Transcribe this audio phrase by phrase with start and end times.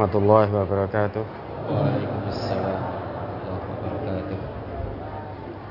[0.00, 1.24] Warahmatullahi wabarakatuh.
[1.68, 2.80] Waalaikumsalam
[3.44, 4.38] warahmatullahi wabarakatuh.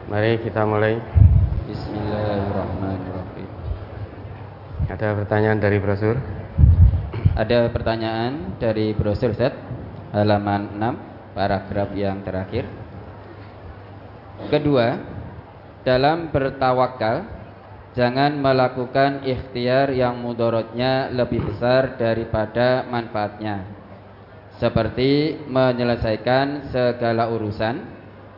[0.05, 1.01] Mari kita mulai.
[1.65, 3.49] Bismillahirrahmanirrahim.
[4.85, 6.21] Ada pertanyaan dari brosur?
[7.33, 9.57] Ada pertanyaan dari brosur set
[10.13, 12.69] halaman 6 paragraf yang terakhir.
[14.53, 14.93] Kedua,
[15.81, 17.25] dalam bertawakal
[17.97, 23.78] jangan melakukan ikhtiar yang mudorotnya lebih besar daripada manfaatnya.
[24.59, 27.79] Seperti menyelesaikan segala urusan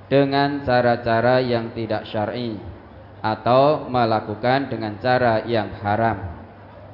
[0.05, 2.61] dengan cara-cara yang tidak syar'i
[3.25, 6.21] atau melakukan dengan cara yang haram.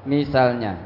[0.08, 0.80] Misalnya,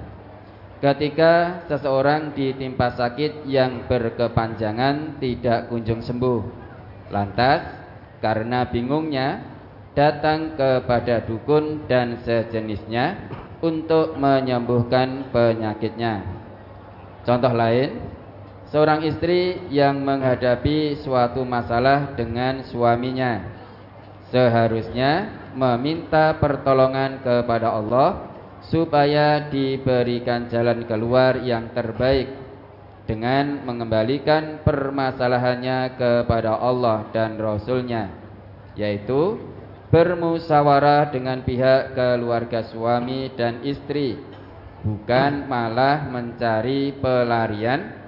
[0.82, 6.41] ketika seseorang ditimpa sakit yang berkepanjangan tidak kunjung sembuh,
[7.13, 7.62] lantas
[8.26, 9.41] karena bingungnya
[9.94, 13.29] datang kepada dukun dan sejenisnya
[13.62, 16.26] untuk menyembuhkan penyakitnya.
[17.21, 18.10] Contoh lain,
[18.72, 23.60] seorang istri yang menghadapi suatu masalah dengan suaminya.
[24.32, 28.32] Seharusnya meminta pertolongan kepada Allah
[28.72, 32.32] supaya diberikan jalan keluar yang terbaik
[33.04, 38.08] dengan mengembalikan permasalahannya kepada Allah dan Rasulnya
[38.80, 39.35] yaitu
[39.91, 44.16] bermusyawarah dengan pihak keluarga suami dan istri
[44.88, 48.01] bukan malah mencari pelarian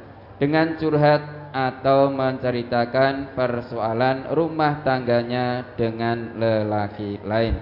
[0.44, 1.24] dengan curhat
[1.56, 7.56] atau menceritakan persoalan rumah tangganya dengan lelaki lain.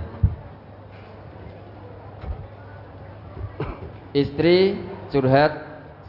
[4.18, 4.82] Istri
[5.14, 5.54] curhat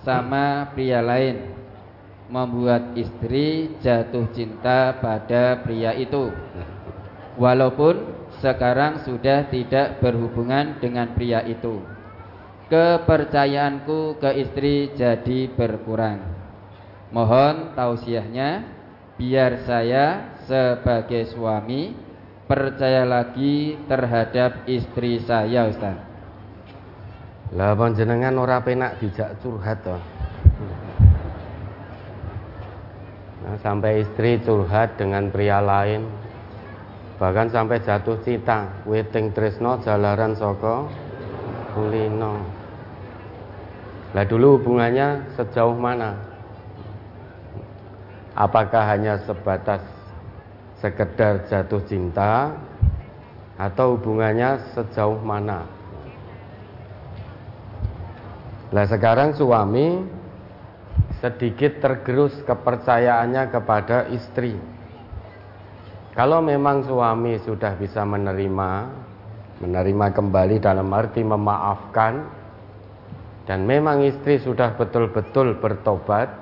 [0.01, 1.53] sama pria lain
[2.33, 6.33] membuat istri jatuh cinta pada pria itu
[7.37, 8.01] walaupun
[8.41, 11.85] sekarang sudah tidak berhubungan dengan pria itu.
[12.73, 16.32] Kepercayaanku ke istri jadi berkurang.
[17.13, 18.65] Mohon tausiahnya
[19.21, 21.93] biar saya sebagai suami
[22.49, 26.01] percaya lagi terhadap istri saya, Ustaz.
[27.53, 30.01] Lah panjenengan ora penak dijak curhat toh.
[33.45, 36.09] Nah, sampai istri curhat dengan pria lain,
[37.23, 40.91] bahkan sampai jatuh cinta weting tresno jalaran soko
[41.71, 42.43] kulino
[44.11, 46.32] lah dulu hubungannya sejauh mana
[48.43, 49.87] apakah hanya sebatas
[50.83, 52.59] sekedar jatuh cinta
[53.55, 55.63] atau hubungannya sejauh mana?
[58.75, 60.03] Lah sekarang suami
[61.23, 64.59] sedikit tergerus kepercayaannya kepada istri.
[66.19, 68.71] Kalau memang suami sudah bisa menerima,
[69.63, 72.27] menerima kembali dalam arti memaafkan,
[73.47, 76.42] dan memang istri sudah betul-betul bertobat,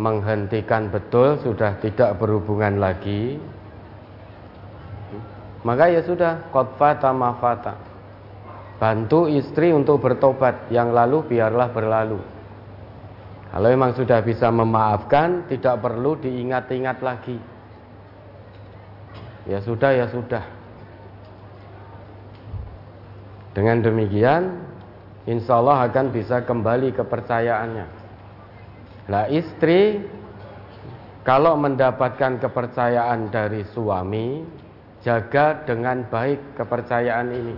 [0.00, 3.36] menghentikan betul, sudah tidak berhubungan lagi,
[5.60, 7.76] maka ya sudah, kotfata mafata.
[8.80, 12.16] Bantu istri untuk bertobat, yang lalu biarlah berlalu.
[13.52, 17.36] Kalau memang sudah bisa memaafkan, tidak perlu diingat-ingat lagi.
[19.44, 20.44] Ya sudah, ya sudah.
[23.52, 24.64] Dengan demikian,
[25.28, 27.99] insya Allah akan bisa kembali kepercayaannya.
[29.10, 29.98] Nah istri,
[31.26, 34.46] kalau mendapatkan kepercayaan dari suami,
[35.02, 37.56] jaga dengan baik kepercayaan ini.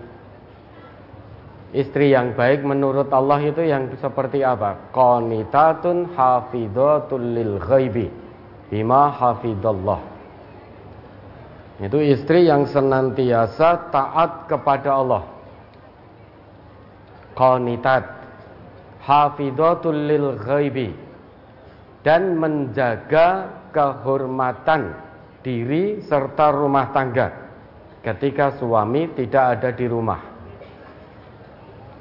[1.73, 4.93] Istri yang baik menurut Allah itu yang seperti apa?
[4.93, 8.09] Qanitatun hafidhatul lil ghaibi
[8.73, 10.01] bima hafidallah.
[11.81, 15.25] Itu istri yang senantiasa taat kepada Allah.
[17.33, 18.05] Qanitat
[19.01, 21.02] hafidhatul lil ghaibi
[22.03, 24.95] dan menjaga kehormatan
[25.43, 27.29] diri serta rumah tangga
[28.03, 30.21] ketika suami tidak ada di rumah.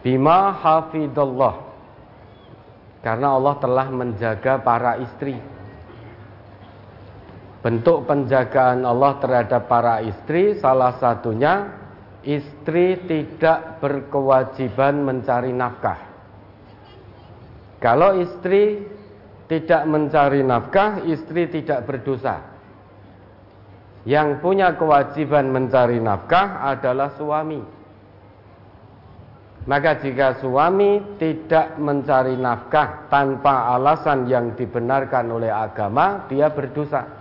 [0.01, 1.56] Bima hafidallah
[3.06, 5.38] karena Allah telah menjaga para istri
[7.62, 11.69] Bentuk penjagaan Allah terhadap para istri salah satunya
[12.25, 16.01] istri tidak berkewajiban mencari nafkah.
[17.77, 18.81] Kalau istri
[19.51, 22.39] tidak mencari nafkah, istri tidak berdosa.
[24.07, 27.59] Yang punya kewajiban mencari nafkah adalah suami.
[29.68, 37.19] Maka jika suami tidak mencari nafkah tanpa alasan yang dibenarkan oleh agama, dia berdosa.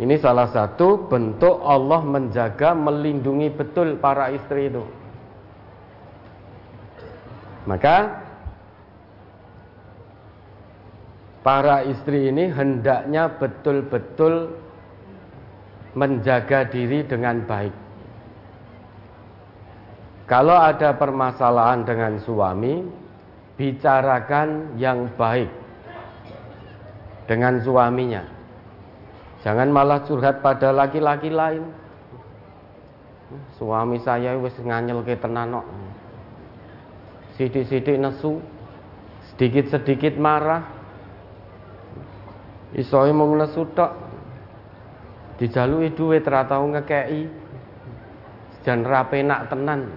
[0.00, 4.82] Ini salah satu bentuk Allah menjaga, melindungi betul para istri itu.
[7.68, 8.27] Maka
[11.48, 14.52] para istri ini hendaknya betul-betul
[15.96, 17.72] menjaga diri dengan baik.
[20.28, 22.84] Kalau ada permasalahan dengan suami,
[23.56, 25.48] bicarakan yang baik
[27.24, 28.28] dengan suaminya.
[29.40, 31.64] Jangan malah curhat pada laki-laki lain.
[33.56, 35.64] Suami saya wis nganyel ke tenan
[37.40, 38.36] Sidik-sidik nesu,
[39.32, 40.77] sedikit-sedikit marah.
[42.76, 43.92] Isoe mau nesu tok.
[45.38, 47.22] Dijalui duit tau ngekeki.
[48.66, 49.88] Jan rape nak tenan.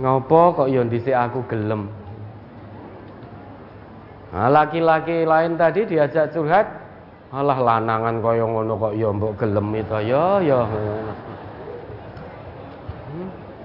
[0.00, 1.90] Ngopo kok yo dhisik aku gelem.
[4.30, 6.70] Nah, laki-laki lain tadi diajak curhat,
[7.34, 10.60] alah lanangan kaya ngono kok ya mbok gelem itu ya ya.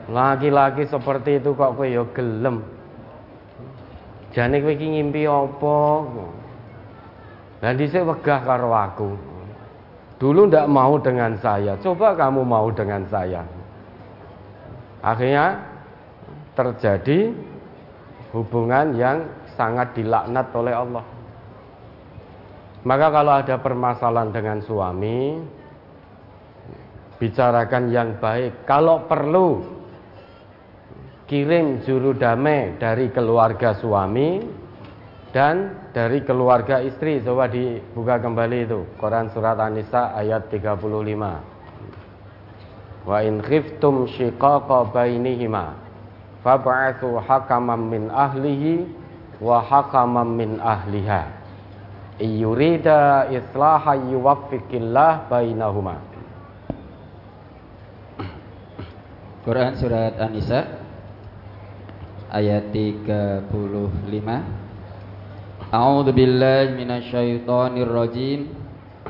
[0.09, 2.74] Laki-laki seperti itu kok kowe ya gelem.
[4.35, 5.79] Jane kowe iki ngimpi apa?
[7.63, 9.15] Lah dhisik wegah karo aku.
[10.19, 13.47] Dulu ndak mau dengan saya, coba kamu mau dengan saya.
[14.99, 15.59] Akhirnya
[16.55, 17.31] terjadi
[18.35, 19.23] hubungan yang
[19.55, 21.05] sangat dilaknat oleh Allah.
[22.85, 25.39] Maka kalau ada permasalahan dengan suami,
[27.17, 28.67] bicarakan yang baik.
[28.67, 29.74] Kalau perlu,
[31.25, 34.41] kirim juru damai dari keluarga suami
[35.33, 37.21] dan dari keluarga istri.
[37.21, 41.39] Coba dibuka kembali itu, Quran surat An-Nisa ayat 35.
[43.05, 45.73] Wa in khiftum shiqaqa bainihima
[46.41, 48.85] fab'athu hakaman min ahlihi
[49.41, 51.27] wa hakaman min ahliha
[52.21, 55.99] iyurida islaha yuwaffiqillah bainahuma
[59.45, 60.84] Quran surat An-Nisa
[62.31, 63.51] ayat 35
[65.75, 68.47] A'udzu billahi minasyaitonir rajim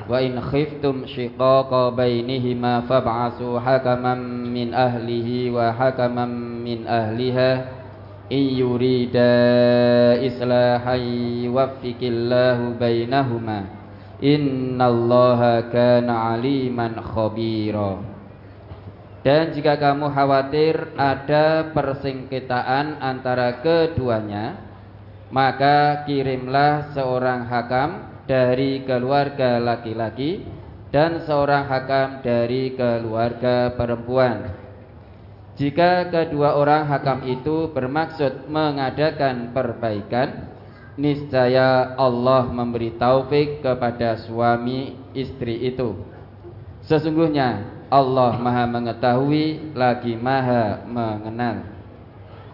[0.07, 7.69] wa in khiftum shiqaqa bainihima fab'asu hakaman min ahlihi wa hakaman min ahliha
[8.31, 11.01] in yurida islahan
[11.45, 13.69] yuwaffiqillahu bainahuma
[14.23, 18.14] innallaha kana aliman khabira
[19.25, 24.61] dan jika kamu khawatir ada persengketaan antara keduanya
[25.33, 30.45] maka kirimlah seorang hakam dari keluarga laki-laki
[30.93, 34.63] dan seorang hakam dari keluarga perempuan
[35.55, 40.51] jika kedua orang hakam itu bermaksud mengadakan perbaikan,
[40.99, 45.95] niscaya Allah memberi taufik kepada suami istri itu.
[46.83, 51.61] Sesungguhnya Allah Maha mengetahui lagi Maha mengenal.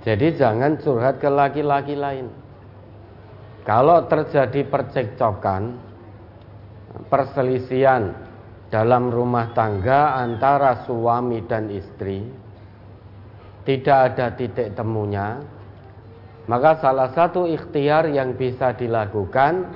[0.02, 2.28] Jadi jangan curhat ke laki-laki lain.
[3.62, 5.78] Kalau terjadi percekcokan,
[7.08, 8.10] perselisihan
[8.74, 12.26] dalam rumah tangga antara suami dan istri,
[13.62, 15.38] tidak ada titik temunya,
[16.50, 19.70] maka salah satu ikhtiar yang bisa dilakukan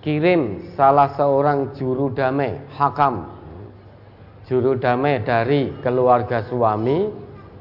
[0.00, 3.28] kirim salah seorang juru damai, hakam,
[4.48, 7.12] juru damai dari keluarga suami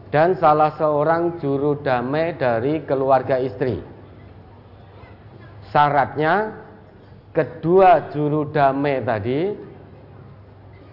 [0.09, 3.83] dan salah seorang juru damai dari keluarga istri.
[5.69, 6.65] Syaratnya
[7.35, 9.53] kedua juru damai tadi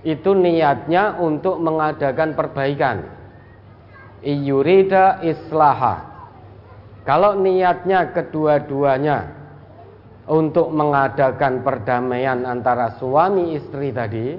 [0.05, 2.97] itu niatnya untuk mengadakan perbaikan.
[4.21, 6.15] Iyurida islaha.
[7.07, 9.46] Kalau niatnya kedua-duanya
[10.27, 14.35] untuk mengadakan perdamaian antara suami istri tadi,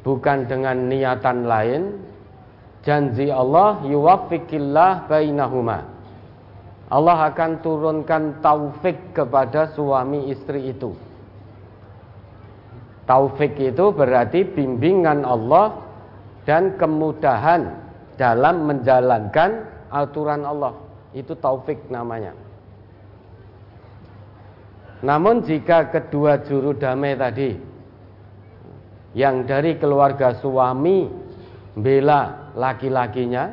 [0.00, 1.82] bukan dengan niatan lain,
[2.80, 5.84] janji Allah yuwafikillah bainahuma.
[6.92, 10.92] Allah akan turunkan taufik kepada suami istri itu.
[13.08, 15.72] Taufik itu berarti bimbingan Allah
[16.44, 17.80] dan kemudahan
[18.20, 20.76] dalam menjalankan aturan Allah.
[21.16, 22.41] Itu taufik namanya.
[25.02, 27.50] Namun jika kedua juru damai tadi
[29.18, 31.10] yang dari keluarga suami
[31.74, 33.50] bela laki-lakinya,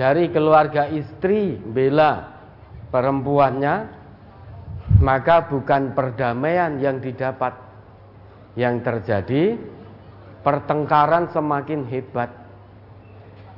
[0.00, 2.24] dari keluarga istri bela
[2.88, 3.74] perempuannya,
[5.04, 7.52] maka bukan perdamaian yang didapat
[8.56, 9.60] yang terjadi
[10.40, 12.32] pertengkaran semakin hebat.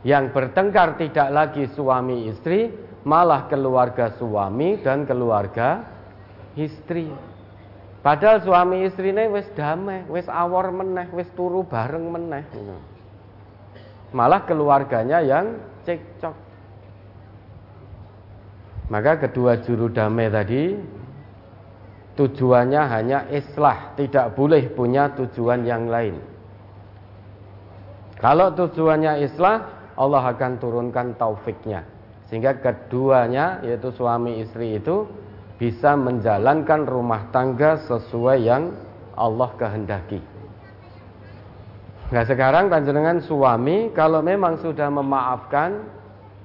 [0.02, 2.70] Yang bertengkar tidak lagi suami istri,
[3.06, 5.97] malah keluarga suami dan keluarga
[6.58, 7.06] istri.
[8.02, 12.42] Padahal suami istri ini wis damai, wis awor meneh, wis turu bareng meneh.
[14.10, 16.34] Malah keluarganya yang cekcok.
[18.88, 20.72] Maka kedua juru damai tadi
[22.16, 26.18] tujuannya hanya islah, tidak boleh punya tujuan yang lain.
[28.18, 31.86] Kalau tujuannya islah, Allah akan turunkan taufiknya.
[32.26, 35.06] Sehingga keduanya, yaitu suami istri itu,
[35.58, 38.70] bisa menjalankan rumah tangga sesuai yang
[39.18, 40.22] Allah kehendaki.
[42.08, 45.82] Nah sekarang panjenengan suami kalau memang sudah memaafkan,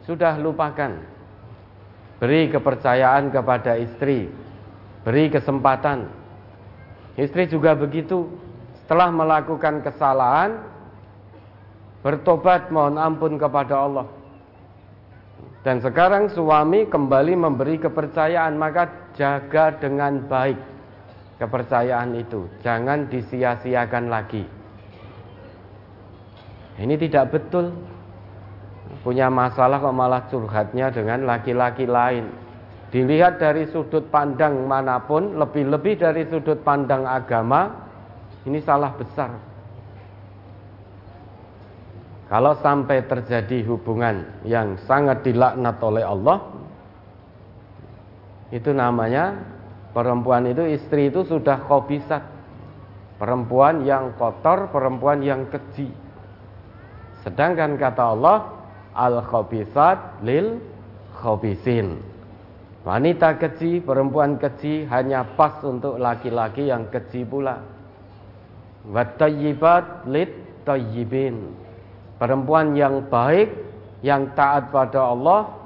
[0.04, 1.00] sudah lupakan.
[2.20, 4.28] Beri kepercayaan kepada istri,
[5.06, 6.10] beri kesempatan.
[7.16, 8.28] Istri juga begitu.
[8.84, 10.60] Setelah melakukan kesalahan,
[12.04, 14.08] bertobat mohon ampun kepada Allah.
[15.64, 20.58] Dan sekarang suami kembali memberi kepercayaan, maka jaga dengan baik
[21.42, 22.48] kepercayaan itu.
[22.62, 24.44] Jangan disia-siakan lagi.
[26.80, 27.74] Ini tidak betul.
[29.04, 32.30] Punya masalah kok malah curhatnya dengan laki-laki lain.
[32.94, 37.74] Dilihat dari sudut pandang mana pun, lebih-lebih dari sudut pandang agama,
[38.46, 39.34] ini salah besar.
[42.30, 46.38] Kalau sampai terjadi hubungan yang sangat dilaknat oleh Allah,
[48.54, 49.34] itu namanya
[49.98, 52.22] perempuan itu istri itu sudah kobisat.
[53.18, 55.90] Perempuan yang kotor, perempuan yang keji.
[57.26, 58.52] Sedangkan kata Allah,
[58.94, 60.62] al-khabisat lil
[61.18, 61.98] khabisin.
[62.84, 67.64] Wanita keji, perempuan keji hanya pas untuk laki-laki yang keji pula.
[68.86, 70.30] Wattayyibat lit
[70.68, 71.56] tayyibin.
[72.20, 73.56] Perempuan yang baik,
[74.04, 75.63] yang taat pada Allah,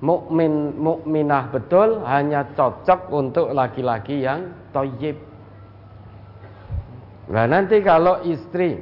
[0.00, 5.16] mukmin mukminah betul hanya cocok untuk laki-laki yang toyib.
[7.30, 8.80] Nah nanti kalau istri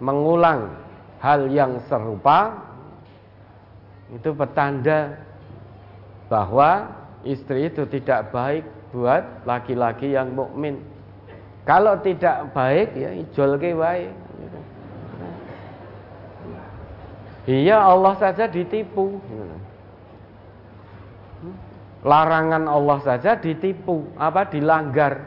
[0.00, 0.72] mengulang
[1.20, 2.56] hal yang serupa,
[4.14, 5.18] itu petanda
[6.26, 6.88] bahwa
[7.22, 8.64] istri itu tidak baik
[8.94, 10.80] buat laki-laki yang mukmin.
[11.62, 14.10] Kalau tidak baik ya ijol ke wae.
[17.46, 19.18] Iya Allah saja ditipu.
[22.02, 25.22] Larangan Allah saja ditipu, apa dilanggar.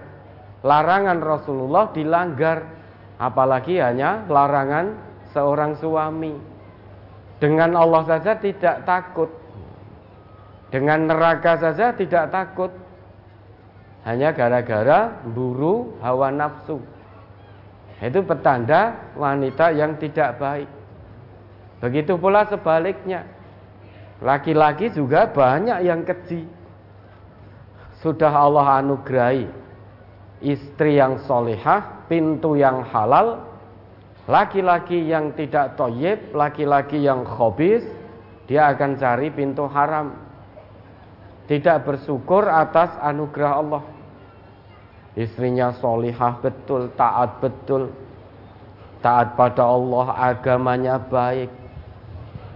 [0.60, 2.68] Larangan Rasulullah dilanggar,
[3.16, 4.98] apalagi hanya larangan
[5.32, 6.36] seorang suami.
[7.40, 9.32] Dengan Allah saja tidak takut.
[10.72, 12.72] Dengan neraka saja tidak takut.
[14.04, 16.80] Hanya gara-gara buru hawa nafsu.
[18.04, 20.68] Itu petanda wanita yang tidak baik.
[21.80, 23.35] Begitu pula sebaliknya.
[24.24, 26.48] Laki-laki juga banyak yang keji.
[28.00, 29.48] Sudah Allah anugerahi
[30.44, 33.42] istri yang solehah, pintu yang halal,
[34.30, 37.82] laki-laki yang tidak toyib, laki-laki yang khobis,
[38.46, 40.26] dia akan cari pintu haram
[41.46, 43.84] tidak bersyukur atas anugerah Allah.
[45.16, 47.94] Istrinya solihah betul, taat betul,
[49.00, 51.48] taat pada Allah, agamanya baik,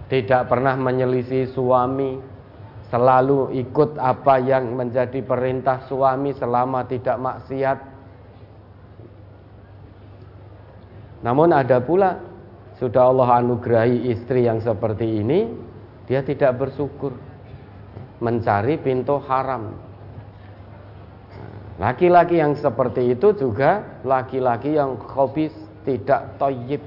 [0.10, 2.18] tidak pernah menyelisih suami,
[2.90, 7.78] selalu ikut apa yang menjadi perintah suami selama tidak maksiat.
[11.22, 12.18] Namun ada pula
[12.82, 15.52] sudah Allah anugerahi istri yang seperti ini,
[16.10, 17.14] dia tidak bersyukur
[18.18, 19.78] mencari pintu haram.
[21.80, 25.56] Laki-laki yang seperti itu juga laki-laki yang khobis
[25.88, 26.84] tidak toyib.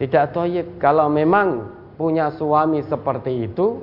[0.00, 0.78] Tidak toyib.
[0.80, 1.68] Kalau memang
[1.98, 3.82] punya suami seperti itu,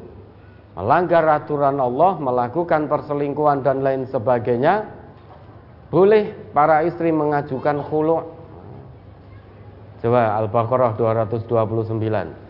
[0.73, 4.87] melanggar aturan Allah, melakukan perselingkuhan dan lain sebagainya,
[5.89, 8.23] boleh para istri mengajukan khulu'.
[9.99, 12.49] Coba Al-Baqarah 229.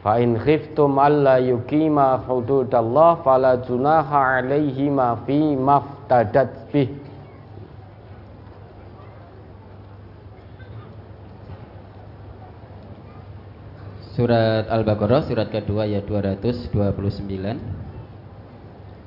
[0.00, 7.03] Fa in khiftum alla yuqima hududallah fala junaha alaihima fi maftadat bih.
[14.14, 16.70] Surat Al-Baqarah surat kedua ya 229.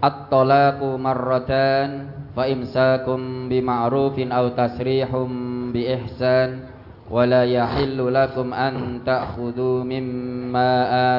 [0.03, 6.67] At-talaqu marratan fa imsakum bima'rufin aw tasrihum bi ihsan
[7.07, 10.71] wa la yahillu lakum an ta'khudhu mimma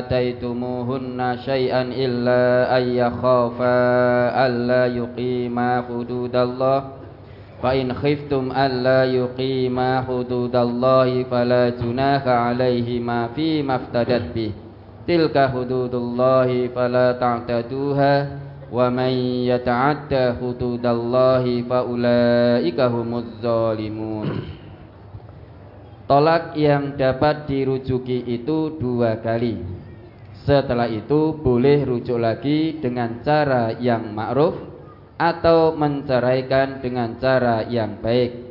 [0.05, 7.08] ataitumuhunna shay'an illa ay yakhafa alla yuqima hududallah
[7.64, 14.52] فإن خفتم ألا يقيما حدود الله فلا جناح عليهما فيما افتدت به
[15.08, 18.16] تلك حدود الله فلا تعتدوها
[18.72, 19.14] ومن
[19.52, 24.30] يتعدى حدود الله فأولئك هم الظالمون
[26.04, 29.56] Tolak yang dapat dirujuki itu dua kali
[30.44, 34.67] Setelah itu boleh rujuk lagi dengan cara yang ma'ruf
[35.19, 38.49] atau menceraikan dengan cara yang baik.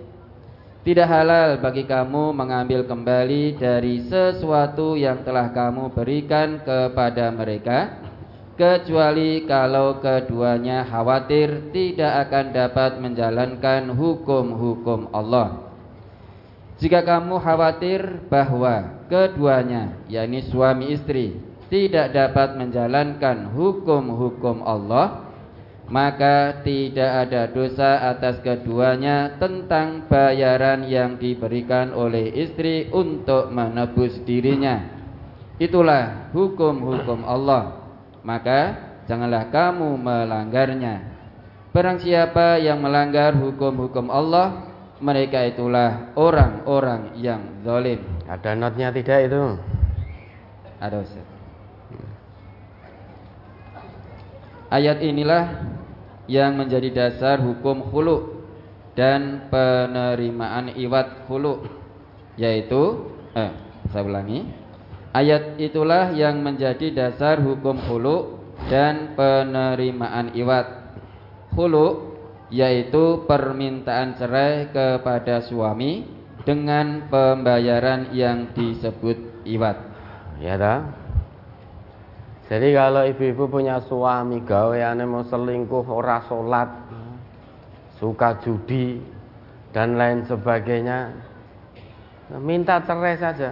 [0.84, 8.08] Tidak halal bagi kamu mengambil kembali dari sesuatu yang telah kamu berikan kepada mereka
[8.56, 15.68] kecuali kalau keduanya khawatir tidak akan dapat menjalankan hukum-hukum Allah.
[16.80, 21.36] Jika kamu khawatir bahwa keduanya, yakni suami istri,
[21.68, 25.27] tidak dapat menjalankan hukum-hukum Allah,
[25.88, 34.84] maka tidak ada dosa atas keduanya tentang bayaran yang diberikan oleh istri untuk menebus dirinya.
[35.58, 37.88] Itulah hukum-hukum Allah.
[38.22, 38.76] Maka
[39.08, 41.16] janganlah kamu melanggarnya.
[41.72, 44.68] Barang siapa yang melanggar hukum-hukum Allah,
[45.00, 48.04] mereka itulah orang-orang yang zalim.
[48.28, 49.56] Ada notnya tidak itu?
[50.84, 51.37] Ada Ustaz.
[54.68, 55.64] Ayat inilah
[56.28, 58.44] yang menjadi dasar hukum khulu
[58.98, 61.64] dan penerimaan iwat khulu
[62.36, 63.54] yaitu eh
[63.94, 64.44] saya ulangi
[65.16, 70.98] ayat itulah yang menjadi dasar hukum khulu dan penerimaan iwat
[71.56, 72.18] khulu
[72.52, 76.08] yaitu permintaan cerai kepada suami
[76.48, 79.78] dengan pembayaran yang disebut iwat.
[80.40, 81.07] Ya dah.
[82.48, 86.72] Jadi kalau ibu-ibu punya suami gaweane mau selingkuh, ora salat,
[88.00, 89.04] suka judi
[89.76, 91.12] dan lain sebagainya,
[92.40, 93.52] minta cerai saja.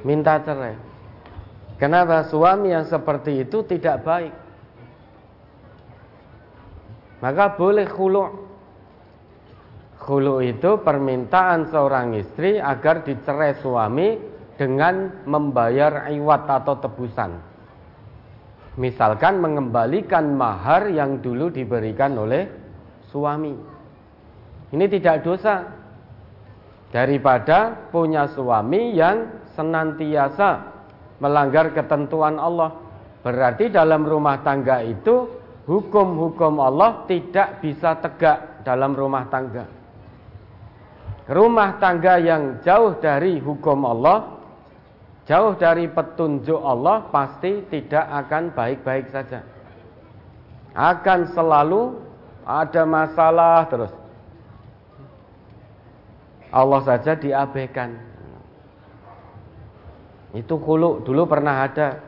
[0.00, 0.76] Minta cerai.
[1.76, 4.32] Kenapa suami yang seperti itu tidak baik?
[7.20, 8.24] Maka boleh khulu.
[10.00, 17.32] Khulu itu permintaan seorang istri agar dicerai suami dengan membayar iwat atau tebusan.
[18.74, 22.50] Misalkan mengembalikan mahar yang dulu diberikan oleh
[23.10, 23.54] suami.
[24.74, 25.62] Ini tidak dosa.
[26.90, 30.74] Daripada punya suami yang senantiasa
[31.18, 32.74] melanggar ketentuan Allah.
[33.22, 35.26] Berarti dalam rumah tangga itu
[35.66, 39.64] hukum-hukum Allah tidak bisa tegak dalam rumah tangga.
[41.24, 44.33] Rumah tangga yang jauh dari hukum Allah,
[45.24, 49.40] jauh dari petunjuk Allah pasti tidak akan baik-baik saja.
[50.74, 51.96] Akan selalu
[52.44, 53.92] ada masalah terus.
[56.54, 57.98] Allah saja diabaikan.
[60.34, 61.98] Itu kulu dulu pernah ada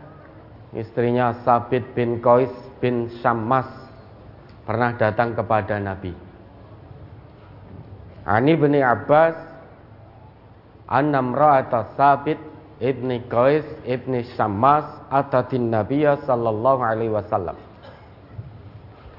[0.74, 2.50] istrinya Sabit bin Qais
[2.82, 3.66] bin Syammas
[4.66, 6.10] pernah datang kepada Nabi.
[8.26, 9.38] Ani bin Abbas
[10.90, 17.56] annam ra'ata Sabit ibni Qais ibni Syammas atatin Nabiya sallallahu alaihi wasallam.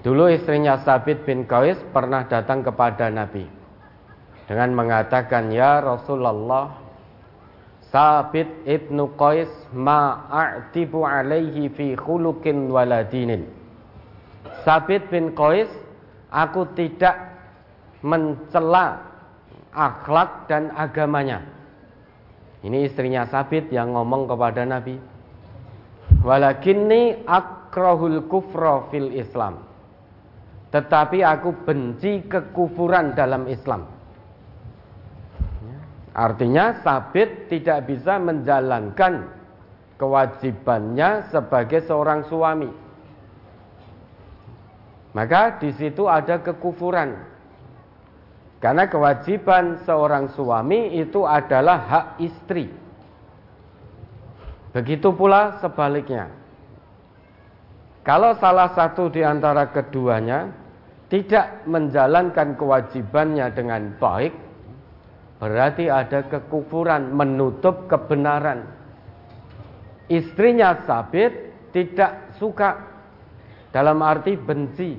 [0.05, 3.43] Dulu istrinya Sabit bin Qais pernah datang kepada Nabi
[4.47, 6.87] dengan mengatakan, "Ya Rasulullah,
[7.87, 13.47] Sabit ibnu Qais ma'atibu alaihi fi khulukin waladinin.
[14.67, 15.71] Sabit bin Qais,
[16.27, 17.15] aku tidak
[18.03, 19.07] mencela
[19.71, 21.56] akhlak dan agamanya.
[22.65, 24.97] Ini istrinya Sabit yang ngomong kepada Nabi.
[26.25, 29.61] Walakinni akrahul kufra fil Islam.
[30.73, 33.87] Tetapi aku benci kekufuran dalam Islam.
[36.17, 39.29] Artinya Sabit tidak bisa menjalankan
[40.01, 42.69] kewajibannya sebagai seorang suami.
[45.13, 47.36] Maka di situ ada kekufuran.
[48.57, 52.73] Karena kewajiban seorang suami itu adalah hak istri.
[54.73, 56.29] Begitu pula sebaliknya.
[58.01, 60.49] Kalau salah satu di antara keduanya
[61.11, 64.33] tidak menjalankan kewajibannya dengan baik,
[65.37, 68.65] Berarti ada kekufuran menutup kebenaran.
[70.09, 72.81] Istrinya Sabit tidak suka
[73.69, 74.97] dalam arti benci.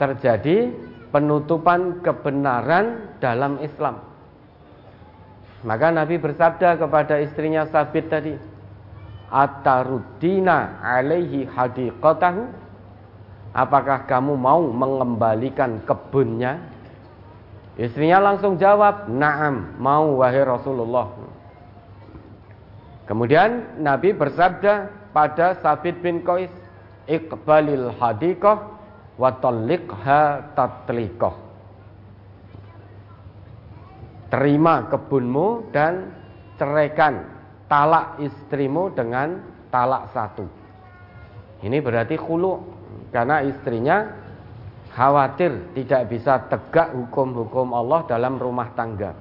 [0.00, 0.72] Terjadi
[1.16, 4.04] penutupan kebenaran dalam Islam.
[5.64, 8.36] Maka Nabi bersabda kepada istrinya Sabit tadi,
[9.32, 12.68] Atarudina alaihi hadiqatahu
[13.56, 16.60] Apakah kamu mau mengembalikan kebunnya
[17.80, 21.12] Istrinya langsung jawab, "Na'am, mau wahai Rasulullah."
[23.08, 26.52] Kemudian Nabi bersabda pada Sabit bin Qais,
[27.04, 28.75] "Iqbalil hadiqah
[29.16, 31.36] wa talliqha tatliqah."
[34.26, 36.12] Terima kebunmu dan
[36.58, 37.24] ceraikan
[37.70, 39.38] talak istrimu dengan
[39.70, 40.46] talak satu.
[41.62, 42.58] Ini berarti khulu
[43.14, 44.06] karena istrinya
[44.96, 49.12] khawatir tidak bisa tegak hukum-hukum Allah dalam rumah tangga.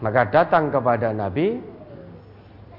[0.00, 1.60] Maka datang kepada Nabi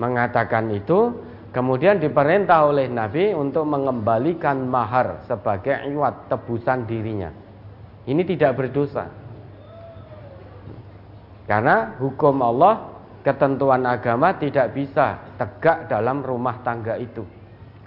[0.02, 1.14] mengatakan itu,
[1.52, 7.32] kemudian diperintah oleh Nabi untuk mengembalikan mahar sebagai iwat tebusan dirinya.
[8.08, 9.06] Ini tidak berdosa.
[11.46, 17.28] Karena hukum Allah, ketentuan agama tidak bisa tegak dalam rumah tangga itu.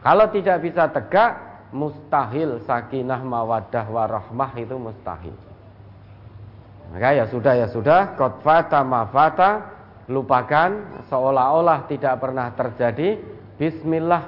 [0.04, 1.32] Kalau tidak bisa tegak,
[1.74, 5.34] mustahil sakinah mawadah warahmah itu mustahil.
[6.92, 9.74] Maka ya sudah ya sudah, kot fata mafata,
[10.06, 13.33] lupakan seolah-olah tidak pernah terjadi.
[13.54, 14.26] Bismillah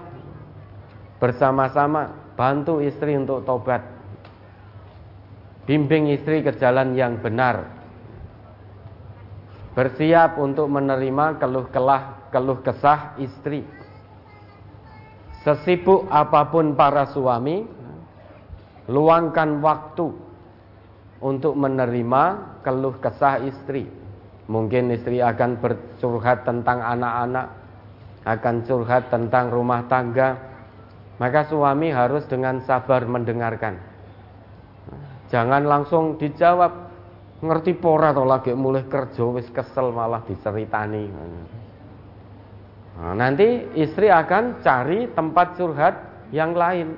[1.19, 3.83] bersama-sama bantu istri untuk tobat.
[5.67, 7.75] Bimbing istri ke jalan yang benar.
[9.75, 13.67] Bersiap untuk menerima keluh kelah keluh kesah istri.
[15.43, 17.67] Sesibuk apa pun para suami,
[18.87, 20.07] luangkan waktu
[21.19, 22.23] untuk menerima
[22.63, 23.91] keluh kesah istri.
[24.47, 27.66] Mungkin istri akan bercurhat tentang anak-anak,
[28.27, 30.35] akan curhat tentang rumah tangga.
[31.17, 33.81] Maka suami harus dengan sabar mendengarkan.
[35.33, 36.93] Jangan langsung dijawab
[37.41, 41.09] ngerti pora atau lagi mulai kerja wis kesel malah diceritani.
[42.97, 45.95] Nah, nanti istri akan cari tempat curhat
[46.33, 46.97] yang lain.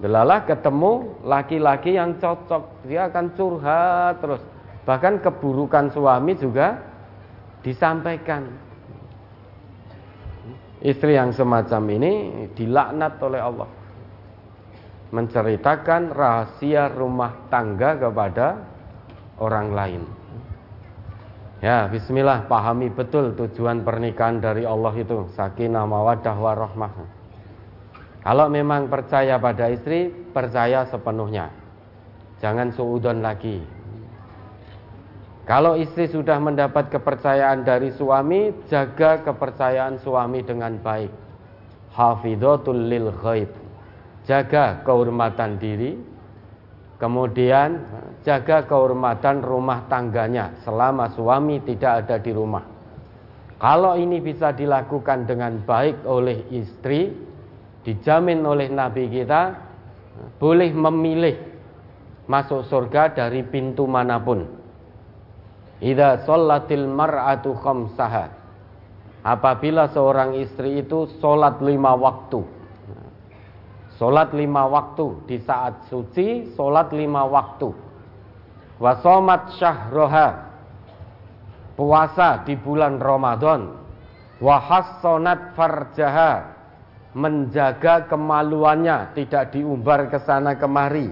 [0.00, 4.40] Delalah ketemu laki-laki yang cocok, dia akan curhat terus.
[4.88, 6.80] Bahkan keburukan suami juga
[7.60, 8.48] disampaikan.
[10.80, 12.12] Istri yang semacam ini
[12.56, 13.68] dilaknat oleh Allah.
[15.12, 18.64] Menceritakan rahasia rumah tangga kepada
[19.36, 20.02] orang lain.
[21.60, 27.20] Ya, bismillah, pahami betul tujuan pernikahan dari Allah itu, sakinah mawaddah warahmah.
[28.24, 31.52] Kalau memang percaya pada istri, percaya sepenuhnya.
[32.40, 33.79] Jangan suudon lagi.
[35.50, 41.10] Kalau istri sudah mendapat kepercayaan dari suami, jaga kepercayaan suami dengan baik.
[41.90, 43.50] Hafidhatul lil ghaib.
[44.30, 45.98] Jaga kehormatan diri,
[47.02, 47.82] kemudian
[48.22, 52.62] jaga kehormatan rumah tangganya selama suami tidak ada di rumah.
[53.58, 57.10] Kalau ini bisa dilakukan dengan baik oleh istri,
[57.82, 59.58] dijamin oleh Nabi kita
[60.38, 61.42] boleh memilih
[62.30, 64.59] masuk surga dari pintu mana pun.
[65.80, 68.28] Idza shallatil mar'atu khamsaha.
[69.20, 72.40] Apabila seorang istri itu sholat lima waktu.
[74.00, 77.68] Sholat lima waktu di saat suci, sholat lima waktu.
[78.80, 80.28] Wasomat syahroha.
[81.76, 83.76] Puasa di bulan Ramadan.
[84.40, 86.60] Wahassonat farjaha
[87.12, 91.10] menjaga kemaluannya tidak diumbar ke sana kemari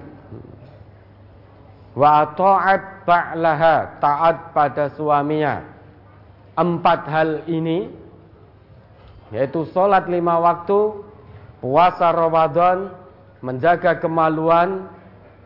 [1.98, 5.64] wa ta'at ba'laha taat pada suaminya.
[6.52, 7.88] Empat hal ini
[9.32, 11.00] yaitu sholat lima waktu
[11.64, 12.92] puasa Ramadan
[13.40, 14.92] menjaga kemaluan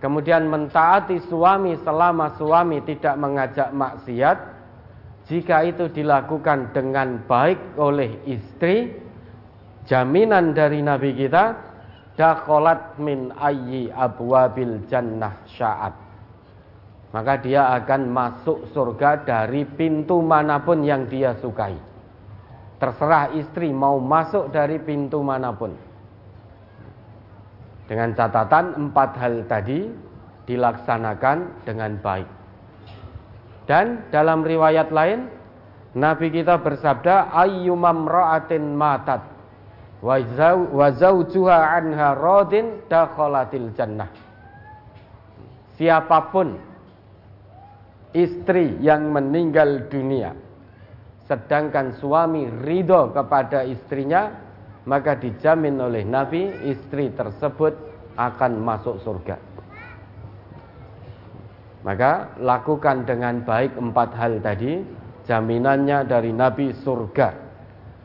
[0.03, 4.39] kemudian mentaati suami selama suami tidak mengajak maksiat.
[5.31, 8.91] Jika itu dilakukan dengan baik oleh istri
[9.87, 11.55] jaminan dari Nabi kita
[12.19, 16.02] dakholat min ayyi abwabil jannah sya'at
[17.13, 21.77] maka dia akan masuk surga dari pintu mana pun yang dia sukai.
[22.81, 25.77] Terserah istri mau masuk dari pintu mana pun.
[27.87, 29.87] Dengan catatan empat hal tadi
[30.49, 32.29] dilaksanakan dengan baik.
[33.69, 35.29] Dan dalam riwayat lain
[35.93, 39.21] Nabi kita bersabda ayyumam ra'atin matat
[40.03, 42.11] anha
[43.77, 44.11] jannah
[45.79, 46.59] siapa pun
[48.13, 50.37] istri yang meninggal dunia
[51.27, 54.33] sedangkan suami ridho kepada istrinya
[54.85, 57.73] maka dijamin oleh Nabi istri tersebut
[58.17, 59.37] akan masuk surga
[61.83, 64.85] maka lakukan dengan baik empat hal tadi
[65.27, 67.43] jaminannya dari Nabi surga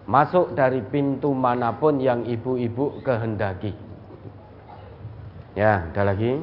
[0.07, 3.75] masuk dari pintu mana pun yang ibu-ibu kehendaki.
[5.53, 6.39] Ya, ada lagi.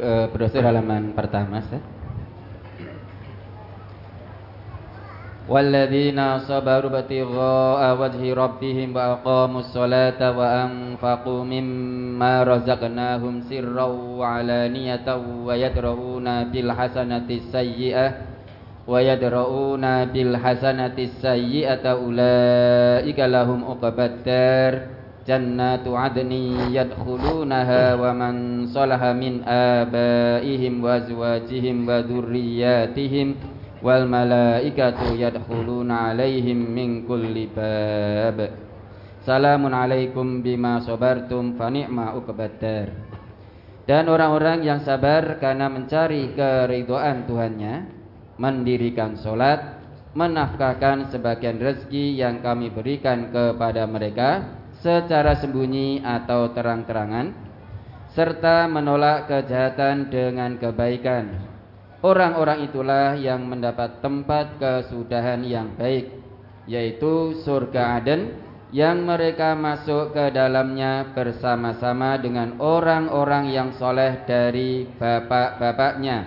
[0.00, 1.84] Eh, berdasar halaman pertama Ustaz.
[5.44, 15.52] Walladzina sabaru wajhi rabbihim wa aqamus salata wa anfaqu mimma razaqnahum sirran wa alaniyatan wa
[15.52, 18.40] yadra'una bil hasanati sayyi'ah
[28.18, 33.38] man salaha min abaihim wa azwajihim wa dhurriyyatihim
[33.78, 38.38] wal malaikatu yadkhuluna alaihim min kulli bab.
[39.22, 42.88] Salamun alaikum bima sabartum fa ni'ma uqbadar
[43.84, 47.74] Dan orang-orang yang sabar karena mencari keridhaan Tuhannya
[48.40, 49.78] mendirikan solat
[50.16, 57.32] menafkahkan sebagian rezeki yang kami berikan kepada mereka secara sembunyi atau terang-terangan
[58.10, 61.46] serta menolak kejahatan dengan kebaikan.
[62.00, 66.08] Orang-orang itulah yang mendapat tempat kesudahan yang baik,
[66.64, 68.34] yaitu surga Aden
[68.72, 76.24] yang mereka masuk ke dalamnya bersama-sama dengan orang-orang yang soleh dari bapak-bapaknya,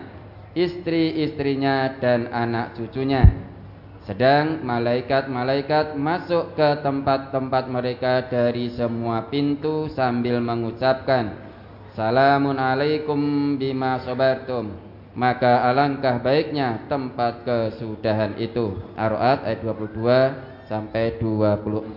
[0.54, 3.53] istri-istrinya, dan anak cucunya.
[4.04, 11.40] Sedang malaikat-malaikat masuk ke tempat-tempat mereka dari semua pintu sambil mengucapkan
[11.96, 14.76] Salamun alaikum bima sobartum.
[15.14, 18.74] Maka alangkah baiknya tempat kesudahan itu.
[18.98, 21.94] Ar-Ra'ad ayat 22 sampai 24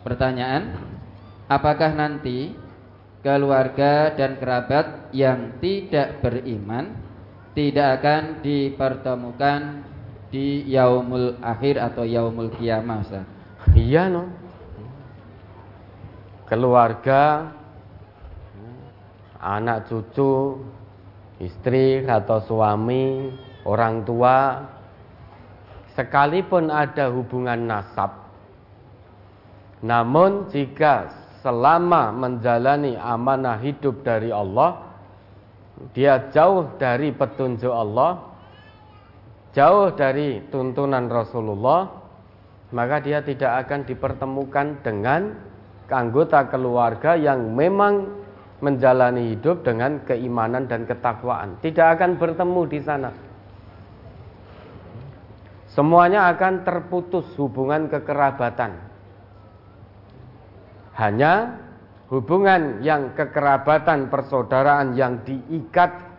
[0.00, 0.80] Pertanyaan
[1.44, 2.56] Apakah nanti
[3.20, 6.96] keluarga dan kerabat yang tidak beriman
[7.52, 9.89] Tidak akan dipertemukan
[10.30, 13.26] di yaumul akhir atau yaumul kiamah Ustaz.
[13.74, 14.30] Iya no.
[16.46, 17.54] Keluarga
[19.38, 20.58] anak cucu,
[21.38, 23.30] istri atau suami,
[23.64, 24.66] orang tua
[25.94, 28.30] sekalipun ada hubungan nasab
[29.80, 31.08] namun jika
[31.40, 34.92] selama menjalani amanah hidup dari Allah
[35.96, 38.29] dia jauh dari petunjuk Allah
[39.50, 41.90] jauh dari tuntunan Rasulullah,
[42.70, 45.34] maka dia tidak akan dipertemukan dengan
[45.90, 48.06] anggota keluarga yang memang
[48.62, 51.58] menjalani hidup dengan keimanan dan ketakwaan.
[51.58, 53.10] Tidak akan bertemu di sana.
[55.70, 58.74] Semuanya akan terputus hubungan kekerabatan.
[60.98, 61.56] Hanya
[62.10, 66.09] hubungan yang kekerabatan persaudaraan yang diikat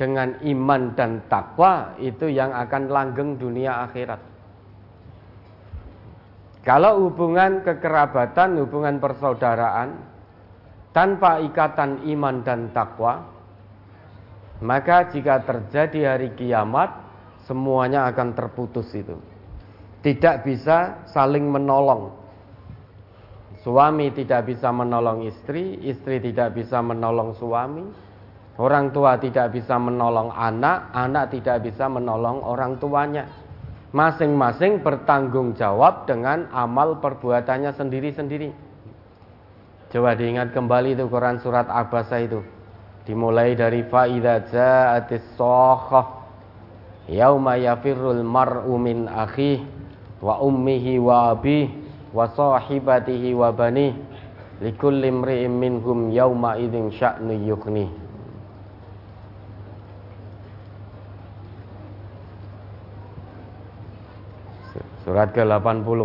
[0.00, 4.16] dengan iman dan takwa itu yang akan langgeng dunia akhirat.
[6.64, 10.00] Kalau hubungan kekerabatan, hubungan persaudaraan
[10.96, 13.28] tanpa ikatan iman dan takwa,
[14.64, 16.96] maka jika terjadi hari kiamat,
[17.44, 19.20] semuanya akan terputus itu.
[20.00, 22.16] Tidak bisa saling menolong.
[23.60, 27.84] Suami tidak bisa menolong istri, istri tidak bisa menolong suami,
[28.60, 33.24] Orang tua tidak bisa menolong anak, anak tidak bisa menolong orang tuanya.
[33.96, 38.52] Masing-masing bertanggung jawab dengan amal perbuatannya sendiri-sendiri.
[39.88, 42.44] Coba diingat kembali itu Quran surat Abasa itu.
[43.08, 46.20] Dimulai dari faida ja'atis sokhah
[47.08, 49.64] yauma yafirrul mar'u min akhi
[50.20, 51.72] wa ummihi wa abih
[52.12, 53.96] wa sahibatihi wa bani
[54.60, 58.09] likulli imri'in minhum yauma idzin sya'nu yughni
[65.10, 66.00] Surat ke-80.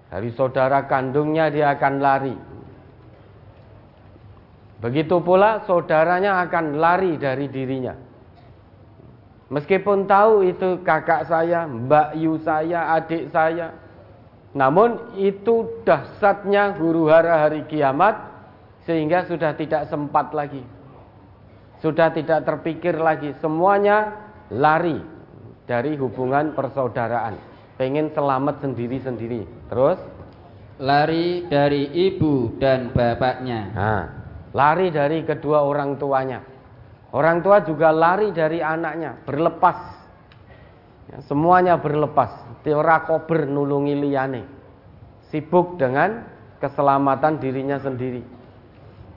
[0.07, 2.35] Dari saudara kandungnya dia akan lari.
[4.77, 8.06] Begitu pula saudaranya akan lari dari dirinya.
[9.47, 13.71] Meskipun tahu itu kakak saya, mbak yu saya, adik saya.
[14.51, 18.17] Namun itu dahsyatnya huru hara hari kiamat
[18.83, 20.63] sehingga sudah tidak sempat lagi.
[21.79, 23.31] Sudah tidak terpikir lagi.
[23.39, 24.17] Semuanya
[24.51, 24.99] lari
[25.63, 27.39] dari hubungan persaudaraan.
[27.77, 29.45] Pengen selamat sendiri-sendiri.
[29.69, 29.99] Terus
[30.81, 33.61] lari dari ibu dan bapaknya.
[33.77, 34.03] Nah,
[34.51, 36.56] lari dari kedua orang tuanya.
[37.17, 39.79] Orang tua juga lari dari anaknya, berlepas.
[41.09, 42.29] Ya, semuanya berlepas.
[42.61, 44.45] Tiora kober nulungi liyane.
[45.33, 46.29] Sibuk dengan
[46.61, 48.21] keselamatan dirinya sendiri.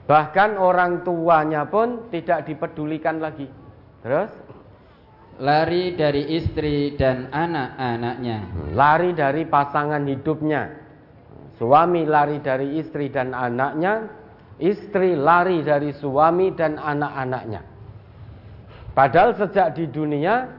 [0.09, 3.45] Bahkan orang tuanya pun tidak dipedulikan lagi.
[4.01, 4.33] Terus?
[5.37, 8.37] Lari dari istri dan anak-anaknya.
[8.73, 10.73] Lari dari pasangan hidupnya.
[11.61, 14.09] Suami lari dari istri dan anaknya.
[14.57, 17.70] Istri lari dari suami dan anak-anaknya.
[18.91, 20.51] Padahal sejak di dunia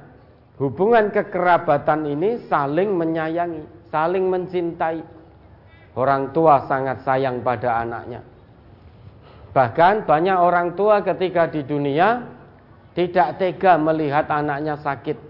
[0.57, 5.05] hubungan kekerabatan ini saling menyayangi, saling mencintai.
[5.93, 8.25] Orang tua sangat sayang pada anaknya.
[9.53, 12.25] Bahkan banyak orang tua ketika di dunia
[12.97, 15.21] tidak tega melihat anaknya sakit.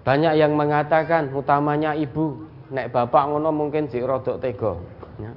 [0.00, 4.80] Banyak yang mengatakan utamanya ibu, nek bapak ngono mungkin si rodok tega.
[5.20, 5.32] Ya.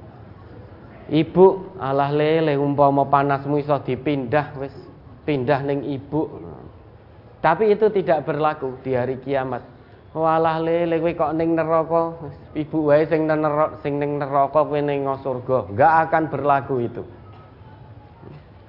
[1.12, 4.72] Ibu alah lele umpama panasmu iso dipindah wis
[5.28, 6.43] pindah ning ibu.
[7.44, 9.60] Tapi itu tidak berlaku di hari kiamat.
[10.16, 12.16] Walah lele kowe kok ning neraka,
[12.56, 15.68] ibu wae sing neraka sing ning neraka kowe ning surga.
[15.68, 17.04] Enggak akan berlaku itu.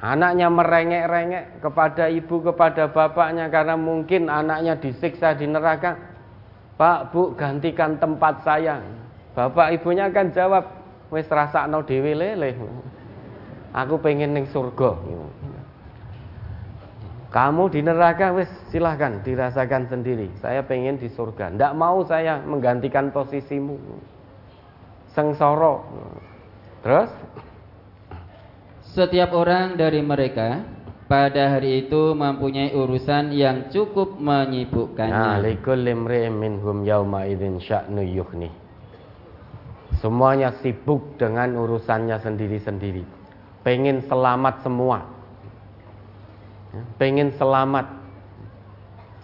[0.03, 5.95] Anaknya merengek-rengek kepada ibu, kepada bapaknya karena mungkin anaknya disiksa di neraka.
[6.75, 8.83] Pak, Bu, gantikan tempat saya.
[9.31, 10.67] Bapak ibunya akan jawab,
[11.15, 12.59] wis rasakno dhewe lele.
[13.71, 14.99] Aku pengen ning surga.
[17.36, 20.32] Kamu di neraka wis silahkan dirasakan sendiri.
[20.39, 21.52] Saya pengen di surga.
[21.52, 23.76] Tidak mau saya menggantikan posisimu.
[25.12, 25.84] Sengsoro.
[26.80, 27.12] Terus?
[28.95, 30.63] Setiap orang dari mereka
[31.12, 35.12] pada hari itu mempunyai urusan yang cukup menyibukkannya.
[35.12, 35.91] Nah, likulli
[36.32, 38.48] minhum yauma idzin sya'nu yukhni.
[40.00, 43.04] Semuanya sibuk dengan urusannya sendiri-sendiri.
[43.60, 45.15] Pengen selamat semua
[46.97, 47.88] pengen selamat.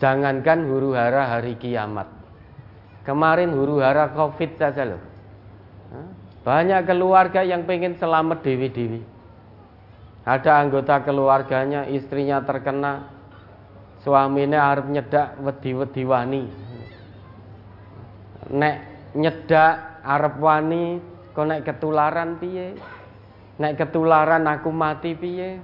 [0.02, 2.10] Jangankan huru hara hari kiamat.
[3.06, 5.02] Kemarin huru hara covid saja loh.
[6.42, 9.06] Banyak keluarga yang pengen selamat dewi-dewi.
[10.26, 13.10] Ada anggota keluarganya, istrinya terkena,
[14.02, 16.44] suaminya harus nyedak wedi-wedi wani.
[18.54, 18.76] Nek
[19.18, 21.02] nyedak arep wani,
[21.34, 22.78] kok nek ketularan piye?
[23.62, 25.62] Nek ketularan aku mati piye?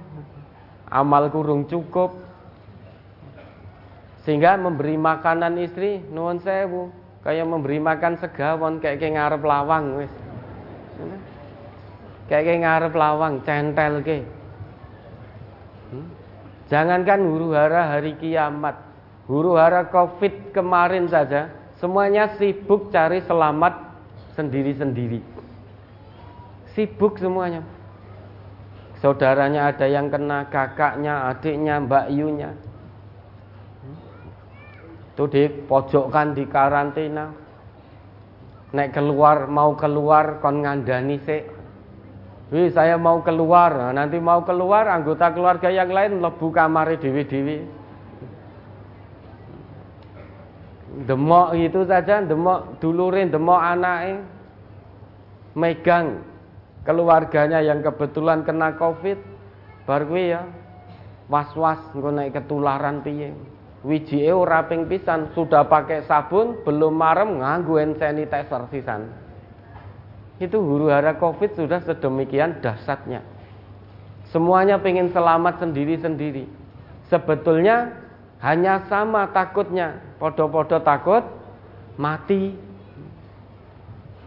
[0.88, 2.16] Amal kurung cukup.
[4.24, 6.92] Sehingga memberi makanan istri nuwun sewu.
[7.24, 10.12] Kayak memberi makan segawon kayak kayak ngarep lawang wis.
[12.28, 14.18] Kayak kayak ngarep lawang centel ke.
[15.88, 16.04] Hmm?
[16.68, 18.76] jangankan huru hara hari kiamat.
[19.24, 21.48] Huru hara covid kemarin saja
[21.80, 23.76] semuanya sibuk cari selamat
[24.36, 25.20] sendiri-sendiri.
[26.76, 27.64] Sibuk semuanya
[28.98, 32.50] Saudaranya ada yang kena, kakaknya, adiknya, mbak Yunya.
[35.14, 37.30] Itu dipojokkan di karantina.
[38.74, 41.42] Nek keluar mau keluar kon ngandani sih.
[42.48, 43.70] Wih, saya mau keluar.
[43.76, 47.58] Nah, nanti mau keluar anggota keluarga yang lain lebu kamar dewi-dewi.
[51.06, 54.26] Demok itu saja, demok dulurin, demok anaknya
[55.54, 56.22] megang
[56.88, 59.20] keluarganya yang kebetulan kena covid
[59.84, 60.48] bar kuwi ya
[61.28, 63.36] was-was engko naik ketularan piye.
[63.84, 69.06] Wijike ora ping pisan sudah pakai sabun belum marem nganggo hand sanitizer sisan.
[70.42, 73.22] Itu huru hara covid sudah sedemikian dahsyatnya.
[74.34, 76.48] Semuanya pengen selamat sendiri-sendiri.
[77.06, 77.92] Sebetulnya
[78.42, 80.00] hanya sama takutnya.
[80.18, 81.22] Podo-podo takut
[81.94, 82.67] mati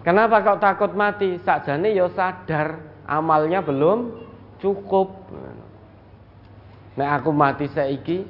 [0.02, 1.38] Kenapa kau takut mati?
[1.46, 4.18] Sakjane ya sadar amalnya belum
[4.58, 5.14] cukup.
[6.98, 8.26] Nah aku mati saiki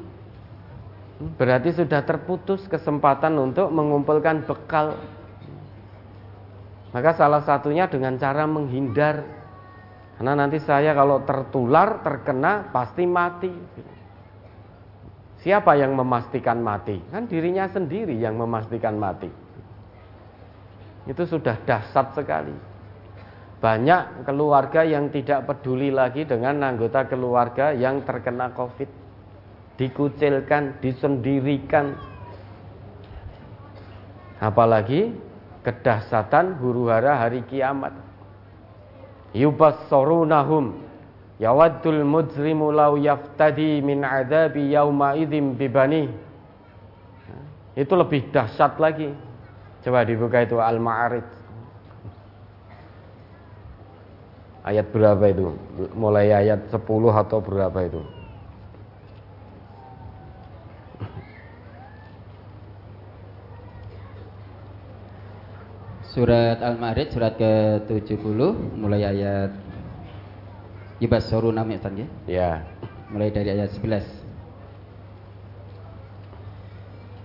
[1.37, 4.99] berarti sudah terputus kesempatan untuk mengumpulkan bekal.
[6.91, 9.23] Maka salah satunya dengan cara menghindar.
[10.19, 13.49] Karena nanti saya kalau tertular, terkena pasti mati.
[15.41, 17.01] Siapa yang memastikan mati?
[17.09, 19.31] Kan dirinya sendiri yang memastikan mati.
[21.09, 22.53] Itu sudah dahsyat sekali.
[23.61, 29.01] Banyak keluarga yang tidak peduli lagi dengan anggota keluarga yang terkena Covid.
[29.81, 31.97] dikucilkan, disendirikan.
[34.37, 35.13] Apalagi
[35.65, 37.93] kedahsatan huru hara hari kiamat.
[39.33, 40.85] Yubassarunahum
[41.41, 46.09] yawaddul mujrimu law yaftadi min adabi yauma idzim bibani.
[47.73, 49.09] Itu lebih dahsyat lagi.
[49.81, 51.25] Coba dibuka itu Al-Ma'arij.
[54.61, 55.57] Ayat berapa itu?
[55.97, 58.01] Mulai ayat 10 atau berapa itu?
[66.13, 68.39] Surat Al-Ma'arij surat ke-70
[68.77, 69.49] mulai ayat
[71.01, 72.07] Yubassaru namanya ya?
[72.29, 72.51] Ya.
[73.09, 74.05] Mulai dari ayat 11.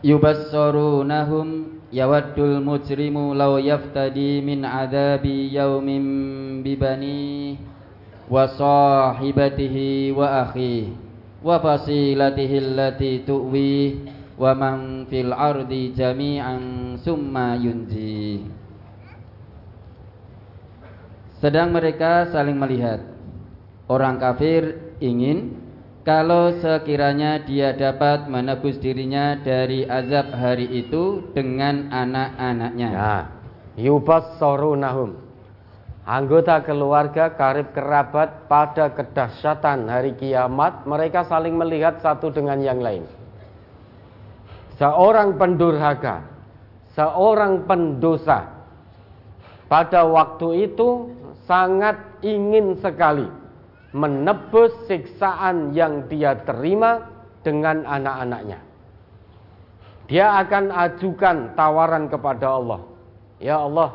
[0.00, 6.04] Yubassarunahum yawaddul mujrimu law yaftadi min adabi yaumin
[6.62, 7.58] bibani
[8.26, 8.50] wa
[10.10, 10.90] wa akhi
[11.42, 14.02] wa fasilatihi allati tuwi
[14.34, 15.32] wa man fil
[17.00, 18.44] summa yunji.
[21.40, 23.04] Sedang mereka saling melihat.
[23.86, 25.65] Orang kafir ingin
[26.06, 32.90] kalau sekiranya dia dapat menebus dirinya dari azab hari itu dengan anak-anaknya.
[32.94, 33.16] Ya.
[33.74, 35.18] Yubassarunahum.
[36.06, 43.02] Anggota keluarga, karib kerabat pada kedahsyatan hari kiamat, mereka saling melihat satu dengan yang lain.
[44.78, 46.22] Seorang pendurhaka,
[46.94, 48.46] seorang pendosa,
[49.66, 51.10] pada waktu itu
[51.50, 53.26] sangat ingin sekali
[53.96, 57.08] menebus siksaan yang dia terima
[57.40, 58.60] dengan anak-anaknya.
[60.06, 62.80] Dia akan ajukan tawaran kepada Allah.
[63.40, 63.90] Ya Allah,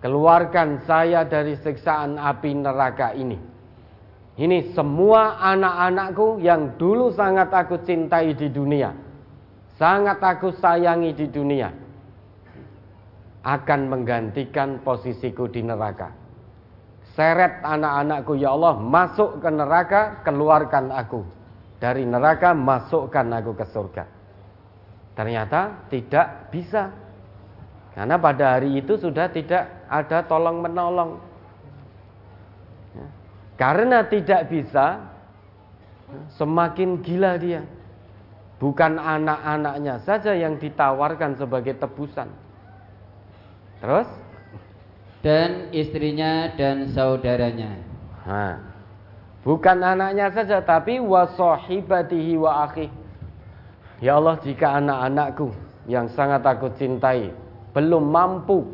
[0.00, 3.36] keluarkan saya dari siksaan api neraka ini.
[4.40, 8.96] Ini semua anak-anakku yang dulu sangat aku cintai di dunia.
[9.76, 11.68] Sangat aku sayangi di dunia.
[13.44, 16.19] Akan menggantikan posisiku di neraka.
[17.20, 21.20] Seret anak-anakku ya Allah masuk ke neraka, keluarkan aku.
[21.76, 24.08] Dari neraka masukkan aku ke surga.
[25.12, 26.88] Ternyata tidak bisa.
[27.92, 31.20] Karena pada hari itu sudah tidak ada tolong menolong.
[32.96, 33.06] Ya.
[33.60, 35.04] Karena tidak bisa,
[36.40, 37.68] semakin gila dia.
[38.56, 42.32] Bukan anak-anaknya saja yang ditawarkan sebagai tebusan.
[43.84, 44.08] Terus
[45.20, 47.76] dan istrinya dan saudaranya.
[48.24, 48.46] Ha.
[49.40, 52.88] Bukan anaknya saja tapi wasahibatihi wa akhi.
[54.00, 55.52] Ya Allah jika anak-anakku
[55.88, 57.32] yang sangat aku cintai
[57.76, 58.64] belum mampu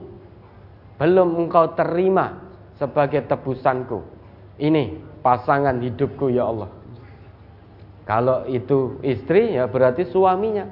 [0.99, 2.39] belum engkau terima
[2.79, 4.03] sebagai tebusanku.
[4.57, 6.71] Ini pasangan hidupku ya Allah.
[8.07, 10.67] Kalau itu istri ya berarti suaminya.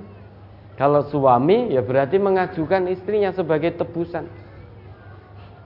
[0.75, 4.27] Kalau suami ya berarti mengajukan istrinya sebagai tebusan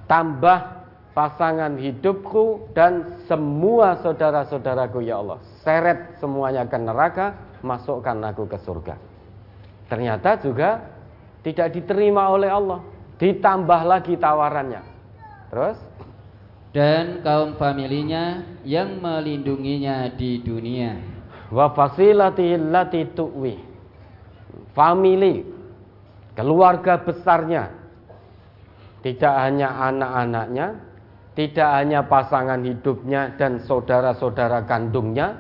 [0.09, 0.59] tambah
[1.12, 5.38] pasangan hidupku dan semua saudara-saudaraku ya Allah.
[5.62, 8.96] Seret semuanya ke neraka, masukkan aku ke surga.
[9.86, 10.82] Ternyata juga
[11.44, 12.80] tidak diterima oleh Allah.
[13.18, 14.82] Ditambah lagi tawarannya.
[15.50, 15.78] Terus
[16.70, 21.00] dan kaum familinya yang melindunginya di dunia.
[21.48, 22.54] Wa fasilati
[23.16, 23.56] tuwi.
[24.76, 25.42] Family
[26.38, 27.78] keluarga besarnya
[29.03, 30.66] tidak hanya anak-anaknya,
[31.38, 35.38] tidak hanya pasangan hidupnya dan saudara-saudara kandungnya,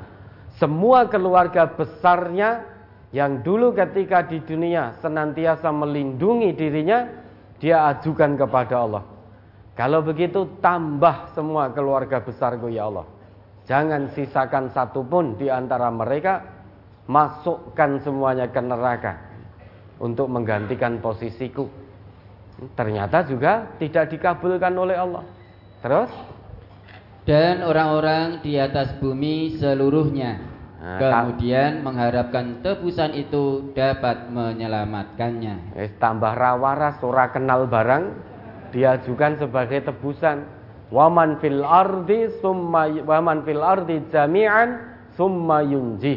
[0.58, 2.62] semua keluarga besarnya
[3.10, 7.08] yang dulu ketika di dunia senantiasa melindungi dirinya,
[7.58, 9.04] dia ajukan kepada Allah.
[9.74, 13.06] Kalau begitu tambah semua keluarga besarku ya Allah.
[13.66, 16.42] Jangan sisakan satu pun di antara mereka,
[17.10, 19.18] masukkan semuanya ke neraka
[19.98, 21.87] untuk menggantikan posisiku
[22.74, 25.24] ternyata juga tidak dikabulkan oleh Allah.
[25.78, 26.10] Terus
[27.28, 30.40] dan orang-orang di atas bumi seluruhnya
[30.80, 35.76] nah, kemudian mengharapkan tebusan itu dapat menyelamatkannya.
[35.76, 38.04] Eh, tambah rawaras ora kenal barang
[38.72, 40.56] diajukan sebagai tebusan.
[40.88, 46.16] Waman fil ardi summa waman fil ardi jami'an summa yunjih.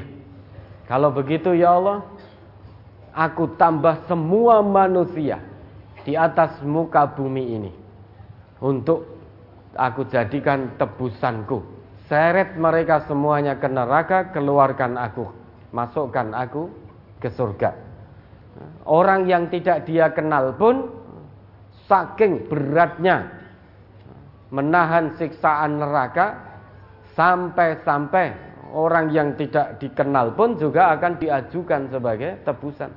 [0.88, 2.08] Kalau begitu ya Allah,
[3.12, 5.51] aku tambah semua manusia
[6.04, 7.72] di atas muka bumi ini
[8.62, 9.06] untuk
[9.76, 11.82] aku jadikan tebusanku.
[12.12, 15.32] Seret mereka semuanya ke neraka, keluarkan aku,
[15.72, 16.68] masukkan aku
[17.24, 17.72] ke surga.
[18.84, 20.92] Orang yang tidak dia kenal pun
[21.88, 23.32] saking beratnya
[24.52, 26.36] menahan siksaan neraka
[27.16, 28.36] sampai-sampai
[28.76, 32.92] orang yang tidak dikenal pun juga akan diajukan sebagai tebusan.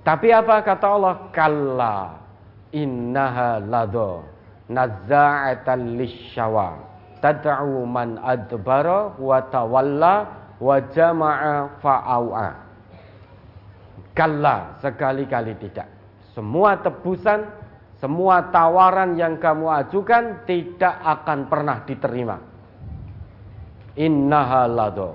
[0.00, 1.14] Tapi apa kata Allah?
[1.36, 2.27] Kalla
[2.74, 4.24] innaha lado
[4.68, 6.76] nazza'atan lisyawa
[7.24, 10.14] tad'u man adbara wa tawalla
[10.58, 12.48] wa jama'a fa'awa.
[14.14, 15.86] Kalla sekali-kali tidak.
[16.34, 17.46] Semua tebusan,
[18.02, 22.38] semua tawaran yang kamu ajukan tidak akan pernah diterima
[23.98, 25.10] Innaha lado.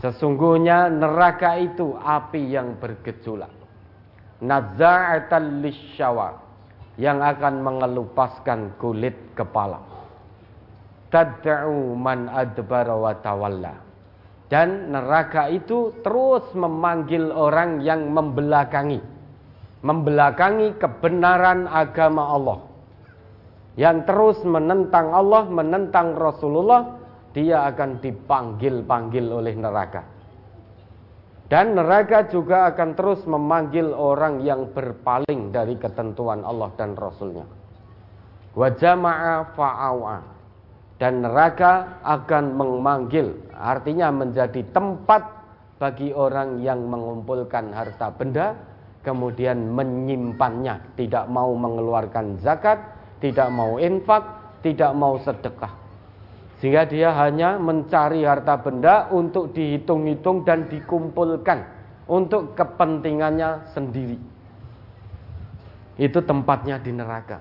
[0.00, 3.57] Sesungguhnya neraka itu api yang bergejolak.
[4.38, 6.38] Nazza'atan lisyawa
[6.98, 9.82] yang akan mengelupaskan kulit kepala.
[11.10, 13.14] Tad'u man adbara.
[14.48, 19.00] Dan neraka itu terus memanggil orang yang membelakangi.
[19.84, 22.58] Membelakangi kebenaran agama Allah.
[23.78, 26.98] Yang terus menentang Allah, menentang Rasulullah,
[27.30, 30.17] dia akan dipanggil-panggil oleh neraka.
[31.48, 37.48] Dan neraka juga akan terus memanggil orang yang berpaling dari ketentuan Allah dan Rasulnya.
[38.52, 40.36] Wajama'a fa'awa.
[41.00, 45.24] Dan neraka akan memanggil, artinya menjadi tempat
[45.78, 48.58] bagi orang yang mengumpulkan harta benda,
[49.06, 52.82] kemudian menyimpannya, tidak mau mengeluarkan zakat,
[53.22, 54.26] tidak mau infak,
[54.60, 55.70] tidak mau sedekah.
[56.58, 61.62] Sehingga dia hanya mencari harta benda untuk dihitung-hitung dan dikumpulkan
[62.10, 64.18] untuk kepentingannya sendiri.
[65.98, 67.38] Itu tempatnya di neraka.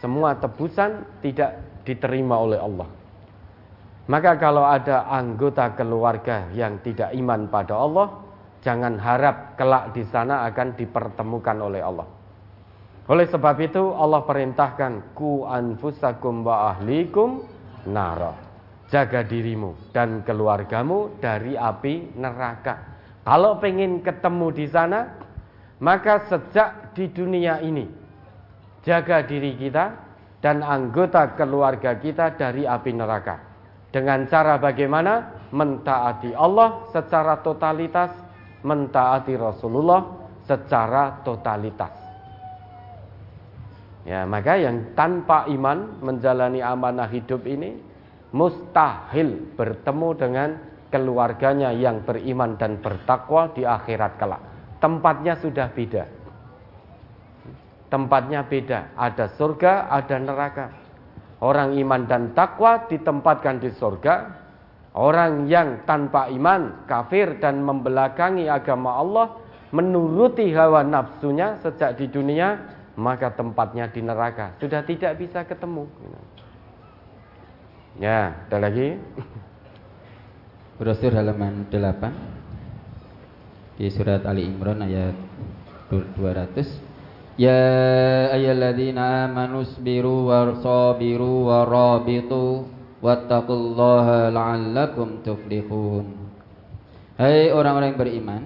[0.00, 2.88] Semua tebusan tidak diterima oleh Allah.
[4.08, 8.08] Maka kalau ada anggota keluarga yang tidak iman pada Allah,
[8.64, 12.08] jangan harap kelak di sana akan dipertemukan oleh Allah.
[13.10, 17.51] Oleh sebab itu Allah perintahkan ku anfusakum wa ahlikum
[17.88, 18.34] nara.
[18.92, 22.76] Jaga dirimu dan keluargamu dari api neraka.
[23.24, 25.16] Kalau pengen ketemu di sana,
[25.80, 27.88] maka sejak di dunia ini
[28.82, 29.96] jaga diri kita
[30.42, 33.36] dan anggota keluarga kita dari api neraka.
[33.94, 35.40] Dengan cara bagaimana?
[35.52, 38.10] Mentaati Allah secara totalitas,
[38.64, 40.00] mentaati Rasulullah
[40.48, 42.01] secara totalitas.
[44.02, 47.78] Ya, maka yang tanpa iman menjalani amanah hidup ini
[48.34, 50.48] mustahil bertemu dengan
[50.90, 54.42] keluarganya yang beriman dan bertakwa di akhirat kelak.
[54.82, 56.04] Tempatnya sudah beda.
[57.86, 60.66] Tempatnya beda, ada surga, ada neraka.
[61.38, 64.42] Orang iman dan takwa ditempatkan di surga.
[64.92, 69.26] Orang yang tanpa iman, kafir dan membelakangi agama Allah,
[69.72, 72.60] menuruti hawa nafsunya sejak di dunia,
[72.96, 74.56] maka tempatnya di neraka.
[74.60, 75.88] Sudah tidak bisa ketemu.
[78.00, 78.96] Ya, ada lagi.
[80.80, 82.42] Brosur halaman 8
[83.78, 85.14] di surat Ali Imran ayat
[85.88, 87.40] 200.
[87.40, 87.64] Ya
[88.36, 92.68] ayyuhalladzina amanu sabiru warsabiru warabitu
[93.00, 96.12] wattaqullaha la'allakum tuflihun.
[97.16, 98.42] Hai orang-orang yang beriman,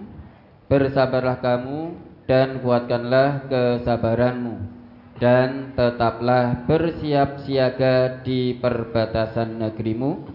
[0.71, 4.77] bersabarlah kamu dan kuatkanlah kesabaranmu
[5.17, 10.29] dan tetaplah bersiap siaga di perbatasan negerimu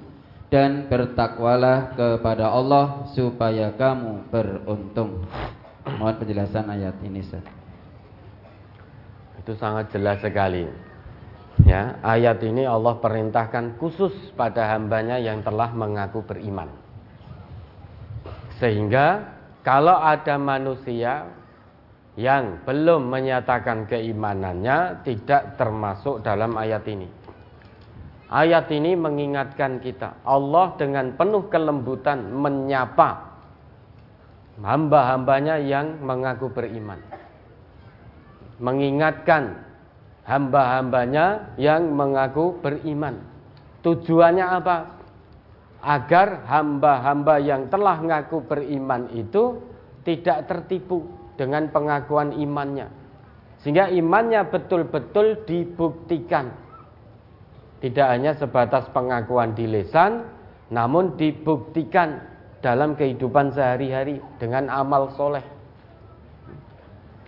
[0.50, 5.24] dan bertakwalah kepada Allah supaya kamu beruntung.
[5.86, 7.46] Mohon penjelasan ayat ini, Ustaz.
[9.40, 10.68] Itu sangat jelas sekali.
[11.64, 16.68] Ya, ayat ini Allah perintahkan khusus pada hambanya yang telah mengaku beriman.
[18.58, 21.41] Sehingga kalau ada manusia
[22.20, 27.08] yang belum menyatakan keimanannya tidak termasuk dalam ayat ini.
[28.32, 33.32] Ayat ini mengingatkan kita, Allah dengan penuh kelembutan menyapa
[34.60, 37.00] hamba-hambanya yang mengaku beriman.
[38.60, 39.68] Mengingatkan
[40.24, 43.20] hamba-hambanya yang mengaku beriman.
[43.84, 44.78] Tujuannya apa?
[45.82, 49.60] Agar hamba-hamba yang telah mengaku beriman itu
[50.06, 52.86] tidak tertipu dengan pengakuan imannya.
[53.66, 56.54] Sehingga imannya betul-betul dibuktikan.
[57.82, 60.22] Tidak hanya sebatas pengakuan di lesan,
[60.70, 62.22] namun dibuktikan
[62.62, 65.42] dalam kehidupan sehari-hari dengan amal soleh.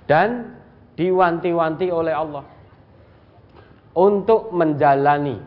[0.06, 0.54] Dan
[0.94, 2.46] diwanti-wanti oleh Allah
[3.98, 5.42] untuk menjalani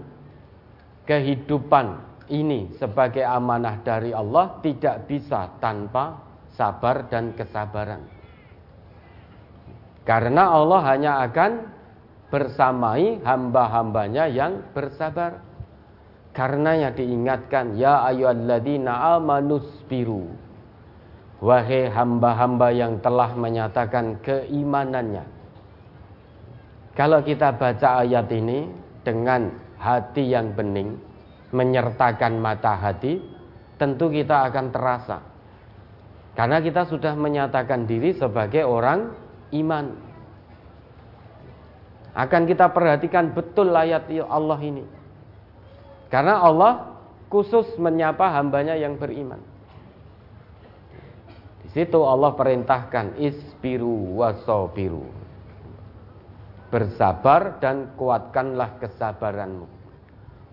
[1.07, 6.19] kehidupan ini sebagai amanah dari Allah tidak bisa tanpa
[6.59, 8.16] sabar dan kesabaran.
[10.07, 11.53] Karena Allah hanya akan
[12.31, 15.43] bersamai hamba-hambanya yang bersabar.
[16.31, 20.31] Karenanya diingatkan, ya ayyuhalladzina amanusbiru.
[21.43, 25.27] Wahai hamba-hamba yang telah menyatakan keimanannya.
[26.97, 28.73] Kalau kita baca ayat ini
[29.05, 30.97] dengan hati yang bening,
[31.53, 33.21] menyertakan mata hati,
[33.77, 35.19] tentu kita akan terasa.
[36.37, 39.26] Karena kita sudah menyatakan diri sebagai orang
[39.63, 39.97] iman.
[42.17, 44.85] Akan kita perhatikan betul ayat Allah ini.
[46.09, 46.97] Karena Allah
[47.29, 49.43] khusus menyapa hambanya yang beriman.
[51.61, 55.05] Di situ Allah perintahkan isbiru wasobiru.
[56.73, 59.67] Bersabar dan kuatkanlah kesabaranmu.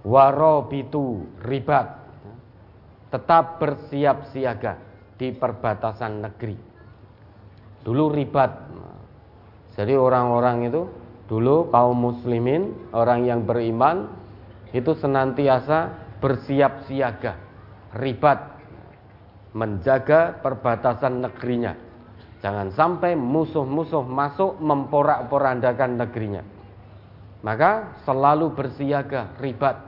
[0.03, 2.01] Warobitu ribat.
[3.07, 4.81] Tetap bersiap siaga
[5.15, 6.57] di perbatasan negeri.
[7.85, 8.51] Dulu ribat.
[9.73, 10.85] Jadi orang-orang itu
[11.25, 14.05] dulu kaum muslimin, orang yang beriman
[14.69, 15.89] itu senantiasa
[16.21, 17.37] bersiap siaga,
[17.97, 18.57] ribat,
[19.57, 21.73] menjaga perbatasan negerinya.
[22.43, 26.43] Jangan sampai musuh-musuh masuk memporak-porandakan negerinya.
[27.43, 29.79] Maka selalu bersiaga, ribat.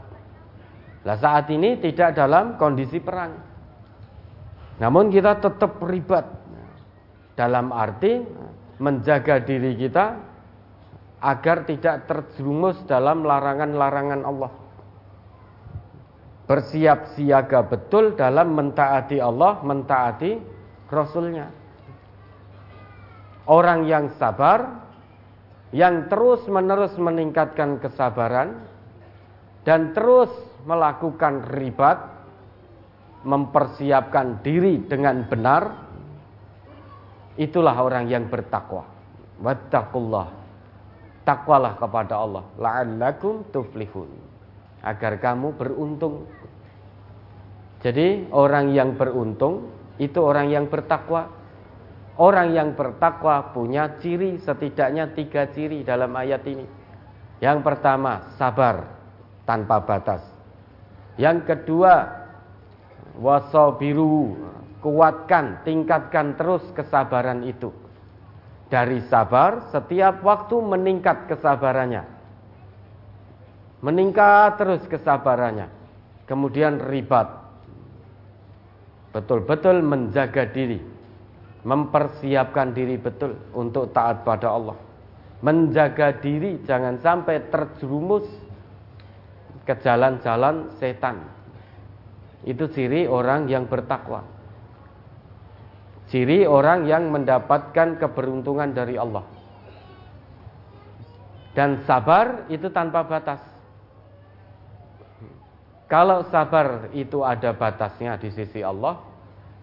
[1.05, 3.37] Nah saat ini tidak dalam kondisi perang.
[4.79, 6.25] Namun kita tetap ribat.
[7.35, 8.23] Dalam arti
[8.77, 10.19] menjaga diri kita
[11.23, 14.51] agar tidak terjerumus dalam larangan-larangan Allah
[16.45, 20.37] bersiap siaga betul dalam mentaati Allah, mentaati
[20.89, 21.49] Rasulnya.
[23.45, 24.85] Orang yang sabar,
[25.73, 28.65] yang terus menerus meningkatkan kesabaran,
[29.65, 30.29] dan terus
[30.65, 31.97] melakukan ribat,
[33.25, 35.84] mempersiapkan diri dengan benar,
[37.35, 38.87] itulah orang yang bertakwa.
[39.39, 40.27] Wattaqullah.
[41.25, 42.43] Takwalah kepada Allah.
[42.59, 44.07] La'allakum tuflihun
[44.85, 46.29] agar kamu beruntung.
[47.81, 51.33] Jadi orang yang beruntung itu orang yang bertakwa.
[52.15, 56.63] Orang yang bertakwa punya ciri setidaknya tiga ciri dalam ayat ini.
[57.43, 58.87] Yang pertama sabar
[59.43, 60.23] tanpa batas.
[61.19, 62.07] Yang kedua
[63.19, 64.35] wasobiru
[64.85, 67.73] kuatkan tingkatkan terus kesabaran itu.
[68.69, 72.15] Dari sabar setiap waktu meningkat kesabarannya
[73.85, 75.69] meningkat terus kesabarannya.
[76.25, 77.29] Kemudian ribat.
[79.13, 80.81] Betul-betul menjaga diri.
[81.65, 84.77] Mempersiapkan diri betul untuk taat pada Allah.
[85.45, 88.25] Menjaga diri jangan sampai terjerumus
[89.69, 91.21] ke jalan-jalan setan.
[92.41, 94.25] Itu ciri orang yang bertakwa.
[96.15, 99.27] Ciri orang yang mendapatkan keberuntungan dari Allah.
[101.51, 103.43] Dan sabar itu tanpa batas.
[105.91, 108.95] Kalau sabar itu ada batasnya di sisi Allah,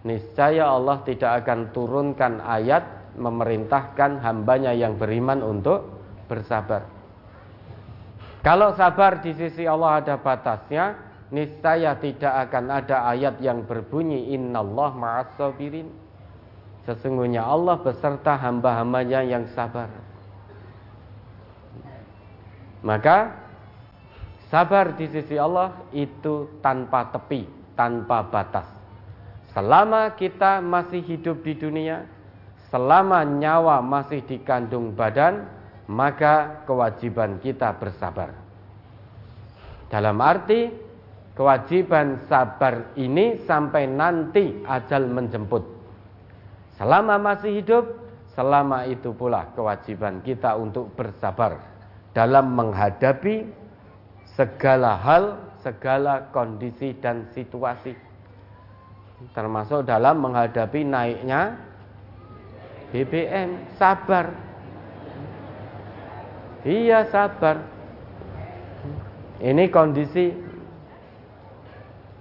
[0.05, 5.89] niscaya Allah tidak akan turunkan ayat memerintahkan hambanya yang beriman untuk
[6.29, 6.85] bersabar.
[8.45, 11.01] Kalau sabar di sisi Allah ada batasnya,
[11.33, 16.02] niscaya tidak akan ada ayat yang berbunyi innallah ma'as sabirin.
[16.83, 19.91] Sesungguhnya Allah beserta hamba-hambanya yang sabar.
[22.83, 23.43] Maka
[24.53, 28.69] Sabar di sisi Allah itu tanpa tepi, tanpa batas.
[29.57, 32.05] Selama kita masih hidup di dunia,
[32.69, 35.49] selama nyawa masih dikandung badan,
[35.89, 38.37] maka kewajiban kita bersabar.
[39.89, 40.69] Dalam arti
[41.33, 45.65] kewajiban sabar ini sampai nanti ajal menjemput.
[46.77, 47.85] Selama masih hidup,
[48.33, 51.61] selama itu pula kewajiban kita untuk bersabar
[52.17, 53.45] dalam menghadapi
[54.33, 57.93] segala hal, segala kondisi dan situasi.
[59.37, 61.55] Termasuk dalam menghadapi naiknya
[62.91, 64.35] BBM, sabar.
[66.67, 67.63] Iya, sabar.
[69.43, 70.31] Ini kondisi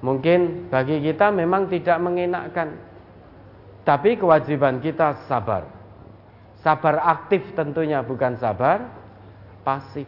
[0.02, 2.91] mungkin bagi kita memang tidak mengenakkan.
[3.82, 5.66] Tapi kewajiban kita sabar.
[6.62, 8.86] Sabar aktif tentunya bukan sabar
[9.66, 10.06] pasif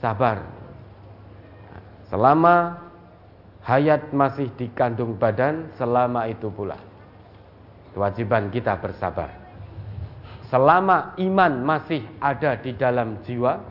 [0.00, 0.40] sabar.
[2.08, 2.80] Selama
[3.62, 6.80] hayat masih dikandung badan, selama itu pula
[7.92, 9.30] kewajiban kita bersabar.
[10.50, 13.62] Selama iman masih ada di dalam jiwa,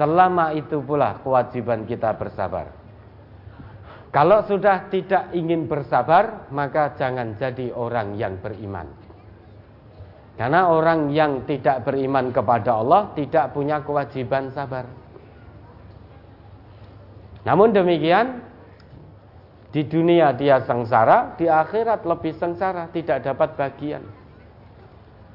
[0.00, 2.72] selama itu pula kewajiban kita bersabar.
[4.16, 8.88] Kalau sudah tidak ingin bersabar, maka jangan jadi orang yang beriman.
[10.40, 14.88] Karena orang yang tidak beriman kepada Allah tidak punya kewajiban sabar.
[17.44, 18.40] Namun demikian
[19.68, 24.00] di dunia dia sengsara, di akhirat lebih sengsara, tidak dapat bagian.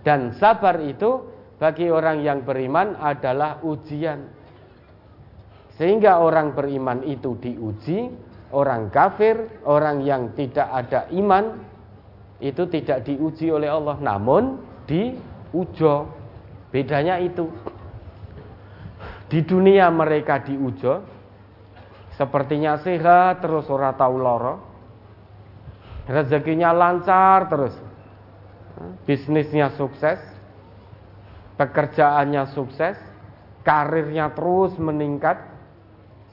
[0.01, 1.29] Dan sabar itu
[1.61, 4.25] bagi orang yang beriman adalah ujian.
[5.77, 11.59] Sehingga orang beriman itu diuji, orang kafir, orang yang tidak ada iman
[12.41, 16.09] itu tidak diuji oleh Allah, namun diujo.
[16.71, 17.51] Bedanya itu.
[19.27, 21.03] Di dunia mereka diujo,
[22.15, 24.55] sepertinya sehat terus ora tahu loro.
[26.09, 27.75] Rezekinya lancar terus.
[29.05, 30.17] Bisnisnya sukses.
[31.55, 32.97] Pekerjaannya sukses.
[33.61, 35.37] Karirnya terus meningkat.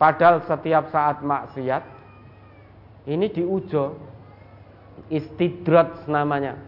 [0.00, 1.97] Padahal setiap saat maksiat.
[3.08, 3.96] Ini diujo.
[5.08, 6.60] Istidrat namanya.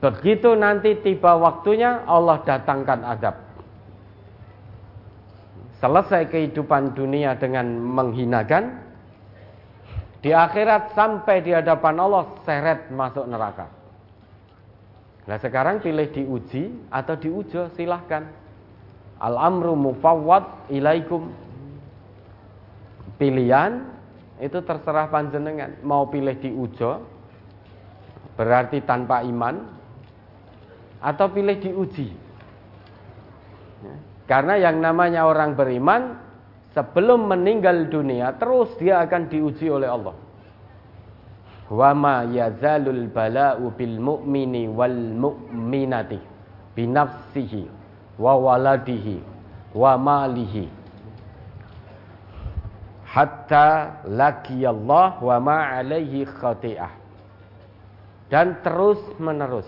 [0.00, 3.36] Begitu nanti tiba waktunya Allah datangkan adab.
[5.76, 8.80] Selesai kehidupan dunia dengan menghinakan,
[10.24, 13.68] di akhirat sampai di hadapan Allah seret masuk neraka.
[15.26, 18.24] Nah sekarang pilih diuji atau diujo silahkan.
[19.20, 21.28] Al-amru mufawwad ilaikum.
[23.16, 23.95] Pilihan
[24.40, 25.80] itu terserah panjenengan.
[25.80, 27.00] Mau pilih diujo
[28.36, 29.64] berarti tanpa iman
[31.00, 32.08] atau pilih diuji.
[33.80, 33.96] Ya.
[34.28, 36.20] Karena yang namanya orang beriman
[36.76, 40.16] sebelum meninggal dunia terus dia akan diuji oleh Allah.
[41.66, 46.20] Wa ma yazalul bala'u bil mu'mini wal mu'minati
[46.76, 47.62] binafsihi
[48.20, 49.18] wa waladihi
[49.74, 50.75] wa malihi
[53.16, 56.92] hatta Allah wa ma alaihi khati'ah
[58.28, 59.64] dan terus menerus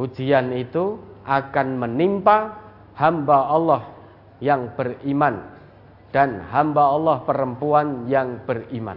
[0.00, 0.96] ujian itu
[1.28, 2.56] akan menimpa
[2.96, 3.82] hamba Allah
[4.40, 5.44] yang beriman
[6.08, 8.96] dan hamba Allah perempuan yang beriman.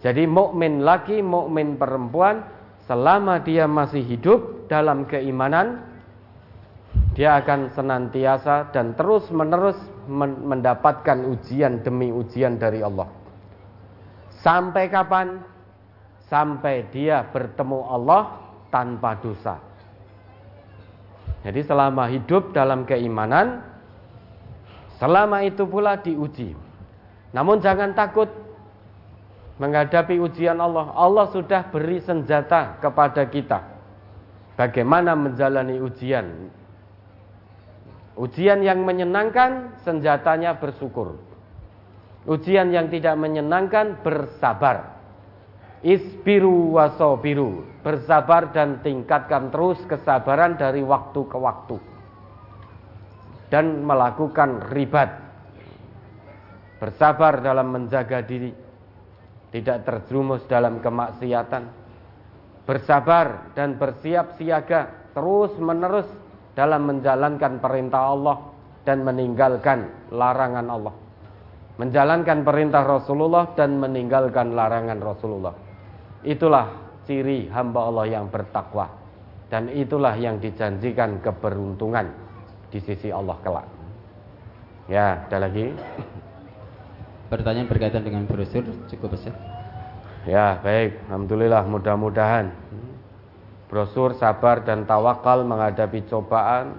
[0.00, 2.46] Jadi mukmin laki, mukmin perempuan
[2.88, 5.90] selama dia masih hidup dalam keimanan
[7.14, 9.76] dia akan senantiasa dan terus-menerus
[10.10, 13.06] mendapatkan ujian demi ujian dari Allah.
[14.42, 15.38] Sampai kapan?
[16.26, 18.22] Sampai dia bertemu Allah
[18.74, 19.58] tanpa dosa.
[21.40, 23.64] Jadi selama hidup dalam keimanan,
[25.00, 26.52] selama itu pula diuji.
[27.30, 28.28] Namun jangan takut
[29.56, 30.92] menghadapi ujian Allah.
[30.92, 33.60] Allah sudah beri senjata kepada kita.
[34.56, 36.52] Bagaimana menjalani ujian.
[38.18, 41.18] Ujian yang menyenangkan, senjatanya bersyukur.
[42.26, 45.00] Ujian yang tidak menyenangkan, bersabar.
[45.80, 51.80] Isbiru wasobiru Bersabar dan tingkatkan terus kesabaran dari waktu ke waktu
[53.48, 55.08] Dan melakukan ribat
[56.76, 58.52] Bersabar dalam menjaga diri
[59.56, 61.64] Tidak terjerumus dalam kemaksiatan
[62.68, 66.08] Bersabar dan bersiap siaga Terus menerus
[66.60, 68.36] dalam menjalankan perintah Allah
[68.84, 70.94] Dan meninggalkan larangan Allah
[71.80, 75.56] Menjalankan perintah Rasulullah dan meninggalkan larangan Rasulullah
[76.20, 76.68] Itulah
[77.08, 79.00] ciri hamba Allah yang bertakwa
[79.50, 82.06] dan itulah yang dijanjikan keberuntungan
[82.70, 83.66] di sisi Allah kelak.
[84.86, 85.74] Ya, ada lagi?
[87.26, 89.34] Pertanyaan berkaitan dengan brosur cukup besar.
[90.22, 91.02] Ya, baik.
[91.10, 92.54] Alhamdulillah mudah-mudahan
[93.70, 96.74] brosur sabar dan tawakal menghadapi cobaan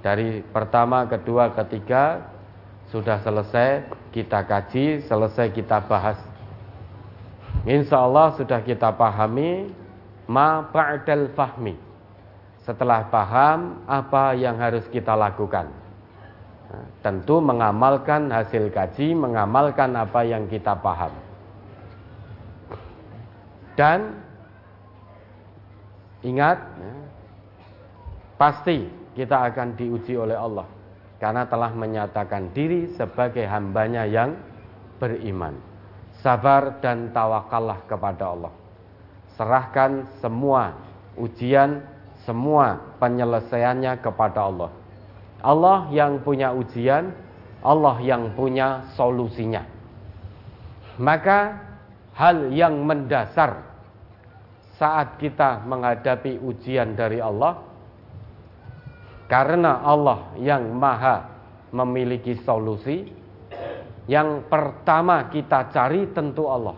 [0.00, 2.24] dari pertama, kedua, ketiga
[2.88, 3.84] sudah selesai
[4.16, 6.16] kita kaji, selesai kita bahas
[7.68, 9.68] Insya Allah sudah kita pahami
[10.24, 11.76] ma ba'dal fahmi.
[12.64, 15.68] Setelah paham apa yang harus kita lakukan.
[16.70, 21.10] Nah, tentu mengamalkan hasil kaji, mengamalkan apa yang kita paham.
[23.74, 24.22] Dan
[26.26, 26.94] ingat, ya,
[28.36, 30.66] pasti kita akan diuji oleh Allah
[31.20, 34.36] karena telah menyatakan diri sebagai hambanya yang
[34.96, 35.70] beriman
[36.20, 38.52] sabar dan tawakallah kepada Allah.
[39.36, 40.76] Serahkan semua
[41.16, 41.80] ujian,
[42.28, 44.70] semua penyelesaiannya kepada Allah.
[45.40, 47.16] Allah yang punya ujian,
[47.64, 49.64] Allah yang punya solusinya.
[51.00, 51.56] Maka
[52.12, 53.69] hal yang mendasar
[54.80, 57.60] saat kita menghadapi ujian dari Allah
[59.28, 61.28] karena Allah yang maha
[61.76, 63.20] memiliki solusi
[64.10, 66.74] yang pertama kita cari tentu Allah.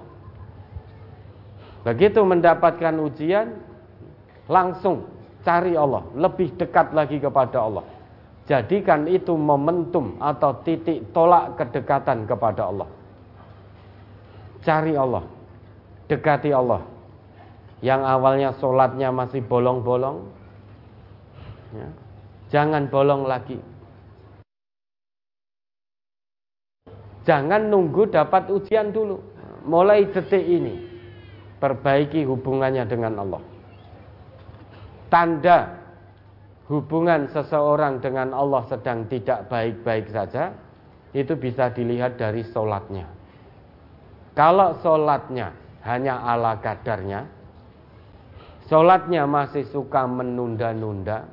[1.80, 3.56] Begitu mendapatkan ujian,
[4.52, 5.08] langsung
[5.40, 7.88] cari Allah, lebih dekat lagi kepada Allah.
[8.44, 12.88] Jadikan itu momentum atau titik tolak kedekatan kepada Allah.
[14.60, 15.24] Cari Allah,
[16.12, 16.91] dekati Allah.
[17.82, 20.22] Yang awalnya sholatnya masih bolong-bolong,
[21.74, 21.88] ya,
[22.54, 23.58] jangan bolong lagi.
[27.26, 29.18] Jangan nunggu dapat ujian dulu.
[29.66, 30.78] Mulai detik ini,
[31.58, 33.42] perbaiki hubungannya dengan Allah.
[35.10, 35.58] Tanda
[36.70, 40.54] hubungan seseorang dengan Allah sedang tidak baik-baik saja,
[41.14, 43.06] itu bisa dilihat dari sholatnya.
[44.38, 45.50] Kalau sholatnya
[45.82, 47.41] hanya ala kadarnya,
[48.72, 51.28] sholatnya masih suka menunda-nunda,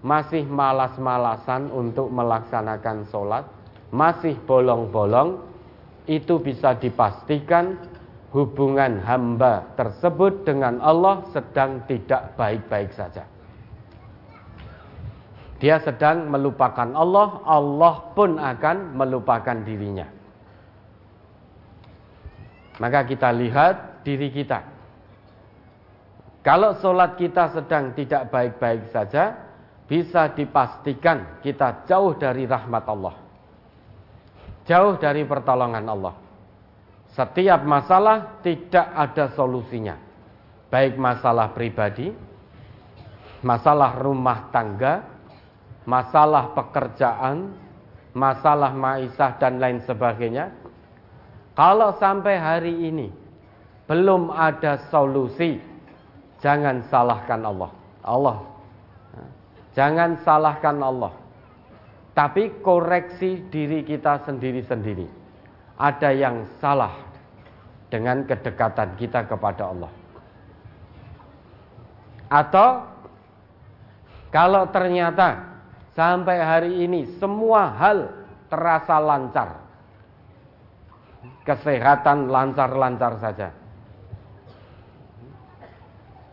[0.00, 3.44] masih malas-malasan untuk melaksanakan sholat,
[3.92, 5.44] masih bolong-bolong,
[6.08, 7.76] itu bisa dipastikan
[8.32, 13.28] hubungan hamba tersebut dengan Allah sedang tidak baik-baik saja.
[15.60, 20.08] Dia sedang melupakan Allah, Allah pun akan melupakan dirinya.
[22.80, 24.79] Maka kita lihat diri kita.
[26.40, 29.36] Kalau sholat kita sedang tidak baik-baik saja,
[29.84, 33.16] bisa dipastikan kita jauh dari rahmat Allah.
[34.64, 36.14] Jauh dari pertolongan Allah.
[37.12, 39.98] Setiap masalah tidak ada solusinya.
[40.70, 42.14] Baik masalah pribadi,
[43.42, 45.02] masalah rumah tangga,
[45.82, 47.50] masalah pekerjaan,
[48.14, 50.54] masalah maisah dan lain sebagainya.
[51.58, 53.10] Kalau sampai hari ini
[53.90, 55.58] belum ada solusi,
[56.40, 57.70] jangan salahkan Allah.
[58.04, 58.38] Allah.
[59.76, 61.12] Jangan salahkan Allah.
[62.16, 65.06] Tapi koreksi diri kita sendiri-sendiri.
[65.78, 66.92] Ada yang salah
[67.88, 69.92] dengan kedekatan kita kepada Allah.
[72.28, 72.68] Atau
[74.34, 75.50] kalau ternyata
[76.00, 78.08] Sampai hari ini semua hal
[78.48, 79.60] terasa lancar.
[81.44, 83.52] Kesehatan lancar-lancar saja.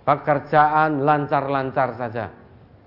[0.08, 2.32] Pekerjaan lancar-lancar saja.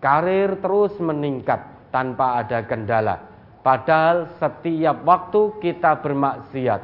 [0.01, 3.21] Karir terus meningkat tanpa ada kendala.
[3.61, 6.81] Padahal setiap waktu kita bermaksiat.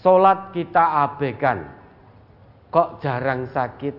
[0.00, 1.68] Sholat kita abaikan.
[2.72, 3.96] Kok jarang sakit?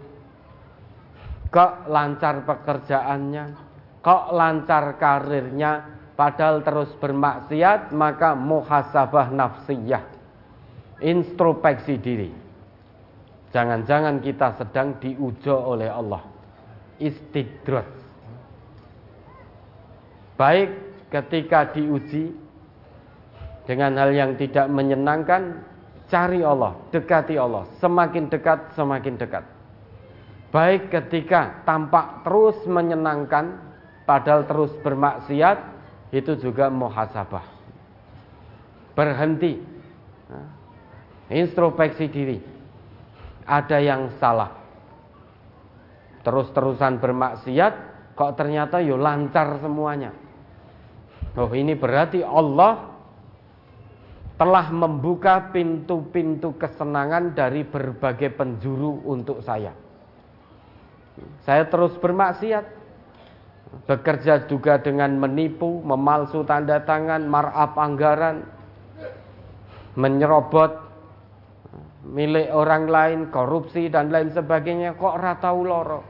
[1.54, 3.68] Kok lancar pekerjaannya?
[4.08, 5.84] kok lancar karirnya
[6.16, 10.00] padahal terus bermaksiat maka muhasabah nafsiyah
[11.04, 12.32] introspeksi diri
[13.52, 16.24] jangan-jangan kita sedang diujo oleh Allah
[16.98, 17.88] istidrat
[20.36, 20.70] baik
[21.14, 22.36] ketika diuji
[23.68, 25.64] dengan hal yang tidak menyenangkan
[26.08, 29.44] cari Allah dekati Allah semakin dekat semakin dekat
[30.52, 33.60] baik ketika tampak terus menyenangkan
[34.08, 35.78] padahal terus bermaksiat
[36.16, 37.44] itu juga muhasabah.
[38.96, 39.60] Berhenti.
[41.28, 42.40] Introspeksi diri.
[43.48, 44.52] Ada yang salah.
[46.28, 47.74] Terus-terusan bermaksiat
[48.12, 50.12] kok ternyata yo lancar semuanya.
[51.40, 52.98] Oh, ini berarti Allah
[54.38, 59.74] telah membuka pintu-pintu kesenangan dari berbagai penjuru untuk saya.
[61.42, 62.66] Saya terus bermaksiat,
[63.90, 68.46] bekerja juga dengan menipu, memalsu tanda tangan, markup anggaran,
[69.98, 70.87] menyerobot
[72.08, 76.02] milik orang lain, korupsi dan lain sebagainya kok ratau loro.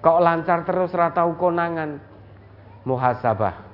[0.00, 2.00] Kok lancar terus ratau konangan
[2.88, 3.66] muhasabah.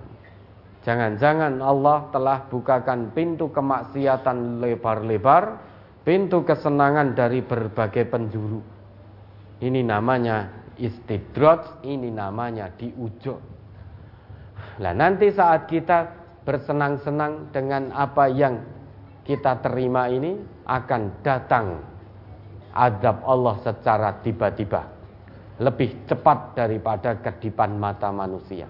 [0.83, 5.63] Jangan-jangan Allah telah bukakan pintu kemaksiatan lebar-lebar,
[6.03, 8.59] pintu kesenangan dari berbagai penjuru.
[9.63, 13.39] Ini namanya istidrot ini namanya diujo.
[14.83, 16.11] Nah nanti saat kita
[16.43, 18.59] bersenang-senang dengan apa yang
[19.23, 20.35] kita terima ini
[20.67, 21.67] akan datang
[22.75, 25.03] azab Allah secara tiba-tiba
[25.63, 28.67] lebih cepat daripada kedipan mata manusia.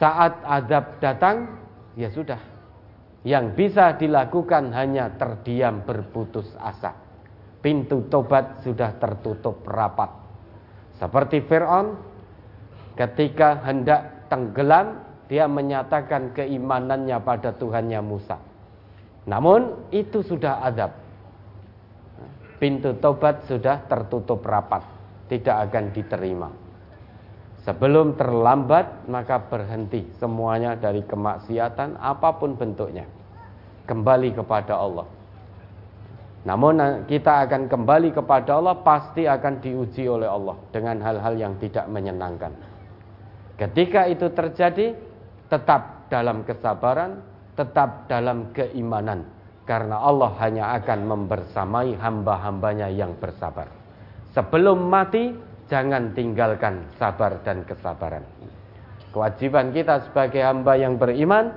[0.00, 1.60] Saat azab datang,
[1.98, 2.40] ya sudah.
[3.24, 6.92] Yang bisa dilakukan hanya terdiam berputus asa.
[7.64, 10.12] Pintu tobat sudah tertutup rapat.
[11.00, 11.96] Seperti Fir'aun
[12.94, 18.36] ketika hendak tenggelam dia menyatakan keimanannya pada Tuhannya Musa.
[19.24, 20.92] Namun itu sudah adab.
[22.60, 24.84] Pintu tobat sudah tertutup rapat,
[25.28, 26.48] tidak akan diterima.
[27.64, 33.08] Sebelum terlambat maka berhenti semuanya dari kemaksiatan apa pun bentuknya.
[33.84, 35.08] Kembali kepada Allah.
[36.44, 41.88] Namun kita akan kembali kepada Allah pasti akan diuji oleh Allah dengan hal-hal yang tidak
[41.88, 42.52] menyenangkan.
[43.56, 44.92] Ketika itu terjadi,
[45.48, 49.26] tetap dalam kesabaran, tetap dalam keimanan.
[49.64, 53.70] Karena Allah hanya akan membersamai hamba-hambanya yang bersabar.
[54.36, 55.32] Sebelum mati,
[55.72, 58.26] jangan tinggalkan sabar dan kesabaran.
[59.14, 61.54] Kewajiban kita sebagai hamba yang beriman,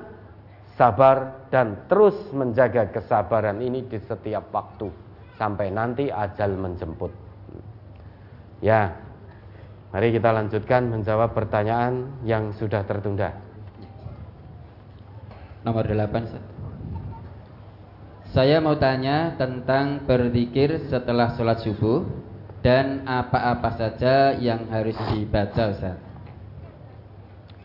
[0.78, 4.88] sabar dan terus menjaga kesabaran ini di setiap waktu
[5.36, 7.10] sampai nanti ajal menjemput.
[8.62, 8.94] Ya,
[9.94, 13.47] mari kita lanjutkan menjawab pertanyaan yang sudah tertunda.
[15.66, 22.06] Nomor 8 Saya mau tanya tentang berzikir setelah sholat subuh
[22.62, 25.98] dan apa-apa saja yang harus dibaca Ustaz.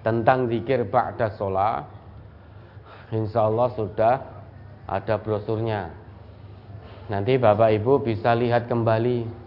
[0.00, 1.84] Tentang zikir ba'da sholat
[3.12, 4.24] Insya Allah sudah
[4.88, 5.92] ada brosurnya.
[7.12, 9.44] Nanti Bapak Ibu bisa lihat kembali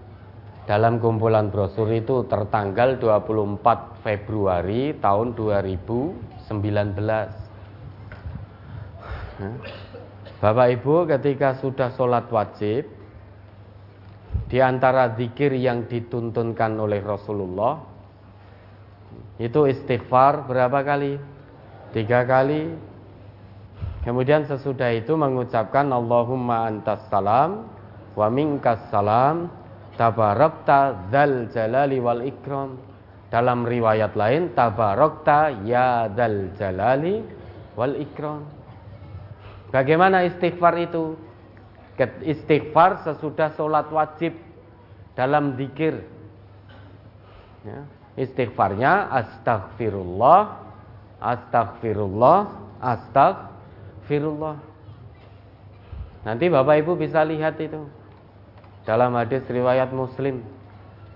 [0.66, 7.45] Dalam kumpulan brosur itu tertanggal 24 Februari tahun 2019
[10.40, 12.88] Bapak Ibu ketika sudah sholat wajib
[14.48, 17.96] Di antara zikir yang dituntunkan oleh Rasulullah
[19.36, 21.20] itu istighfar berapa kali?
[21.92, 22.72] Tiga kali.
[24.08, 27.68] Kemudian sesudah itu mengucapkan Allahumma antas salam
[28.16, 29.52] wa minkas salam
[30.00, 32.80] tabarakta dzal jalali wal ikram.
[33.28, 37.20] Dalam riwayat lain tabarakta ya dzal jalali
[37.76, 38.55] wal ikram.
[39.76, 41.20] Bagaimana istighfar itu?
[42.24, 44.32] Istighfar sesudah sholat wajib
[45.20, 46.00] dalam zikir.
[47.68, 47.84] Ya.
[48.16, 50.64] Istighfarnya astaghfirullah,
[51.20, 52.40] astaghfirullah,
[52.80, 54.56] astaghfirullah.
[56.24, 57.84] Nanti Bapak Ibu bisa lihat itu.
[58.88, 60.40] Dalam hadis riwayat Muslim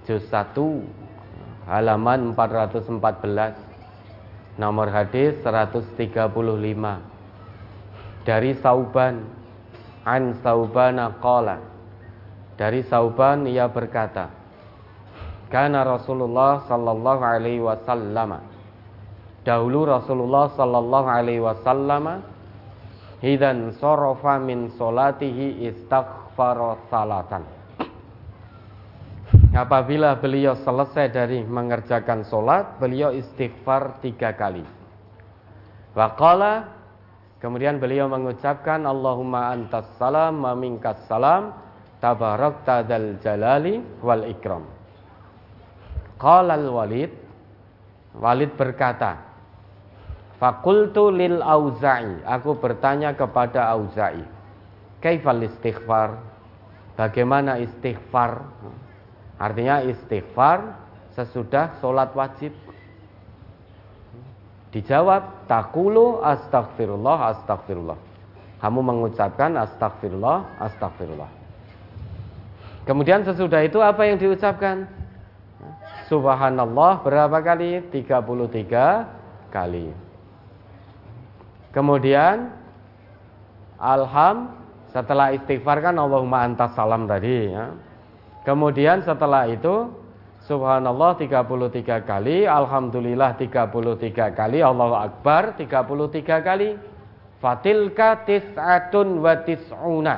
[0.03, 0.51] juz 1
[1.69, 3.55] halaman 414
[4.59, 5.95] nomor hadis 135
[8.29, 9.25] dari Sauban
[10.05, 11.57] an Saubana qala
[12.61, 14.29] dari Sauban ia berkata
[15.49, 18.37] Karena Rasulullah sallallahu alaihi wasallam
[19.41, 22.21] dahulu Rasulullah sallallahu alaihi wasallam
[23.25, 27.43] hidan sorofa min solatihi istaghfara salatan.
[29.49, 34.61] Apabila beliau selesai dari mengerjakan solat, beliau istighfar tiga kali.
[35.97, 36.78] Waqala
[37.39, 40.53] kemudian beliau mengucapkan Allahumma antas salam wa
[41.07, 41.55] salam
[41.99, 44.63] tabarakta dal jalali wal ikram.
[46.19, 47.11] Qala al-Walid
[48.19, 49.15] Walid berkata
[50.39, 52.23] Fakultu lil Auza'i.
[52.23, 54.23] Aku bertanya kepada Auza'i
[54.99, 56.19] Kaifal istighfar?
[56.99, 58.43] Bagaimana istighfar?
[59.39, 60.75] Artinya istighfar
[61.15, 62.55] Sesudah sholat wajib
[64.69, 67.99] Dijawab Takulu astagfirullah astagfirullah
[68.61, 71.39] Kamu mengucapkan astagfirullah astagfirullah
[72.89, 74.89] Kemudian sesudah itu apa yang diucapkan?
[76.09, 77.85] Subhanallah berapa kali?
[77.93, 79.93] 33 kali.
[81.69, 82.49] Kemudian
[83.77, 84.57] Alham
[84.89, 87.77] setelah istighfar kan Allahumma antas salam tadi ya.
[88.41, 89.93] Kemudian setelah itu
[90.49, 96.69] Subhanallah 33 kali, Alhamdulillah 33 kali, Allahu Akbar 33 kali.
[97.37, 100.15] Fatilka tis'atun wa tis'una.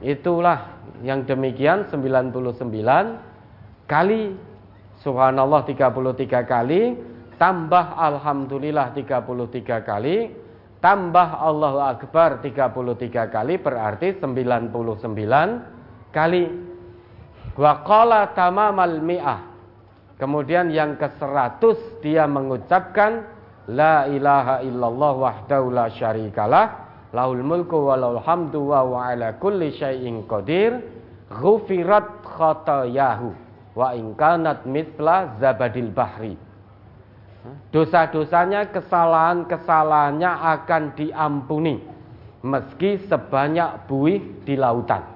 [0.00, 0.58] Itulah
[1.04, 2.32] yang demikian 99
[3.86, 4.34] kali.
[5.04, 6.96] Subhanallah 33 kali.
[7.36, 10.32] Tambah alhamdulillah 33 kali.
[10.80, 13.54] Tambah Allahu akbar 33 kali.
[13.60, 14.72] Berarti 99
[16.10, 16.42] kali
[17.56, 19.40] wa qala tamamal mi'ah
[20.20, 23.24] kemudian yang ke-100 dia mengucapkan
[23.72, 26.66] la ilaha illallah wahdahu la syarikalah
[27.16, 30.84] lahul mulku wa lahul hamdu wa ala kulli syai'in qadir
[31.32, 33.46] ghufirat khatayahu
[33.76, 36.34] wa ingkanat mitla zabadil bahri.
[37.70, 41.78] Dosa-dosanya, kesalahan-kesalahannya akan diampuni
[42.42, 45.15] meski sebanyak buih di lautan.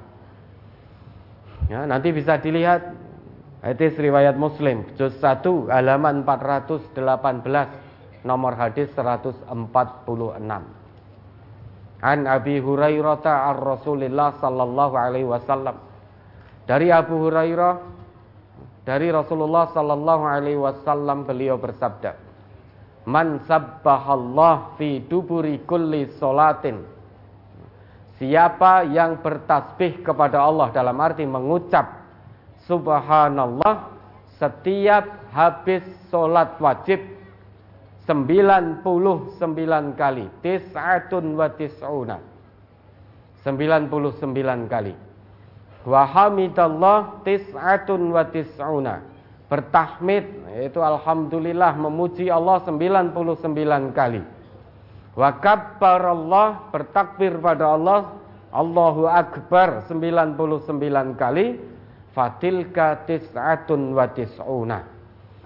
[1.71, 2.83] Ya, nanti bisa dilihat
[3.63, 6.99] hadis riwayat Muslim juz 1 halaman 418
[8.27, 9.47] nomor hadis 146.
[12.03, 15.79] An Abi Hurairah ar Rasulillah sallallahu alaihi wasallam.
[16.67, 17.75] Dari Abu Hurairah
[18.83, 22.19] dari Rasulullah sallallahu alaihi wasallam beliau bersabda,
[23.07, 26.83] "Man sabbahallah fi duburi kulli salatin."
[28.21, 32.05] Siapa yang bertasbih kepada Allah dalam arti mengucap
[32.69, 33.97] subhanallah
[34.37, 35.81] setiap habis
[36.13, 37.01] sholat wajib
[38.05, 38.85] 99
[39.97, 40.29] kali.
[40.45, 42.21] Tis'atun wa tis'una.
[43.41, 43.89] 99
[44.69, 44.93] kali.
[45.89, 49.01] Wa hamidallah tis'atun wa tis'una.
[49.49, 50.29] Bertahmid
[50.61, 54.40] yaitu alhamdulillah memuji Allah 99 kali
[55.19, 60.39] wa kabbarallah bertakbir pada Allah Allahu akbar 99
[61.15, 61.71] kali
[62.11, 64.79] fatilka tis'atun wa tis'una.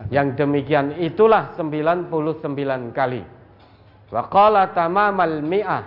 [0.08, 2.10] Yang demikian itulah 99
[2.96, 3.22] kali.
[4.08, 5.84] Wa qala tamamal mi'ah.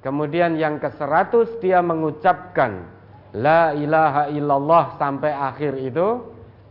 [0.00, 2.84] Kemudian yang ke-100 dia mengucapkan
[3.32, 6.20] la ilaha illallah sampai akhir itu,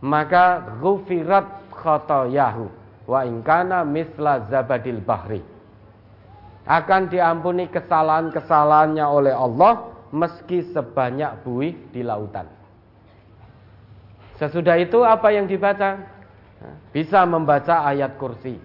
[0.02, 2.70] maka ghufirat khotoyahu
[3.10, 5.53] wa ingkana misla zabadil bahri.
[6.64, 12.48] Akan diampuni kesalahan-kesalahannya oleh Allah meski sebanyak buih di lautan.
[14.40, 16.00] Sesudah itu apa yang dibaca?
[16.90, 18.56] Bisa membaca ayat kursi.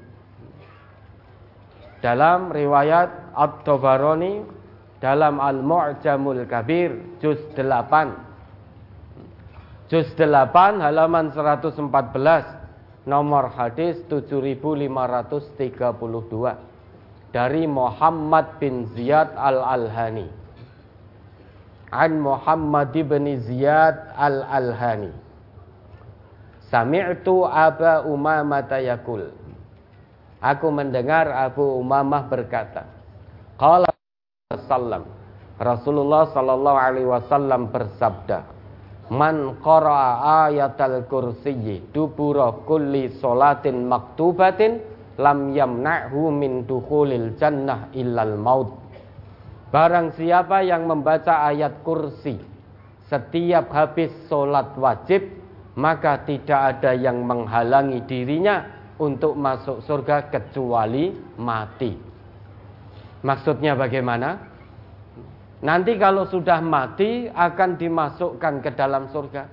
[1.99, 4.59] Dalam riwayat At-Tabarani
[4.99, 6.91] dalam Al-Mu'jamul Kabir
[7.23, 16.68] juz 8 juz 8 halaman 114 nomor hadis 7532
[17.29, 20.27] dari Muhammad bin Ziyad Al-Alhani.
[21.89, 25.13] An Muhammad bin Ziyad Al-Alhani.
[26.69, 29.33] Sami'tu Aba Umamah yakul.
[30.39, 32.87] Aku mendengar Abu Umamah berkata,
[33.59, 33.91] Qala
[34.69, 35.03] sallam.
[35.59, 38.47] Rasulullah sallallahu alaihi wasallam bersabda,
[39.09, 44.79] Man qara'a ayatal kursiyyi dubura kulli salatin maktubatin
[45.19, 48.79] lam yamna'hu min dukhulil jannah illal maut.
[49.69, 52.39] Barang siapa yang membaca ayat kursi
[53.11, 55.21] setiap habis solat wajib
[55.77, 58.65] maka tidak ada yang menghalangi dirinya
[58.97, 61.93] untuk masuk surga kecuali mati.
[63.23, 64.49] Maksudnya bagaimana?
[65.59, 69.43] Nanti kalau sudah mati akan dimasukkan ke dalam surga.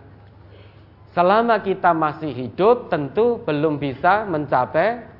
[1.14, 5.15] Selama kita masih hidup tentu belum bisa mencapai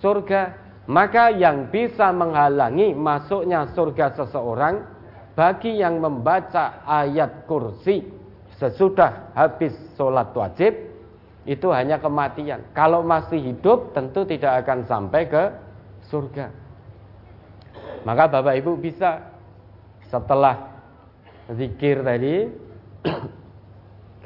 [0.00, 0.66] surga.
[0.88, 4.80] Maka yang bisa menghalangi masuknya surga seseorang
[5.36, 8.08] bagi yang membaca ayat kursi
[8.56, 10.72] sesudah habis sholat wajib
[11.44, 12.64] itu hanya kematian.
[12.72, 15.44] Kalau masih hidup tentu tidak akan sampai ke
[16.08, 16.52] surga.
[18.08, 19.28] Maka Bapak Ibu bisa
[20.08, 20.72] setelah
[21.52, 22.48] zikir tadi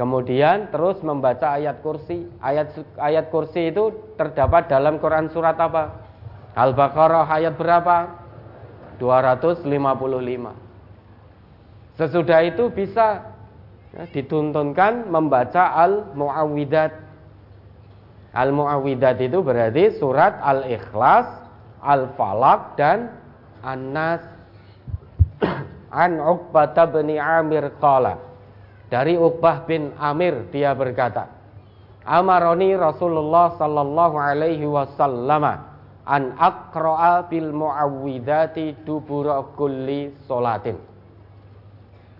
[0.03, 2.27] kemudian terus membaca ayat kursi.
[2.43, 5.95] Ayat ayat kursi itu terdapat dalam Quran surat apa?
[6.59, 8.19] Al-Baqarah ayat berapa?
[8.99, 9.63] 255.
[11.95, 13.31] Sesudah itu bisa
[13.95, 16.99] ya, dituntunkan membaca al-muawwidat.
[18.35, 21.31] Al-muawwidat itu berarti surat al-ikhlas,
[21.79, 23.15] al-falak dan
[23.63, 24.27] an-nas.
[25.95, 28.32] An Uqbah bin Amir qala.
[28.93, 31.25] Dari Uqbah bin Amir dia berkata,
[32.05, 35.49] Amaroni Rasulullah sallallahu alaihi wasallam
[36.05, 40.77] an aqra'a bil muawwidati dubura kulli salatin.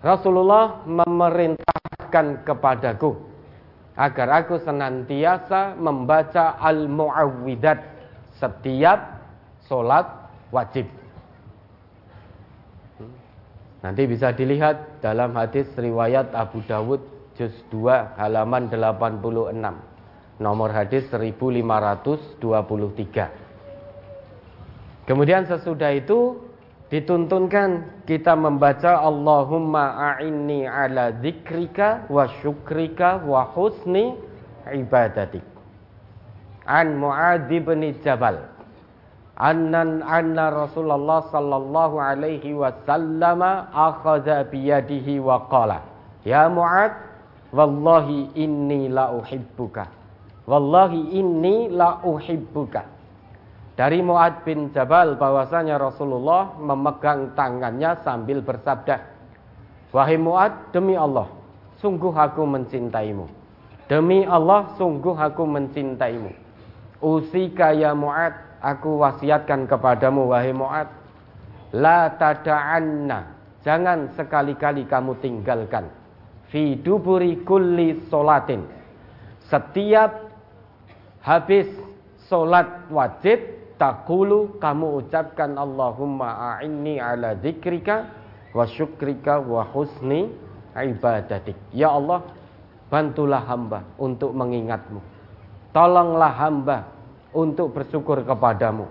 [0.01, 3.21] Rasulullah memerintahkan kepadaku
[3.93, 7.85] agar aku senantiasa membaca al-muawwidat
[8.41, 9.21] setiap
[9.69, 10.09] solat
[10.49, 10.89] wajib.
[13.83, 17.03] Nanti bisa dilihat dalam hadis riwayat Abu Dawud
[17.35, 19.19] juz 2 halaman 86.
[20.39, 22.39] Nomor hadis 1523.
[25.03, 26.39] Kemudian sesudah itu
[26.87, 34.15] dituntunkan kita membaca Allahumma a'inni ala dzikrika wa syukrika wa husni
[34.71, 35.43] ibadatik.
[36.63, 38.52] An Muadz bin Jabal
[39.37, 43.41] annan anna Rasulullah sallallahu alaihi wasallam
[43.73, 45.81] akhadha biyadihi wa qala
[46.21, 46.97] ya Muadz
[47.49, 49.89] wallahi inni la uhibbuka
[50.45, 52.93] wallahi inni la uhibbuka
[53.73, 59.01] dari Muad bin Jabal bahwasanya Rasulullah memegang tangannya sambil bersabda,
[59.89, 61.25] "Wahai Muad, demi Allah,
[61.81, 63.25] sungguh aku mencintaimu.
[63.89, 66.29] Demi Allah, sungguh aku mencintaimu.
[67.01, 70.87] Usika ya Muad, aku wasiatkan kepadamu wahai Muad,
[71.75, 73.35] la tada'anna,
[73.67, 75.91] jangan sekali-kali kamu tinggalkan
[76.47, 78.63] fi duburi kulli solatin.
[79.51, 80.31] Setiap
[81.19, 81.67] habis
[82.31, 88.07] solat wajib Takulu kamu ucapkan Allahumma a'inni ala dzikrika
[88.53, 90.29] wa syukrika wa husni
[90.77, 91.57] ibadatik.
[91.73, 92.21] Ya Allah,
[92.87, 95.01] bantulah hamba untuk mengingatmu
[95.73, 96.92] Tolonglah hamba
[97.33, 98.87] untuk bersyukur kepadamu.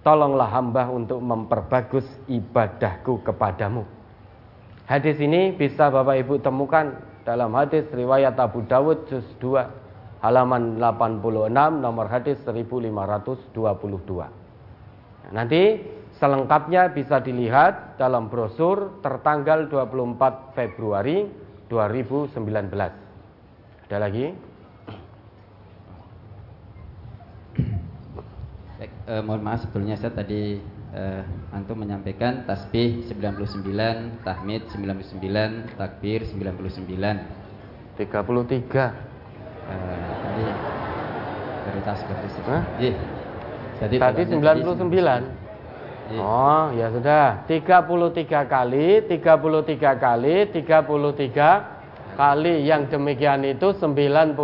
[0.00, 3.84] Tolonglah hamba untuk memperbagus ibadahku kepadamu.
[4.88, 11.52] Hadis ini bisa Bapak Ibu temukan dalam hadis riwayat Abu Dawud juz 2 halaman 86
[11.80, 13.54] nomor hadis 1522.
[15.30, 15.62] Nanti
[16.16, 21.28] selengkapnya bisa dilihat dalam brosur tertanggal 24 Februari
[21.68, 22.34] 2019.
[23.86, 24.49] Ada lagi?
[29.10, 30.62] Eh, mohon maaf sebelumnya saya tadi
[30.94, 37.98] eh, antum menyampaikan tasbih 99, tahmid 99, takbir 99.
[37.98, 38.06] 33.
[39.70, 40.44] Eh, tadi
[41.66, 42.40] dari tasbih itu.
[42.78, 42.94] Iya.
[43.80, 44.70] Jadi tadi 99.
[46.10, 46.18] Iya.
[46.18, 47.46] Oh, ya sudah.
[47.46, 51.50] 33 kali, 33 kali, 33
[52.18, 54.34] kali yang demikian itu 99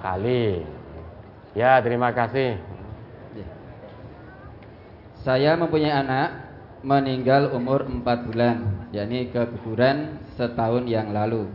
[0.00, 0.64] kali.
[1.54, 2.73] Ya, terima kasih.
[5.24, 6.28] Saya mempunyai anak
[6.84, 8.56] meninggal umur 4 bulan,
[8.92, 11.48] yakni keguguran setahun yang lalu.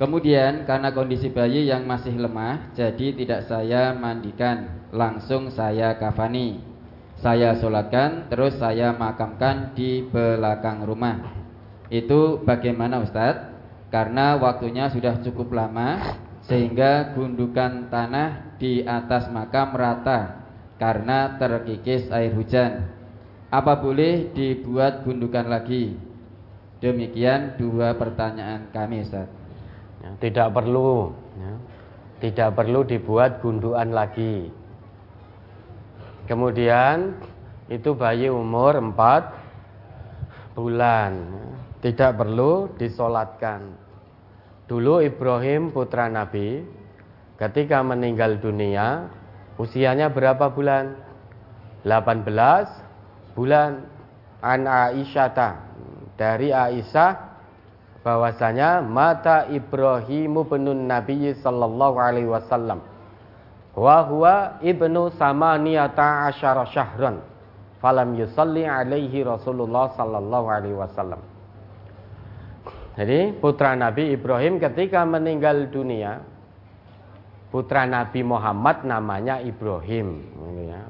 [0.00, 6.64] Kemudian karena kondisi bayi yang masih lemah, jadi tidak saya mandikan, langsung saya kafani.
[7.20, 11.20] Saya sholatkan, terus saya makamkan di belakang rumah.
[11.92, 13.52] Itu bagaimana Ustadz?
[13.92, 16.16] Karena waktunya sudah cukup lama,
[16.48, 20.39] sehingga gundukan tanah di atas makam rata
[20.80, 22.88] karena terkikis air hujan.
[23.52, 25.92] Apa boleh dibuat gundukan lagi?
[26.80, 29.28] Demikian dua pertanyaan kami, Ustaz.
[30.00, 31.52] Ya, tidak perlu, ya.
[32.24, 34.48] tidak perlu dibuat gundukan lagi.
[36.24, 37.20] Kemudian
[37.68, 39.36] itu bayi umur empat
[40.56, 41.20] bulan,
[41.84, 43.76] tidak perlu disolatkan.
[44.64, 46.64] Dulu Ibrahim putra Nabi
[47.36, 49.19] ketika meninggal dunia
[49.60, 50.96] Usianya berapa bulan?
[51.84, 53.84] 18 bulan.
[54.40, 55.68] An Aisyata
[56.16, 57.30] dari Aisyah
[58.00, 62.80] bahwasanya mata Ibrahimu benun Nabi sallallahu alaihi wasallam
[63.76, 64.34] wa huwa
[64.64, 67.20] ibnu samaniyata asyara syahran
[67.78, 71.20] falam yusalli alaihi Rasulullah sallallahu alaihi wasallam
[72.96, 76.24] jadi putra Nabi Ibrahim ketika meninggal dunia
[77.50, 80.22] putra Nabi Muhammad namanya Ibrahim.
[80.64, 80.82] Ya.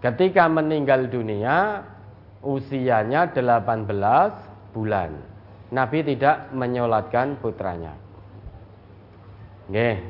[0.00, 1.84] Ketika meninggal dunia
[2.40, 3.88] usianya 18
[4.72, 5.12] bulan.
[5.70, 7.94] Nabi tidak menyolatkan putranya.
[9.70, 10.02] Oke,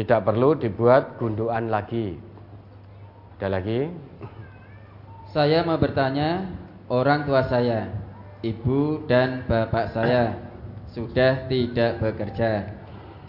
[0.00, 2.16] tidak perlu dibuat gundukan lagi.
[3.36, 3.92] Ada lagi?
[5.28, 6.48] Saya mau bertanya,
[6.88, 7.92] orang tua saya,
[8.40, 10.40] ibu dan bapak saya
[10.96, 12.73] sudah tidak bekerja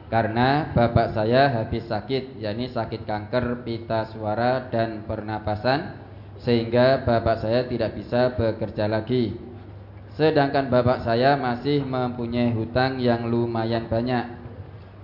[0.06, 5.98] karena bapak saya habis sakit, yakni sakit kanker pita suara dan pernapasan,
[6.38, 9.34] sehingga bapak saya tidak bisa bekerja lagi.
[10.14, 14.46] Sedangkan bapak saya masih mempunyai hutang yang lumayan banyak.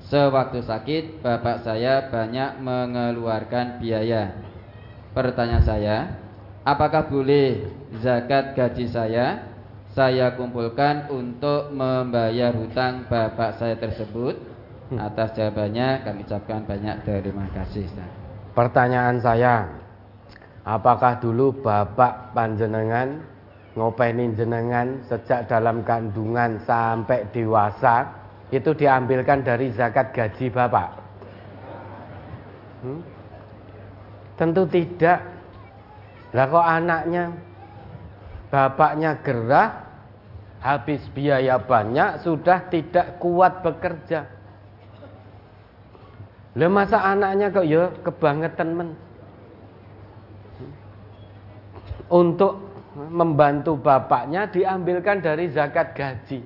[0.05, 4.37] Sewaktu sakit, bapak saya banyak mengeluarkan biaya.
[5.17, 5.97] Pertanyaan saya,
[6.63, 7.67] apakah boleh
[7.99, 9.49] zakat gaji saya
[9.91, 14.50] saya kumpulkan untuk membayar hutang bapak saya tersebut?
[14.91, 14.99] Hmm.
[14.99, 17.87] Atas jawabannya kami ucapkan banyak terima kasih.
[18.51, 19.71] Pertanyaan saya,
[20.67, 23.23] apakah dulu Bapak panjenengan
[23.79, 28.03] ngopeni jenengan sejak dalam kandungan sampai dewasa
[28.51, 30.87] itu diambilkan dari zakat gaji Bapak?
[32.83, 32.99] Hmm?
[34.35, 35.23] Tentu tidak.
[36.35, 37.31] Lah kok anaknya
[38.51, 39.87] bapaknya gerah
[40.59, 44.40] habis biaya banyak sudah tidak kuat bekerja
[46.51, 48.89] lah masa anaknya kok ya kebangetan men.
[52.11, 52.59] Untuk
[52.91, 56.43] membantu bapaknya diambilkan dari zakat gaji.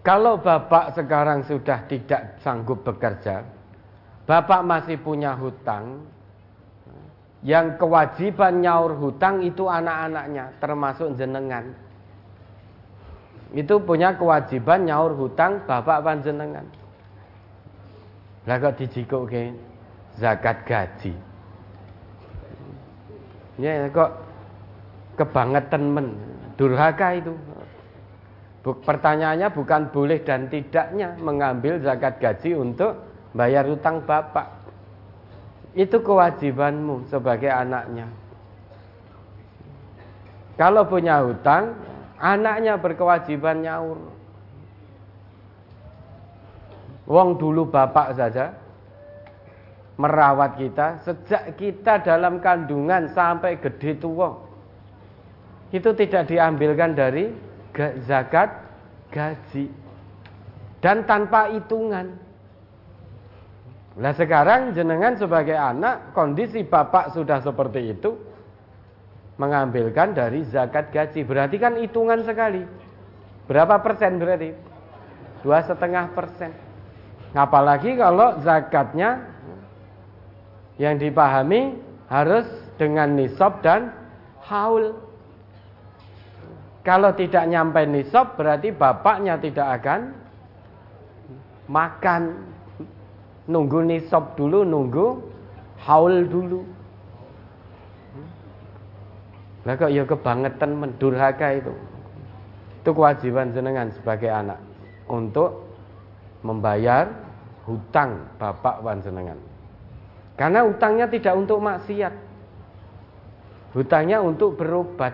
[0.00, 3.42] Kalau bapak sekarang sudah tidak sanggup bekerja,
[4.24, 6.08] bapak masih punya hutang,
[7.42, 11.74] yang kewajiban nyaur hutang itu anak-anaknya, termasuk jenengan.
[13.50, 16.64] Itu punya kewajiban nyaur hutang bapak panjenengan.
[18.46, 19.42] Lah kok ke
[20.16, 21.12] zakat gaji.
[23.58, 24.22] Ya kok
[25.18, 26.08] kebangetan men,
[26.54, 27.34] durhaka itu.
[28.66, 32.98] Pertanyaannya bukan boleh dan tidaknya mengambil zakat gaji untuk
[33.30, 34.50] bayar utang bapak.
[35.76, 38.10] Itu kewajibanmu sebagai anaknya.
[40.56, 41.76] Kalau punya hutang,
[42.16, 44.15] anaknya berkewajiban nyaur.
[47.06, 48.50] Wong dulu bapak saja
[49.96, 54.34] merawat kita sejak kita dalam kandungan sampai gede tua.
[55.70, 57.30] Itu tidak diambilkan dari
[58.04, 58.50] zakat
[59.10, 59.70] gaji
[60.82, 62.18] dan tanpa hitungan.
[63.96, 68.12] Nah sekarang jenengan sebagai anak kondisi bapak sudah seperti itu
[69.40, 72.66] mengambilkan dari zakat gaji berarti kan hitungan sekali.
[73.46, 74.50] Berapa persen berarti?
[75.40, 76.65] Dua setengah persen.
[77.36, 79.20] Apalagi kalau zakatnya
[80.80, 81.76] yang dipahami
[82.08, 82.48] harus
[82.80, 83.92] dengan nisab dan
[84.40, 84.96] haul.
[86.80, 90.16] Kalau tidak nyampe nisab berarti bapaknya tidak akan
[91.68, 92.22] makan.
[93.46, 95.20] Nunggu nisab dulu, nunggu
[95.84, 96.64] haul dulu.
[99.68, 101.74] Lah kok ya kebangetan mendurhaka itu.
[102.80, 104.62] Itu kewajiban jenengan sebagai anak
[105.10, 105.66] untuk
[106.46, 107.25] membayar
[107.66, 109.36] hutang bapak wan jenengan.
[110.38, 112.14] Karena hutangnya tidak untuk maksiat.
[113.74, 115.12] Hutangnya untuk berobat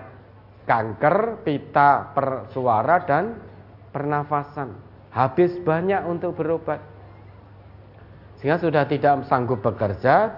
[0.69, 3.41] kanker, pita, persuara dan
[3.91, 4.77] pernafasan.
[5.11, 6.79] Habis banyak untuk berobat.
[8.39, 10.35] Sehingga sudah tidak sanggup bekerja,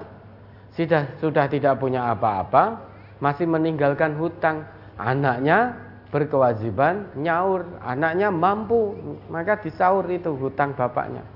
[0.77, 2.81] sudah sudah tidak punya apa-apa,
[3.23, 4.67] masih meninggalkan hutang.
[4.95, 5.75] Anaknya
[6.15, 8.95] berkewajiban nyaur, anaknya mampu,
[9.27, 11.34] maka disaur itu hutang bapaknya.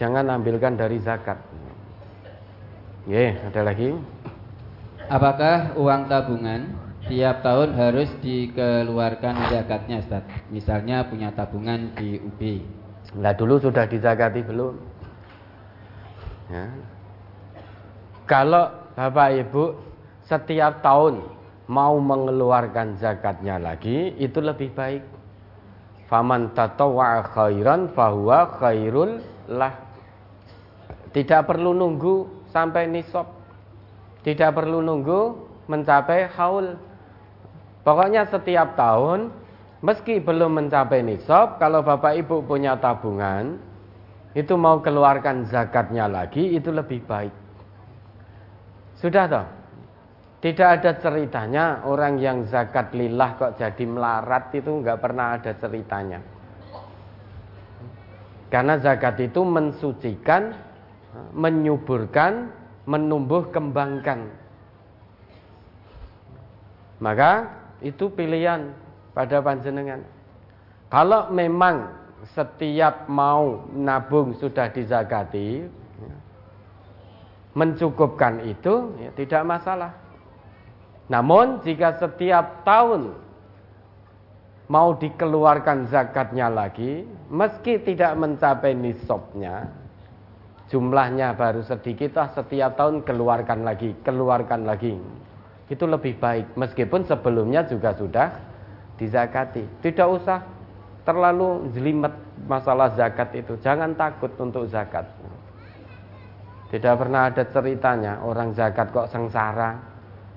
[0.00, 1.36] Jangan ambilkan dari zakat.
[3.04, 3.92] Ya, ada lagi.
[5.12, 6.72] Apakah uang tabungan
[7.04, 10.24] tiap tahun harus dikeluarkan zakatnya, Ustaz?
[10.48, 12.64] Misalnya punya tabungan di UB.
[13.20, 14.80] Nah, dulu sudah dizakati belum?
[16.48, 16.64] Ya.
[18.24, 19.64] Kalau Bapak Ibu
[20.24, 21.20] setiap tahun
[21.68, 25.04] mau mengeluarkan zakatnya lagi, itu lebih baik.
[26.08, 29.89] Faman tatawwa khairan fahuwa khairul lah.
[31.10, 33.26] Tidak perlu nunggu sampai nisab.
[34.22, 35.20] Tidak perlu nunggu
[35.66, 36.78] mencapai haul.
[37.82, 39.32] Pokoknya setiap tahun
[39.80, 43.56] meski belum mencapai nisab, kalau Bapak Ibu punya tabungan,
[44.36, 47.34] itu mau keluarkan zakatnya lagi itu lebih baik.
[49.00, 49.46] Sudah toh?
[50.40, 56.20] Tidak ada ceritanya orang yang zakat lillah kok jadi melarat itu nggak pernah ada ceritanya.
[58.48, 60.69] Karena zakat itu mensucikan
[61.34, 62.52] menyuburkan,
[62.86, 64.30] menumbuh kembangkan.
[67.00, 67.48] Maka
[67.80, 68.76] itu pilihan
[69.16, 70.04] pada panjenengan.
[70.92, 71.88] Kalau memang
[72.36, 75.64] setiap mau nabung sudah dizakati,
[77.56, 79.92] mencukupkan itu ya tidak masalah.
[81.10, 83.16] Namun jika setiap tahun
[84.70, 89.66] mau dikeluarkan zakatnya lagi, meski tidak mencapai nisabnya,
[90.70, 94.94] jumlahnya baru sedikit ah setiap tahun keluarkan lagi, keluarkan lagi.
[95.66, 98.30] Itu lebih baik meskipun sebelumnya juga sudah
[98.98, 99.82] dizakati.
[99.82, 100.42] Tidak usah
[101.02, 102.14] terlalu jelimet
[102.46, 103.58] masalah zakat itu.
[103.58, 105.06] Jangan takut untuk zakat.
[106.70, 109.74] Tidak pernah ada ceritanya orang zakat kok sengsara,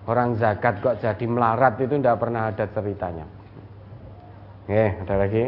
[0.10, 3.26] orang zakat kok jadi melarat itu tidak pernah ada ceritanya.
[4.66, 5.46] Oke, ada lagi.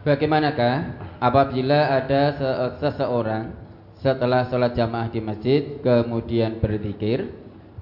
[0.00, 2.32] Bagaimanakah apabila ada
[2.80, 3.52] seseorang
[4.00, 7.28] setelah sholat jamaah di masjid kemudian berzikir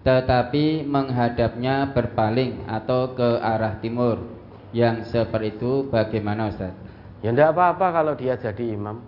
[0.03, 4.19] tetapi menghadapnya berpaling atau ke arah timur?
[4.75, 6.75] Yang seperti itu bagaimana Ustaz?
[7.23, 8.99] Ya tidak apa-apa kalau dia jadi imam.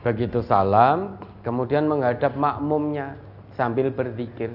[0.00, 3.14] Begitu salam Kemudian menghadap makmumnya
[3.54, 4.50] Sambil berzikir.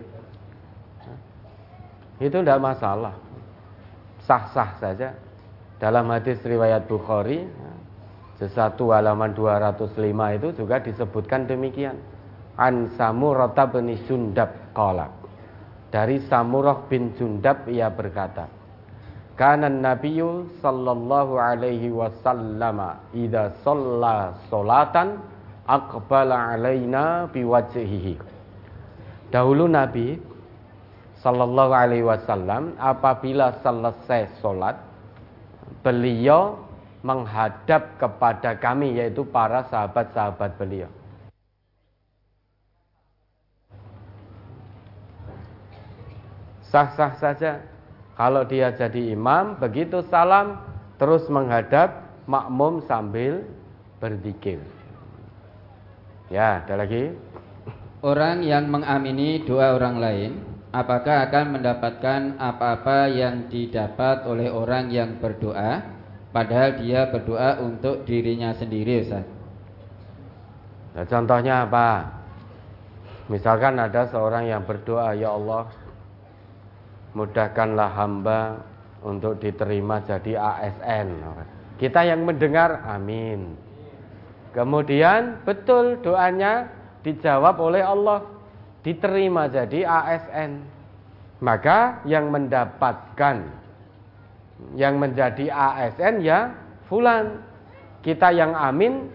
[2.21, 3.17] Itu tidak masalah.
[4.21, 5.09] Sah-sah saja
[5.81, 7.41] dalam hadis riwayat Bukhari
[8.37, 9.97] sesatu halaman 205
[10.37, 11.97] itu juga disebutkan demikian.
[12.53, 15.09] An Samurah bin Jundab qala.
[15.89, 18.45] Dari Samurah bin Jundab ia berkata,
[19.33, 25.17] Kana Nabiyyu sallallahu alaihi wasallam idza shalla salatan
[25.65, 28.21] aqbala alaina biwajhihi.
[29.33, 30.21] Dahulu Nabi
[31.25, 34.90] sallallahu alaihi wasallam apabila selesai salat
[35.81, 36.61] beliau
[37.01, 40.89] menghadap kepada kami yaitu para sahabat-sahabat beliau.
[46.71, 47.51] Sah-sah saja
[48.15, 50.61] kalau dia jadi imam begitu salam
[50.95, 53.43] terus menghadap makmum sambil
[53.99, 54.61] berzikir.
[56.31, 57.11] Ya, ada lagi.
[57.99, 60.31] Orang yang mengamini doa orang lain
[60.71, 65.83] apakah akan mendapatkan apa-apa yang didapat oleh orang yang berdoa
[66.31, 69.27] padahal dia berdoa untuk dirinya sendiri Ustaz.
[70.91, 72.19] Nah, contohnya apa?
[73.31, 75.71] Misalkan ada seorang yang berdoa, "Ya Allah,
[77.15, 78.59] mudahkanlah hamba
[79.03, 81.23] untuk diterima jadi ASN."
[81.79, 83.55] Kita yang mendengar, amin.
[84.51, 86.67] Kemudian betul doanya
[87.07, 88.27] dijawab oleh Allah,
[88.85, 90.61] diterima jadi ASN.
[91.41, 93.49] Maka yang mendapatkan
[94.77, 96.53] yang menjadi ASN ya
[96.85, 97.41] fulan.
[98.01, 99.09] Kita yang amin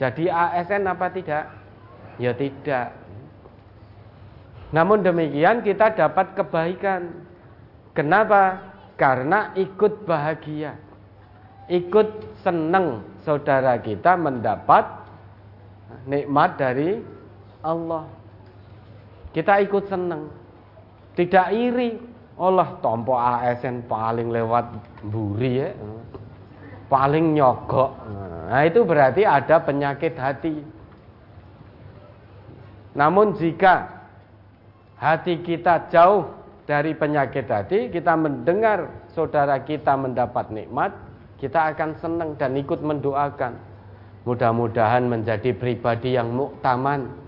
[0.00, 1.44] jadi ASN apa tidak?
[2.16, 2.92] Ya tidak.
[4.72, 7.24] Namun demikian kita dapat kebaikan.
[7.96, 8.60] Kenapa?
[8.96, 10.76] Karena ikut bahagia
[11.68, 12.08] ikut
[12.44, 14.84] senang saudara kita mendapat
[16.04, 17.00] nikmat dari
[17.64, 18.04] Allah.
[19.34, 20.30] Kita ikut senang.
[21.18, 21.98] Tidak iri.
[22.38, 24.66] Allah tompo ASN paling lewat
[25.10, 25.70] buri ya.
[26.86, 27.90] Paling nyogok.
[28.50, 30.54] Nah, itu berarti ada penyakit hati.
[32.94, 33.90] Namun jika
[34.98, 36.30] hati kita jauh
[36.66, 40.94] dari penyakit hati, kita mendengar saudara kita mendapat nikmat,
[41.42, 43.58] kita akan senang dan ikut mendoakan.
[44.24, 47.23] Mudah-mudahan menjadi pribadi yang muktaman,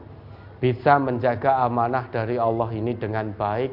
[0.59, 3.71] bisa menjaga amanah dari Allah ini dengan baik,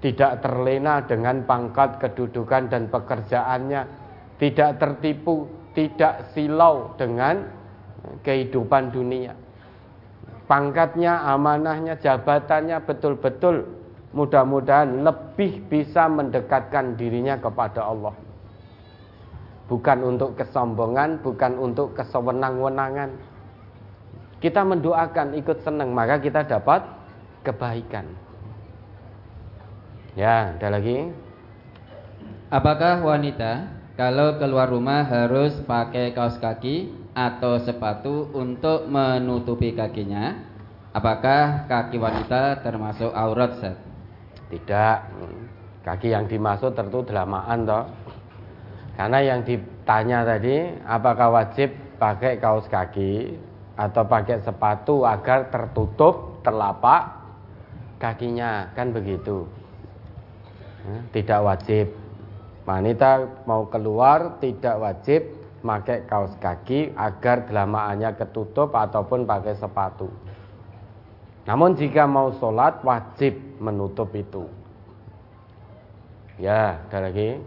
[0.00, 3.82] tidak terlena dengan pangkat, kedudukan dan pekerjaannya,
[4.40, 5.46] tidak tertipu,
[5.76, 7.46] tidak silau dengan
[8.24, 9.36] kehidupan dunia.
[10.50, 13.68] Pangkatnya, amanahnya, jabatannya betul-betul
[14.12, 18.12] mudah-mudahan lebih bisa mendekatkan dirinya kepada Allah
[19.72, 23.31] bukan untuk kesombongan, bukan untuk kesewenang-wenangan.
[24.42, 26.82] Kita mendoakan ikut senang, maka kita dapat
[27.46, 28.10] kebaikan.
[30.18, 31.14] Ya, ada lagi.
[32.50, 40.42] Apakah wanita kalau keluar rumah harus pakai kaos kaki atau sepatu untuk menutupi kakinya?
[40.90, 43.78] Apakah kaki wanita termasuk aurat, Set?
[44.50, 44.98] Tidak.
[45.86, 47.86] Kaki yang dimaksud tentu delamaan toh.
[48.98, 53.38] Karena yang ditanya tadi, apakah wajib pakai kaos kaki
[53.76, 57.22] atau pakai sepatu agar tertutup telapak
[58.02, 59.46] kakinya, kan begitu.
[60.82, 61.86] Ya, tidak wajib.
[62.66, 65.22] Wanita mau keluar tidak wajib
[65.62, 70.10] pakai kaos kaki agar delamaannya ketutup ataupun pakai sepatu.
[71.46, 74.46] Namun jika mau sholat wajib menutup itu.
[76.38, 77.38] Ya, ada lagi.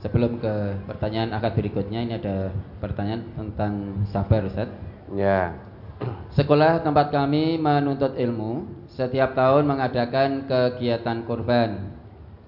[0.00, 0.52] Sebelum ke
[0.88, 2.50] pertanyaan akad berikutnya ini ada
[2.82, 3.72] pertanyaan tentang
[4.10, 4.68] sabar Ustaz.
[5.12, 5.56] Ya.
[6.32, 11.94] Sekolah tempat kami menuntut ilmu setiap tahun mengadakan kegiatan kurban.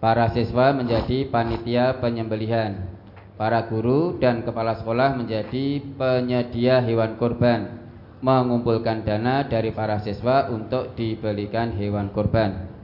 [0.02, 2.92] Para siswa menjadi panitia penyembelihan.
[3.34, 7.82] Para guru dan kepala sekolah menjadi penyedia hewan kurban,
[8.22, 12.74] mengumpulkan dana dari para siswa untuk dibelikan hewan kurban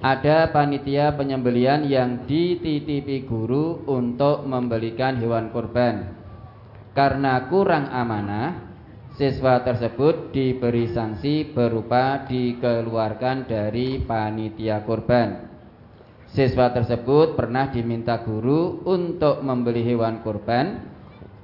[0.00, 6.16] ada panitia penyembelian yang dititipi guru untuk membelikan hewan kurban.
[6.96, 8.69] Karena kurang amanah,
[9.20, 15.44] siswa tersebut diberi sanksi berupa dikeluarkan dari panitia kurban.
[16.24, 20.88] Siswa tersebut pernah diminta guru untuk membeli hewan kurban,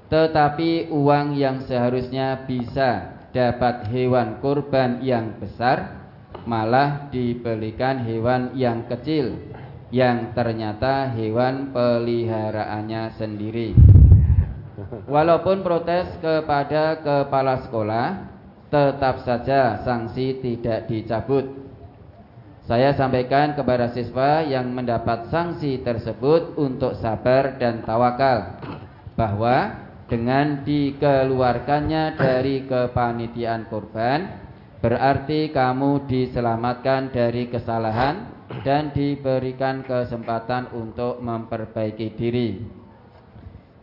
[0.09, 6.01] tetapi uang yang seharusnya bisa dapat hewan kurban yang besar
[6.49, 9.37] malah dibelikan hewan yang kecil
[9.93, 13.77] yang ternyata hewan peliharaannya sendiri.
[15.09, 18.07] Walaupun protes kepada kepala sekolah,
[18.69, 21.49] tetap saja sanksi tidak dicabut.
[22.67, 28.59] Saya sampaikan kepada siswa yang mendapat sanksi tersebut untuk sabar dan tawakal
[29.15, 34.47] bahwa dengan dikeluarkannya dari kepanitiaan korban
[34.87, 38.29] Berarti kamu diselamatkan dari kesalahan
[38.63, 42.51] dan diberikan kesempatan untuk memperbaiki diri.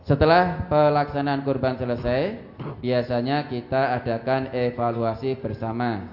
[0.04, 2.36] Setelah pelaksanaan kurban selesai,
[2.84, 6.12] biasanya kita adakan evaluasi bersama.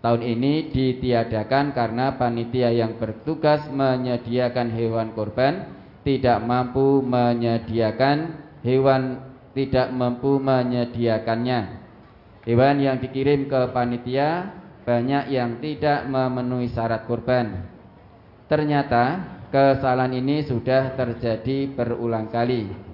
[0.00, 5.76] Tahun ini ditiadakan karena panitia yang bertugas menyediakan hewan kurban
[6.06, 9.20] tidak mampu menyediakan hewan
[9.52, 11.78] tidak mampu menyediakannya
[12.48, 14.56] Hewan yang dikirim ke panitia
[14.88, 17.60] banyak yang tidak memenuhi syarat kurban.
[18.48, 19.20] Ternyata
[19.52, 22.87] kesalahan ini sudah terjadi berulang kali.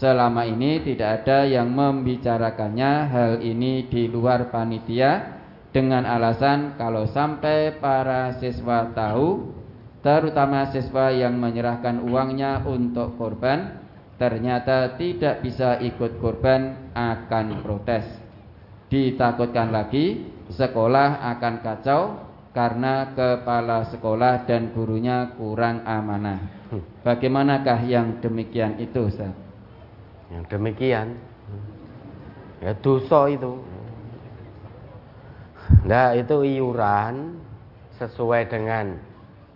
[0.00, 5.44] Selama ini tidak ada yang membicarakannya hal ini di luar panitia
[5.76, 9.52] dengan alasan kalau sampai para siswa tahu,
[10.00, 13.76] terutama siswa yang menyerahkan uangnya untuk korban,
[14.16, 18.08] ternyata tidak bisa ikut kurban akan protes.
[18.88, 22.02] Ditakutkan lagi sekolah akan kacau
[22.56, 26.40] karena kepala sekolah dan gurunya kurang amanah.
[27.04, 29.49] Bagaimanakah yang demikian itu, Ustaz?
[30.30, 31.18] Yang demikian
[32.62, 33.58] ya dosa itu.
[35.86, 37.38] Nah, itu iuran
[37.98, 38.94] sesuai dengan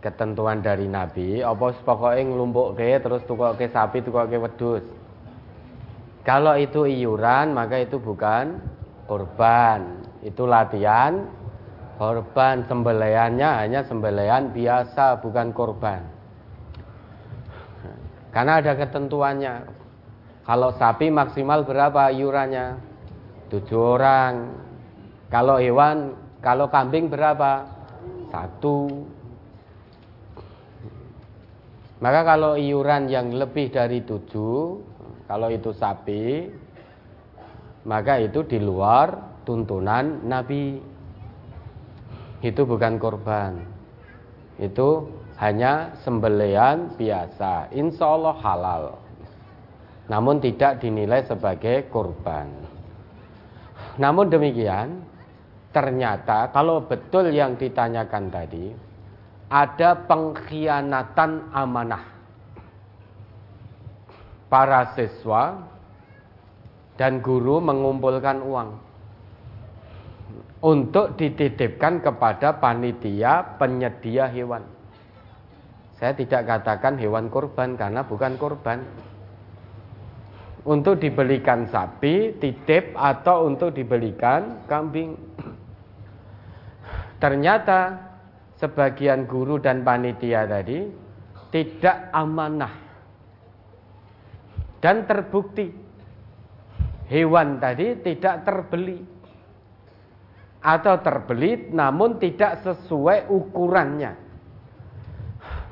[0.05, 4.85] ketentuan dari Nabi apa pokoknya ngelumpukke terus tukokke sapi tukokke wedus.
[6.25, 8.61] Kalau itu iuran maka itu bukan
[9.09, 10.05] korban.
[10.25, 11.25] Itu latihan
[12.01, 16.01] korban sembelihannya hanya sembelihan biasa bukan korban.
[18.35, 19.84] Karena ada ketentuannya.
[20.45, 22.77] Kalau sapi maksimal berapa iurannya?
[23.49, 24.53] Tujuh orang.
[25.33, 26.12] Kalau hewan,
[26.45, 27.65] kalau kambing berapa?
[28.29, 29.09] Satu.
[32.05, 34.85] Maka kalau iuran yang lebih dari tujuh,
[35.25, 36.53] kalau itu sapi,
[37.89, 40.77] maka itu di luar tuntunan Nabi.
[42.45, 43.65] Itu bukan korban.
[44.61, 45.09] Itu
[45.41, 47.73] hanya sembelian biasa.
[47.73, 49.04] Insya Allah halal.
[50.09, 52.49] Namun tidak dinilai sebagai korban.
[53.97, 55.01] Namun demikian,
[55.73, 58.75] ternyata kalau betul yang ditanyakan tadi,
[59.49, 62.05] ada pengkhianatan amanah.
[64.51, 65.67] Para siswa
[66.95, 68.71] dan guru mengumpulkan uang
[70.65, 74.65] untuk dititipkan kepada panitia penyedia hewan.
[75.99, 78.81] Saya tidak katakan hewan korban karena bukan korban.
[80.65, 85.12] Untuk dibelikan sapi, titip atau untuk dibelikan kambing.
[87.20, 88.01] Ternyata
[88.57, 90.89] sebagian guru dan panitia tadi
[91.53, 92.73] tidak amanah.
[94.81, 95.69] Dan terbukti
[97.12, 99.01] hewan tadi tidak terbeli
[100.65, 104.24] atau terbeli namun tidak sesuai ukurannya.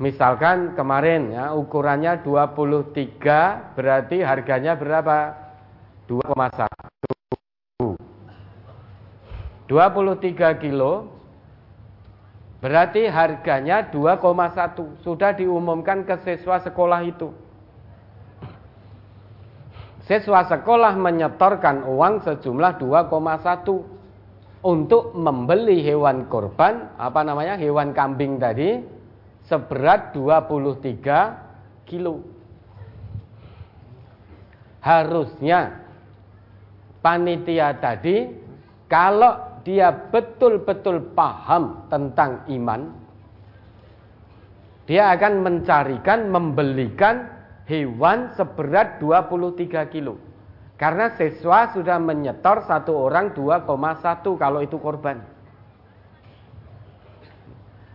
[0.00, 5.36] Misalkan kemarin ya ukurannya 23 berarti harganya berapa?
[6.08, 6.68] 2,1.
[9.68, 11.08] 23 kilo
[12.62, 17.32] berarti harganya 2,1 sudah diumumkan ke siswa sekolah itu.
[20.06, 28.82] Siswa sekolah menyetorkan uang sejumlah 2,1 untuk membeli hewan korban, apa namanya, hewan kambing tadi,
[29.46, 32.22] seberat 23 kilo.
[34.82, 35.78] Harusnya
[36.98, 38.30] panitia tadi,
[38.90, 42.90] kalau dia betul-betul paham tentang iman,
[44.90, 47.30] dia akan mencarikan, membelikan
[47.70, 50.18] hewan seberat 23 kilo.
[50.74, 55.31] Karena siswa sudah menyetor satu orang 2,1 kalau itu korban.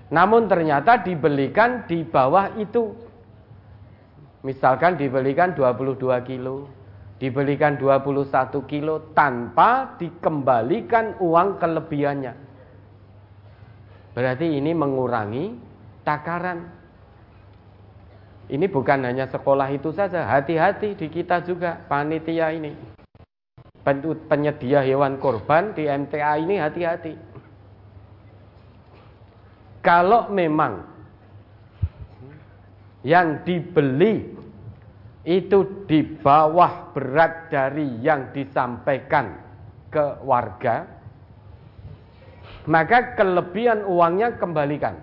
[0.08, 2.96] Namun ternyata dibelikan di bawah itu.
[4.46, 6.72] Misalkan dibelikan 22 kilo,
[7.20, 12.34] dibelikan 21 kilo tanpa dikembalikan uang kelebihannya.
[14.16, 15.54] Berarti ini mengurangi
[16.08, 16.64] takaran.
[18.48, 22.72] Ini bukan hanya sekolah itu saja, hati-hati di kita juga panitia ini.
[24.32, 27.14] Penyedia hewan korban di MTA ini hati-hati.
[29.88, 30.84] Kalau memang
[33.08, 34.36] yang dibeli
[35.24, 39.32] itu di bawah berat dari yang disampaikan
[39.88, 40.84] ke warga,
[42.68, 45.00] maka kelebihan uangnya kembalikan.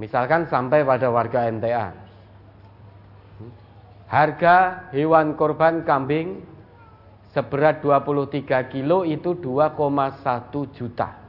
[0.00, 1.92] Misalkan sampai pada warga NTA.
[4.08, 6.40] Harga hewan korban kambing
[7.36, 11.25] seberat 23 kilo itu 2,1 juta.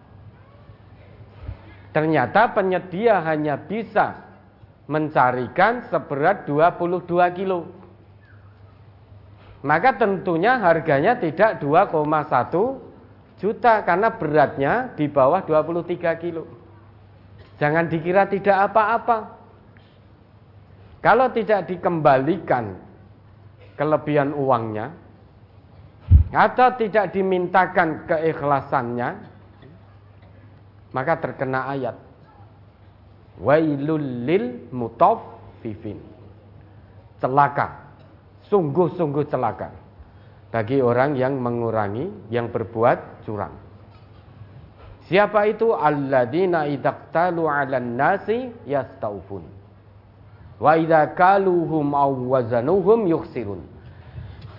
[1.97, 4.21] Ternyata penyedia hanya bisa
[4.85, 7.73] mencarikan seberat 22 kilo.
[9.65, 16.45] Maka tentunya harganya tidak 2,1 juta karena beratnya di bawah 23 kilo.
[17.57, 19.33] Jangan dikira tidak apa-apa.
[21.01, 22.77] Kalau tidak dikembalikan
[23.73, 24.93] kelebihan uangnya
[26.29, 29.09] atau tidak dimintakan keikhlasannya,
[30.97, 31.93] maka terkena ayat
[33.37, 36.01] wailul lil mutaffifin.
[37.21, 37.93] Celaka,
[38.49, 39.69] sungguh-sungguh celaka
[40.49, 43.53] bagi orang yang mengurangi, yang berbuat curang.
[45.05, 45.71] Siapa itu?
[45.71, 49.45] Alladzina idaqtalu 'alan nasi yastaufun.
[50.57, 53.61] Wa idza kaluhum aw wazanuhum yukhsirun.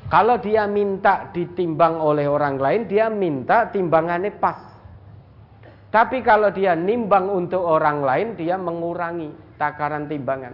[0.08, 4.67] Kalau dia minta ditimbang oleh orang lain, dia minta timbangannya pas.
[5.88, 10.52] Tapi kalau dia nimbang untuk orang lain, dia mengurangi takaran timbangan.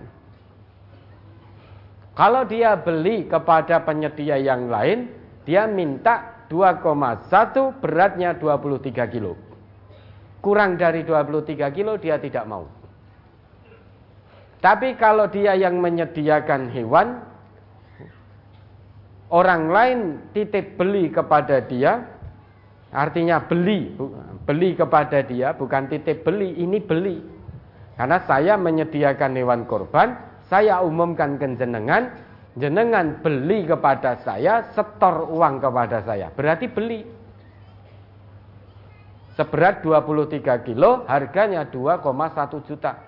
[2.14, 5.10] Kalau dia beli kepada penyedia yang lain,
[5.42, 9.34] dia minta 2,1 beratnya 23 kilo.
[10.38, 12.70] Kurang dari 23 kilo dia tidak mau.
[14.62, 17.20] Tapi kalau dia yang menyediakan hewan,
[19.34, 19.98] orang lain
[20.30, 22.00] titip beli kepada dia,
[22.94, 23.92] artinya beli,
[24.44, 27.20] beli kepada dia, bukan titip beli, ini beli.
[27.96, 30.16] Karena saya menyediakan hewan korban,
[30.48, 32.12] saya umumkan ke jenengan,
[32.58, 36.28] jenengan beli kepada saya, setor uang kepada saya.
[36.30, 37.00] Berarti beli.
[39.34, 43.02] Seberat 23 kilo, harganya 2,1 juta.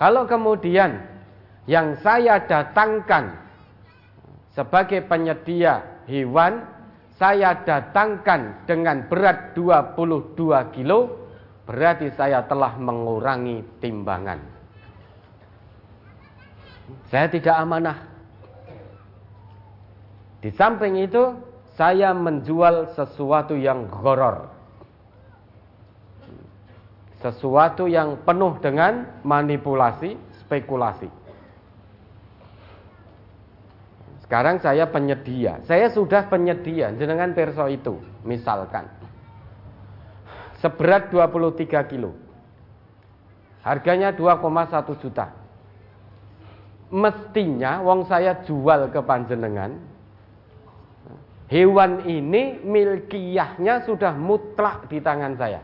[0.00, 1.04] Kalau kemudian
[1.68, 3.36] yang saya datangkan
[4.56, 6.64] sebagai penyedia hewan,
[7.20, 11.28] saya datangkan dengan berat 22 kilo,
[11.68, 14.40] berarti saya telah mengurangi timbangan.
[17.12, 18.08] Saya tidak amanah.
[20.40, 21.36] Di samping itu,
[21.76, 24.48] saya menjual sesuatu yang goror.
[27.20, 31.19] Sesuatu yang penuh dengan manipulasi, spekulasi.
[34.30, 35.58] Sekarang saya penyedia.
[35.66, 38.86] Saya sudah penyedia, jenengan perso itu, misalkan.
[40.62, 42.14] Seberat 23 kilo.
[43.66, 45.40] Harganya 2,1 juta
[46.90, 49.78] mestinya wong saya jual ke panjenengan
[51.46, 55.62] hewan ini milkiyahnya sudah mutlak di tangan saya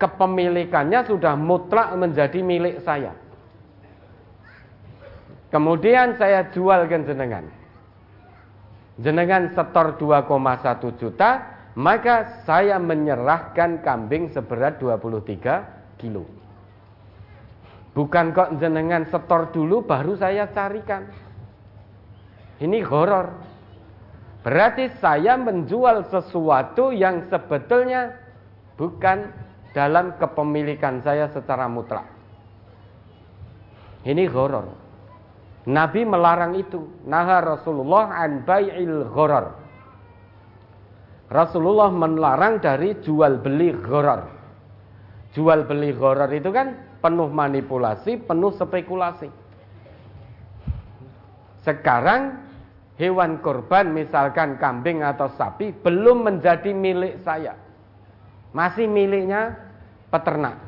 [0.00, 3.12] kepemilikannya sudah mutlak menjadi milik saya
[5.54, 7.46] kemudian saya jual ke jenengan
[8.98, 11.30] jenengan setor 2,1 juta
[11.78, 16.26] maka saya menyerahkan kambing seberat 23 kilo
[17.94, 21.06] Bukan kok jenengan setor dulu baru saya carikan.
[22.58, 23.30] Ini horor.
[24.42, 28.18] Berarti saya menjual sesuatu yang sebetulnya
[28.74, 29.30] bukan
[29.70, 32.04] dalam kepemilikan saya secara mutlak.
[34.02, 34.83] Ini horor.
[35.64, 36.84] Nabi melarang itu.
[37.08, 39.56] Naha Rasulullah an bai'il horor.
[41.32, 44.28] Rasulullah melarang dari jual beli horor.
[45.32, 49.28] Jual beli horor itu kan penuh manipulasi, penuh spekulasi.
[51.64, 52.44] Sekarang
[53.00, 57.56] hewan korban misalkan kambing atau sapi belum menjadi milik saya.
[58.52, 59.58] Masih miliknya
[60.12, 60.60] peternak.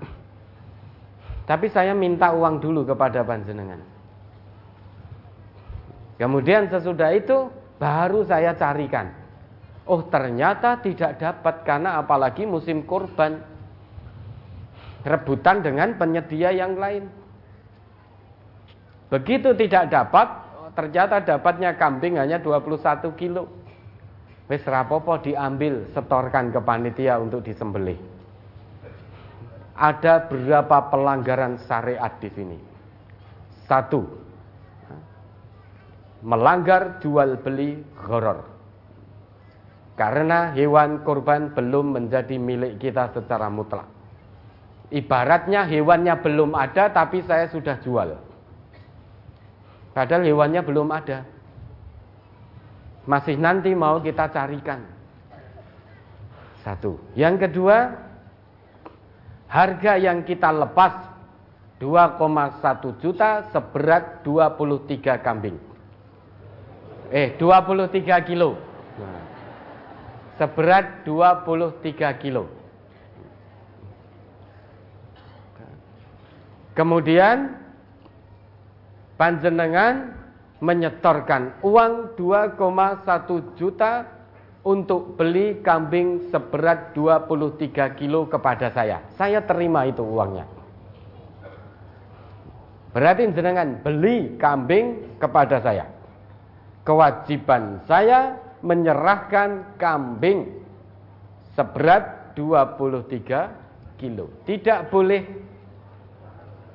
[1.47, 3.96] Tapi saya minta uang dulu kepada panjenengan.
[6.17, 9.13] Kemudian sesudah itu baru saya carikan.
[9.87, 13.39] Oh ternyata tidak dapat karena apalagi musim korban
[15.07, 17.07] rebutan dengan penyedia yang lain.
[19.07, 20.27] Begitu tidak dapat,
[20.75, 23.47] ternyata dapatnya kambing hanya 21 kilo.
[24.51, 27.99] Wis rapopo diambil, setorkan ke panitia untuk disembelih.
[29.79, 32.59] Ada berapa pelanggaran syariat di sini?
[33.67, 34.26] Satu,
[36.25, 38.45] melanggar jual beli goror.
[39.97, 43.89] Karena hewan kurban belum menjadi milik kita secara mutlak.
[44.93, 48.15] Ibaratnya hewannya belum ada tapi saya sudah jual.
[49.97, 51.25] Padahal hewannya belum ada.
[53.09, 54.85] Masih nanti mau kita carikan.
[56.61, 57.01] Satu.
[57.17, 57.97] Yang kedua,
[59.49, 61.17] harga yang kita lepas
[61.81, 65.57] 2,1 juta seberat 23 kambing.
[67.11, 68.59] Eh, 23 kilo.
[68.99, 69.23] Nah,
[70.37, 72.51] seberat 23 kilo.
[76.77, 77.57] Kemudian
[79.17, 80.13] panjenengan
[80.61, 84.05] menyetorkan uang 2,1 juta
[84.61, 89.01] untuk beli kambing seberat 23 kilo kepada saya.
[89.17, 90.45] Saya terima itu uangnya.
[92.93, 95.96] Berarti jenengan beli kambing kepada saya.
[96.87, 100.63] Kewajiban saya menyerahkan kambing
[101.59, 104.31] seberat 23 kilo.
[104.47, 105.23] Tidak boleh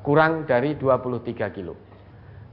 [0.03, 1.79] kurang dari 23 kilo.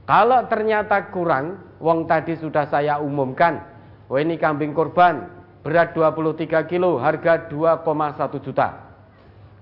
[0.07, 3.61] Kalau ternyata kurang, wong tadi sudah saya umumkan,
[4.09, 5.27] oh ini kambing korban,
[5.61, 8.67] berat 23 kilo, harga 2,1 juta.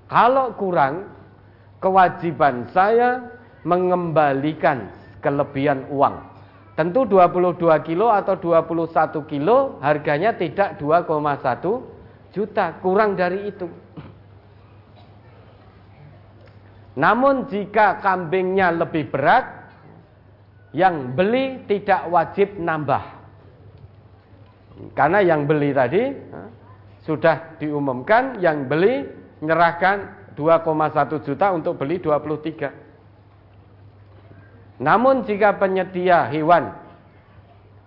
[0.07, 1.11] Kalau kurang,
[1.83, 3.27] kewajiban saya
[3.67, 4.87] mengembalikan
[5.19, 6.36] kelebihan uang.
[6.77, 11.09] Tentu 22 kilo atau 21 kilo harganya tidak 2,1
[12.29, 13.65] juta, kurang dari itu.
[16.93, 19.57] Namun jika kambingnya lebih berat,
[20.77, 23.01] yang beli tidak wajib nambah.
[24.93, 26.13] Karena yang beli tadi
[27.01, 29.01] sudah diumumkan, yang beli
[29.41, 32.86] menyerahkan 2,1 juta untuk beli 23.
[34.77, 36.69] Namun jika penyedia hewan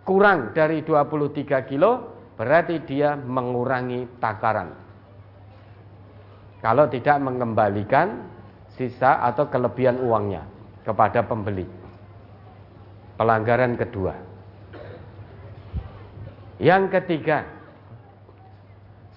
[0.03, 4.75] kurang dari 23 kilo, berarti dia mengurangi takaran.
[6.61, 8.27] Kalau tidak mengembalikan
[8.75, 10.45] sisa atau kelebihan uangnya
[10.83, 11.65] kepada pembeli.
[13.17, 14.15] Pelanggaran kedua.
[16.61, 17.45] Yang ketiga,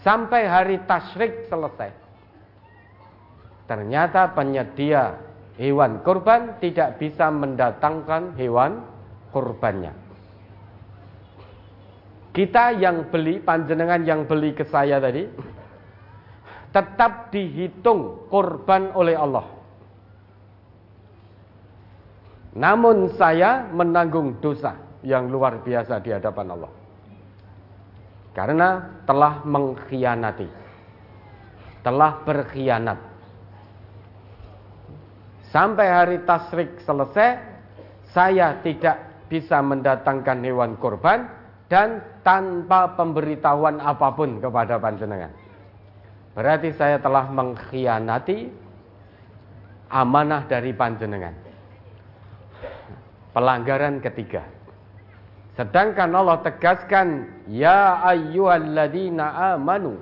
[0.03, 1.91] sampai hari tasyrik selesai.
[3.67, 5.15] Ternyata penyedia
[5.63, 8.83] hewan kurban tidak bisa mendatangkan hewan
[9.31, 9.95] kurbannya.
[12.35, 15.23] Kita yang beli, panjenengan yang beli ke saya tadi,
[16.75, 19.47] tetap dihitung kurban oleh Allah.
[22.59, 24.75] Namun saya menanggung dosa
[25.05, 26.71] yang luar biasa di hadapan Allah.
[28.33, 30.49] Karena telah mengkhianati.
[31.85, 33.12] Telah berkhianat
[35.53, 37.37] Sampai hari tasrik selesai,
[38.09, 41.29] saya tidak bisa mendatangkan hewan kurban
[41.69, 45.29] dan tanpa pemberitahuan apa pun kepada panjenengan.
[46.33, 48.49] Berarti saya telah mengkhianati
[49.93, 51.37] amanah dari panjenengan.
[53.37, 54.41] Pelanggaran ketiga.
[55.53, 60.01] Sedangkan Allah tegaskan, Ya ayyuhalladzina amanu,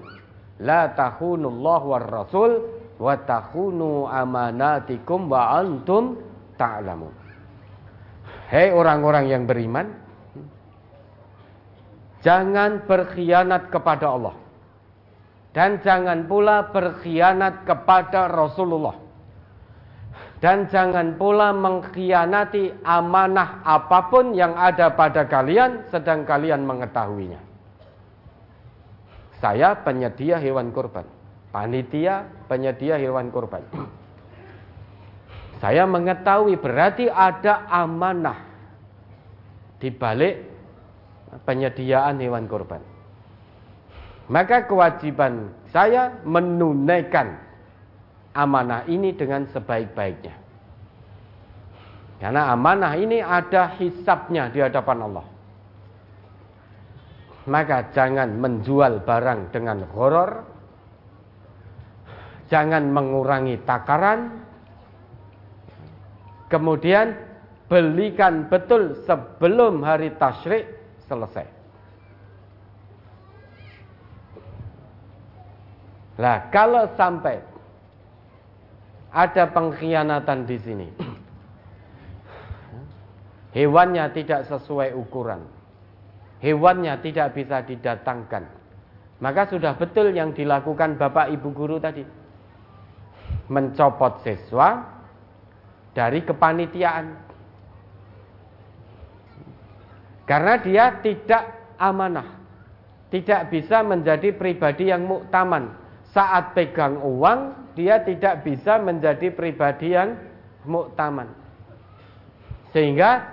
[0.64, 6.22] la tahunullah war rasul, wa takhunu amanatikum wa antum
[6.54, 7.10] ta'lamun.
[8.54, 9.90] Hei orang-orang yang beriman,
[12.22, 14.36] jangan berkhianat kepada Allah.
[15.52, 18.96] Dan jangan pula berkhianat kepada Rasulullah.
[20.40, 27.42] Dan jangan pula mengkhianati amanah apa pun yang ada pada kalian sedang kalian mengetahuinya.
[29.38, 31.21] Saya penyedia hewan kurban
[31.52, 33.64] panitia penyedia hewan kurban.
[35.62, 38.50] Saya mengetahui berarti ada amanah
[39.78, 40.42] di balik
[41.46, 42.82] penyediaan hewan kurban.
[44.32, 47.36] Maka kewajiban saya menunaikan
[48.32, 50.36] amanah ini dengan sebaik-baiknya.
[52.22, 55.26] Karena amanah ini ada hisapnya di hadapan Allah.
[57.50, 60.46] Maka jangan menjual barang dengan horor,
[62.52, 64.44] jangan mengurangi takaran.
[66.52, 67.16] Kemudian
[67.72, 70.68] belikan betul sebelum hari tasyrik
[71.08, 71.48] selesai.
[76.20, 77.40] Nah, kalau sampai
[79.16, 80.88] ada pengkhianatan di sini,
[83.56, 85.48] hewannya tidak sesuai ukuran,
[86.44, 88.44] hewannya tidak bisa didatangkan,
[89.24, 92.04] maka sudah betul yang dilakukan Bapak Ibu guru tadi
[93.52, 94.88] mencopot siswa
[95.92, 97.06] dari kepanitiaan.
[100.24, 102.40] Karena dia tidak amanah.
[103.12, 105.76] Tidak bisa menjadi pribadi yang muktaman.
[106.16, 110.16] Saat pegang uang, dia tidak bisa menjadi pribadi yang
[110.64, 111.28] muktaman.
[112.72, 113.28] Sehingga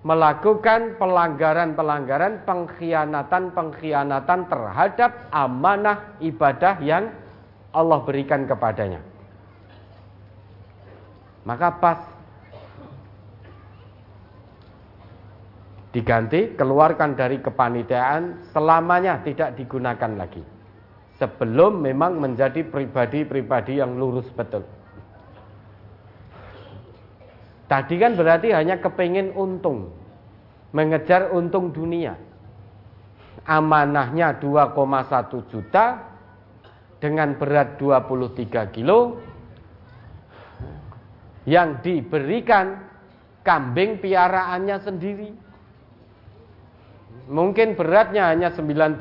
[0.00, 7.12] melakukan pelanggaran-pelanggaran, pengkhianatan-pengkhianatan terhadap amanah ibadah yang
[7.76, 9.11] Allah berikan kepadanya.
[11.42, 12.00] Maka pas
[15.90, 20.42] diganti, keluarkan dari kepanitiaan, selamanya tidak digunakan lagi.
[21.18, 24.64] Sebelum memang menjadi pribadi-pribadi yang lurus betul.
[27.68, 29.92] Tadi kan berarti hanya kepingin untung,
[30.76, 32.16] mengejar untung dunia.
[33.48, 36.04] Amanahnya 2,1 juta
[37.00, 39.18] dengan berat 23 kilo,
[41.48, 42.78] yang diberikan
[43.42, 45.30] kambing piaraannya sendiri.
[47.30, 48.98] Mungkin beratnya hanya 19,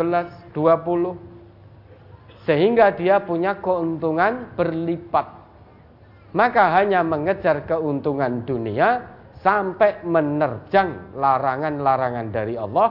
[0.53, 1.17] 20.
[2.45, 5.27] Sehingga dia punya keuntungan berlipat.
[6.33, 9.03] Maka hanya mengejar keuntungan dunia
[9.41, 12.89] sampai menerjang larangan-larangan dari Allah,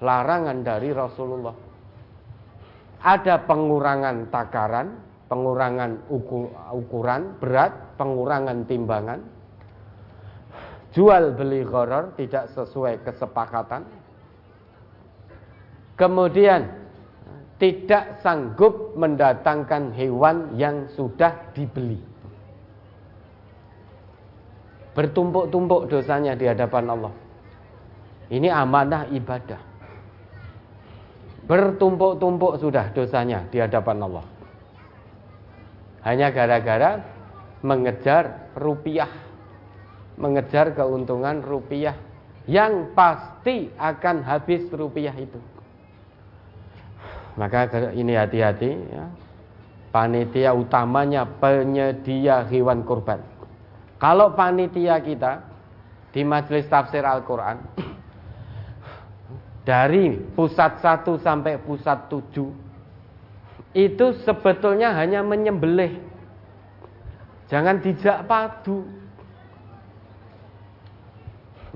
[0.00, 1.56] larangan dari Rasulullah.
[3.02, 4.88] Ada pengurangan takaran,
[5.26, 6.06] pengurangan
[6.72, 9.20] ukuran berat, pengurangan timbangan.
[10.88, 13.84] jual beli gharar tidak sesuai kesepakatan.
[15.98, 16.64] Kemudian
[17.58, 21.98] tidak sanggup mendatangkan hewan yang sudah dibeli.
[24.94, 27.14] Bertumpuk-tumpuk dosanya di hadapan Allah.
[28.30, 29.60] Ini amanah ibadah.
[31.46, 34.26] Bertumpuk-tumpuk sudah dosanya di hadapan Allah.
[36.06, 37.17] Hanya gara-gara
[37.64, 39.10] mengejar rupiah.
[40.18, 41.94] Mengejar keuntungan rupiah.
[42.48, 45.38] Yang pasti akan habis rupiah itu.
[47.38, 49.04] Maka ini hati-hati ya.
[49.88, 53.22] Panitia utamanya penyedia hewan kurban.
[53.96, 55.42] Kalau panitia kita
[56.12, 57.56] di majelis tafsir Al-Quran
[59.68, 62.48] dari pusat satu sampai pusat tujuh
[63.76, 66.07] itu sebetulnya hanya menyembelih.
[67.48, 68.84] Jangan dijak padu.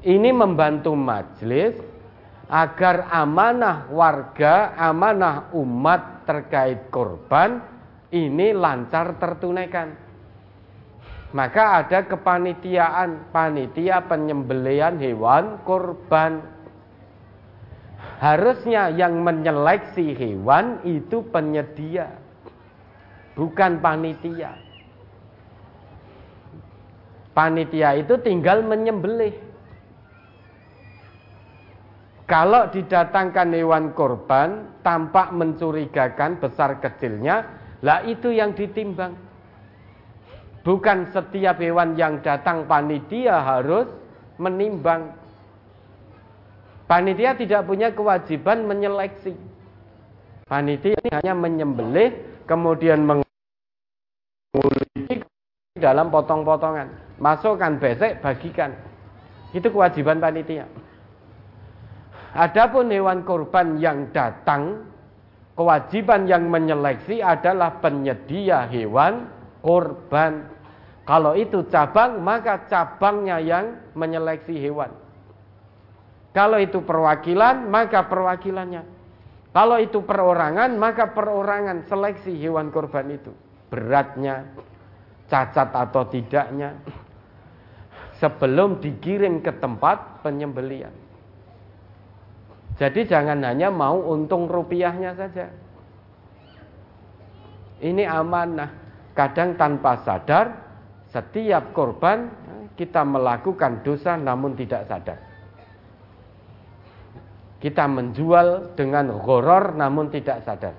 [0.02, 1.78] Ini membantu majelis
[2.52, 7.64] agar amanah warga, amanah umat terkait korban
[8.12, 9.96] ini lancar tertunaikan.
[11.32, 16.44] Maka ada kepanitiaan, panitia penyembelian hewan korban.
[18.20, 22.12] Harusnya yang menyeleksi hewan itu penyedia,
[23.34, 24.61] bukan panitia.
[27.32, 29.32] Panitia itu tinggal menyembelih.
[32.28, 37.44] Kalau didatangkan hewan korban tampak mencurigakan besar kecilnya,
[37.84, 39.12] lah itu yang ditimbang.
[40.62, 43.90] Bukan setiap hewan yang datang panitia harus
[44.38, 45.12] menimbang.
[46.86, 49.34] Panitia tidak punya kewajiban menyeleksi.
[50.46, 52.12] Panitia ini hanya menyembelih,
[52.46, 53.26] kemudian menguliti
[55.76, 57.11] dalam potong-potongan.
[57.22, 58.74] Masukkan besek, bagikan.
[59.54, 60.66] Itu kewajiban panitia.
[62.34, 64.82] Adapun hewan korban yang datang,
[65.54, 69.30] kewajiban yang menyeleksi adalah penyedia hewan
[69.62, 70.50] korban.
[71.06, 74.90] Kalau itu cabang, maka cabangnya yang menyeleksi hewan.
[76.34, 78.82] Kalau itu perwakilan, maka perwakilannya.
[79.52, 83.30] Kalau itu perorangan, maka perorangan seleksi hewan korban itu.
[83.68, 84.48] Beratnya,
[85.28, 86.80] cacat atau tidaknya.
[88.22, 90.94] Sebelum dikirim ke tempat penyembelian.
[92.78, 95.50] Jadi jangan hanya mau untung rupiahnya saja.
[97.82, 98.70] Ini amanah.
[99.12, 100.54] Kadang tanpa sadar,
[101.10, 102.30] setiap korban
[102.78, 105.18] kita melakukan dosa namun tidak sadar.
[107.58, 110.72] Kita menjual dengan horor namun tidak sadar.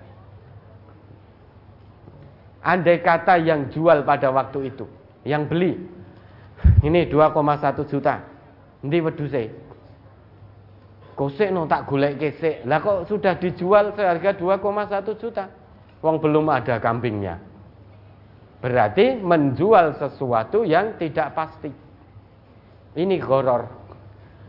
[2.64, 4.88] Andai kata yang jual pada waktu itu,
[5.28, 5.76] yang beli,
[6.84, 8.16] ini 2,1 juta,
[8.84, 9.44] ini weduse,
[11.14, 12.66] Kosek no tak golek kesek.
[12.66, 15.46] Lah kok sudah dijual seharga 2,1 juta.
[16.02, 17.38] Wong belum ada kambingnya.
[18.60, 21.70] Berarti menjual sesuatu yang tidak pasti.
[22.98, 23.70] Ini goror.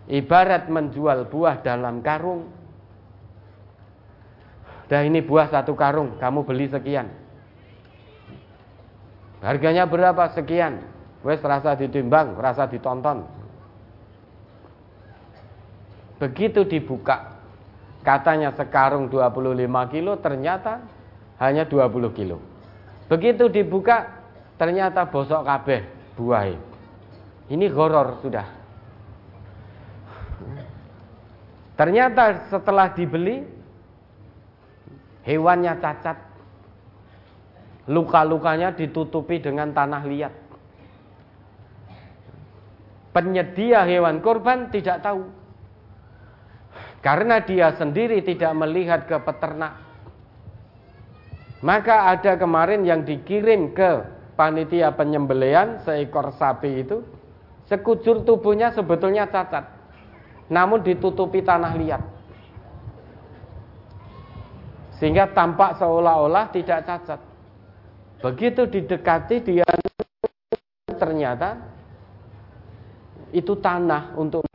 [0.09, 2.48] Ibarat menjual buah dalam karung.
[4.85, 7.09] Dah ini buah satu karung, kamu beli sekian.
[9.40, 10.28] Harganya berapa?
[10.36, 10.94] Sekian.
[11.25, 13.25] Wes rasa ditimbang, rasa ditonton.
[16.21, 17.41] Begitu dibuka,
[18.05, 20.85] katanya sekarung 25 kilo, ternyata
[21.41, 22.39] hanya 20 kilo.
[23.09, 24.21] Begitu dibuka,
[24.61, 25.81] ternyata bosok kabeh
[26.21, 26.53] buah.
[27.49, 28.47] Ini horor sudah.
[31.75, 33.49] Ternyata setelah dibeli,
[35.25, 36.19] hewannya cacat.
[37.85, 40.44] Luka-lukanya ditutupi dengan tanah liat.
[43.15, 45.31] Penyedia hewan korban tidak tahu
[47.05, 49.77] karena dia sendiri tidak melihat ke peternak.
[51.61, 54.09] Maka ada kemarin yang dikirim ke
[54.41, 57.05] panitia penyembelian seekor sapi itu.
[57.69, 59.69] Sekujur tubuhnya sebetulnya cacat.
[60.49, 62.03] Namun ditutupi tanah liat.
[64.97, 67.20] Sehingga tampak seolah-olah tidak cacat.
[68.24, 69.69] Begitu didekati dia
[70.97, 71.61] ternyata
[73.35, 74.47] itu tanah untuk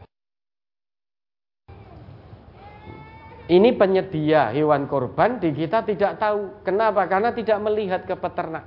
[3.49, 6.61] Ini penyedia hewan korban di kita tidak tahu.
[6.61, 7.09] Kenapa?
[7.09, 8.61] Karena tidak melihat ke peternak.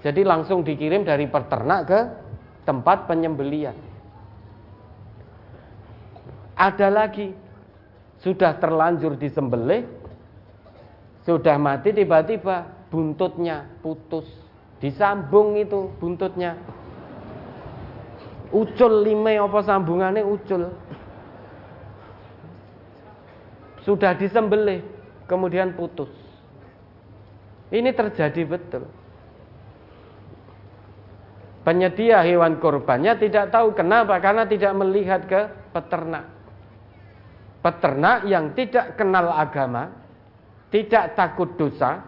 [0.00, 2.00] Jadi langsung dikirim dari peternak ke
[2.64, 3.76] tempat penyembelian.
[6.56, 7.36] Ada lagi
[8.24, 9.84] sudah terlanjur disembelih,
[11.28, 14.24] sudah mati tiba-tiba buntutnya putus,
[14.80, 16.56] disambung itu buntutnya.
[18.54, 20.70] Ucul lime apa sambungannya ucul.
[23.82, 24.78] Sudah disembelih,
[25.26, 26.08] kemudian putus.
[27.74, 28.86] Ini terjadi betul.
[31.66, 35.40] Penyedia hewan kurbannya tidak tahu kenapa karena tidak melihat ke
[35.74, 36.30] peternak.
[37.64, 39.88] Peternak yang tidak kenal agama,
[40.68, 42.04] tidak takut dosa,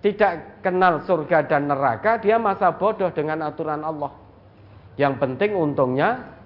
[0.00, 4.23] tidak kenal surga dan neraka, dia masa bodoh dengan aturan Allah.
[4.94, 6.38] Yang penting untungnya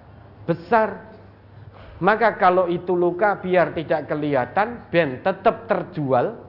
[0.49, 1.09] besar.
[1.99, 6.47] Maka kalau itu luka biar tidak kelihatan, ben tetap terjual,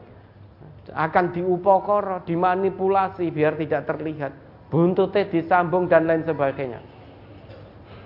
[0.94, 4.32] akan diupokoro, dimanipulasi biar tidak terlihat
[4.70, 6.80] buntutnya disambung dan lain sebagainya.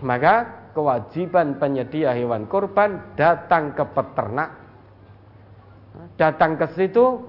[0.01, 4.51] Maka kewajiban penyedia hewan kurban datang ke peternak,
[6.16, 7.21] datang ke situ,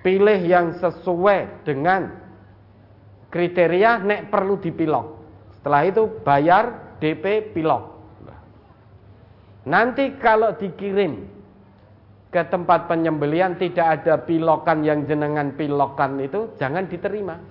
[0.00, 2.14] pilih yang sesuai dengan
[3.28, 5.15] kriteria nek perlu dipilok.
[5.66, 6.64] Setelah itu bayar
[7.02, 7.98] DP pilok.
[9.66, 11.26] Nanti kalau dikirim
[12.30, 17.42] ke tempat penyembelian tidak ada pilokan yang jenengan pilokan itu jangan diterima.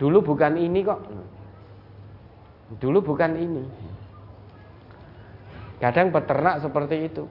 [0.00, 1.04] Dulu bukan ini kok.
[2.80, 3.68] Dulu bukan ini.
[5.84, 7.28] Kadang peternak seperti itu.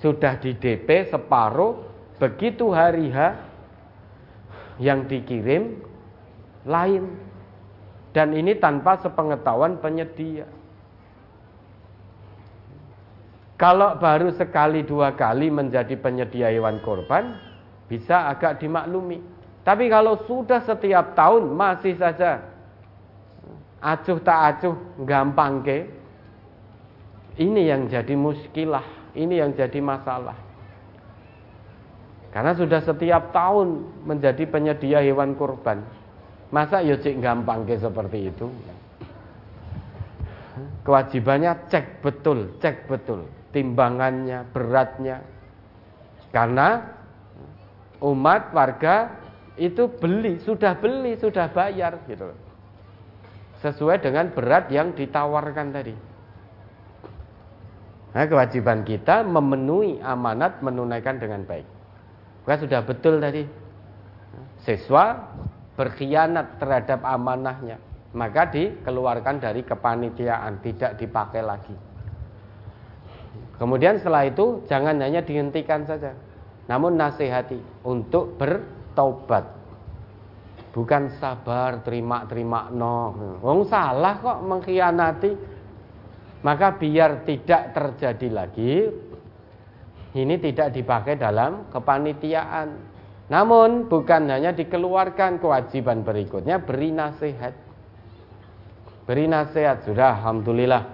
[0.00, 1.76] Sudah di DP separuh,
[2.16, 3.36] begitu hari H
[4.80, 5.76] yang dikirim
[6.64, 7.33] lain.
[8.14, 10.46] Dan ini tanpa sepengetahuan penyedia.
[13.58, 17.34] Kalau baru sekali dua kali menjadi penyedia hewan korban,
[17.90, 19.18] bisa agak dimaklumi.
[19.66, 22.44] Tapi kalau sudah setiap tahun masih saja
[23.82, 25.78] acuh tak acuh gampang ke,
[27.42, 28.84] ini yang jadi muskilah,
[29.18, 30.38] ini yang jadi masalah.
[32.30, 36.03] Karena sudah setiap tahun menjadi penyedia hewan kurban.
[36.54, 38.46] Masa ya cik gampang ke seperti itu?
[40.86, 45.22] Kewajibannya cek betul, cek betul timbangannya, beratnya.
[46.34, 46.82] Karena
[48.02, 49.14] umat warga
[49.54, 52.34] itu beli, sudah beli, sudah bayar gitu
[53.62, 55.94] Sesuai dengan berat yang ditawarkan tadi.
[58.12, 61.64] Nah, kewajiban kita memenuhi amanat menunaikan dengan baik.
[62.44, 63.46] Bukan sudah betul tadi.
[64.66, 65.32] Siswa
[65.74, 67.78] berkhianat terhadap amanahnya,
[68.14, 71.76] maka dikeluarkan dari kepanitiaan, tidak dipakai lagi.
[73.58, 76.14] Kemudian setelah itu jangan hanya dihentikan saja,
[76.66, 78.62] namun nasihati untuk ber
[78.94, 79.46] taubat.
[80.74, 83.14] Bukan sabar terima-terima no.
[83.38, 85.54] Wong salah kok mengkhianati.
[86.42, 88.90] Maka biar tidak terjadi lagi
[90.14, 92.93] ini tidak dipakai dalam kepanitiaan.
[93.32, 97.56] Namun bukan hanya dikeluarkan kewajiban berikutnya beri nasihat.
[99.08, 100.84] Beri nasihat sudah alhamdulillah.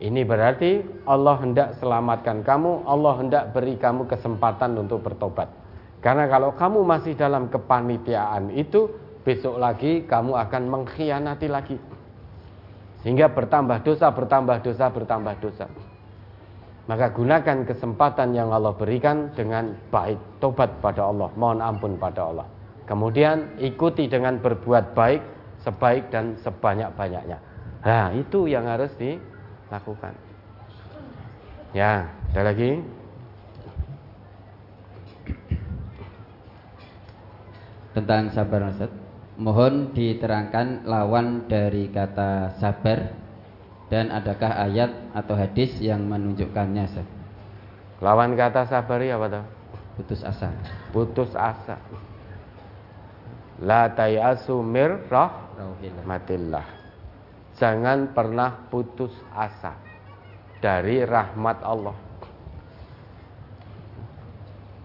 [0.00, 5.52] Ini berarti Allah hendak selamatkan kamu, Allah hendak beri kamu kesempatan untuk bertobat.
[6.00, 8.88] Karena kalau kamu masih dalam kepanitiaan itu,
[9.20, 11.76] besok lagi kamu akan mengkhianati lagi.
[13.04, 15.68] Sehingga bertambah dosa, bertambah dosa, bertambah dosa.
[16.88, 22.46] Maka gunakan kesempatan yang Allah berikan dengan baik, tobat pada Allah, mohon ampun pada Allah.
[22.88, 25.22] Kemudian ikuti dengan berbuat baik,
[25.62, 27.38] sebaik dan sebanyak-banyaknya.
[27.86, 30.16] Nah, itu yang harus dilakukan.
[31.70, 32.82] Ya, ada lagi?
[37.94, 38.90] tentang sabar Ustaz.
[39.40, 43.16] Mohon diterangkan lawan dari kata sabar
[43.90, 47.08] dan adakah ayat atau hadis yang menunjukkannya Ustaz?
[47.98, 49.44] Lawan kata sabar ya apa tuh?
[49.98, 50.48] Putus asa.
[50.94, 51.76] Putus asa.
[53.60, 56.64] La tayasu mir rahmatillah.
[57.60, 59.76] Jangan pernah putus asa
[60.64, 61.98] dari rahmat Allah.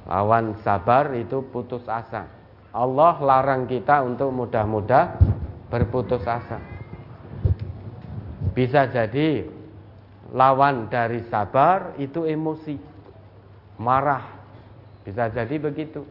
[0.10, 2.28] Lawan sabar itu putus asa.
[2.76, 5.16] Allah larang kita untuk mudah-mudah
[5.72, 6.75] berputus asa.
[8.56, 9.44] Bisa jadi
[10.32, 12.80] lawan dari sabar itu emosi,
[13.78, 14.24] marah.
[15.04, 16.08] Bisa jadi begitu.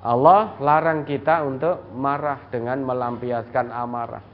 [0.00, 4.24] Allah larang kita untuk marah dengan melampiaskan amarah.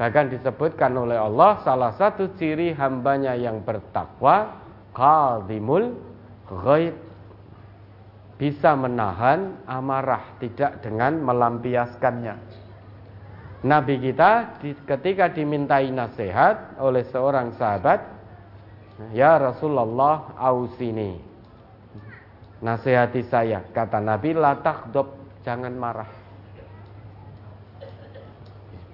[0.00, 4.60] Bahkan disebutkan oleh Allah salah satu ciri hambanya yang bertakwa
[4.96, 5.92] qadimul
[6.48, 6.96] ghaib
[8.40, 12.59] bisa menahan amarah tidak dengan melampiaskannya.
[13.60, 14.56] Nabi kita
[14.88, 18.00] ketika dimintai nasihat oleh seorang sahabat,
[19.12, 21.20] "Ya Rasulullah, ausini."
[22.64, 25.12] Nasihati saya, kata Nabi, "La takdob,
[25.44, 26.08] jangan marah."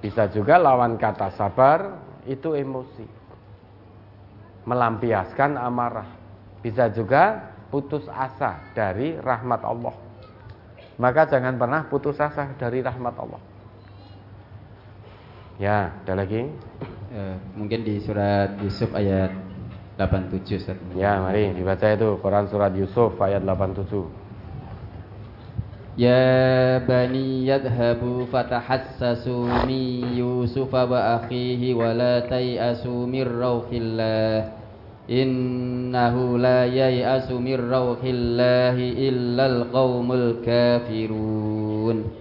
[0.02, 3.06] Bisa juga lawan kata sabar itu emosi.
[4.66, 6.10] Melampiaskan amarah.
[6.59, 9.94] Bisa juga putus asa dari rahmat Allah.
[10.98, 13.55] Maka jangan pernah putus asa dari rahmat Allah.
[15.56, 16.52] Ya, ada lagi?
[17.16, 19.32] Eh, mungkin di surat Yusuf ayat
[19.96, 20.76] 87 Ustaz.
[20.92, 24.26] Ya, mari dibaca itu Quran surat Yusuf ayat 87.
[25.96, 34.52] Ya bani yadhabu fatahassasu min Yusuf wa akhihi wa la tay'asu min rauhillah
[35.08, 42.12] innahu la yay'asu min rauhillahi illal qaumul kafirun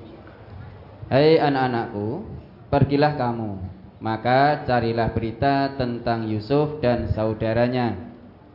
[1.11, 2.34] Hai anak-anakku
[2.69, 3.51] pergilah kamu.
[4.03, 7.95] Maka carilah berita tentang Yusuf dan saudaranya.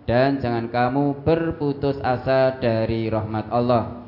[0.06, 4.06] Dan jangan kamu berputus asa dari rahmat Allah.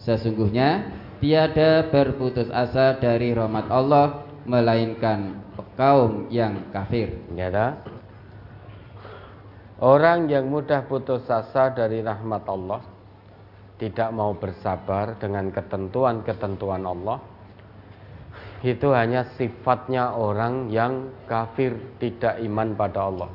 [0.00, 0.92] Sesungguhnya
[1.22, 5.38] tiada berputus asa dari rahmat Allah melainkan
[5.78, 7.14] kaum yang kafir.
[9.82, 12.82] Orang yang mudah putus asa dari rahmat Allah
[13.82, 17.18] tidak mau bersabar dengan ketentuan-ketentuan Allah
[18.62, 23.30] itu hanya sifatnya orang yang kafir tidak iman pada Allah.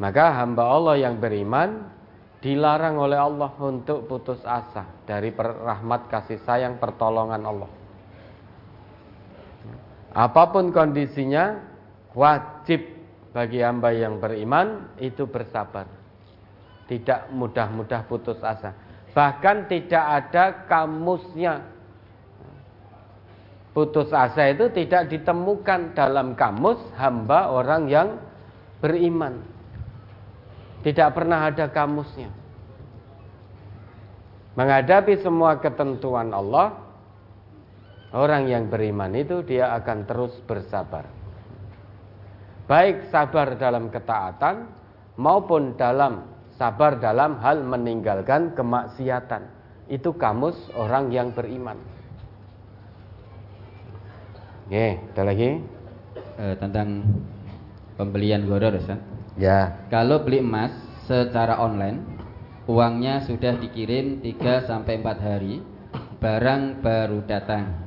[0.00, 1.92] Maka hamba Allah yang beriman
[2.40, 7.70] dilarang oleh Allah untuk putus asa dari rahmat kasih sayang pertolongan Allah.
[10.12, 11.60] Apa pun kondisinya
[12.12, 12.84] wajib
[13.32, 15.88] bagi hamba yang beriman itu bersabar.
[16.88, 18.76] Tidak mudah-mudah putus asa.
[19.12, 21.71] Bahkan tidak ada kamusnya.
[23.72, 28.20] Putus asa itu tidak ditemukan dalam kamus hamba orang yang
[28.84, 29.40] beriman.
[30.84, 32.28] Tidak pernah ada kamusnya.
[34.52, 36.76] Menghadapi semua ketentuan Allah,
[38.12, 41.08] orang yang beriman itu dia akan terus bersabar.
[42.68, 44.68] Baik sabar dalam ketaatan
[45.16, 46.28] maupun dalam
[46.60, 49.48] sabar dalam hal meninggalkan kemaksiatan.
[49.88, 51.91] Itu kamus orang yang beriman.
[54.72, 55.60] Oke, ada lagi?
[56.40, 57.04] E, tentang
[58.00, 58.96] pembelian goror, Ustaz.
[59.36, 59.84] Ya.
[59.92, 60.72] Kalau beli emas
[61.04, 62.00] secara online,
[62.64, 65.60] uangnya sudah dikirim 3 sampai 4 hari,
[66.24, 67.84] barang baru datang.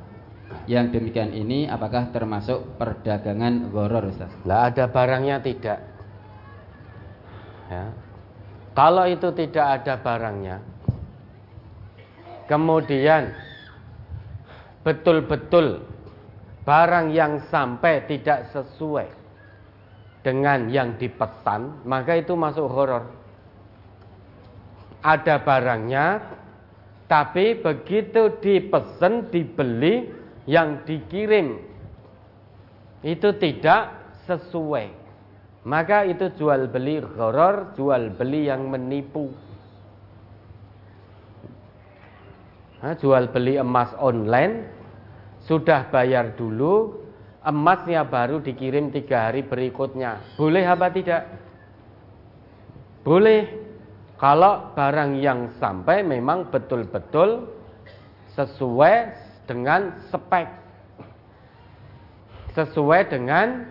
[0.70, 4.30] Yang demikian ini apakah termasuk perdagangan goror Ustaz?
[4.46, 5.82] Lah ada barangnya tidak.
[7.66, 7.90] Ya.
[8.78, 10.62] Kalau itu tidak ada barangnya,
[12.46, 13.34] kemudian
[14.86, 15.95] betul-betul
[16.66, 19.06] barang yang sampai tidak sesuai
[20.26, 23.06] dengan yang dipesan, maka itu masuk horor.
[25.06, 26.18] Ada barangnya,
[27.06, 30.10] tapi begitu dipesan, dibeli,
[30.46, 31.58] yang dikirim
[33.02, 33.94] itu tidak
[34.26, 34.90] sesuai.
[35.66, 39.34] Maka itu jual beli horor, jual beli yang menipu.
[43.02, 44.75] Jual beli emas online
[45.46, 47.06] sudah bayar dulu,
[47.46, 50.34] emasnya baru dikirim tiga hari berikutnya.
[50.34, 51.22] Boleh apa tidak?
[53.06, 53.64] Boleh.
[54.16, 57.52] Kalau barang yang sampai memang betul-betul
[58.32, 59.12] sesuai
[59.46, 60.48] dengan spek.
[62.56, 63.68] Sesuai dengan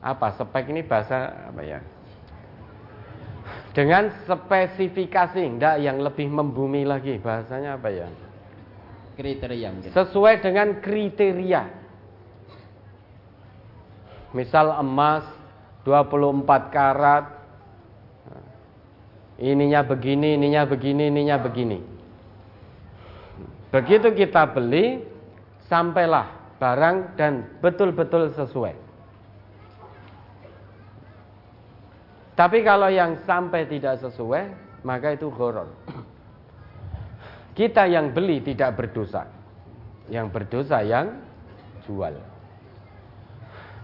[0.00, 0.32] apa?
[0.32, 1.78] Spek ini bahasa apa ya?
[3.76, 7.20] Dengan spesifikasi, enggak yang lebih membumi lagi.
[7.20, 8.08] Bahasanya apa ya?
[9.18, 11.62] Kriteria Sesuai dengan kriteria.
[14.30, 15.26] Misal emas
[15.82, 17.24] 24 karat.
[19.40, 21.78] Ininya begini, ininya begini, ininya begini.
[23.72, 25.00] Begitu kita beli,
[25.70, 28.76] sampailah barang dan betul-betul sesuai.
[32.36, 34.52] Tapi kalau yang sampai tidak sesuai,
[34.84, 35.68] maka itu horor.
[37.60, 39.28] Kita yang beli tidak berdosa.
[40.08, 41.20] Yang berdosa yang
[41.84, 42.16] jual.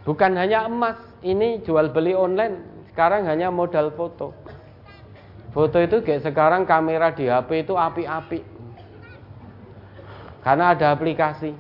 [0.09, 2.57] Bukan hanya emas, ini jual beli online.
[2.89, 4.33] Sekarang hanya modal foto.
[5.53, 8.41] Foto itu kayak sekarang kamera di HP itu api-api.
[10.41, 11.53] Karena ada aplikasi.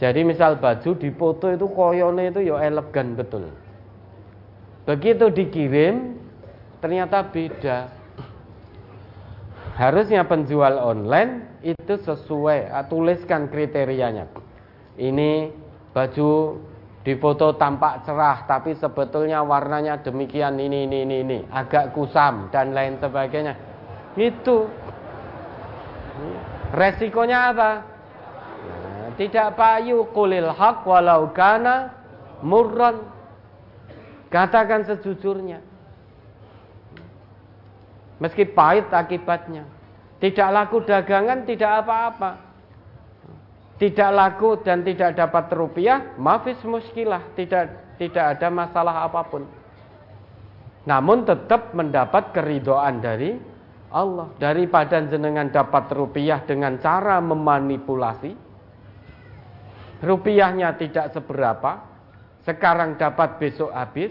[0.00, 3.52] Jadi misal baju di foto itu koyone itu ya elegan betul.
[4.88, 6.16] Begitu dikirim
[6.80, 7.92] ternyata beda.
[9.74, 14.30] Harusnya penjual online itu sesuai, tuliskan kriterianya.
[14.94, 15.50] Ini
[15.90, 16.62] baju
[17.02, 22.72] di foto tampak cerah tapi sebetulnya warnanya demikian ini ini ini ini agak kusam dan
[22.72, 23.52] lain sebagainya
[24.16, 24.64] itu
[26.72, 27.70] resikonya apa
[28.64, 32.04] nah, tidak payu kulil haq walau kana
[32.44, 33.00] murran.
[34.28, 35.63] Katakan sejujurnya.
[38.22, 39.66] Meski pahit akibatnya.
[40.22, 42.30] Tidak laku dagangan, tidak apa-apa.
[43.74, 49.42] Tidak laku dan tidak dapat rupiah, mafis muskilah, tidak tidak ada masalah apa pun.
[50.86, 53.34] Namun tetap mendapat keridoan dari
[53.94, 58.34] Allah daripada jenengan dapat rupiah dengan cara memanipulasi
[60.02, 61.78] rupiahnya tidak seberapa
[62.42, 64.10] sekarang dapat besok habis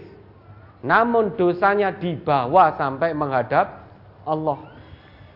[0.80, 3.83] namun dosanya dibawa sampai menghadap
[4.24, 4.60] Allah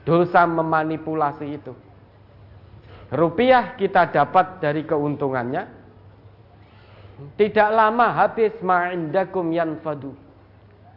[0.03, 1.73] dosa memanipulasi itu
[3.13, 5.69] rupiah kita dapat dari keuntungannya
[7.37, 10.13] tidak lama habis ma'indakum yanfadu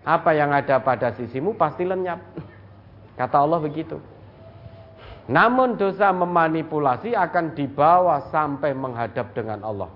[0.01, 2.19] apa yang ada pada sisimu pasti lenyap
[3.21, 4.01] Kata Allah begitu.
[5.29, 9.93] Namun dosa memanipulasi akan dibawa sampai menghadap dengan Allah.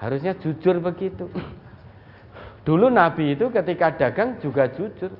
[0.00, 1.28] Harusnya jujur begitu.
[2.66, 5.14] Dulu Nabi itu ketika dagang juga jujur.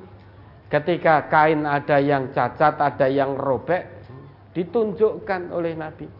[0.66, 3.86] Ketika kain ada yang cacat, ada yang robek,
[4.50, 6.10] ditunjukkan oleh Nabi.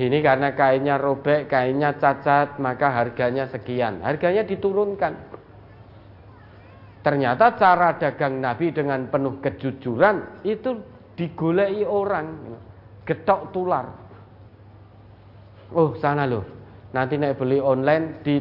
[0.00, 4.00] Ini karena kainnya robek, kainnya cacat, maka harganya sekian.
[4.00, 5.36] Harganya diturunkan.
[7.04, 10.80] Ternyata cara dagang Nabi dengan penuh kejujuran itu
[11.12, 12.56] digolei orang,
[13.04, 13.86] getok tular.
[15.76, 16.48] Oh sana loh,
[16.96, 18.40] nanti naik beli online di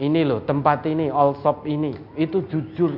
[0.00, 2.96] ini loh tempat ini all shop ini itu jujur.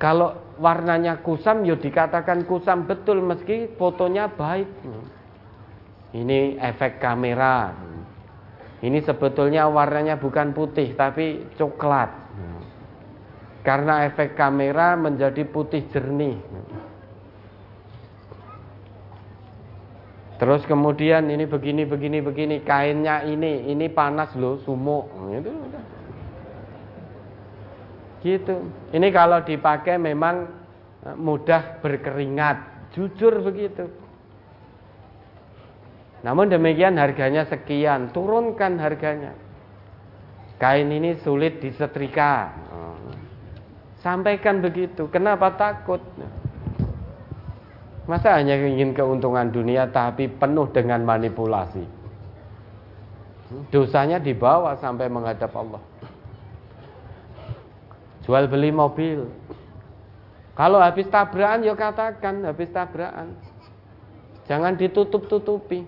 [0.00, 4.70] Kalau warnanya kusam, ya dikatakan kusam betul meski fotonya baik.
[6.14, 7.74] Ini efek kamera.
[8.80, 12.08] Ini sebetulnya warnanya bukan putih tapi coklat.
[13.60, 16.40] Karena efek kamera menjadi putih jernih.
[20.40, 25.52] Terus kemudian ini begini begini begini kainnya ini ini panas loh sumuk itu
[28.24, 28.56] gitu.
[28.92, 30.48] Ini kalau dipakai memang
[31.04, 33.88] eh, mudah berkeringat, jujur begitu.
[36.20, 39.32] Namun demikian harganya sekian, turunkan harganya.
[40.60, 42.52] Kain ini sulit disetrika.
[44.04, 45.08] Sampaikan begitu.
[45.08, 46.00] Kenapa takut?
[48.10, 51.86] Masa hanya ingin keuntungan dunia tapi penuh dengan manipulasi.
[53.70, 55.78] Dosanya dibawa sampai menghadap Allah.
[58.26, 59.30] Jual beli mobil.
[60.58, 63.38] Kalau habis tabrakan ya katakan habis tabrakan.
[64.50, 65.86] Jangan ditutup-tutupi.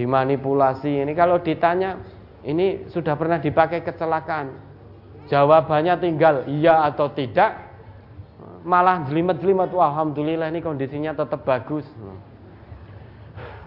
[0.00, 1.04] Dimanipulasi.
[1.04, 2.00] Ini kalau ditanya,
[2.48, 4.70] ini sudah pernah dipakai kecelakaan
[5.30, 7.69] Jawabannya tinggal iya atau tidak.
[8.60, 11.88] Malah jelimet-jelimet, wah alhamdulillah ini kondisinya tetap bagus.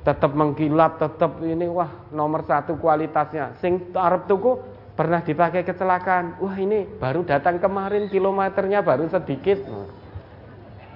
[0.06, 3.58] Tetap mengkilap, tetap ini wah nomor satu kualitasnya.
[3.58, 4.60] Sing Arab tuku
[4.94, 6.38] pernah dipakai kecelakaan.
[6.38, 9.64] Wah ini baru datang kemarin kilometernya baru sedikit.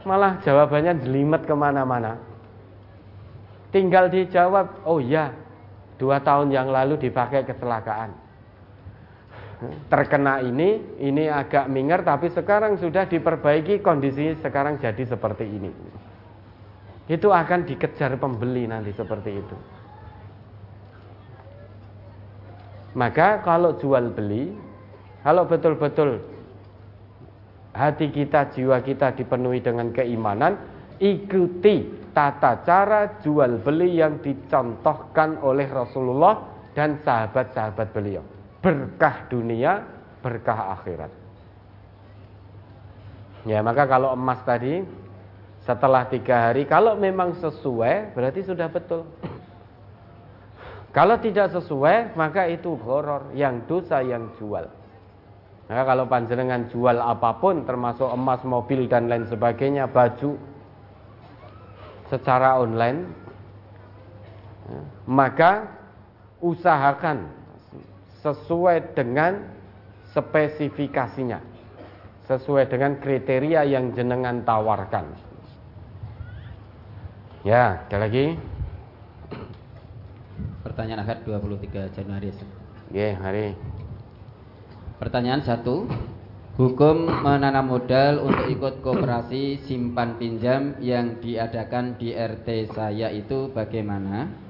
[0.06, 2.22] Malah jawabannya jelimet ke mana-mana.
[3.74, 5.34] Tinggal dijawab, oh iya
[5.98, 8.27] dua tahun yang lalu dipakai kecelakaan
[9.90, 15.72] terkena ini, ini agak minger tapi sekarang sudah diperbaiki kondisi sekarang jadi seperti ini.
[17.10, 19.58] Itu akan dikejar pembeli nanti seperti itu.
[22.98, 24.54] Maka kalau jual beli,
[25.26, 26.22] kalau betul-betul
[27.74, 30.58] hati kita, jiwa kita dipenuhi dengan keimanan,
[30.98, 36.42] ikuti tata cara jual beli yang dicontohkan oleh Rasulullah
[36.74, 38.37] dan sahabat-sahabat beliau
[38.68, 39.88] berkah dunia,
[40.20, 41.08] berkah akhirat.
[43.48, 44.84] Ya, maka kalau emas tadi
[45.64, 49.08] setelah tiga hari, kalau memang sesuai, berarti sudah betul.
[50.92, 54.68] Kalau tidak sesuai, maka itu horor, yang dosa yang jual.
[55.72, 60.36] Maka kalau panjenengan jual apa pun, termasuk emas, mobil dan lain sebagainya, baju,
[62.12, 63.08] secara online,
[64.68, 65.72] ya, maka
[66.44, 67.47] usahakan
[68.28, 69.48] sesuai dengan
[70.12, 71.40] spesifikasinya
[72.28, 75.16] sesuai dengan kriteria yang jenengan tawarkan.
[77.48, 78.36] Ya ada lagi?
[80.60, 82.36] Pertanyaan akad 23 Januari
[82.92, 83.56] ya hari
[85.00, 85.88] pertanyaan satu
[86.58, 94.47] Hukum menanam modal untuk ikut kooperasi simpan pinjam yang diadakan di RT saya itu bagaimana?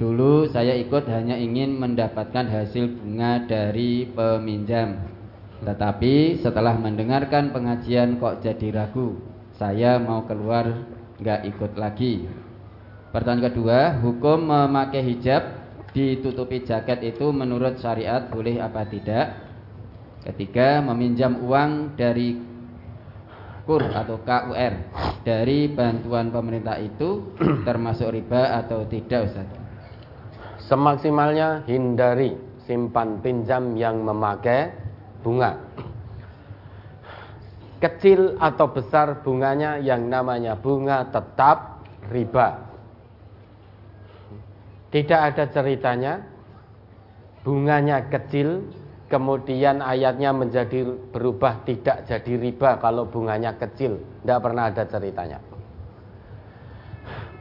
[0.00, 4.96] Dulu saya ikut hanya ingin mendapatkan hasil bunga dari peminjam.
[5.60, 9.20] Tetapi setelah mendengarkan pengajian kok jadi ragu.
[9.60, 10.88] Saya mau keluar
[11.20, 12.24] nggak ikut lagi.
[13.12, 19.36] Pertanyaan kedua, hukum memakai hijab ditutupi jaket itu menurut syariat boleh apa tidak?
[20.24, 22.40] Ketiga, meminjam uang dari
[23.68, 24.74] KUR atau KUR
[25.28, 27.36] dari bantuan pemerintah itu
[27.68, 29.59] termasuk riba atau tidak Ustaz?
[30.70, 34.70] Semaksimalnya hindari simpan pinjam yang memakai
[35.18, 35.58] bunga.
[37.82, 41.82] Kecil atau besar bunganya yang namanya bunga tetap
[42.14, 42.70] riba.
[44.94, 46.22] Tidak ada ceritanya
[47.42, 48.70] bunganya kecil
[49.10, 53.98] kemudian ayatnya menjadi berubah tidak jadi riba kalau bunganya kecil.
[54.22, 55.42] Tidak pernah ada ceritanya.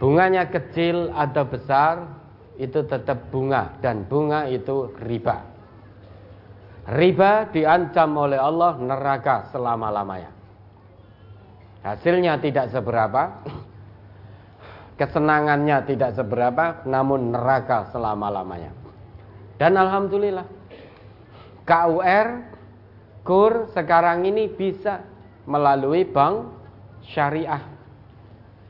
[0.02, 2.19] Bunganya kecil atau besar
[2.60, 5.48] itu tetap bunga dan bunga itu riba.
[6.92, 10.32] Riba diancam oleh Allah neraka selama-lamanya.
[11.80, 13.40] Hasilnya tidak seberapa,
[15.00, 18.76] kesenangannya tidak seberapa, namun neraka selama-lamanya.
[19.56, 20.44] Dan alhamdulillah,
[21.64, 22.28] KUR,
[23.24, 25.00] KUR sekarang ini bisa
[25.48, 26.52] melalui bank
[27.08, 27.79] syariah.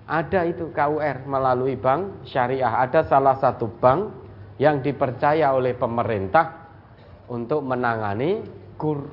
[0.09, 2.81] Ada itu KUR melalui bank syariah.
[2.81, 4.09] Ada salah satu bank
[4.57, 6.65] yang dipercaya oleh pemerintah
[7.29, 8.41] untuk menangani
[8.73, 9.05] KUR.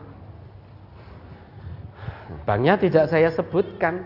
[2.49, 4.03] Banknya tidak saya sebutkan,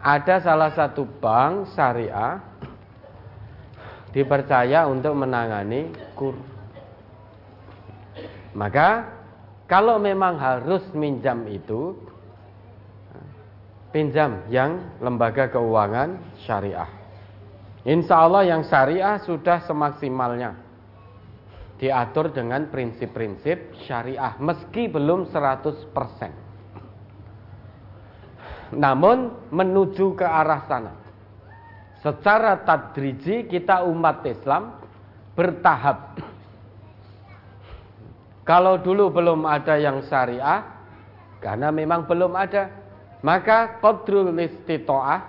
[0.00, 2.40] ada salah satu bank syariah
[4.10, 6.34] dipercaya untuk menangani kur.
[8.54, 9.06] Maka
[9.70, 11.94] kalau memang harus minjam itu
[13.90, 16.88] pinjam yang lembaga keuangan syariah.
[17.86, 20.54] Insya Allah yang syariah sudah semaksimalnya
[21.80, 26.50] diatur dengan prinsip-prinsip syariah meski belum 100%
[28.74, 30.94] namun menuju ke arah sana.
[32.00, 34.78] Secara tadriji kita umat Islam
[35.34, 36.16] bertahap.
[38.46, 40.64] Kalau dulu belum ada yang syariah,
[41.44, 42.72] karena memang belum ada,
[43.20, 45.20] maka qadrul istitoah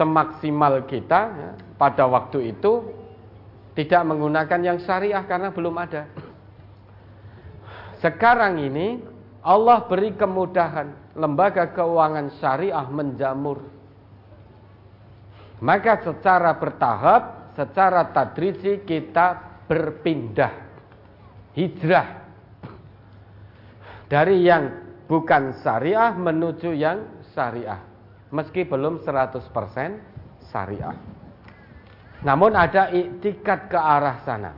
[0.00, 2.88] semaksimal kita ya, pada waktu itu
[3.76, 6.08] tidak menggunakan yang syariah karena belum ada.
[8.00, 9.00] Sekarang ini
[9.44, 13.60] Allah beri kemudahan lembaga keuangan syariah menjamur.
[15.62, 19.38] Maka secara bertahap, secara tadriji kita
[19.70, 20.50] berpindah
[21.54, 22.08] hijrah
[24.10, 24.81] dari yang
[25.12, 27.04] bukan syariah menuju yang
[27.36, 27.84] syariah.
[28.32, 29.44] Meski belum 100%
[30.48, 30.96] syariah.
[32.24, 34.56] Namun ada iktikat ke arah sana.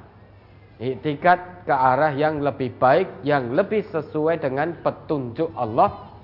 [0.79, 6.15] Iktikat ke arah yang lebih baik, yang lebih sesuai dengan petunjuk Allah,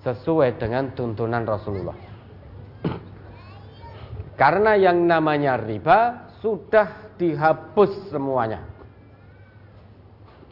[0.00, 1.98] sesuai dengan tuntunan Rasulullah.
[4.38, 8.64] Karena yang namanya riba sudah dihapus semuanya.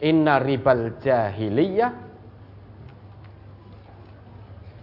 [0.05, 2.06] Inna ribal jahiliyah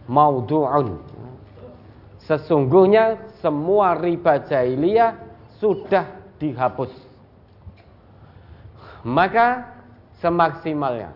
[0.10, 1.00] maudu'un.
[2.24, 5.20] Sesungguhnya semua riba jahiliyah
[5.60, 6.08] sudah
[6.40, 7.14] dihapus
[9.04, 9.76] maka
[10.24, 11.12] semaksimalnya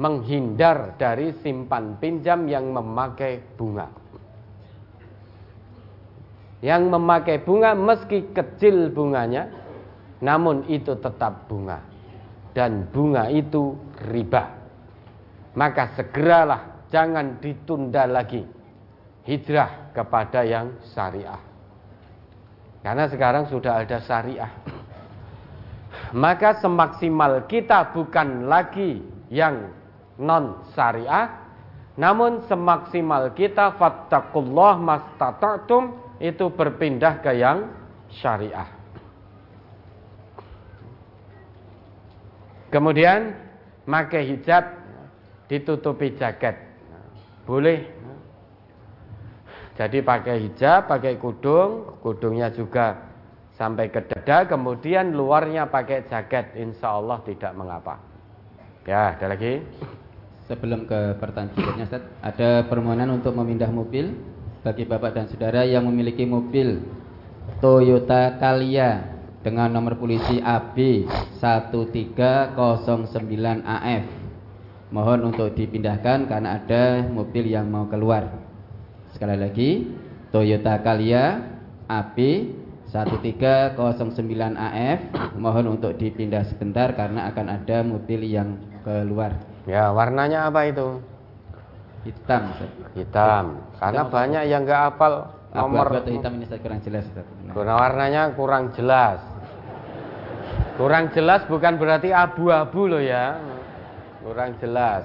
[0.00, 3.92] menghindar dari simpan pinjam yang memakai bunga.
[6.64, 9.52] Yang memakai bunga meski kecil bunganya,
[10.24, 11.84] namun itu tetap bunga.
[12.56, 13.76] Dan bunga itu
[14.08, 14.64] riba.
[15.54, 18.46] Maka segeralah jangan ditunda lagi
[19.26, 21.42] hijrah kepada yang syariah.
[22.86, 24.52] Karena sekarang sudah ada syariah.
[26.14, 29.74] Maka semaksimal kita bukan lagi yang
[30.14, 31.42] non syariah
[31.94, 37.70] namun semaksimal kita fattakullah mastata'tum itu berpindah ke yang
[38.22, 38.66] syariah.
[42.70, 43.38] Kemudian
[43.86, 44.64] pakai hijab
[45.46, 46.73] ditutupi jaket
[47.44, 47.84] boleh
[49.74, 53.14] jadi pakai hijab pakai kudung kudungnya juga
[53.54, 58.02] sampai ke dada, kemudian luarnya pakai jaket, insya Allah tidak mengapa.
[58.84, 59.62] Ya, ada lagi?
[60.44, 64.12] Sebelum ke pertanyaan Ustaz, ada permohonan untuk memindah mobil
[64.60, 66.84] bagi bapak dan saudara yang memiliki mobil
[67.64, 69.08] Toyota Calya
[69.40, 71.08] dengan nomor polisi AB
[71.40, 74.04] 1309AF.
[74.94, 78.30] Mohon untuk dipindahkan karena ada mobil yang mau keluar.
[79.10, 79.90] Sekali lagi,
[80.30, 81.42] Toyota Calya
[81.90, 82.16] AB
[82.94, 83.74] 1309
[84.54, 85.00] AF
[85.34, 88.54] mohon untuk dipindah sebentar karena akan ada mobil yang
[88.86, 89.34] keluar.
[89.66, 91.02] Ya, warnanya apa itu?
[92.06, 92.54] Hitam.
[92.94, 93.66] Hitam.
[93.82, 97.02] Karena Hitam banyak yang nggak hafal nomor atau hitam ini saya kurang jelas.
[97.50, 99.18] Warna warnanya kurang jelas.
[100.78, 103.53] Kurang jelas bukan berarti abu-abu loh ya.
[104.24, 105.04] Kurang jelas.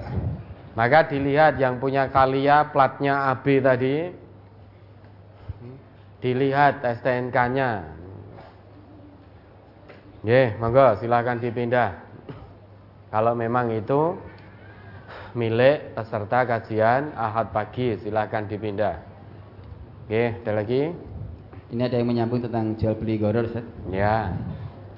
[0.72, 3.96] Maka dilihat yang punya kalia platnya AB tadi.
[6.24, 8.00] Dilihat STNK-nya.
[10.24, 12.00] Ye, monggo silakan dipindah.
[13.12, 14.16] Kalau memang itu
[15.36, 19.00] milik peserta kajian Ahad pagi, silakan dipindah.
[20.04, 20.92] Oke, ada lagi?
[21.70, 23.64] Ini ada yang menyambung tentang jual beli goror Ustaz.
[23.92, 24.32] Ya.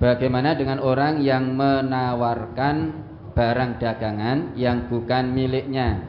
[0.01, 6.01] Bagaimana dengan orang yang menawarkan barang dagangan yang bukan miliknya?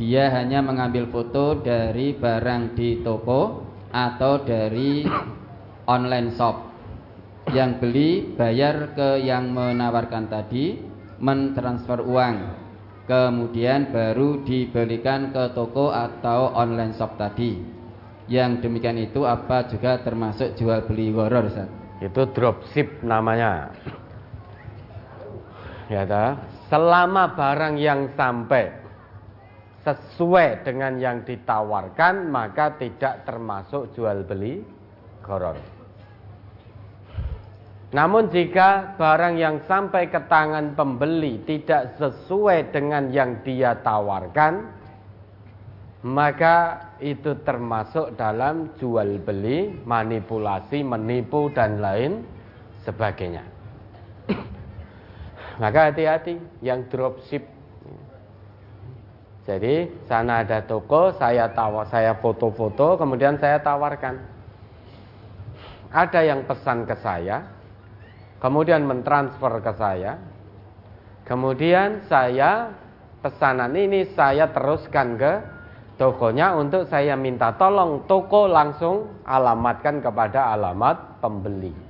[0.00, 5.04] Dia hanya mengambil foto dari barang di toko atau dari
[5.84, 6.56] online shop.
[7.50, 10.78] Yang beli bayar ke yang menawarkan tadi,
[11.18, 12.36] mentransfer uang.
[13.10, 17.58] Kemudian baru dibelikan ke toko atau online shop tadi.
[18.30, 21.50] Yang demikian itu apa juga termasuk jual beli goror?
[21.98, 23.74] Itu dropship namanya.
[25.90, 26.38] Ya ta?
[26.70, 28.70] Selama barang yang sampai
[29.82, 34.62] sesuai dengan yang ditawarkan maka tidak termasuk jual beli
[35.26, 35.58] goror.
[37.90, 44.62] Namun jika barang yang sampai ke tangan pembeli tidak sesuai dengan yang dia tawarkan,
[46.06, 52.22] maka itu termasuk dalam jual beli, manipulasi, menipu dan lain
[52.86, 53.42] sebagainya.
[55.60, 57.44] Maka hati-hati yang dropship.
[59.44, 64.16] Jadi sana ada toko, saya tawar, saya foto-foto, kemudian saya tawarkan.
[65.90, 67.44] Ada yang pesan ke saya,
[68.40, 70.16] kemudian mentransfer ke saya,
[71.28, 72.72] kemudian saya
[73.20, 75.32] pesanan ini saya teruskan ke
[76.00, 81.89] tokonya untuk saya minta tolong toko langsung alamatkan kepada alamat pembeli.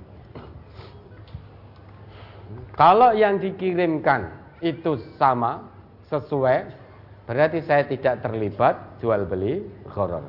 [2.74, 4.30] Kalau yang dikirimkan
[4.60, 5.70] itu sama,
[6.10, 6.58] sesuai,
[7.24, 9.62] berarti saya tidak terlibat jual beli
[9.94, 10.26] horor.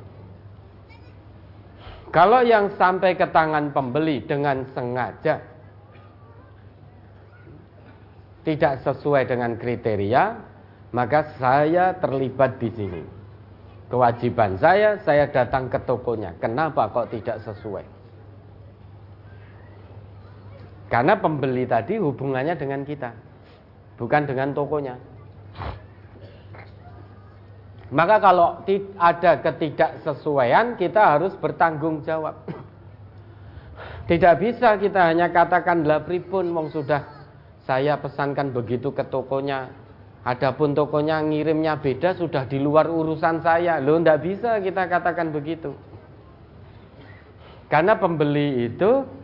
[2.14, 5.42] Kalau yang sampai ke tangan pembeli dengan sengaja
[8.46, 10.24] tidak sesuai dengan kriteria,
[10.92, 13.04] maka saya terlibat di sini.
[13.88, 16.36] Kewajiban saya, saya datang ke tokonya.
[16.40, 17.84] Kenapa kok tidak sesuai?
[20.92, 23.16] Karena pembeli tadi hubungannya dengan kita,
[23.96, 25.00] bukan dengan tokonya.
[27.92, 28.60] Maka kalau
[29.00, 32.44] ada ketidaksesuaian, kita harus bertanggung jawab.
[34.12, 37.08] Tidak bisa kita hanya katakan lah pripun mong sudah
[37.64, 39.72] saya pesankan begitu ke tokonya.
[40.28, 43.80] Adapun tokonya ngirimnya beda sudah di luar urusan saya.
[43.80, 45.72] Loh ndak bisa kita katakan begitu.
[47.72, 49.21] Karena pembeli itu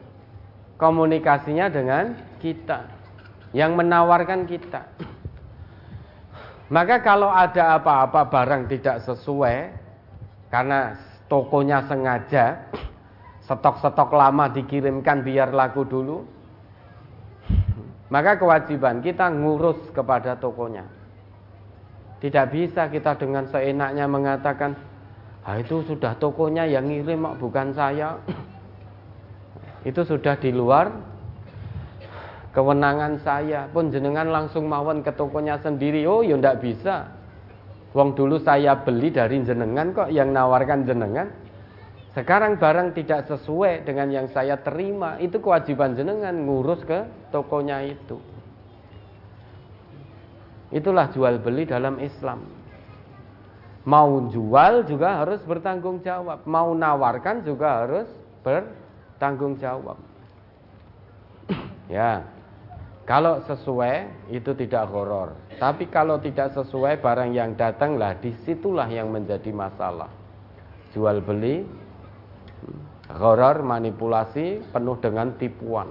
[0.77, 2.89] komunikasinya dengan kita.
[3.51, 4.81] Yang menawarkan kita.
[6.67, 9.71] Maka kalau ada apa-apa barang tidak sesuai
[10.51, 10.99] karena
[11.31, 12.67] tokonya sengaja
[13.47, 16.27] stok-stok lama dikirimkan biar laku dulu,
[18.11, 20.83] maka kewajiban kita ngurus kepada tokonya.
[22.19, 24.75] Tidak bisa kita dengan seenaknya mengatakan,
[25.47, 28.19] ah itu sudah tokonya yang ngirim bukan saya.
[29.85, 30.89] Itu sudah di luar.
[32.55, 36.09] Kewenangan saya pun jenengan langsung mawon ke tokonya sendiri.
[36.09, 37.13] Oh ya ndak bisa.
[37.93, 41.29] Wong dulu saya beli dari jenengan kok yang nawarkan jenengan.
[42.17, 45.21] Sekarang barang tidak sesuai dengan yang saya terima.
[45.21, 48.17] Itu kewajiban jenengan ngurus ke tokonya itu.
[50.73, 52.41] Itulah jual beli dalam Islam.
[53.87, 56.43] Mau jual juga harus bertanggung jawab.
[56.43, 58.09] Mau nawarkan juga harus
[59.17, 59.97] bertanggung jawab
[61.89, 62.21] ya
[63.07, 65.31] kalau sesuai itu tidak horor.
[65.55, 70.11] Tapi kalau tidak sesuai barang yang datanglah di situlah yang menjadi masalah.
[70.91, 71.63] Jual beli,
[73.07, 75.87] horor, manipulasi penuh dengan tipuan.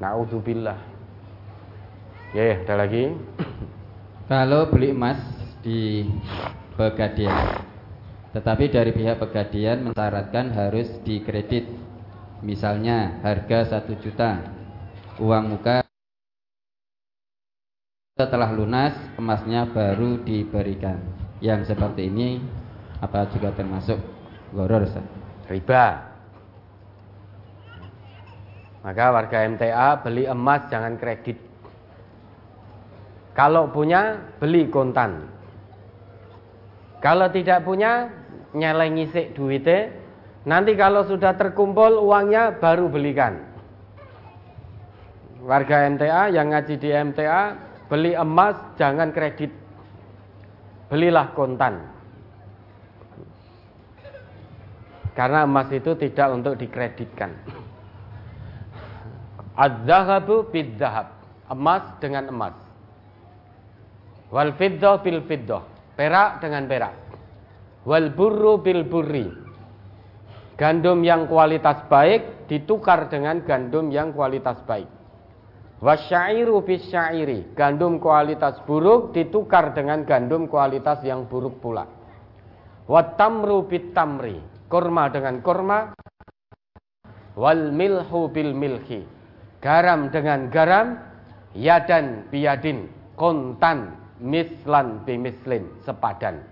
[0.00, 0.80] Naudzubillah.
[2.32, 3.12] Ya, ya, ada lagi.
[4.24, 5.20] Kalau beli emas
[5.60, 6.08] di
[6.80, 7.60] Pegadian,
[8.32, 11.89] tetapi dari pihak Pegadian mensyaratkan harus dikredit.
[12.40, 14.40] Misalnya harga satu juta,
[15.20, 15.84] uang muka
[18.16, 20.96] setelah lunas emasnya baru diberikan.
[21.44, 22.40] Yang seperti ini
[23.04, 24.00] apa juga termasuk
[24.56, 24.88] goror?
[25.52, 25.86] Riba.
[28.80, 31.36] Maka warga MTA beli emas jangan kredit.
[33.36, 35.28] Kalau punya beli kontan.
[37.04, 38.08] Kalau tidak punya
[38.56, 39.99] nyeleng ngisi duitnya
[40.50, 43.38] Nanti kalau sudah terkumpul uangnya baru belikan.
[45.46, 47.42] Warga MTA yang ngaji di MTA
[47.86, 49.54] beli emas jangan kredit.
[50.90, 51.86] Belilah kontan.
[55.14, 57.30] Karena emas itu tidak untuk dikreditkan.
[59.54, 61.14] Az-zahabu bid-zahab.
[61.46, 62.58] Emas dengan emas.
[64.34, 65.62] Wal fiddah bil fiddah.
[65.94, 66.94] Perak dengan perak.
[67.86, 69.39] Wal burru bil burri
[70.60, 74.84] Gandum yang kualitas baik ditukar dengan gandum yang kualitas baik.
[75.80, 81.88] Wasyairu bisyairi, gandum kualitas buruk ditukar dengan gandum kualitas yang buruk pula.
[82.84, 84.36] Watamru bitamri,
[84.68, 85.96] kurma dengan kurma.
[87.40, 89.08] Wal milhu bil milhi,
[89.64, 91.00] garam dengan garam.
[91.56, 96.44] Yadan biyadin, kontan mislan bimislin, sepadan.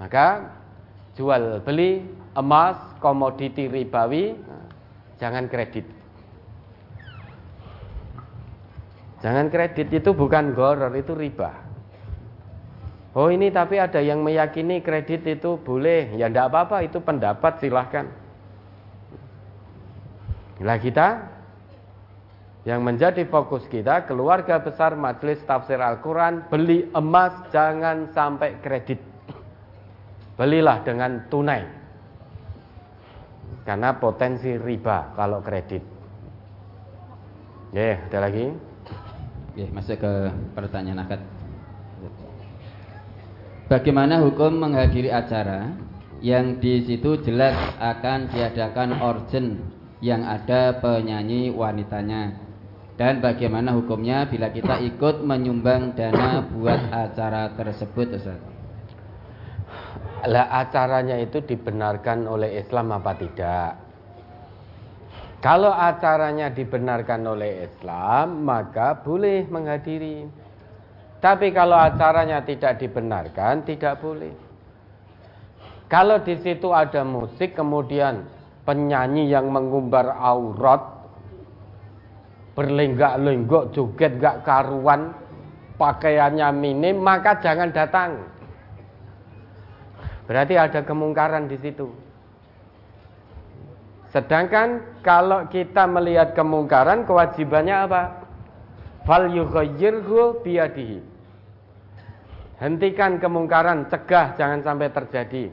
[0.00, 0.56] Maka
[1.16, 2.04] jual beli
[2.36, 4.36] emas, komoditi ribawi,
[5.16, 5.88] jangan kredit.
[9.24, 11.56] Jangan kredit itu bukan goror, itu riba.
[13.16, 18.12] Oh ini tapi ada yang meyakini kredit itu boleh, ya tidak apa-apa, itu pendapat silahkan.
[20.60, 21.32] Lah kita
[22.68, 29.00] yang menjadi fokus kita keluarga besar majelis tafsir Al-Quran beli emas jangan sampai kredit
[30.36, 31.64] belilah dengan tunai.
[33.66, 35.82] Karena potensi riba kalau kredit.
[37.74, 38.54] Ya ada lagi?
[39.58, 40.12] Ya masuk ke
[40.54, 41.20] pertanyaan akad.
[43.66, 45.74] Bagaimana hukum menghadiri acara
[46.22, 49.66] yang di situ jelas akan diadakan organ
[49.98, 52.46] yang ada penyanyi wanitanya?
[52.94, 58.55] Dan bagaimana hukumnya bila kita ikut menyumbang dana buat acara tersebut Ustaz?
[60.26, 63.86] Lah acaranya itu dibenarkan oleh Islam apa tidak?
[65.38, 70.26] Kalau acaranya dibenarkan oleh Islam, maka boleh menghadiri.
[71.22, 74.34] Tapi kalau acaranya tidak dibenarkan, tidak boleh.
[75.86, 78.26] Kalau di situ ada musik, kemudian
[78.66, 80.82] penyanyi yang mengumbar aurat,
[82.58, 85.14] berlenggak-lenggok, joget gak karuan,
[85.78, 88.35] pakaiannya minim, maka jangan datang.
[90.26, 91.90] Berarti ada kemungkaran di situ.
[94.10, 98.02] Sedangkan kalau kita melihat kemungkaran, kewajibannya apa?
[99.06, 100.98] Fal yughayyirhu biyadihi.
[102.56, 105.52] Hentikan kemungkaran, cegah jangan sampai terjadi.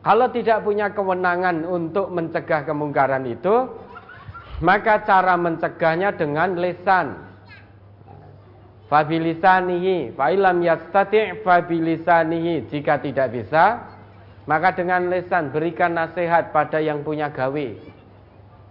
[0.00, 3.66] Kalau tidak punya kewenangan untuk mencegah kemungkaran itu,
[4.62, 7.28] maka cara mencegahnya dengan lesan.
[8.88, 12.70] Fabilisanihi, fa'ilam yastati' fabilisanihi.
[12.70, 13.97] Jika tidak bisa,
[14.48, 17.68] maka dengan lesan berikan nasihat pada yang punya gawe.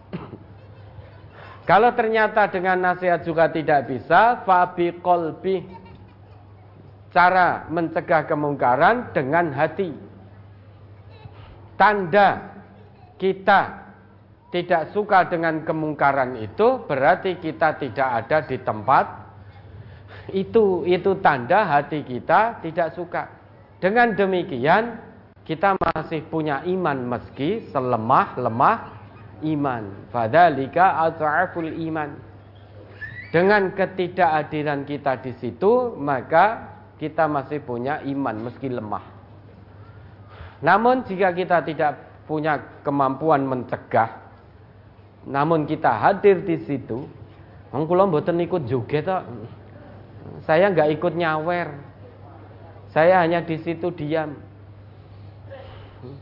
[1.69, 5.61] Kalau ternyata dengan nasihat juga tidak bisa, fabi kolbi.
[7.13, 9.93] Cara mencegah kemungkaran dengan hati.
[11.77, 12.57] Tanda
[13.21, 13.85] kita
[14.49, 19.05] tidak suka dengan kemungkaran itu berarti kita tidak ada di tempat
[20.33, 23.29] itu itu tanda hati kita tidak suka.
[23.77, 25.07] Dengan demikian
[25.47, 28.77] kita masih punya iman meski selemah-lemah
[29.47, 29.83] iman.
[30.11, 32.19] Fadalika at'aful iman.
[33.31, 39.03] Dengan ketidakhadiran kita di situ, maka kita masih punya iman meski lemah.
[40.59, 41.95] Namun jika kita tidak
[42.27, 44.19] punya kemampuan mencegah,
[45.23, 47.07] namun kita hadir di situ,
[47.71, 49.23] kula mboten ikut juga
[50.43, 51.71] Saya nggak ikut nyawer.
[52.91, 54.46] Saya hanya di situ diam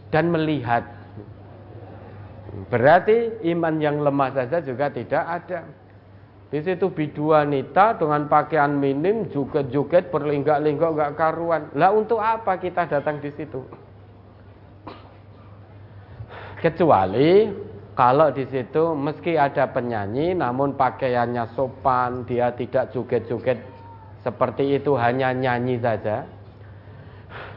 [0.09, 0.83] dan melihat.
[2.71, 5.67] Berarti iman yang lemah saja juga tidak ada.
[6.47, 11.67] Di situ biduanita dengan pakaian minim joget-joget berlinggak-linggak gak karuan.
[11.75, 13.59] Lah untuk apa kita datang di situ?
[16.63, 17.51] Kecuali
[17.91, 23.59] kalau di situ meski ada penyanyi namun pakaiannya sopan, dia tidak joget-joget
[24.25, 26.25] seperti itu hanya nyanyi saja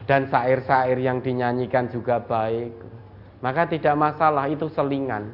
[0.09, 2.73] dan sair-sair yang dinyanyikan juga baik,
[3.45, 5.29] maka tidak masalah itu selingan.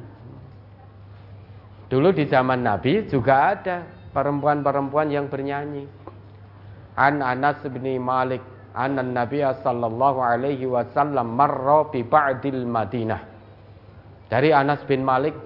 [1.88, 5.88] Dulu di zaman Nabi juga ada perempuan-perempuan yang bernyanyi.
[7.00, 8.44] An Anas bin Malik
[8.76, 13.22] an Nabi sallallahu alaihi wasallam marra bi ba'dil Madinah.
[14.28, 15.40] Dari Anas bin Malik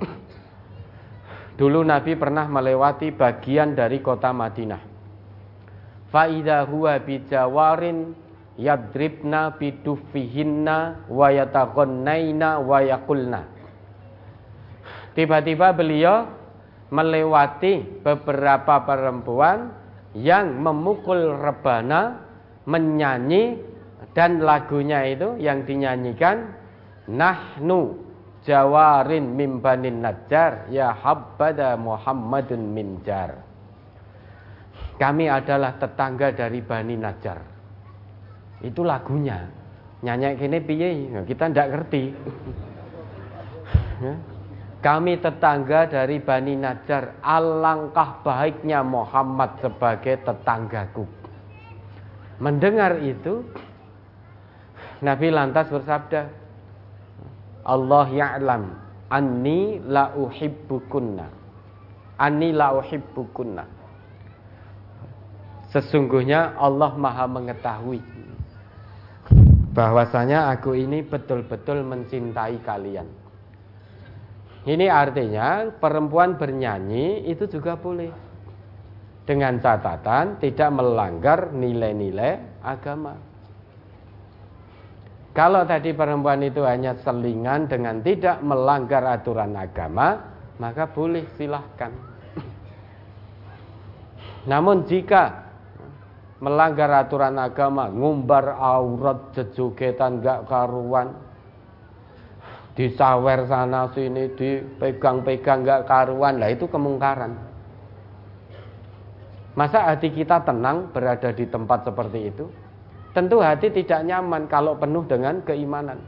[1.60, 4.80] Dulu Nabi pernah melewati bagian dari kota Madinah.
[6.08, 8.16] Faida huwa bijawarin
[8.60, 13.42] yadribna bidufihinna wa yataghannaina wa yaqulna.
[15.16, 16.28] Tiba-tiba beliau
[16.92, 19.72] melewati beberapa perempuan
[20.12, 22.28] yang memukul rebana,
[22.68, 23.64] menyanyi
[24.12, 26.52] dan lagunya itu yang dinyanyikan
[27.08, 27.96] nahnu
[28.44, 33.50] jawarin mimbanin najjar ya habbada muhammadun minjar
[35.00, 37.40] kami adalah tetangga dari Bani Najjar.
[38.60, 39.48] Itu lagunya.
[40.00, 40.90] Nyanyi kini piye?
[41.28, 42.04] Kita tidak ngerti.
[44.00, 44.14] Ya.
[44.80, 47.20] Kami tetangga dari Bani Najjar.
[47.20, 51.04] Alangkah baiknya Muhammad sebagai tetanggaku.
[52.40, 53.44] Mendengar itu,
[55.04, 56.32] Nabi lantas bersabda,
[57.68, 58.64] Allah ya'lam
[59.12, 61.28] anni la uhibbukunna.
[62.16, 63.64] Anni la uhibbukunna.
[65.76, 68.00] Sesungguhnya Allah Maha mengetahui
[69.70, 73.06] bahwasanya aku ini betul-betul mencintai kalian.
[74.66, 78.12] Ini artinya perempuan bernyanyi itu juga boleh.
[79.24, 83.14] Dengan catatan tidak melanggar nilai-nilai agama.
[85.38, 90.18] Kalau tadi perempuan itu hanya selingan dengan tidak melanggar aturan agama,
[90.58, 91.94] maka boleh silahkan.
[94.50, 95.49] Namun jika
[96.40, 101.12] melanggar aturan agama, ngumbar aurat jejogetan gak karuan,
[102.80, 107.36] disawer sana sini, dipegang-pegang gak karuan, lah itu kemungkaran.
[109.60, 112.48] Masa hati kita tenang berada di tempat seperti itu?
[113.12, 116.00] Tentu hati tidak nyaman kalau penuh dengan keimanan.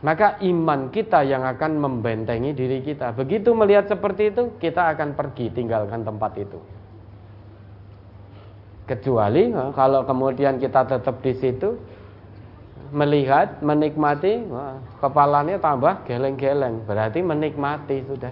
[0.00, 3.12] Maka iman kita yang akan membentengi diri kita.
[3.12, 6.60] Begitu melihat seperti itu, kita akan pergi tinggalkan tempat itu.
[8.84, 11.72] Kecuali eh, kalau kemudian kita tetap di situ
[12.94, 14.46] melihat, menikmati,
[15.02, 18.30] kepalanya tambah geleng-geleng, berarti menikmati sudah.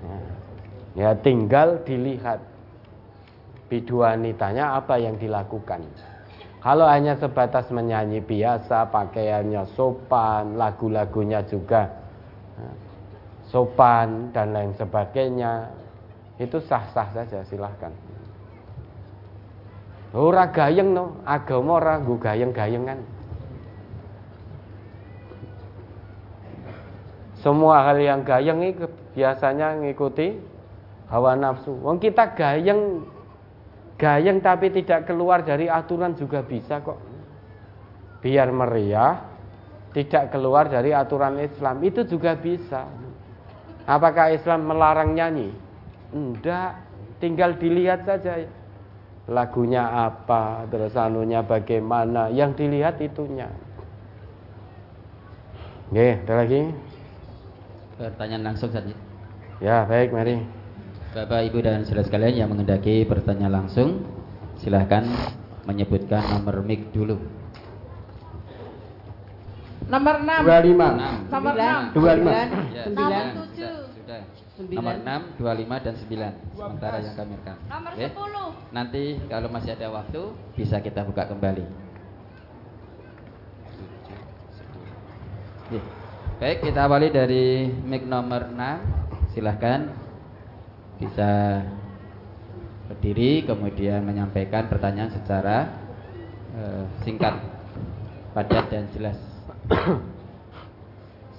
[0.00, 0.16] Ya,
[0.94, 2.40] ya tinggal dilihat
[3.68, 5.84] biduanitanya apa yang dilakukan.
[6.64, 11.92] Kalau hanya sebatas menyanyi biasa, pakaiannya sopan, lagu-lagunya juga
[12.56, 12.74] eh,
[13.52, 15.68] sopan dan lain sebagainya,
[16.40, 17.92] itu sah-sah saja silahkan
[20.14, 21.20] ora gayeng no.
[21.26, 23.02] Agama ora nggo gayeng-gayengan.
[27.42, 30.38] Semua hal yang gayeng itu biasanya ngikuti
[31.12, 31.76] hawa nafsu.
[31.76, 33.04] Wong kita gayeng
[34.00, 36.96] gayeng tapi tidak keluar dari aturan juga bisa kok.
[38.24, 39.20] Biar meriah
[39.92, 42.88] tidak keluar dari aturan Islam itu juga bisa.
[43.84, 45.52] Apakah Islam melarang nyanyi?
[46.10, 46.80] Enggak,
[47.20, 48.40] tinggal dilihat saja
[49.24, 53.48] lagunya apa, terus anunya bagaimana, yang dilihat itunya.
[55.88, 56.60] Oke, ada lagi?
[57.96, 58.92] Pertanyaan langsung saja.
[59.62, 60.44] Ya, baik, mari.
[61.14, 64.02] Bapak, Ibu dan saudara sekalian yang mengendaki pertanyaan langsung,
[64.58, 65.06] silahkan
[65.64, 67.16] menyebutkan nomor mic dulu.
[69.84, 70.48] Nomor 6.
[70.48, 71.30] 25.
[71.30, 71.94] Nomor 6.
[71.94, 72.34] 25.
[72.74, 73.24] Ya, Sembilan.
[73.30, 73.73] sudah, sudah.
[74.54, 75.02] Sembilan.
[75.02, 78.06] Nomor 6, 25 dan 9 Sementara yang kami rekam Nomor Oke?
[78.06, 78.70] 10.
[78.70, 80.22] Nanti kalau masih ada waktu
[80.54, 81.66] Bisa kita buka kembali
[85.66, 85.78] Oke.
[86.38, 89.90] Baik, kita awali dari mic nomor 6 Silahkan
[91.02, 91.30] Bisa
[92.86, 95.66] berdiri Kemudian menyampaikan pertanyaan secara
[96.54, 97.42] eh, Singkat
[98.38, 99.18] Padat dan jelas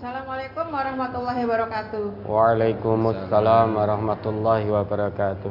[0.06, 2.30] Assalamualaikum warahmatullahi wabarakatuh.
[2.30, 5.50] Waalaikumsalam warahmatullahi wabarakatuh.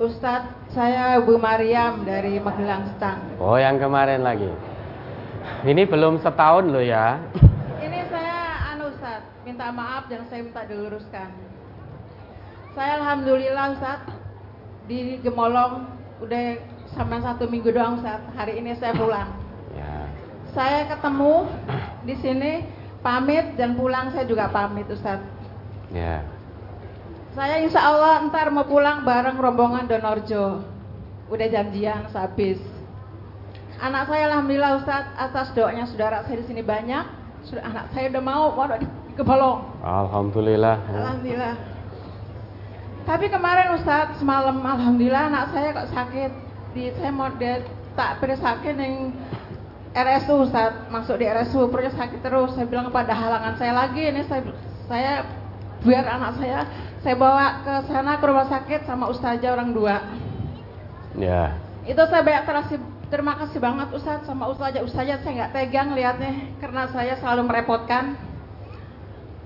[0.00, 3.36] Ustadz, saya Bu Mariam dari Magelang Stang.
[3.36, 4.48] Oh, yang kemarin lagi.
[5.68, 7.20] Ini belum setahun loh ya.
[7.84, 11.28] Ini saya anu Ustadz, minta maaf dan saya minta diluruskan.
[12.72, 14.08] Saya alhamdulillah Ustadz
[14.88, 15.84] di Gemolong
[16.24, 16.56] udah
[16.96, 18.32] sampai satu minggu doang Ustadz.
[18.32, 19.41] Hari ini saya pulang.
[20.52, 20.60] Ya.
[20.60, 21.48] Saya ketemu
[22.04, 22.52] di sini
[23.00, 25.24] pamit dan pulang saya juga pamit Ustadz.
[25.92, 26.20] Ya.
[27.32, 30.60] Saya insya Allah ntar mau pulang bareng rombongan Donorjo.
[31.32, 32.60] Udah janjian sehabis.
[33.80, 37.04] Anak saya alhamdulillah Ustadz atas doanya saudara saya di sini banyak.
[37.48, 39.80] Sudah anak saya udah mau mau di di Kebolong.
[39.80, 40.76] Alhamdulillah.
[40.84, 41.56] Alhamdulillah.
[43.08, 46.30] Tapi kemarin Ustadz semalam alhamdulillah anak saya kok sakit.
[46.76, 47.64] Di saya mau dia
[47.96, 49.16] tak sakit yang
[49.92, 52.56] RSU Ustadz masuk di RSU perutnya sakit terus.
[52.56, 54.40] Saya bilang kepada halangan saya lagi ini saya
[54.88, 55.12] saya
[55.84, 56.64] biar anak saya
[57.04, 60.00] saya bawa ke sana ke rumah sakit sama ustazah orang dua.
[61.12, 61.60] Ya.
[61.84, 62.74] Itu saya banyak terasi,
[63.12, 68.16] terima kasih banget Ustadz sama Ustazah Ustazah saya nggak tegang lihatnya karena saya selalu merepotkan.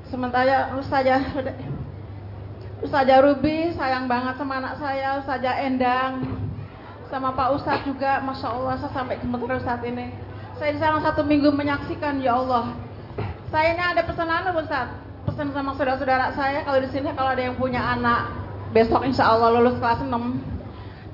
[0.07, 1.27] Sementara Ustazah
[2.87, 6.39] Ustazah Ruby sayang banget sama anak saya, Ustazah Endang,
[7.09, 10.26] sama Pak Ustadz juga, Masya Allah saya sampai gemeter saat ini.
[10.57, 12.73] Saya di sana satu minggu menyaksikan, ya Allah.
[13.53, 14.97] Saya ini ada pesanan Ustadz,
[15.29, 18.31] pesan sama saudara-saudara saya kalau di sini kalau ada yang punya anak
[18.75, 20.11] besok insya Allah lulus kelas 6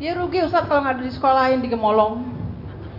[0.00, 2.22] dia rugi Ustadz kalau nggak di sekolahin di Gemolong.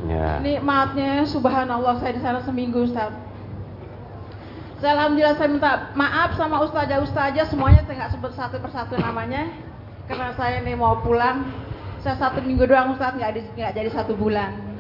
[0.03, 0.39] Ya.
[0.43, 3.15] Nikmatnya subhanallah saya di sana seminggu Ustadz.
[4.83, 9.47] Saya alhamdulillah saya minta maaf sama ustazah ustazah semuanya saya nggak sebut satu persatu namanya
[10.11, 11.47] karena saya ini mau pulang.
[12.03, 14.73] Saya satu minggu doang di- nggak jadi satu bulan.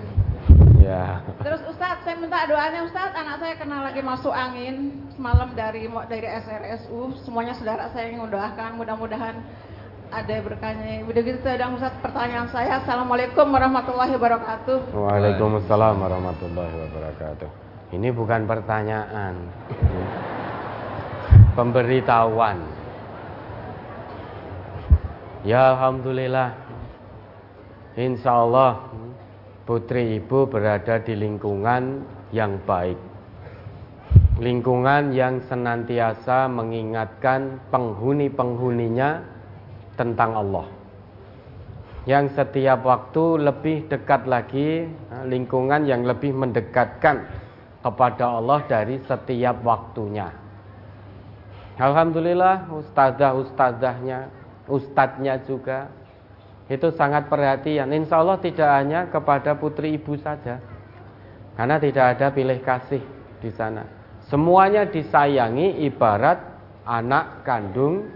[0.83, 1.23] Ya.
[1.39, 6.27] Terus Ustadz saya minta doanya Ustadz anak saya kena lagi masuk angin semalam dari dari
[6.27, 9.39] SRSU semuanya saudara saya yang mendoakan mudah-mudahan
[10.11, 11.07] ada berkahnya.
[11.07, 14.91] Udah gitu sedang Ustadz pertanyaan saya Assalamualaikum warahmatullahi wabarakatuh.
[14.91, 17.49] Waalaikumsalam warahmatullahi wabarakatuh.
[17.95, 19.39] Ini bukan pertanyaan.
[21.55, 22.59] Pemberitahuan.
[25.47, 26.59] Ya Alhamdulillah.
[27.93, 28.89] Insya Allah
[29.63, 32.03] putri ibu berada di lingkungan
[32.35, 32.99] yang baik.
[34.41, 39.21] Lingkungan yang senantiasa mengingatkan penghuni-penghuninya
[39.93, 40.67] tentang Allah
[42.03, 44.91] yang setiap waktu lebih dekat lagi
[45.23, 47.23] lingkungan yang lebih mendekatkan
[47.79, 50.27] kepada Allah dari setiap waktunya.
[51.79, 54.27] Alhamdulillah ustazah-ustazahnya,
[54.67, 55.87] ustadznya juga
[56.71, 57.91] itu sangat perhatian.
[57.91, 60.63] Insya Allah tidak hanya kepada putri ibu saja,
[61.59, 63.03] karena tidak ada pilih kasih
[63.43, 63.83] di sana.
[64.31, 66.39] Semuanya disayangi ibarat
[66.87, 68.07] anak kandung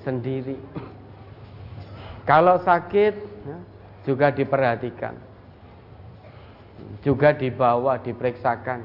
[0.00, 0.56] sendiri.
[2.24, 3.14] Kalau sakit
[3.44, 3.58] ya,
[4.08, 5.14] juga diperhatikan,
[7.04, 8.80] juga dibawa, diperiksakan.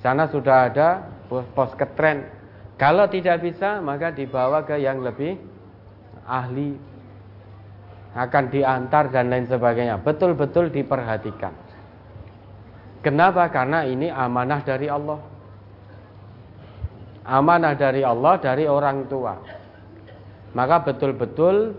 [0.00, 0.88] Sana sudah ada
[1.28, 2.28] pos ketren.
[2.76, 5.40] Kalau tidak bisa, maka dibawa ke yang lebih
[6.28, 6.76] ahli,
[8.14, 9.98] akan diantar dan lain sebagainya.
[9.98, 11.50] Betul-betul diperhatikan.
[13.02, 13.50] Kenapa?
[13.50, 15.20] Karena ini amanah dari Allah.
[17.26, 19.34] Amanah dari Allah dari orang tua.
[20.54, 21.74] Maka betul-betul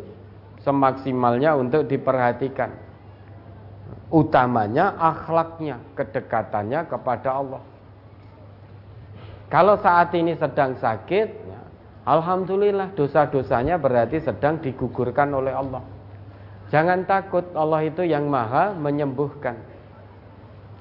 [0.62, 2.84] semaksimalnya untuk diperhatikan.
[4.12, 7.64] Utamanya akhlaknya, kedekatannya kepada Allah.
[9.50, 11.62] Kalau saat ini sedang sakit, ya,
[12.04, 15.95] alhamdulillah dosa-dosanya berarti sedang digugurkan oleh Allah.
[16.76, 19.56] Jangan takut, Allah itu yang maha menyembuhkan.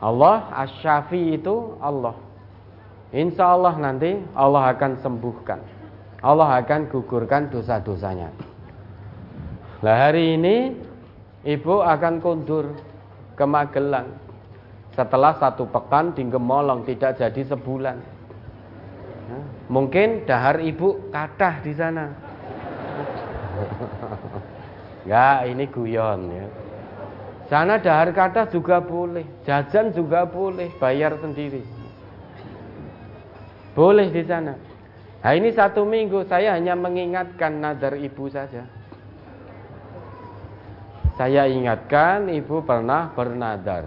[0.03, 2.19] Allah asyafi itu Allah.
[3.15, 5.63] Insya Allah nanti Allah akan sembuhkan.
[6.19, 8.35] Allah akan gugurkan dosa-dosanya.
[9.87, 10.75] Nah hari ini
[11.47, 12.75] ibu akan kundur
[13.39, 14.19] ke Magelang.
[14.99, 18.03] Setelah satu pekan di Gemolong tidak jadi sebulan.
[19.71, 22.11] Mungkin dahar ibu kadah di sana.
[25.05, 26.47] Enggak, ini guyon ya.
[27.52, 31.60] Sana dahar kadah juga boleh, jajan juga boleh, bayar sendiri.
[33.76, 34.57] Boleh di sana.
[35.20, 38.65] Nah ini satu minggu saya hanya mengingatkan nadar ibu saja.
[41.20, 43.86] Saya ingatkan ibu pernah bernadar.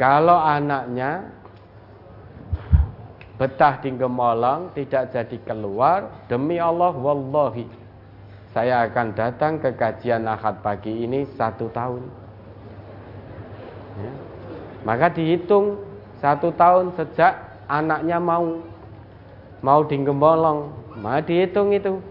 [0.00, 1.28] Kalau anaknya
[3.36, 7.79] betah di Gemolong tidak jadi keluar, demi Allah wallahi
[8.50, 12.02] saya akan datang ke kajian akad pagi ini satu tahun.
[13.94, 14.12] Ya.
[14.82, 15.78] Maka dihitung
[16.18, 17.36] satu tahun sejak
[17.70, 18.58] anaknya mau
[19.62, 22.02] mau di Gemolong, maka dihitung itu.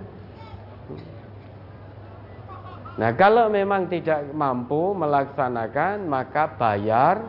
[3.00, 7.24] Nah kalau memang tidak mampu melaksanakan maka bayar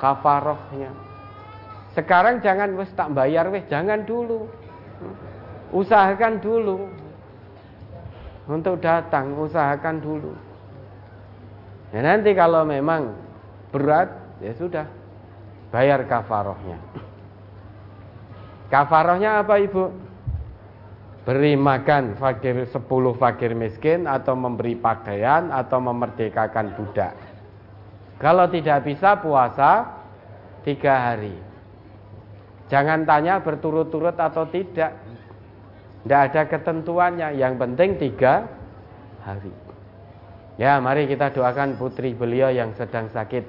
[0.00, 0.92] kafarohnya.
[1.92, 4.46] Sekarang jangan wes tak bayar wes, jangan dulu.
[5.72, 7.07] Usahakan dulu.
[8.48, 10.32] Untuk datang usahakan dulu.
[11.92, 13.12] Ya nanti kalau memang
[13.68, 14.08] berat
[14.40, 14.88] ya sudah
[15.68, 16.80] bayar kafarohnya.
[18.72, 19.92] Kafarohnya apa ibu?
[21.28, 22.72] Beri makan fakir 10
[23.20, 27.12] fakir miskin atau memberi pakaian atau memerdekakan budak.
[28.16, 29.92] Kalau tidak bisa puasa
[30.64, 31.36] tiga hari.
[32.72, 34.92] Jangan tanya berturut-turut atau tidak.
[36.08, 37.36] Tidak ada ketentuannya.
[37.36, 38.48] Yang penting tiga
[39.20, 39.52] hari.
[40.56, 43.44] Ya, mari kita doakan putri beliau yang sedang sakit.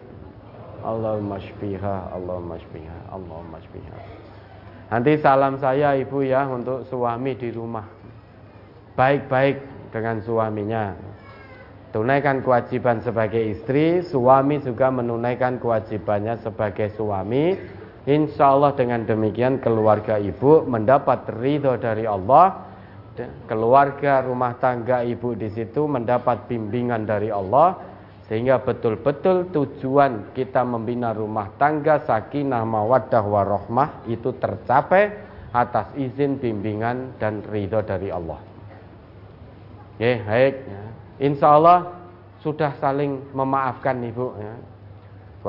[0.84, 3.98] Allahumma shfiha, Allahumma shfiha, Allahumma shfiha.
[4.92, 7.88] Nanti salam saya ibu ya untuk suami di rumah.
[9.00, 9.64] Baik-baik
[9.96, 11.00] dengan suaminya.
[11.96, 17.56] tunaikan kewajiban sebagai istri, suami juga menunaikan kewajibannya sebagai suami.
[18.10, 22.66] Insya Allah dengan demikian keluarga ibu mendapat ridho dari Allah,
[23.46, 27.78] keluarga rumah tangga ibu di situ mendapat bimbingan dari Allah,
[28.26, 35.14] sehingga betul-betul tujuan kita membina rumah tangga sakinah mawaddah warohmah itu tercapai
[35.54, 38.42] atas izin bimbingan dan ridho dari Allah.
[40.02, 40.56] Oke, baik.
[40.66, 40.84] Ya.
[41.30, 41.94] Insya Allah
[42.42, 44.34] sudah saling memaafkan ibu.
[44.34, 44.54] Ya.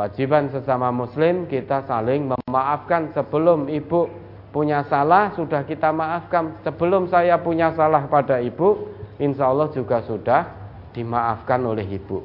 [0.00, 4.08] Kewajiban sesama muslim kita saling memaafkan sebelum ibu
[4.48, 6.56] punya salah sudah kita maafkan.
[6.64, 8.88] Sebelum saya punya salah pada ibu,
[9.20, 10.48] insya Allah juga sudah
[10.96, 12.24] dimaafkan oleh ibu.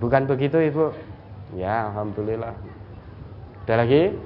[0.00, 0.96] Bukan begitu ibu?
[1.52, 2.56] Ya, alhamdulillah.
[3.68, 4.16] Ada lagi?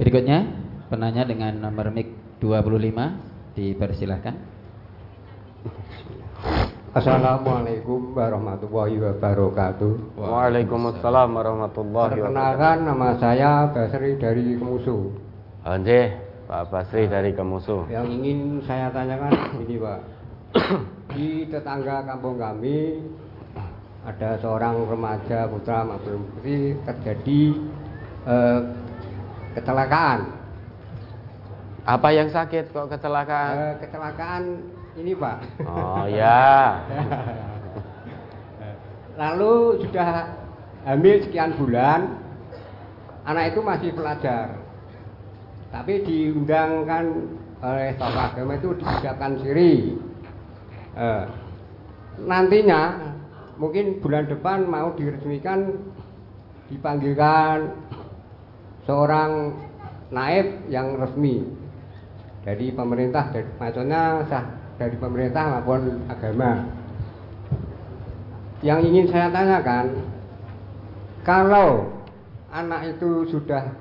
[0.00, 0.48] Berikutnya
[0.88, 2.08] penanya dengan nomor mic
[2.40, 4.34] 25 dipersilahkan.
[6.88, 10.16] Assalamualaikum warahmatullahi wabarakatuh.
[10.16, 12.32] Waalaikumsalam warahmatullahi wabarakatuh.
[12.32, 15.12] Perkenalkan nama saya Basri dari Kemusu.
[15.68, 16.16] Ande,
[16.48, 17.84] Pak Basri dari Kemusu.
[17.92, 19.36] Yang ingin saya tanyakan
[19.68, 20.00] ini Pak.
[21.12, 23.04] Di tetangga kampung kami
[24.08, 27.42] ada seorang remaja putra maupun putri terjadi
[28.24, 28.60] eh,
[29.60, 30.24] kecelakaan.
[31.84, 33.52] Apa yang sakit kok kecelakaan?
[33.60, 34.44] Eh, kecelakaan
[34.98, 35.36] ini Pak.
[35.62, 36.82] Oh ya.
[39.20, 40.34] Lalu sudah
[40.86, 42.18] hamil sekian bulan,
[43.26, 44.58] anak itu masih pelajar.
[45.70, 47.04] Tapi diundangkan
[47.62, 49.98] oleh tokoh agama itu disiapkan siri.
[50.98, 51.24] Eh,
[52.22, 53.14] nantinya
[53.58, 55.78] mungkin bulan depan mau diresmikan
[56.70, 57.74] dipanggilkan
[58.86, 59.54] seorang
[60.10, 61.44] naib yang resmi
[62.42, 63.28] dari pemerintah
[63.60, 66.64] maksudnya sah dari pemerintah maupun agama.
[68.62, 69.86] Yang ingin saya tanyakan,
[71.26, 71.98] kalau
[72.50, 73.74] anak itu sudah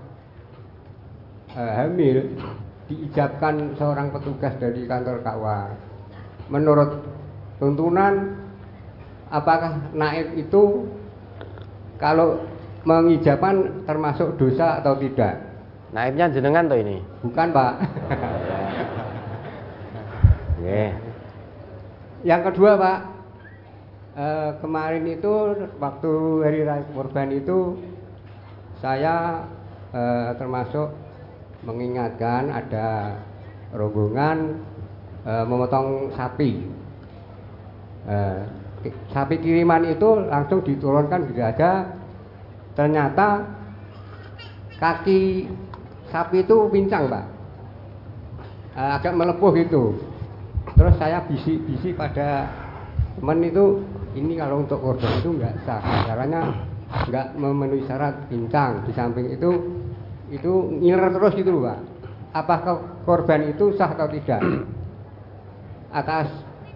[1.54, 2.26] uh, hamil,
[2.90, 5.62] diijabkan seorang petugas dari kantor KUA,
[6.50, 7.02] menurut
[7.58, 8.38] tuntunan,
[9.34, 10.86] apakah naib itu
[11.98, 12.46] kalau
[12.86, 15.42] mengijabkan termasuk dosa atau tidak?
[15.90, 17.02] Naibnya jenengan tuh ini?
[17.26, 17.74] Bukan pak.
[20.68, 21.00] Yeah.
[22.28, 23.00] Yang kedua Pak,
[24.20, 25.34] eh, kemarin itu
[25.80, 26.12] waktu
[26.44, 27.80] hari raya kurban itu
[28.84, 29.48] saya
[29.96, 30.92] eh, termasuk
[31.64, 33.16] mengingatkan ada
[33.72, 34.60] rombongan
[35.24, 36.68] eh, memotong sapi.
[38.12, 38.44] Eh,
[39.16, 41.96] sapi kiriman itu langsung diturunkan di dada.
[42.76, 43.40] Ternyata
[44.84, 45.48] kaki
[46.12, 47.26] sapi itu pincang Pak,
[48.76, 50.17] agak melepuh gitu
[50.76, 52.50] terus saya bisik-bisik pada
[53.18, 53.86] teman itu
[54.18, 55.82] ini kalau untuk korban itu nggak sah.
[56.10, 56.42] Caranya
[57.08, 59.50] nggak memenuhi syarat bintang di samping itu
[60.34, 61.78] itu ngiler terus gitu pak.
[62.36, 62.76] Apakah
[63.08, 64.42] korban itu sah atau tidak?
[65.94, 66.28] Atas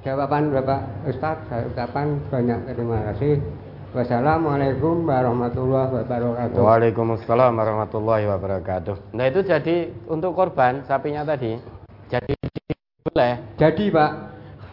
[0.07, 3.43] jawaban bapak Ustadz saya ucapkan banyak terima kasih.
[3.91, 6.63] Wassalamualaikum warahmatullahi wabarakatuh.
[6.63, 9.11] Waalaikumsalam warahmatullahi wabarakatuh.
[9.11, 11.59] Nah itu jadi untuk korban sapinya tadi
[12.07, 12.50] jadi
[13.05, 13.33] boleh.
[13.57, 14.11] Jadi pak.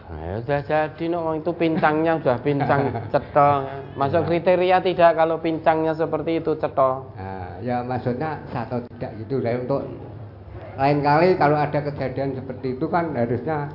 [0.09, 2.81] Nah, ya sudah jadi no, itu pincangnya sudah pincang
[3.13, 3.59] cetok.
[3.93, 7.13] Masuk kriteria tidak kalau pincangnya seperti itu cetok.
[7.13, 9.37] Nah, ya maksudnya satu tidak gitu.
[9.41, 9.85] Saya untuk
[10.79, 13.69] lain kali kalau ada kejadian seperti itu kan harusnya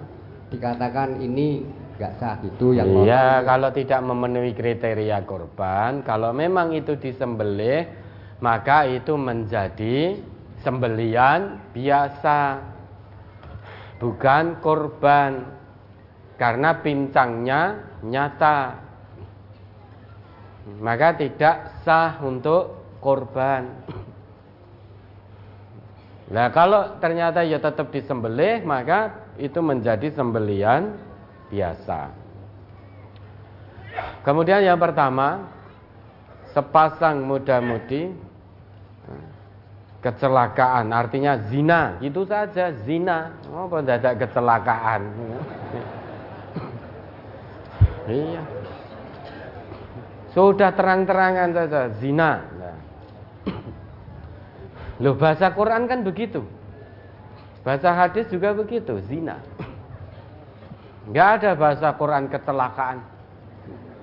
[0.50, 1.62] dikatakan ini
[1.94, 7.86] nggak sah gitu yang Iya, kalau tidak memenuhi kriteria korban, kalau memang itu disembelih,
[8.42, 10.18] maka itu menjadi
[10.66, 12.73] sembelian biasa
[14.04, 15.48] bukan korban.
[16.36, 18.84] Karena pincangnya nyata.
[20.84, 23.68] Maka tidak sah untuk korban.
[26.28, 30.96] Nah kalau ternyata ya tetap disembelih maka itu menjadi sembelian
[31.52, 32.10] biasa.
[34.24, 35.52] Kemudian yang pertama
[36.56, 38.08] sepasang muda-mudi
[40.04, 41.96] kecelakaan artinya zina.
[42.04, 43.32] Itu saja zina.
[43.48, 45.08] Oh tidak kecelakaan?
[48.04, 48.44] Iya.
[50.36, 52.44] Sudah terang-terangan saja zina.
[55.00, 56.44] Loh bahasa Quran kan begitu.
[57.64, 59.40] Bahasa hadis juga begitu zina.
[61.08, 63.00] Nggak ada bahasa Quran kecelakaan.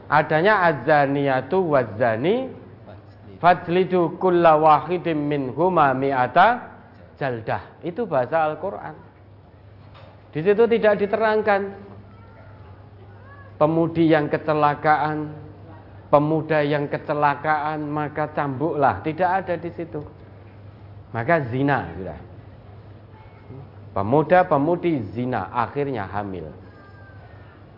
[0.10, 2.50] Adanya azaniyatu wazani
[3.42, 6.78] Fajlidu kulla wahidim minhuma mi'ata
[7.18, 7.82] jaldah.
[7.82, 8.94] Itu bahasa Al-Qur'an.
[10.30, 11.62] Di situ tidak diterangkan
[13.58, 15.50] pemudi yang kecelakaan
[16.12, 20.04] pemuda yang kecelakaan maka cambuklah, tidak ada di situ.
[21.16, 22.20] Maka zina sudah.
[23.92, 26.52] Pemuda-pemudi zina akhirnya hamil.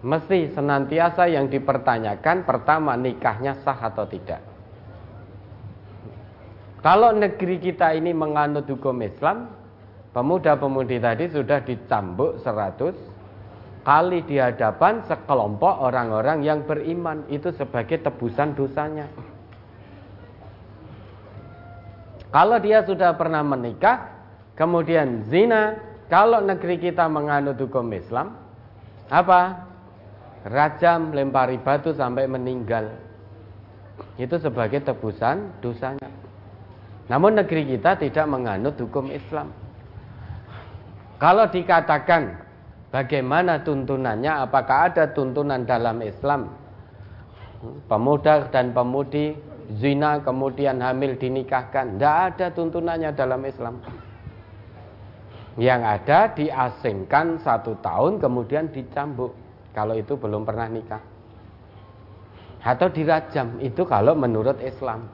[0.04, 4.53] Mesti senantiasa yang dipertanyakan pertama nikahnya sah atau tidak.
[6.84, 9.48] Kalau negeri kita ini menganut hukum Islam,
[10.12, 18.52] pemuda-pemudi tadi sudah dicambuk 100 kali di hadapan sekelompok orang-orang yang beriman itu sebagai tebusan
[18.52, 19.08] dosanya.
[22.36, 24.12] Kalau dia sudah pernah menikah,
[24.60, 25.80] kemudian zina,
[26.12, 28.36] kalau negeri kita menganut hukum Islam,
[29.08, 29.72] apa?
[30.44, 32.92] Rajam, lempari batu sampai meninggal.
[34.20, 36.23] Itu sebagai tebusan dosanya.
[37.12, 39.52] Namun negeri kita tidak menganut hukum Islam.
[41.20, 42.36] Kalau dikatakan
[42.92, 46.52] bagaimana tuntunannya, apakah ada tuntunan dalam Islam?
[47.88, 49.36] Pemuda dan pemudi
[49.80, 53.80] zina kemudian hamil dinikahkan, tidak ada tuntunannya dalam Islam.
[55.56, 59.32] Yang ada diasingkan satu tahun kemudian dicambuk
[59.72, 61.04] kalau itu belum pernah nikah.
[62.64, 65.08] Atau dirajam itu kalau menurut Islam.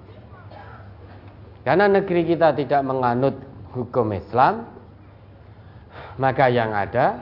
[1.68, 3.36] Karena negeri kita tidak menganut
[3.76, 4.66] hukum Islam,
[6.16, 7.20] maka yang ada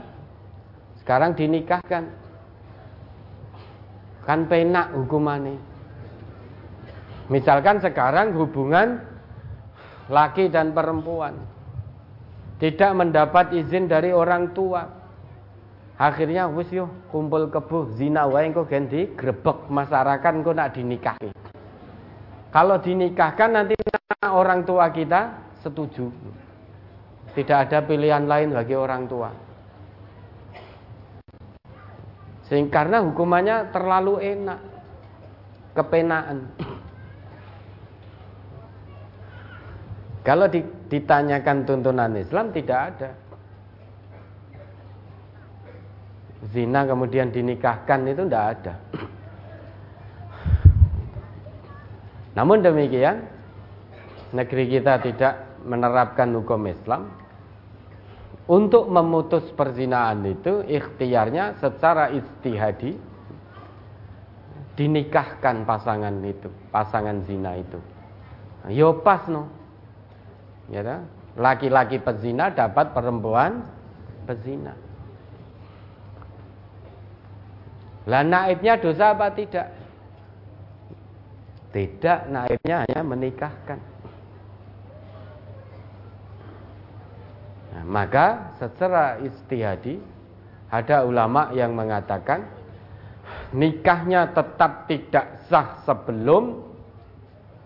[1.01, 2.03] sekarang dinikahkan.
[4.27, 5.55] Kan penak hukumannya.
[7.31, 8.99] Misalkan sekarang hubungan
[10.11, 11.35] laki dan perempuan
[12.59, 14.83] tidak mendapat izin dari orang tua.
[15.97, 21.31] Akhirnya wis yo kumpul kebu zina wae engko ganti grebek masyarakat engko nak dinikahi.
[22.57, 23.77] Kalau dinikahkan nanti
[24.25, 26.09] orang tua kita setuju.
[27.37, 29.29] Tidak ada pilihan lain bagi orang tua.
[32.49, 34.59] Sehingga karena hukumannya terlalu enak.
[35.77, 36.37] Kepenaan.
[40.25, 40.49] Kalau
[40.89, 43.09] ditanyakan tuntunan Islam tidak ada.
[46.49, 48.73] Zina kemudian dinikahkan itu tidak ada.
[52.37, 53.25] Namun demikian,
[54.29, 55.33] negeri kita tidak
[55.65, 57.09] menerapkan hukum Islam.
[58.47, 62.95] Untuk memutus perzinaan itu ikhtiarnya secara istihadi
[64.77, 67.75] dinikahkan pasangan itu, pasangan zina itu.
[68.71, 69.51] Yo pas no.
[70.69, 71.03] Ya
[71.37, 73.61] Laki-laki pezina dapat perempuan
[74.25, 74.73] pezina.
[78.07, 79.76] Lah naibnya dosa apa tidak?
[81.75, 83.79] Tidak, naibnya hanya menikahkan.
[87.75, 89.99] Nah, maka secara istihadi
[90.71, 92.47] ada ulama yang mengatakan
[93.51, 96.63] nikahnya tetap tidak sah sebelum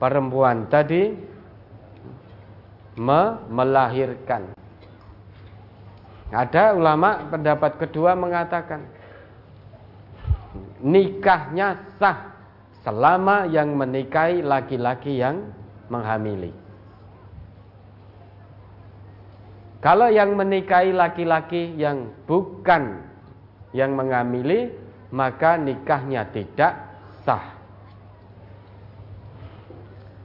[0.02, 1.14] perempuan tadi
[2.98, 4.52] me melahirkan.
[6.32, 8.88] Ada ulama pendapat kedua mengatakan
[10.82, 12.31] nikahnya sah
[12.82, 15.53] selama yang menikahi laki-laki yang
[15.90, 16.53] menghamili.
[19.82, 23.01] Kalau yang menikahi laki-laki yang bukan
[23.74, 24.69] yang menghamili,
[25.10, 26.77] maka nikahnya tidak
[27.26, 27.58] sah.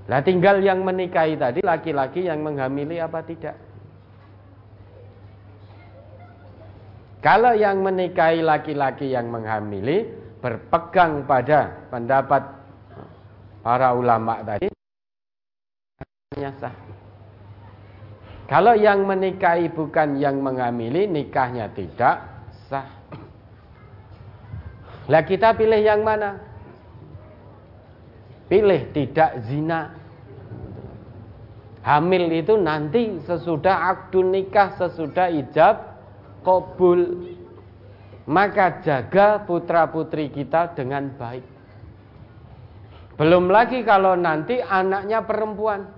[0.06, 3.56] Lah tinggal yang menikahi tadi laki-laki yang menghamili apa tidak?
[7.24, 10.06] Kalau yang menikahi laki-laki yang menghamili,
[10.40, 12.42] berpegang pada pendapat
[13.64, 14.68] para ulama tadi
[16.60, 16.74] sah.
[18.46, 22.22] Kalau yang menikahi bukan yang mengamili nikahnya tidak
[22.70, 22.86] sah.
[25.10, 26.38] Lah kita pilih yang mana?
[28.46, 29.94] Pilih tidak zina.
[31.82, 35.96] Hamil itu nanti sesudah akdu nikah, sesudah ijab,
[36.42, 37.30] kobul
[38.26, 41.46] maka jaga putra-putri kita dengan baik.
[43.16, 45.88] Belum lagi kalau nanti anaknya perempuan.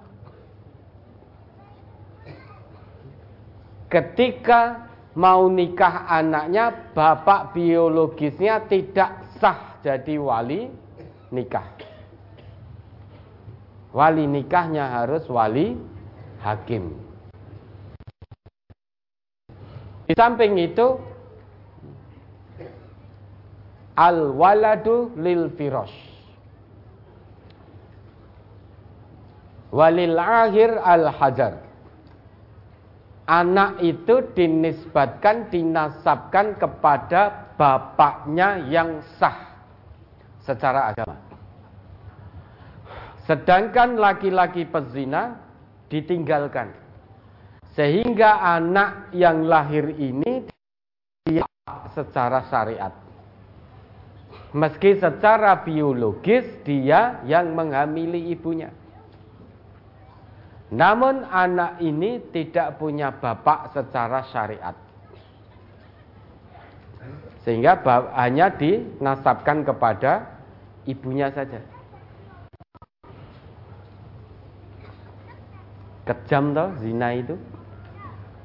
[3.89, 10.69] Ketika mau nikah anaknya, bapak biologisnya tidak sah jadi wali
[11.33, 11.65] nikah.
[13.91, 15.75] Wali nikahnya harus wali
[16.45, 16.93] hakim.
[20.05, 21.01] Di samping itu
[23.99, 25.99] al waladu lil firosh
[29.75, 31.59] walil akhir al hajar
[33.27, 39.59] anak itu dinisbatkan dinasabkan kepada bapaknya yang sah
[40.47, 41.28] secara agama
[43.28, 45.36] Sedangkan laki-laki pezina
[45.93, 46.73] ditinggalkan.
[47.77, 50.49] Sehingga anak yang lahir ini
[51.93, 52.91] secara syariat.
[54.57, 58.73] Meski secara biologis dia yang menghamili ibunya.
[60.73, 64.77] Namun anak ini tidak punya bapak secara syariat.
[67.44, 67.81] Sehingga
[68.17, 70.41] hanya dinasabkan kepada
[70.85, 71.60] ibunya saja.
[76.09, 77.36] Kejam toh zina itu.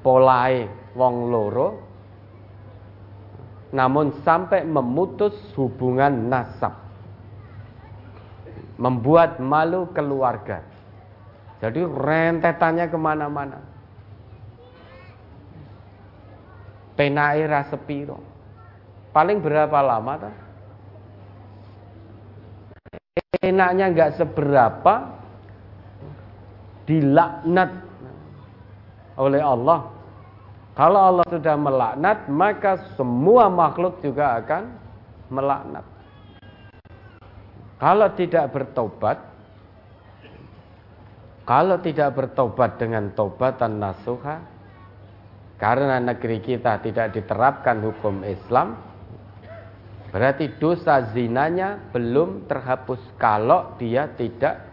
[0.03, 0.67] Polae
[0.99, 1.92] wong loro
[3.73, 6.77] namun sampai memutus hubungan nasab.
[8.77, 10.61] Membuat malu keluarga.
[11.57, 13.59] Jadi rentetannya ke mana-mana.
[16.93, 18.21] Penai rasepiro.
[19.09, 20.29] Paling berapa lama?
[23.41, 24.93] Enaknya nggak seberapa
[26.85, 27.71] dilaknat
[29.17, 30.02] oleh Allah.
[30.73, 34.73] Kalau Allah sudah melaknat, maka semua makhluk juga akan
[35.29, 35.85] melaknat.
[37.77, 39.17] Kalau tidak bertobat,
[41.45, 44.41] kalau tidak bertobat dengan tobatan nasuha,
[45.61, 48.73] karena negeri kita tidak diterapkan hukum Islam,
[50.09, 54.63] berarti dosa zinanya belum terhapus kalau dia tidak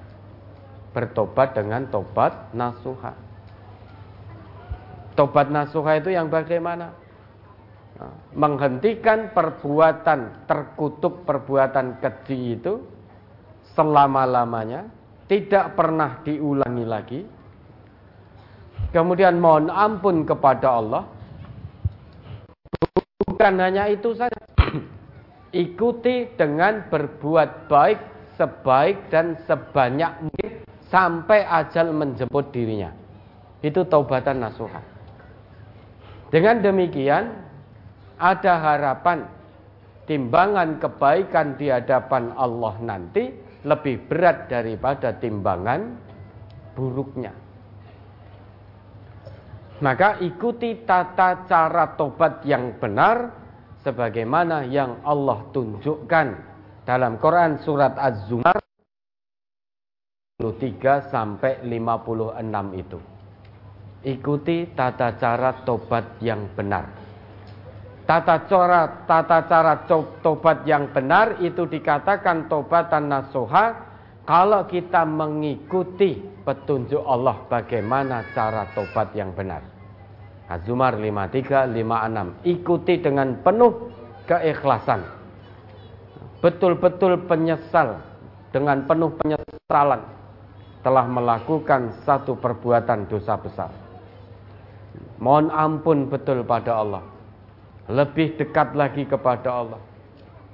[0.97, 3.30] bertobat dengan tobat nasuha.
[5.21, 6.97] Tobat nasuha itu yang bagaimana?
[8.33, 12.81] Menghentikan perbuatan terkutuk perbuatan keji itu
[13.77, 14.89] selama-lamanya
[15.29, 17.21] tidak pernah diulangi lagi.
[18.97, 21.05] Kemudian mohon ampun kepada Allah.
[23.29, 24.41] Bukan hanya itu saja.
[25.53, 28.01] Ikuti dengan berbuat baik
[28.41, 32.97] sebaik dan sebanyak mungkin sampai ajal menjemput dirinya.
[33.61, 34.90] Itu taubatan nasuha.
[36.31, 37.27] Dengan demikian
[38.23, 39.27] ada harapan
[40.07, 43.35] timbangan kebaikan di hadapan Allah nanti
[43.67, 45.99] lebih berat daripada timbangan
[46.79, 47.35] buruknya.
[49.81, 53.33] Maka ikuti tata cara tobat yang benar
[53.81, 56.27] sebagaimana yang Allah tunjukkan
[56.85, 58.61] dalam Quran surat Az-Zumar
[60.41, 63.20] 53 sampai 56 itu.
[64.01, 66.89] Ikuti tata cara tobat yang benar.
[68.09, 69.85] Tata cara tata cara
[70.25, 73.77] tobat yang benar itu dikatakan tobatan nasuha
[74.25, 76.17] kalau kita mengikuti
[76.49, 79.61] petunjuk Allah bagaimana cara tobat yang benar.
[80.49, 82.49] Az-Zumar 53 56.
[82.49, 83.93] Ikuti dengan penuh
[84.25, 85.05] keikhlasan.
[86.41, 88.01] Betul-betul penyesal
[88.49, 90.03] dengan penuh penyesalan
[90.81, 93.90] telah melakukan satu perbuatan dosa besar.
[95.21, 97.05] Mohon ampun betul pada Allah
[97.91, 99.83] lebih dekat lagi kepada Allah,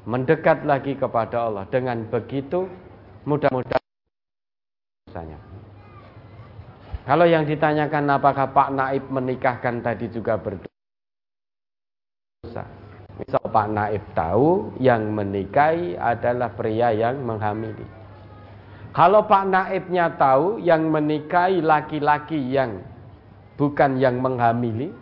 [0.08, 1.68] mendekat lagi kepada Allah.
[1.68, 2.64] Dengan begitu,
[3.28, 3.84] mudah-mudahan.
[7.06, 10.66] Kalau yang ditanyakan apakah Pak Naib menikahkan tadi juga berdosa.
[13.16, 17.86] Misal Pak Naib tahu yang menikahi adalah pria yang menghamili.
[18.90, 22.82] Kalau Pak Naibnya tahu yang menikahi laki-laki yang
[23.56, 24.92] bukan yang menghamili,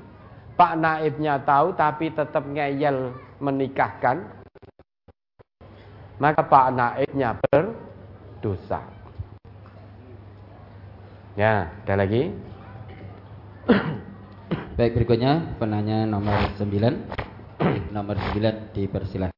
[0.55, 3.10] Pak naibnya tahu tapi tetap ngeyel
[3.42, 4.23] menikahkan,
[6.23, 8.86] maka Pak naibnya berdosa.
[11.34, 12.31] Ya, ada lagi?
[14.78, 16.70] Baik, berikutnya penanya nomor 9.
[17.94, 19.34] nomor 9 dipersilahkan.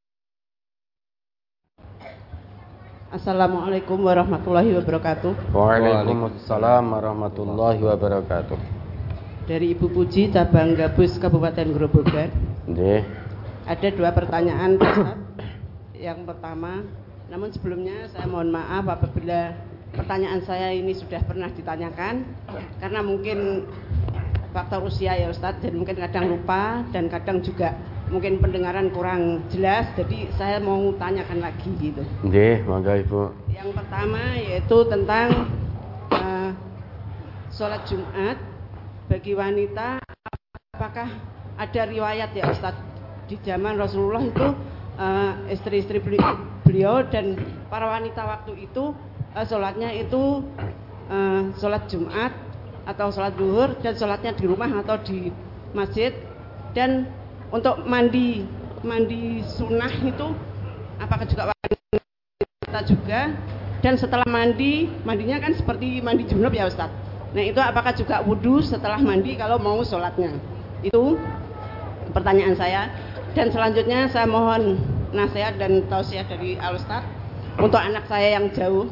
[3.17, 5.57] Assalamualaikum warahmatullahi wabarakatuh.
[5.57, 8.76] Waalaikumsalam warahmatullahi wabarakatuh
[9.47, 12.35] dari Ibu Puji cabang Gabus Kabupaten Grobogan.
[12.67, 13.07] Nggih.
[13.67, 15.19] Ada dua pertanyaan Pak
[15.97, 16.83] Yang pertama,
[17.31, 19.55] namun sebelumnya saya mohon maaf apabila
[19.95, 22.27] pertanyaan saya ini sudah pernah ditanyakan
[22.83, 23.65] karena mungkin
[24.53, 27.73] faktor usia ya Ustadz dan mungkin kadang lupa dan kadang juga
[28.13, 32.03] mungkin pendengaran kurang jelas jadi saya mau tanyakan lagi gitu.
[32.29, 33.23] Nggih, monggo Ibu.
[33.57, 35.29] Yang pertama yaitu tentang
[36.13, 36.51] uh,
[37.51, 38.37] sholat Jumat
[39.07, 40.03] bagi wanita
[40.75, 41.09] apakah
[41.57, 42.85] ada riwayat ya Ustadz?
[43.27, 44.47] Di zaman Rasulullah itu
[44.99, 45.99] uh, istri-istri
[46.63, 47.39] beliau dan
[47.71, 48.95] para wanita waktu itu
[49.35, 50.43] uh, sholatnya itu
[51.11, 52.35] uh, sholat Jumat
[52.87, 55.31] atau sholat duhur dan sholatnya di rumah atau di
[55.75, 56.15] masjid.
[56.75, 57.09] Dan
[57.51, 58.45] untuk mandi
[58.85, 60.35] mandi sunnah itu
[61.03, 63.21] apakah juga wanita juga?
[63.85, 67.06] Dan setelah mandi, mandinya kan seperti mandi junub ya Ustadz.
[67.37, 70.33] Nah itu apakah juga wudhu setelah mandi kalau mau sholatnya?
[70.81, 71.21] Itu
[72.17, 72.89] pertanyaan saya.
[73.37, 74.81] Dan selanjutnya saya mohon
[75.13, 77.05] nasihat dan tausiah dari Al Ustadz
[77.61, 78.89] untuk anak saya yang jauh.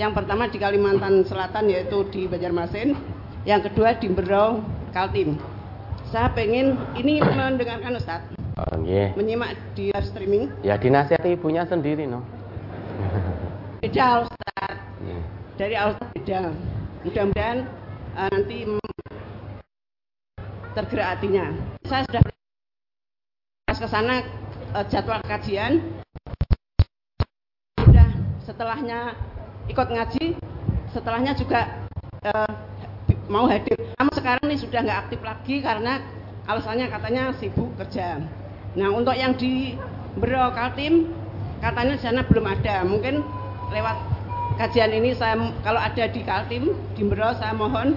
[0.00, 2.96] Yang pertama di Kalimantan Selatan yaitu di Banjarmasin,
[3.44, 4.64] yang kedua di Berau,
[4.96, 5.36] Kaltim.
[6.08, 9.12] Saya pengen ini mendengarkan Ustadz, Oh, nggih.
[9.20, 10.48] menyimak di live streaming.
[10.64, 12.24] Ya dinasihati ibunya sendiri no.
[13.84, 15.22] Beda Ustadz, Nggih.
[15.60, 16.40] dari Al Ustadz beda.
[17.00, 17.64] Mudah-mudahan
[18.12, 18.58] eh, nanti
[20.76, 21.46] tergerak hatinya.
[21.88, 22.22] Saya sudah
[23.72, 24.20] ke sana
[24.76, 25.80] eh, jadwal kajian.
[27.80, 28.08] Sudah
[28.44, 29.16] setelahnya
[29.72, 30.36] ikut ngaji,
[30.92, 31.88] setelahnya juga
[32.20, 32.52] eh,
[33.32, 33.80] mau hadir.
[33.96, 36.04] Namun sekarang ini sudah nggak aktif lagi karena
[36.44, 38.20] alasannya katanya sibuk kerja.
[38.76, 39.72] Nah untuk yang di
[40.20, 41.08] Bro Kaltim
[41.64, 42.84] katanya sana belum ada.
[42.84, 43.24] Mungkin
[43.72, 44.19] lewat
[44.60, 47.96] kajian ini saya kalau ada di Kaltim di Bro saya mohon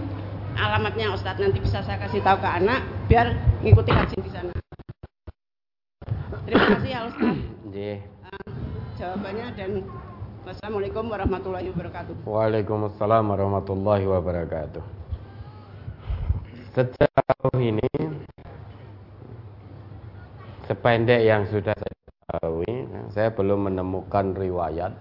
[0.56, 4.52] alamatnya Ustadz nanti bisa saya kasih tahu ke anak biar ngikuti kajian di sana.
[6.48, 8.00] Terima kasih ya Ustadz Nggih.
[8.00, 8.48] Eh,
[8.96, 9.72] jawabannya dan
[10.48, 12.16] wassalamualaikum warahmatullahi wabarakatuh.
[12.24, 14.84] Waalaikumsalam warahmatullahi wabarakatuh.
[16.80, 17.92] Sejauh ini
[20.64, 22.72] sependek yang sudah saya ketahui,
[23.12, 24.96] saya belum menemukan riwayat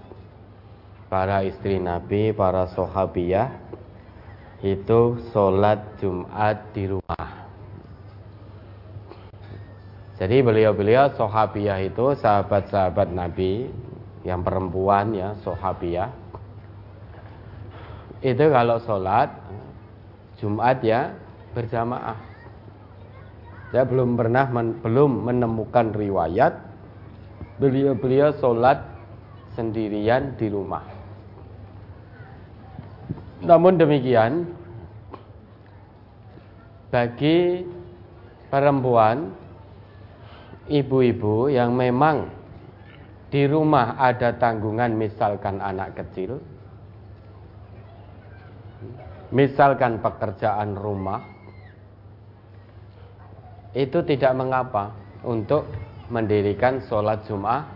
[1.13, 3.53] para istri Nabi, para sahabiyah
[4.65, 7.29] itu sholat Jumat di rumah.
[10.17, 13.69] Jadi beliau-beliau sahabiyah itu sahabat-sahabat Nabi
[14.25, 16.09] yang perempuan ya sahabiyah
[18.25, 19.29] itu kalau sholat
[20.41, 21.13] Jumat ya
[21.53, 22.17] berjamaah.
[23.69, 26.57] Saya belum pernah men- belum menemukan riwayat
[27.61, 28.81] beliau-beliau sholat
[29.53, 30.92] sendirian di rumah.
[33.43, 34.47] Namun demikian,
[36.95, 37.67] bagi
[38.47, 39.35] perempuan,
[40.71, 42.31] ibu-ibu yang memang
[43.35, 46.39] di rumah ada tanggungan misalkan anak kecil,
[49.35, 51.27] misalkan pekerjaan rumah,
[53.75, 54.95] itu tidak mengapa
[55.27, 55.67] untuk
[56.13, 57.67] mendirikan sholat Jum'ah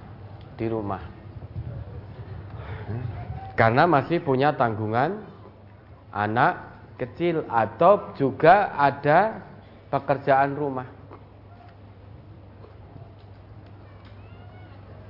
[0.54, 1.02] di rumah.
[3.56, 5.35] Karena masih punya tanggungan
[6.16, 9.44] anak kecil atau juga ada
[9.92, 10.88] pekerjaan rumah.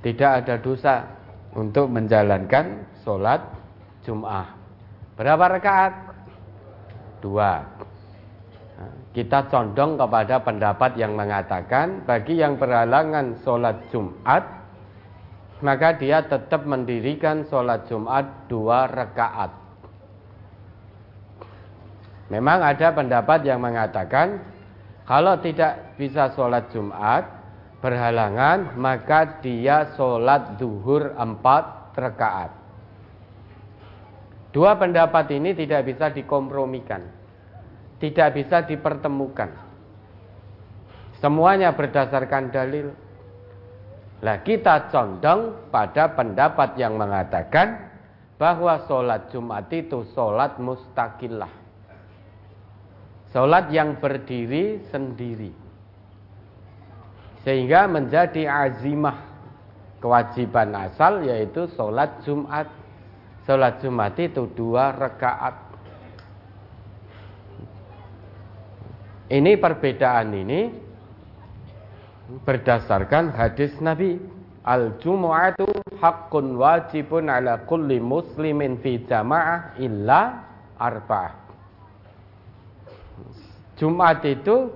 [0.03, 1.07] Tidak ada dosa
[1.55, 3.39] untuk menjalankan sholat
[4.03, 4.47] Jum'ah.
[5.15, 5.93] Berapa rakaat?
[7.23, 7.65] Dua.
[9.09, 14.45] Kita condong kepada pendapat yang mengatakan bagi yang berhalangan sholat Jumat
[15.65, 19.66] maka dia tetap mendirikan sholat Jumat dua rakaat.
[22.27, 24.43] Memang ada pendapat yang mengatakan
[25.07, 27.23] kalau tidak bisa sholat Jumat
[27.79, 32.51] berhalangan maka dia sholat duhur empat rakaat.
[34.51, 37.03] Dua pendapat ini tidak bisa dikompromikan,
[38.01, 39.53] tidak bisa dipertemukan.
[41.23, 42.87] Semuanya berdasarkan dalil.
[44.17, 47.87] Lah kita condong pada pendapat yang mengatakan
[48.41, 51.66] bahwa sholat Jumat itu sholat mustakillah.
[53.37, 55.53] Sholat yang berdiri sendiri.
[57.45, 59.13] Sehingga menjadi azimah
[60.01, 62.65] kewajiban asal yaitu sholat Jumat.
[63.45, 65.53] Sholat Jumat itu dua rakaat.
[69.29, 70.73] Ini perbedaan ini
[72.41, 74.17] berdasarkan hadis Nabi
[74.65, 75.69] Al-Jumu'atu
[76.01, 80.41] haqqun wajibun ala kulli muslimin fi jama'ah illa
[80.81, 81.46] arba'ah
[83.77, 84.73] Jumat itu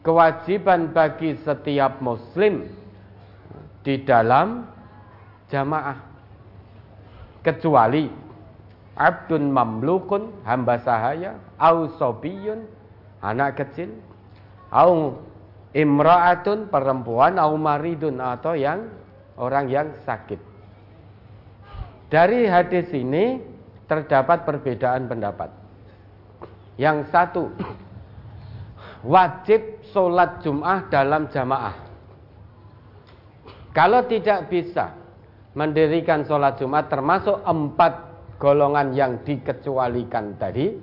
[0.00, 2.64] kewajiban bagi setiap muslim
[3.84, 4.64] di dalam
[5.52, 6.00] jamaah.
[7.44, 8.08] Kecuali
[8.96, 12.66] abdun mamlukun hamba sahaya au sobiyun
[13.22, 13.94] anak kecil
[14.74, 15.20] au
[15.76, 18.88] imra'atun perempuan au maridun atau yang
[19.36, 20.40] orang yang sakit.
[22.08, 23.44] Dari hadis ini
[23.84, 25.52] terdapat perbedaan pendapat.
[26.80, 27.52] Yang satu
[29.06, 31.76] wajib sholat Jum'ah dalam jamaah.
[33.76, 34.96] Kalau tidak bisa
[35.54, 38.10] mendirikan sholat Jumat termasuk empat
[38.42, 40.74] golongan yang dikecualikan tadi,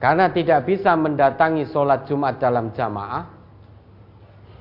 [0.00, 3.24] karena tidak bisa mendatangi sholat Jumat dalam jamaah,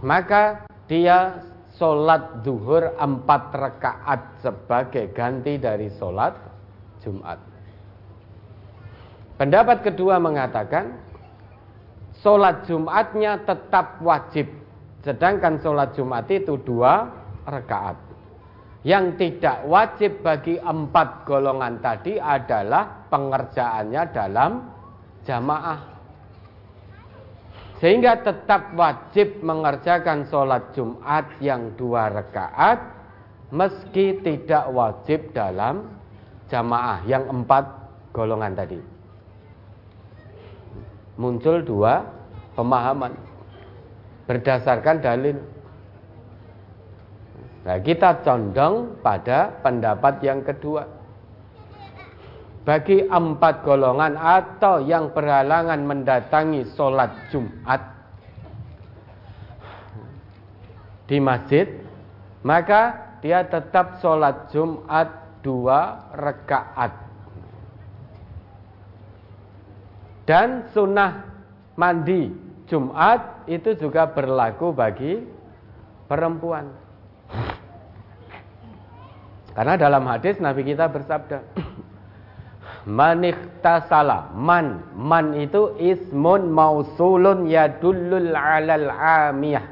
[0.03, 1.43] maka dia
[1.75, 6.35] sholat duhur empat rakaat sebagai ganti dari sholat
[7.03, 7.39] Jumat.
[9.35, 11.04] Pendapat kedua mengatakan
[12.25, 14.49] sholat Jumatnya tetap wajib,
[15.05, 17.05] sedangkan sholat Jumat itu dua
[17.45, 18.01] rakaat.
[18.81, 24.51] Yang tidak wajib bagi empat golongan tadi adalah pengerjaannya dalam
[25.25, 25.95] jamaah
[27.81, 32.77] sehingga tetap wajib mengerjakan sholat Jumat yang dua rakaat
[33.51, 35.91] meski tidak wajib dalam
[36.47, 37.67] jamaah yang empat
[38.15, 38.79] golongan tadi.
[41.19, 42.14] Muncul dua
[42.55, 43.13] pemahaman
[44.25, 45.37] berdasarkan dalil.
[47.65, 50.85] Nah, kita condong pada pendapat yang kedua
[52.65, 57.81] bagi empat golongan atau yang berhalangan mendatangi sholat Jumat
[61.05, 61.69] di masjid,
[62.41, 65.09] maka dia tetap sholat Jumat
[65.45, 67.05] dua rakaat.
[70.25, 71.21] Dan sunnah
[71.77, 75.21] mandi Jumat itu juga berlaku bagi
[76.09, 76.69] perempuan.
[79.55, 81.39] Karena dalam hadis Nabi kita bersabda,
[82.85, 89.65] Maniktasala Man Man itu ismun mausulun yadullul alal amiyah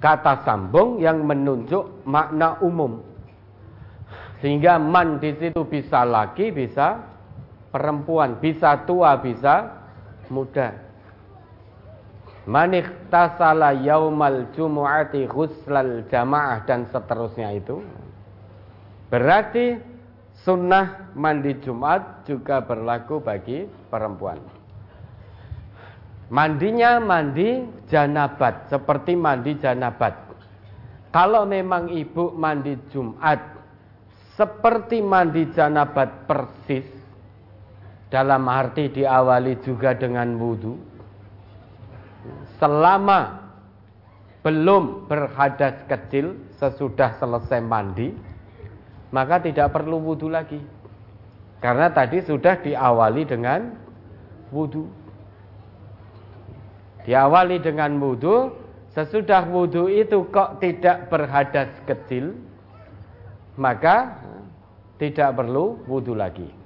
[0.00, 3.04] Kata sambung yang menunjuk makna umum
[4.40, 7.04] Sehingga man di situ bisa laki, bisa
[7.78, 9.70] perempuan, bisa tua, bisa
[10.34, 10.74] muda.
[12.50, 17.78] Maniktasala yaumal jumu'ati ghuslal jamaah dan seterusnya itu.
[19.14, 19.78] Berarti
[20.42, 24.42] sunnah mandi Jumat juga berlaku bagi perempuan.
[26.28, 30.12] Mandinya mandi janabat Seperti mandi janabat.
[31.08, 33.40] Kalau memang ibu mandi Jumat
[34.36, 36.97] Seperti mandi janabat persis
[38.08, 40.80] Dalam arti diawali juga dengan wudhu
[42.56, 43.48] selama
[44.40, 48.16] belum berhadas kecil sesudah selesai mandi
[49.12, 50.60] maka tidak perlu wudhu lagi.
[51.58, 53.76] Karena tadi sudah diawali dengan
[54.54, 54.88] wudhu
[57.08, 58.52] diawali dengan wudhu
[58.92, 62.36] sesudah wudhu itu kok tidak berhadas kecil
[63.56, 64.20] maka
[65.00, 66.57] tidak perlu wudhu lagi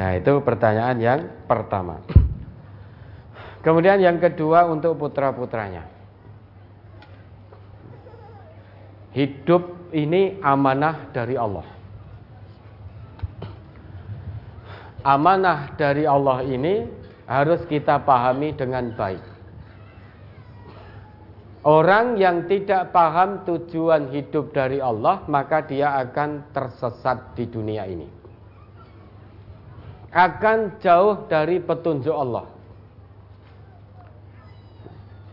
[0.00, 2.00] nah itu pertanyaan yang pertama
[3.60, 5.84] Kemudian yang kedua untuk putra-putranya.
[9.12, 11.66] Hidup ini amanah dari Allah.
[15.04, 16.88] Amanah dari Allah ini
[17.28, 19.24] harus kita pahami dengan baik.
[21.60, 28.19] Orang yang tidak paham tujuan hidup dari Allah, maka dia akan tersesat di dunia ini.
[30.10, 32.50] Akan jauh dari petunjuk Allah.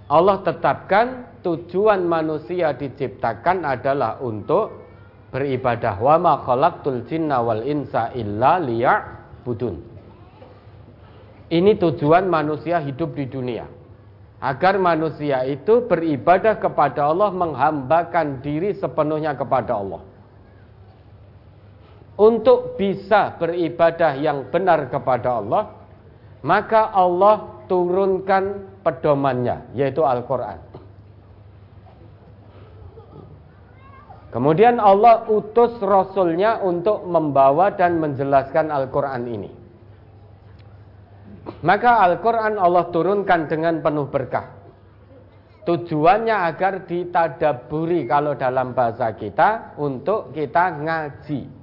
[0.07, 4.72] Allah tetapkan tujuan manusia diciptakan adalah untuk
[5.33, 5.99] beribadah.
[5.99, 9.75] Wa ma khalaqtul jinna wal insa illa liya'budun.
[11.47, 13.67] Ini tujuan manusia hidup di dunia.
[14.38, 20.06] Agar manusia itu beribadah kepada Allah, menghambakan diri sepenuhnya kepada Allah.
[22.17, 25.69] Untuk bisa beribadah yang benar kepada Allah,
[26.41, 30.67] maka Allah turunkan pedomannya yaitu Al-Qur'an.
[34.27, 39.51] Kemudian Allah utus Rasulnya untuk membawa dan menjelaskan Al-Quran ini.
[41.63, 44.51] Maka Al-Quran Allah turunkan dengan penuh berkah.
[45.65, 51.56] Tujuannya agar ditadaburi kalau dalam bahasa kita untuk kita ngaji.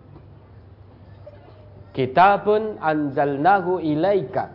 [1.95, 4.51] Kitabun anzalnahu ilaika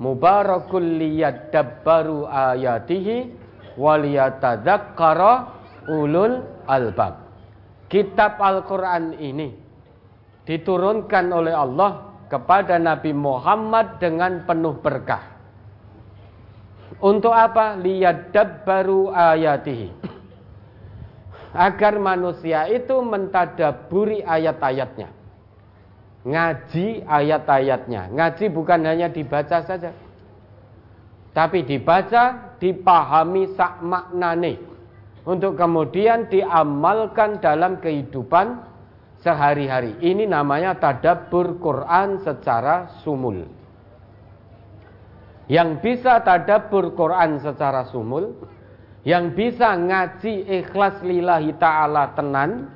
[0.00, 3.28] mubarakul liyadabbaru ayatihi
[3.76, 5.32] waliyatadzakkara
[5.92, 7.28] ulul albab.
[7.92, 9.52] Kitab Al-Qur'an ini
[10.48, 15.36] diturunkan oleh Allah kepada Nabi Muhammad dengan penuh berkah.
[17.04, 17.76] Untuk apa?
[17.76, 20.08] Liyadabbaru ayatihi.
[21.52, 25.17] Agar manusia itu mentadaburi ayat-ayatnya
[26.28, 28.12] ngaji ayat-ayatnya.
[28.12, 29.96] Ngaji bukan hanya dibaca saja.
[31.32, 34.60] Tapi dibaca, dipahami sak maknane.
[35.24, 38.60] Untuk kemudian diamalkan dalam kehidupan
[39.24, 39.96] sehari-hari.
[40.04, 43.58] Ini namanya tadabbur Quran secara sumul.
[45.48, 48.36] yang bisa tadabur Quran secara sumul,
[49.02, 52.68] yang bisa ngaji ikhlas lillahi ta'ala tenan,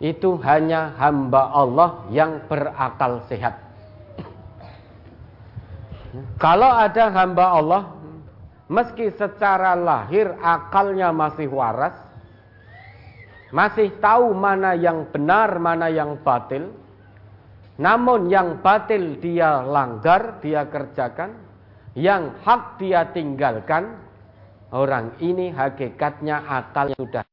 [0.00, 3.60] itu hanya hamba Allah yang berakal sehat.
[6.40, 7.82] Kalau ada hamba Allah,
[8.66, 11.94] meski secara lahir akalnya masih waras,
[13.52, 16.72] masih tahu mana yang benar, mana yang batil,
[17.76, 21.36] namun yang batil dia langgar, dia kerjakan,
[21.92, 24.00] yang hak dia tinggalkan,
[24.72, 27.29] orang ini hakikatnya akalnya sudah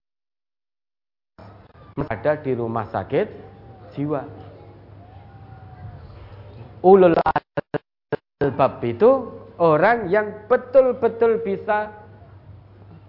[2.06, 3.28] ada di rumah sakit
[3.98, 4.22] jiwa.
[6.86, 9.10] Ulul albab itu
[9.58, 11.90] orang yang betul-betul bisa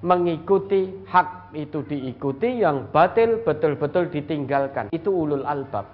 [0.01, 4.89] mengikuti hak itu diikuti, yang batil betul-betul ditinggalkan.
[4.89, 5.85] Itu ulul albab.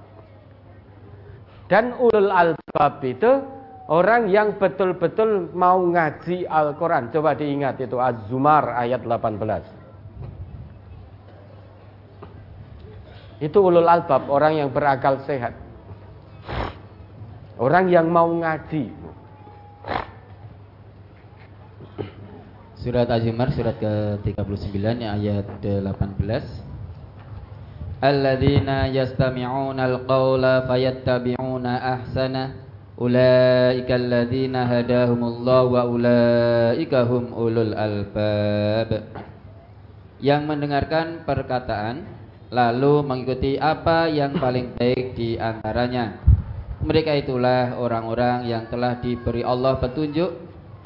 [1.66, 3.42] Dan ulul albab itu
[3.84, 7.12] Orang yang betul-betul mau ngaji Al-Quran.
[7.12, 9.83] Coba diingat itu Az-Zumar ayat 18.
[13.44, 15.52] Itu ulul albab, orang yang berakal sehat.
[17.60, 18.88] Orang yang mau ngaji.
[22.80, 25.84] Surat Az-Zumar surat ke-39 ayat 18.
[28.00, 32.64] Alladzina yastami'una al-qawla fayattabi'una ahsanah
[32.94, 39.02] Ulaika alladzina hadahumullah wa ulaika hum ulul albab.
[40.22, 42.06] Yang mendengarkan perkataan
[42.54, 46.22] lalu mengikuti apa yang paling baik di antaranya.
[46.86, 50.30] Mereka itulah orang-orang yang telah diberi Allah petunjuk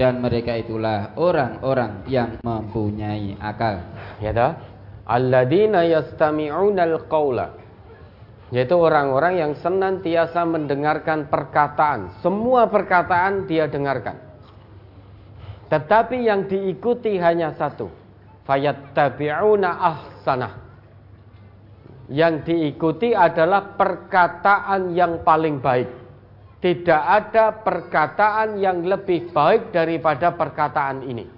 [0.00, 3.84] dan mereka itulah orang-orang yang mempunyai akal.
[4.24, 4.52] Ya dah.
[5.04, 7.68] Alladzina yastami'una al-qaula
[8.48, 12.16] yaitu orang-orang yang senantiasa mendengarkan perkataan.
[12.24, 14.16] Semua perkataan dia dengarkan.
[15.68, 17.92] Tetapi yang diikuti hanya satu.
[18.48, 20.67] Fayattabi'una ahsanah.
[22.08, 25.88] Yang diikuti adalah perkataan yang paling baik.
[26.58, 31.28] Tidak ada perkataan yang lebih baik daripada perkataan ini.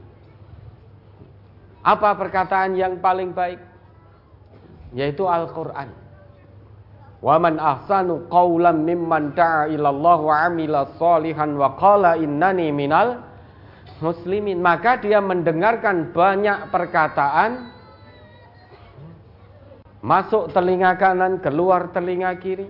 [1.82, 3.60] Apa perkataan yang paling baik?
[4.94, 5.90] Yaitu Al-Quran.
[7.20, 13.20] Wa man ahsanu qawlan mimman da'a ilallah wa amila salihan wa qala innani minal
[14.00, 14.62] muslimin.
[14.62, 17.76] Maka dia mendengarkan banyak perkataan
[20.00, 22.68] masuk telinga kanan, keluar telinga kiri.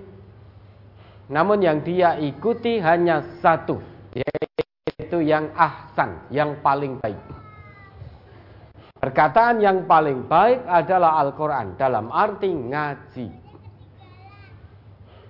[1.31, 3.79] Namun yang dia ikuti hanya satu,
[4.11, 7.19] yaitu yang ahsan, yang paling baik.
[9.01, 13.29] Perkataan yang paling baik adalah Al-Quran dalam arti ngaji.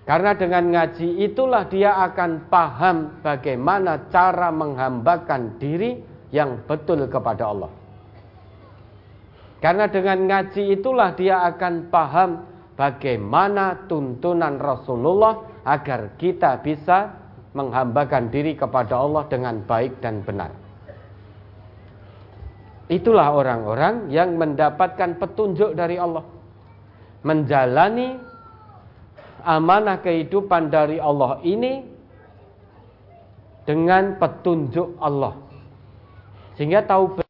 [0.02, 6.02] Karena dengan ngaji itulah dia akan paham bagaimana cara menghambakan diri
[6.34, 7.70] yang betul kepada Allah.
[9.60, 12.30] Karena dengan ngaji itulah dia akan paham
[12.80, 17.12] bagaimana tuntunan Rasulullah agar kita bisa
[17.52, 20.48] menghambakan diri kepada Allah dengan baik dan benar.
[22.90, 26.26] Itulah orang-orang yang mendapatkan petunjuk dari Allah.
[27.22, 28.18] Menjalani
[29.44, 31.84] amanah kehidupan dari Allah ini
[33.68, 35.36] dengan petunjuk Allah.
[36.58, 37.20] Sehingga tahu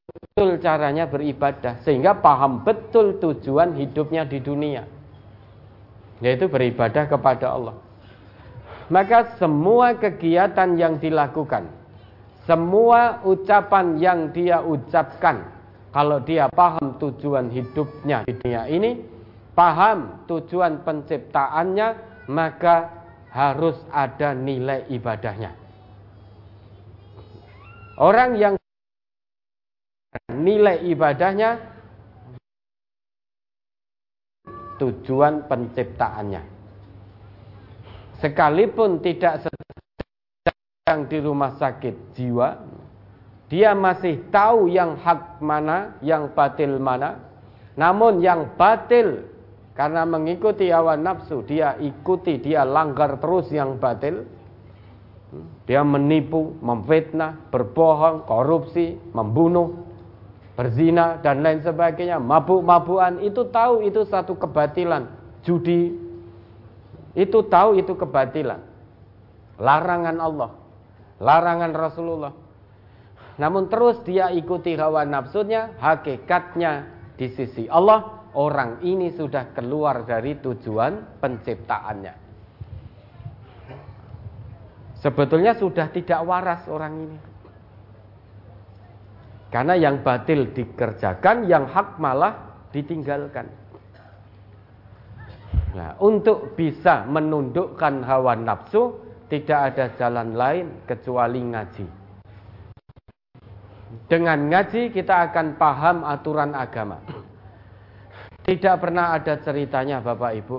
[0.40, 4.88] betul caranya beribadah, sehingga paham betul tujuan hidupnya di dunia.
[6.24, 7.76] Yaitu beribadah kepada Allah.
[8.88, 11.68] Maka semua kegiatan yang dilakukan,
[12.48, 15.44] semua ucapan yang dia ucapkan,
[15.92, 18.96] kalau dia paham tujuan hidupnya di dunia ini,
[19.52, 21.88] paham tujuan penciptaannya,
[22.32, 22.88] maka
[23.28, 25.52] harus ada nilai ibadahnya.
[28.00, 28.56] Orang yang
[30.30, 31.60] nilai ibadahnya
[34.80, 36.42] tujuan penciptaannya.
[38.18, 42.58] Sekalipun tidak sedang di rumah sakit jiwa,
[43.48, 47.20] dia masih tahu yang hak mana, yang batil mana.
[47.78, 49.24] Namun yang batil
[49.72, 54.26] karena mengikuti hawa nafsu, dia ikuti, dia langgar terus yang batil.
[55.64, 59.89] Dia menipu, memfitnah, berbohong, korupsi, membunuh,
[60.60, 62.20] berzina dan lain sebagainya.
[62.20, 65.08] Mabuk-mabukan itu tahu itu satu kebatilan.
[65.40, 65.96] Judi
[67.16, 68.60] itu tahu itu kebatilan.
[69.56, 70.52] Larangan Allah,
[71.16, 72.36] larangan Rasulullah.
[73.40, 80.36] Namun terus dia ikuti hawa nafsunya, hakikatnya di sisi Allah orang ini sudah keluar dari
[80.44, 82.14] tujuan penciptaannya.
[85.00, 87.29] Sebetulnya sudah tidak waras orang ini.
[89.50, 92.38] Karena yang batil dikerjakan, yang hak malah
[92.70, 93.50] ditinggalkan.
[95.74, 98.94] Nah, untuk bisa menundukkan hawa nafsu,
[99.30, 101.86] tidak ada jalan lain kecuali ngaji.
[104.10, 106.98] Dengan ngaji kita akan paham aturan agama.
[108.42, 110.56] Tidak pernah ada ceritanya Bapak Ibu.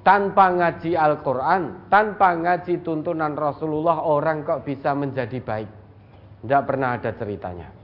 [0.00, 5.70] Tanpa ngaji Al-Quran, tanpa ngaji tuntunan Rasulullah, orang kok bisa menjadi baik.
[6.40, 7.75] Tidak pernah ada ceritanya.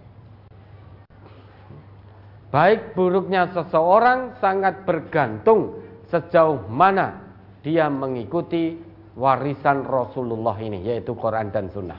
[2.52, 5.81] Baik buruknya seseorang sangat bergantung
[6.12, 7.16] sejauh mana
[7.64, 8.76] dia mengikuti
[9.16, 11.97] warisan Rasulullah ini, yaitu Quran dan Sunnah.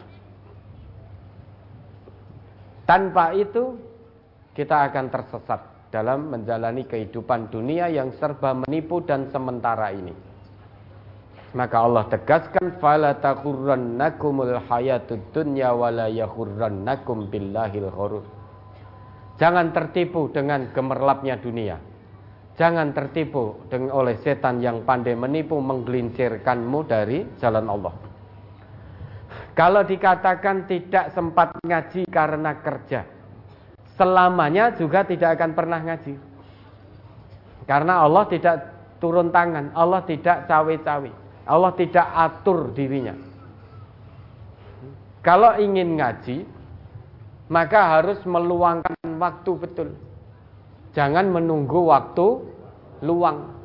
[2.86, 3.82] Tanpa itu,
[4.54, 10.14] kita akan tersesat dalam menjalani kehidupan dunia yang serba menipu dan sementara ini.
[11.58, 18.43] Maka Allah tegaskan fala taghurrannakumul hayatud dunya wala yaghurrannakum billahil ghurur.
[19.42, 21.78] Jangan tertipu dengan gemerlapnya dunia.
[22.54, 27.94] Jangan tertipu dengan oleh setan yang pandai menipu menggelincirkanmu dari jalan Allah.
[29.58, 33.06] Kalau dikatakan tidak sempat ngaji karena kerja,
[33.98, 36.14] selamanya juga tidak akan pernah ngaji.
[37.66, 38.56] Karena Allah tidak
[39.02, 41.12] turun tangan, Allah tidak cawe-cawe,
[41.50, 43.18] Allah tidak atur dirinya.
[45.24, 46.44] Kalau ingin ngaji,
[47.48, 49.90] maka harus meluangkan waktu betul.
[50.92, 52.44] Jangan menunggu waktu
[53.00, 53.56] luang.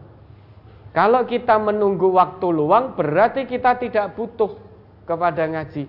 [0.95, 4.57] Kalau kita menunggu waktu luang, berarti kita tidak butuh
[5.05, 5.85] kepada ngaji.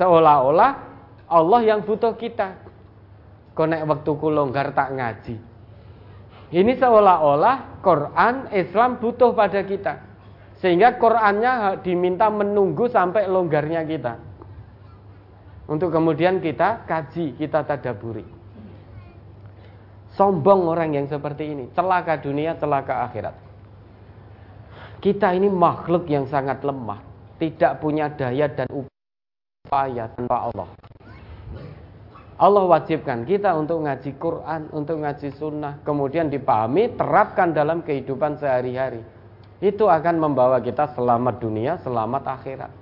[0.00, 0.72] Seolah-olah
[1.30, 2.56] Allah yang butuh kita.
[3.54, 5.36] Konek waktu longgar tak ngaji.
[6.50, 10.10] Ini seolah-olah Quran Islam butuh pada kita.
[10.58, 14.29] Sehingga Qurannya diminta menunggu sampai longgarnya kita.
[15.70, 18.26] Untuk kemudian kita kaji, kita tadaburi.
[20.18, 23.38] Sombong orang yang seperti ini, celaka dunia, celaka akhirat.
[24.98, 26.98] Kita ini makhluk yang sangat lemah,
[27.38, 30.68] tidak punya daya dan upaya tanpa Allah.
[32.34, 39.06] Allah wajibkan kita untuk ngaji Quran, untuk ngaji sunnah, kemudian dipahami, terapkan dalam kehidupan sehari-hari.
[39.62, 42.79] Itu akan membawa kita selamat dunia, selamat akhirat.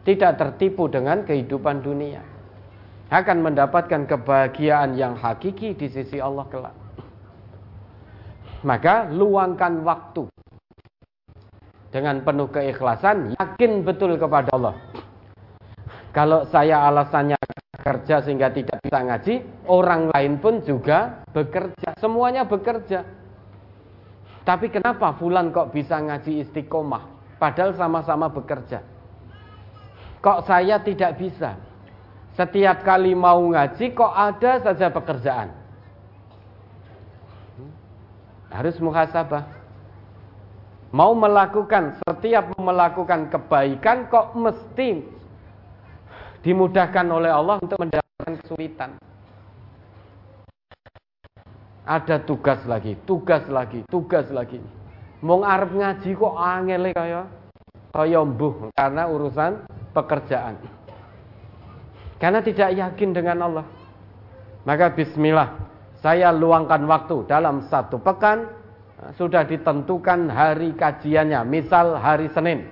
[0.00, 2.24] Tidak tertipu dengan kehidupan dunia
[3.10, 6.76] akan mendapatkan kebahagiaan yang hakiki di sisi Allah kelak.
[8.62, 10.30] Maka luangkan waktu
[11.90, 14.78] dengan penuh keikhlasan, yakin betul kepada Allah.
[16.14, 17.38] Kalau saya alasannya
[17.82, 19.34] kerja sehingga tidak bisa ngaji,
[19.66, 23.02] orang lain pun juga bekerja, semuanya bekerja.
[24.46, 27.36] Tapi kenapa Fulan kok bisa ngaji istiqomah?
[27.42, 28.82] Padahal sama-sama bekerja.
[30.20, 31.56] Kok saya tidak bisa?
[32.36, 35.48] Setiap kali mau ngaji kok ada saja pekerjaan.
[38.52, 39.44] Harus muhasabah.
[40.90, 45.06] Mau melakukan setiap melakukan kebaikan kok mesti
[46.42, 48.90] dimudahkan oleh Allah untuk mendapatkan kesulitan.
[51.86, 54.60] Ada tugas lagi, tugas lagi, tugas lagi.
[55.22, 57.22] Mau ngarep ngaji kok angel kaya
[57.90, 60.58] kaya mbuh karena urusan pekerjaan.
[62.20, 63.66] Karena tidak yakin dengan Allah.
[64.68, 65.56] Maka bismillah,
[66.04, 68.44] saya luangkan waktu dalam satu pekan
[69.16, 72.68] sudah ditentukan hari kajiannya, misal hari Senin.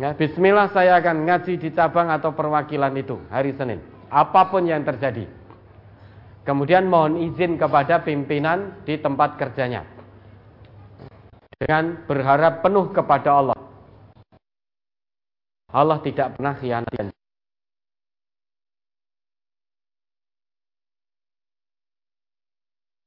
[0.00, 3.80] Ya, bismillah saya akan ngaji di cabang atau perwakilan itu hari Senin.
[4.12, 5.24] Apa pun yang terjadi.
[6.44, 9.86] Kemudian mohon izin kepada pimpinan di tempat kerjanya.
[11.56, 13.56] Dengan berharap penuh kepada Allah.
[15.72, 17.12] Allah tidak pernah khianat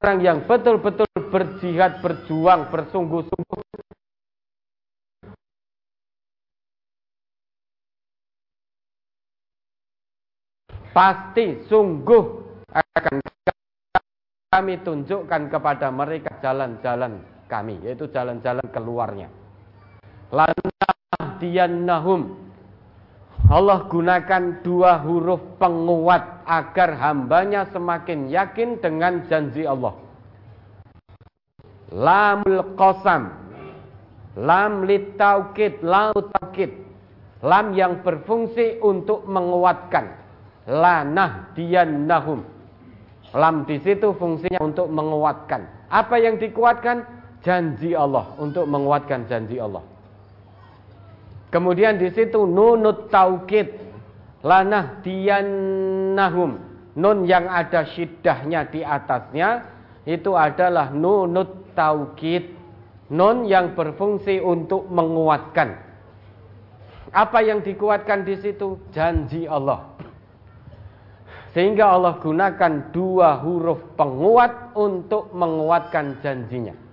[0.05, 3.61] orang yang betul-betul berjihad, berjuang, bersungguh-sungguh.
[10.93, 12.23] Pasti sungguh
[12.69, 13.15] akan
[14.53, 17.19] kami tunjukkan kepada mereka jalan-jalan
[17.49, 19.27] kami yaitu jalan-jalan keluarnya.
[20.29, 22.44] Lanah nahum
[23.45, 29.93] Allah gunakan dua huruf penguat agar hambanya semakin yakin dengan janji Allah.
[31.93, 33.29] Lamul qasam,
[34.33, 36.73] lam litaukid, lam taukid,
[37.45, 40.25] lam yang berfungsi untuk menguatkan.
[40.65, 41.53] Lanah
[41.85, 42.41] nahum.
[43.29, 45.85] Lam di situ fungsinya untuk menguatkan.
[45.93, 47.05] Apa yang dikuatkan?
[47.45, 49.85] Janji Allah untuk menguatkan janji Allah.
[51.55, 53.87] Kemudian di situ nunut taukid.
[54.43, 56.59] lanah diannahum
[56.99, 59.63] nun yang ada syiddahnya di atasnya
[60.03, 62.51] itu adalah nunut taukid.
[63.07, 65.79] Nun yang berfungsi untuk menguatkan.
[67.15, 68.75] Apa yang dikuatkan di situ?
[68.91, 69.95] Janji Allah.
[71.55, 76.84] Sehingga Allah gunakan dua huruf penguat untuk menguatkan janjinya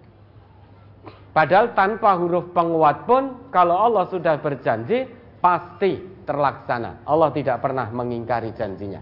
[1.33, 5.09] Padahal tanpa huruf penguat pun kalau Allah sudah berjanji
[5.41, 5.97] pasti
[6.29, 7.09] terlaksana.
[7.09, 9.01] Allah tidak pernah mengingkari janjinya.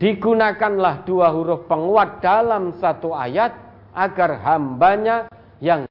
[0.00, 3.52] Digunakanlah dua huruf penguat dalam satu ayat
[3.92, 5.28] agar hambanya
[5.60, 5.84] yang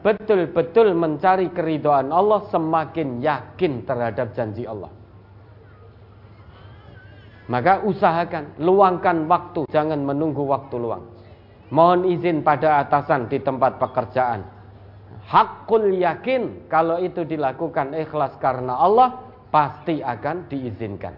[0.00, 4.88] betul-betul mencari keridoan Allah semakin yakin terhadap janji Allah.
[7.52, 11.11] Maka usahakan, luangkan waktu, jangan menunggu waktu luang.
[11.72, 14.44] Mohon izin pada atasan di tempat pekerjaan.
[15.24, 21.16] Hakul yakin kalau itu dilakukan ikhlas karena Allah pasti akan diizinkan.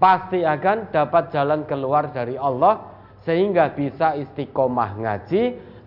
[0.00, 2.96] Pasti akan dapat jalan keluar dari Allah
[3.28, 5.42] sehingga bisa istiqomah ngaji,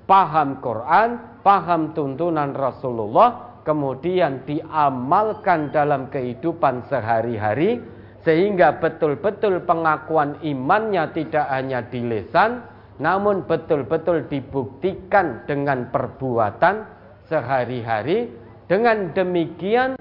[0.05, 7.81] paham Quran, paham tuntunan Rasulullah, kemudian diamalkan dalam kehidupan sehari-hari
[8.21, 16.87] sehingga betul-betul pengakuan imannya tidak hanya di lesan namun betul-betul dibuktikan dengan perbuatan
[17.27, 18.31] sehari-hari.
[18.65, 19.93] Dengan demikian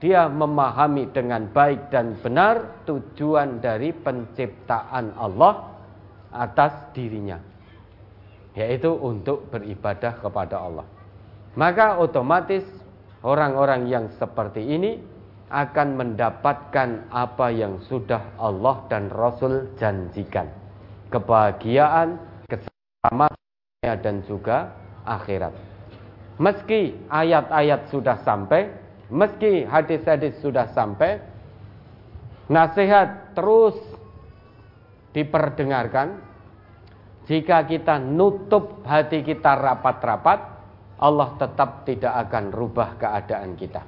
[0.00, 5.76] dia memahami dengan baik dan benar tujuan dari penciptaan Allah
[6.32, 7.36] atas dirinya,
[8.56, 10.86] yaitu untuk beribadah kepada Allah.
[11.56, 12.64] Maka otomatis
[13.24, 15.00] orang-orang yang seperti ini
[15.48, 20.48] akan mendapatkan apa yang sudah Allah dan Rasul janjikan.
[21.08, 22.18] Kebahagiaan,
[23.06, 24.74] keselamatannya dan juga
[25.06, 25.54] akhirat.
[26.36, 28.68] Meski ayat-ayat sudah sampai,
[29.08, 31.22] meski hadis-hadis sudah sampai,
[32.50, 33.76] nasihat terus
[35.16, 36.20] diperdengarkan.
[37.26, 40.38] Jika kita nutup hati kita rapat-rapat,
[41.02, 43.82] Allah tetap tidak akan rubah keadaan kita.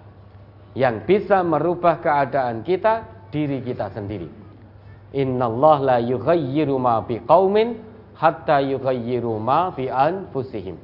[0.74, 4.26] Yang bisa merubah keadaan kita, diri kita sendiri.
[5.14, 7.87] Inna Allah la yughayyiru ma biqaumin
[8.18, 10.74] hatta yughayyiru ma bi anfusihim.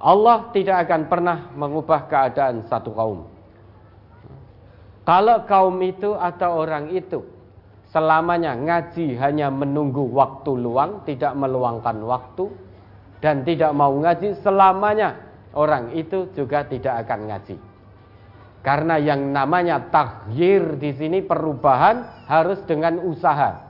[0.00, 3.28] Allah tidak akan pernah mengubah keadaan satu kaum.
[5.04, 7.24] Kalau kaum itu atau orang itu
[7.90, 12.48] selamanya ngaji hanya menunggu waktu luang, tidak meluangkan waktu
[13.20, 15.20] dan tidak mau ngaji selamanya,
[15.52, 17.56] orang itu juga tidak akan ngaji.
[18.60, 23.69] Karena yang namanya takhir di sini perubahan harus dengan usaha.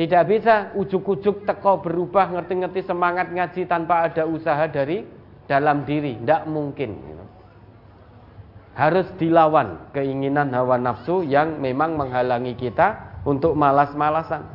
[0.00, 5.04] Tidak bisa ujuk-ujuk teko berubah ngerti-ngerti semangat ngaji tanpa ada usaha dari
[5.44, 6.16] dalam diri.
[6.16, 7.20] Tidak mungkin.
[8.72, 14.48] Harus dilawan keinginan hawa nafsu yang memang menghalangi kita untuk malas-malasan.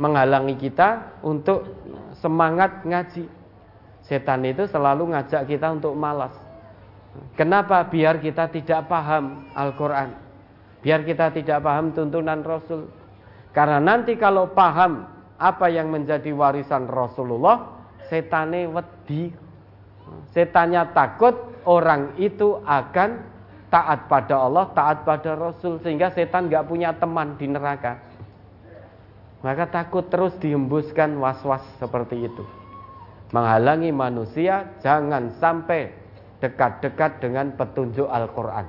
[0.00, 1.68] Menghalangi kita untuk
[2.16, 3.28] semangat ngaji.
[4.08, 6.32] Setan itu selalu ngajak kita untuk malas.
[7.36, 7.84] Kenapa?
[7.92, 10.16] Biar kita tidak paham Al-Quran.
[10.80, 13.03] Biar kita tidak paham tuntunan Rasul
[13.54, 15.06] karena nanti kalau paham
[15.38, 19.30] apa yang menjadi warisan Rasulullah, setane wedi.
[20.34, 21.32] Setannya takut
[21.64, 23.22] orang itu akan
[23.70, 28.02] taat pada Allah, taat pada Rasul sehingga setan nggak punya teman di neraka.
[29.40, 32.44] Maka takut terus dihembuskan was-was seperti itu.
[33.30, 35.94] Menghalangi manusia jangan sampai
[36.42, 38.66] dekat-dekat dengan petunjuk Al-Quran.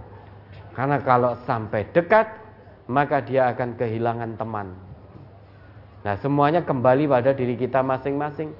[0.75, 2.44] Karena kalau sampai dekat
[2.85, 4.67] maka dia akan kehilangan teman.
[6.05, 8.53] Nah, semuanya kembali pada diri kita masing-masing.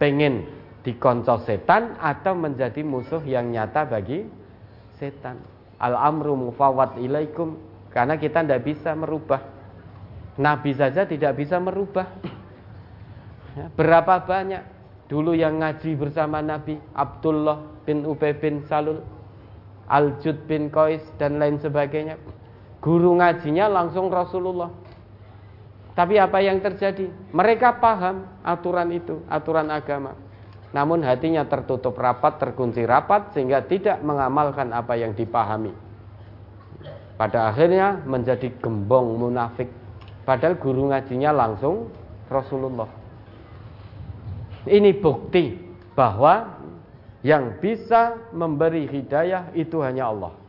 [0.00, 0.48] Pengen
[0.80, 4.24] dikonco setan atau menjadi musuh yang nyata bagi
[4.96, 5.36] setan.
[5.76, 7.60] Al-amru mufawad ilaikum.
[7.92, 9.44] Karena kita tidak bisa merubah.
[10.36, 12.08] Nabi saja tidak bisa merubah.
[13.56, 14.60] Ya, berapa banyak
[15.08, 19.00] dulu yang ngaji bersama Nabi Abdullah bin Ubay bin Salul,
[19.88, 22.20] Al-Jud bin Qais dan lain sebagainya
[22.86, 24.70] Guru ngajinya langsung Rasulullah.
[25.98, 27.10] Tapi apa yang terjadi?
[27.34, 30.14] Mereka paham aturan itu, aturan agama.
[30.70, 35.74] Namun hatinya tertutup rapat, terkunci rapat sehingga tidak mengamalkan apa yang dipahami.
[37.18, 39.66] Pada akhirnya menjadi gembong munafik.
[40.22, 41.90] Padahal guru ngajinya langsung
[42.30, 42.86] Rasulullah.
[44.62, 45.58] Ini bukti
[45.98, 46.54] bahwa
[47.26, 50.45] yang bisa memberi hidayah itu hanya Allah.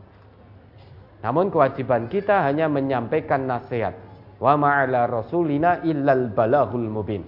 [1.27, 3.99] Namun kewajiban kita hanya menyampaikan nasihat.
[4.39, 7.27] Wa ma'ala rasulina illal balahul mubin.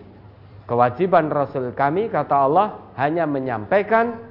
[0.63, 4.23] Kewajiban Rasul kami, kata Allah, hanya menyampaikan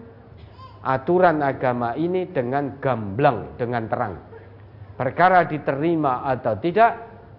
[0.81, 4.15] aturan agama ini dengan gamblang, dengan terang.
[4.97, 6.93] Perkara diterima atau tidak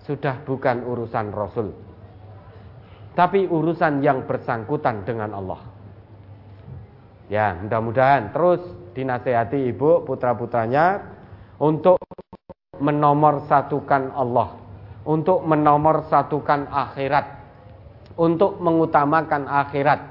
[0.06, 1.74] sudah bukan urusan Rasul.
[3.17, 5.66] Tapi urusan yang bersangkutan dengan Allah.
[7.25, 8.61] Ya, mudah-mudahan terus
[8.93, 11.17] dinasehati ibu putra-putranya
[11.59, 11.99] untuk
[12.79, 14.55] menomorsatukan Allah,
[15.03, 17.25] untuk menomorsatukan akhirat,
[18.15, 20.01] untuk mengutamakan akhirat.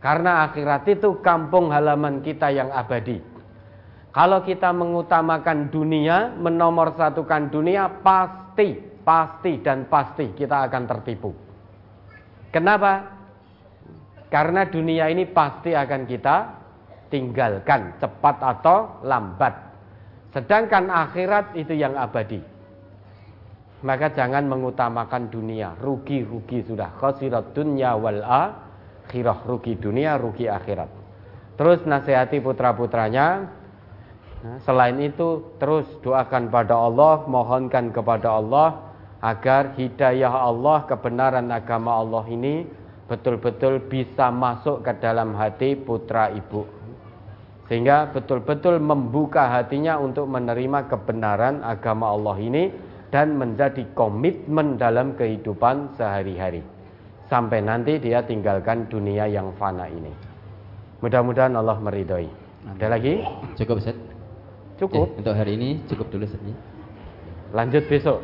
[0.00, 3.20] Karena akhirat itu kampung halaman kita yang abadi.
[4.16, 11.36] Kalau kita mengutamakan dunia, menomorsatukan dunia, pasti, pasti dan pasti kita akan tertipu.
[12.48, 13.12] Kenapa?
[14.32, 16.36] Karena dunia ini pasti akan kita
[17.12, 19.65] tinggalkan, cepat atau lambat.
[20.34, 22.42] Sedangkan akhirat itu yang abadi.
[23.84, 26.96] Maka jangan mengutamakan dunia, rugi-rugi sudah.
[26.96, 30.88] Khasirat dunya wal akhirah, rugi dunia, rugi akhirat.
[31.56, 33.48] Terus nasihati putra-putranya,
[34.44, 38.92] nah, selain itu terus doakan pada Allah, mohonkan kepada Allah
[39.24, 42.68] agar hidayah Allah, kebenaran agama Allah ini
[43.06, 46.75] betul-betul bisa masuk ke dalam hati putra ibu
[47.66, 52.64] sehingga betul-betul membuka hatinya untuk menerima kebenaran agama Allah ini
[53.10, 56.62] dan menjadi komitmen dalam kehidupan sehari-hari
[57.26, 60.10] sampai nanti dia tinggalkan dunia yang fana ini.
[61.02, 62.30] Mudah-mudahan Allah meridhoi.
[62.66, 63.22] Ada lagi?
[63.58, 63.98] Cukup Ustaz.
[64.78, 65.06] Cukup.
[65.14, 66.42] Eh, untuk hari ini cukup dulu Ustaz.
[67.54, 68.22] Lanjut besok.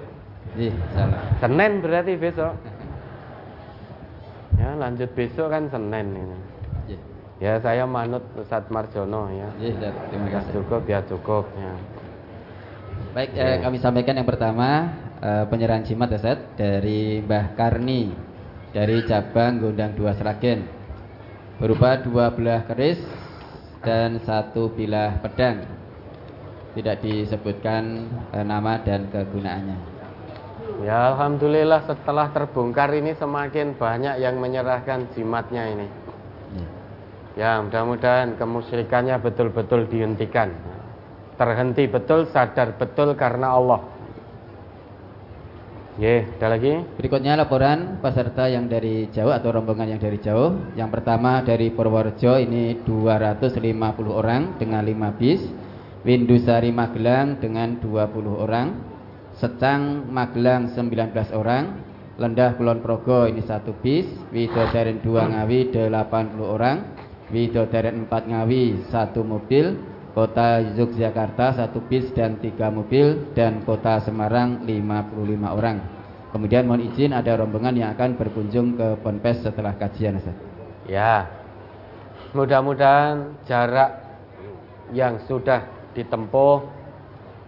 [0.59, 0.75] Iya.
[1.39, 2.55] Senin berarti besok.
[4.59, 6.39] Ya, lanjut besok kan Senin ini.
[7.43, 9.51] Ya saya manut Ustadz Marjono ya.
[9.59, 10.63] Iya, terima Ya kasih.
[10.63, 11.75] cukup ya cukup ya.
[13.19, 18.15] Baik, eh, kami sampaikan yang pertama eh, penyerahan jimat ya, Ustaz dari Mbah Karni
[18.71, 20.71] dari cabang Gondang Dua Seragen
[21.59, 23.03] berupa dua belah keris
[23.83, 25.67] dan satu bilah pedang.
[26.79, 28.07] Tidak disebutkan
[28.39, 29.91] eh, nama dan kegunaannya.
[30.87, 35.91] Ya Alhamdulillah setelah terbongkar ini semakin banyak yang menyerahkan jimatnya ini.
[36.55, 36.82] Iya.
[37.33, 40.53] Ya mudah-mudahan kemusyrikannya betul-betul dihentikan.
[41.41, 43.81] Terhenti betul, sadar betul karena Allah.
[46.01, 46.73] Ye, ada lagi?
[46.97, 50.73] Berikutnya laporan peserta yang dari jauh atau rombongan yang dari jauh.
[50.73, 53.61] Yang pertama dari Purworejo ini 250
[54.09, 55.45] orang dengan 5 bis.
[56.01, 58.09] Windusari Magelang dengan 20
[58.41, 58.69] orang.
[59.37, 61.65] Secang Magelang 19 orang.
[62.17, 64.09] Lendah Kulon Progo ini satu bis.
[64.33, 66.77] Widodaren 2 Ngawi 80 orang.
[67.33, 69.91] Widodaren 4 Ngawi satu mobil.
[70.13, 75.17] Kota Yogyakarta satu bis dan tiga mobil dan Kota Semarang 55
[75.57, 75.81] orang.
[76.29, 80.37] Kemudian mohon izin ada rombongan yang akan berkunjung ke Ponpes setelah kajian Ustaz.
[80.85, 81.33] Ya.
[82.37, 84.05] Mudah-mudahan jarak
[84.93, 85.65] yang sudah
[85.97, 86.61] ditempuh,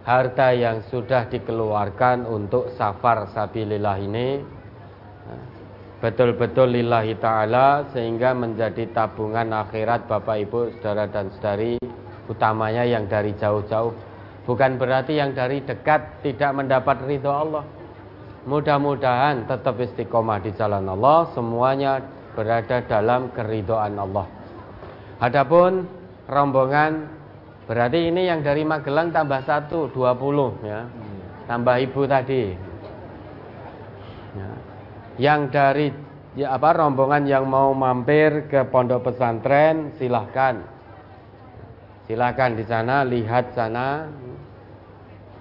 [0.05, 4.54] harta yang sudah dikeluarkan untuk safar sabilillah ini
[6.05, 11.81] betul-betul lillahi taala sehingga menjadi tabungan akhirat Bapak Ibu, Saudara dan Saudari,
[12.29, 13.89] utamanya yang dari jauh-jauh.
[14.45, 17.65] Bukan berarti yang dari dekat tidak mendapat ridho Allah.
[18.45, 21.97] Mudah-mudahan tetap istiqomah di jalan Allah, semuanya
[22.37, 24.29] berada dalam keridhaan Allah.
[25.17, 25.89] Adapun
[26.29, 27.09] rombongan
[27.65, 30.85] berarti ini yang dari Magelang tambah satu, 20 ya.
[31.49, 32.64] Tambah ibu tadi.
[35.15, 35.35] Ya.
[35.35, 35.87] Yang dari
[36.35, 40.59] ya apa rombongan yang mau mampir ke pondok pesantren silahkan.
[42.05, 44.07] Silahkan di sana lihat sana.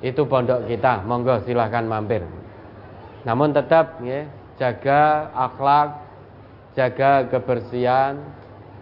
[0.05, 2.21] Itu pondok kita, monggo silahkan mampir.
[3.25, 4.29] Namun tetap ya,
[4.61, 5.97] jaga akhlak,
[6.77, 8.21] jaga kebersihan,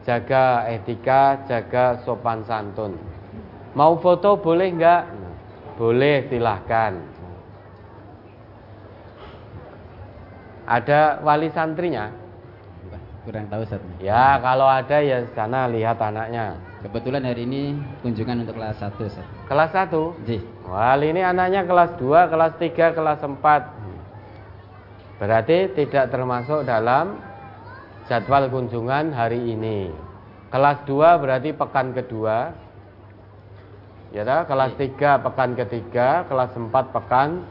[0.02, 2.98] jaga etika, jaga sopan santun.
[3.78, 5.02] Mau foto boleh enggak?
[5.78, 7.11] Boleh silahkan.
[10.66, 12.10] Ada wali santrinya?
[13.22, 13.78] Kurang tahu Ustaz.
[14.02, 16.58] Ya kalau ada ya sana lihat anaknya.
[16.82, 19.22] Kebetulan hari ini kunjungan untuk kelas 1 Ustaz.
[19.46, 20.26] Kelas 1?
[20.26, 20.42] Ji.
[20.66, 23.38] Wali ini anaknya kelas 2, kelas 3, kelas 4
[25.22, 27.22] Berarti tidak termasuk dalam
[28.10, 29.94] jadwal kunjungan hari ini
[30.50, 32.56] Kelas 2 berarti pekan kedua
[34.12, 34.44] Ya?
[34.44, 37.48] Kelas 3 pekan ketiga, kelas 4 pekan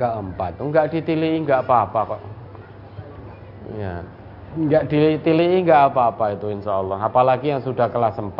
[0.00, 2.22] keempat Enggak ditilihi enggak apa-apa kok
[3.76, 4.00] Ya
[4.56, 8.32] Enggak ditilihi enggak apa-apa itu insya Allah Apalagi yang sudah kelas 4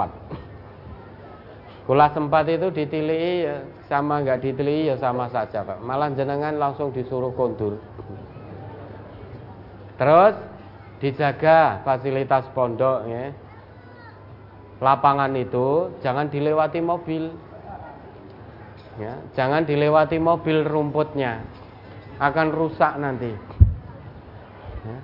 [1.91, 3.57] Kelas 4 itu ditilihi ya
[3.91, 5.83] sama enggak ditilihi ya sama saja Pak.
[5.83, 7.83] Malah jenengan langsung disuruh kondur.
[9.99, 10.39] Terus
[11.03, 13.35] dijaga fasilitas pondok ya.
[14.79, 17.35] Lapangan itu jangan dilewati mobil.
[19.01, 21.41] Ya, jangan dilewati mobil rumputnya,
[22.21, 23.33] akan rusak nanti.
[24.85, 24.99] Ya.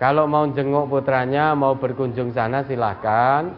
[0.00, 3.52] Kalau mau jenguk putranya, mau berkunjung sana silahkan.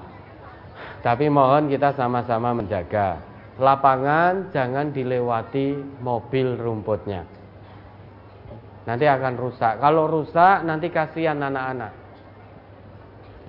[1.00, 3.22] Tapi mohon kita sama-sama menjaga.
[3.54, 7.22] Lapangan jangan dilewati mobil rumputnya.
[8.84, 9.78] Nanti akan rusak.
[9.78, 11.92] Kalau rusak nanti kasihan anak-anak.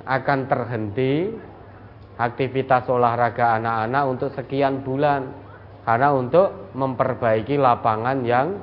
[0.06, 1.34] Akan terhenti
[2.22, 5.45] aktivitas olahraga anak-anak untuk sekian bulan
[5.86, 8.58] karena untuk memperbaiki lapangan yang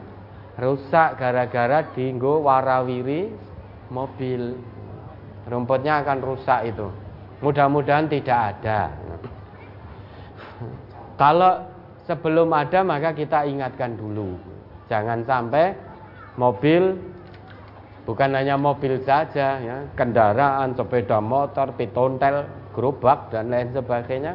[0.59, 3.31] rusak gara-gara dinggo warawiri
[3.95, 4.59] mobil.
[5.47, 6.91] Rumputnya akan rusak itu.
[7.43, 8.91] Mudah-mudahan tidak ada.
[11.15, 11.63] Kalau
[12.11, 14.35] sebelum ada maka kita ingatkan dulu.
[14.91, 15.79] Jangan sampai
[16.35, 16.99] mobil
[18.03, 24.35] bukan hanya mobil saja ya, kendaraan, sepeda motor, pitontel, gerobak dan lain sebagainya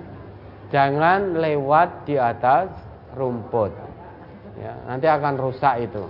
[0.67, 2.67] Jangan lewat di atas
[3.15, 3.71] rumput.
[4.59, 6.03] Ya, nanti akan rusak itu.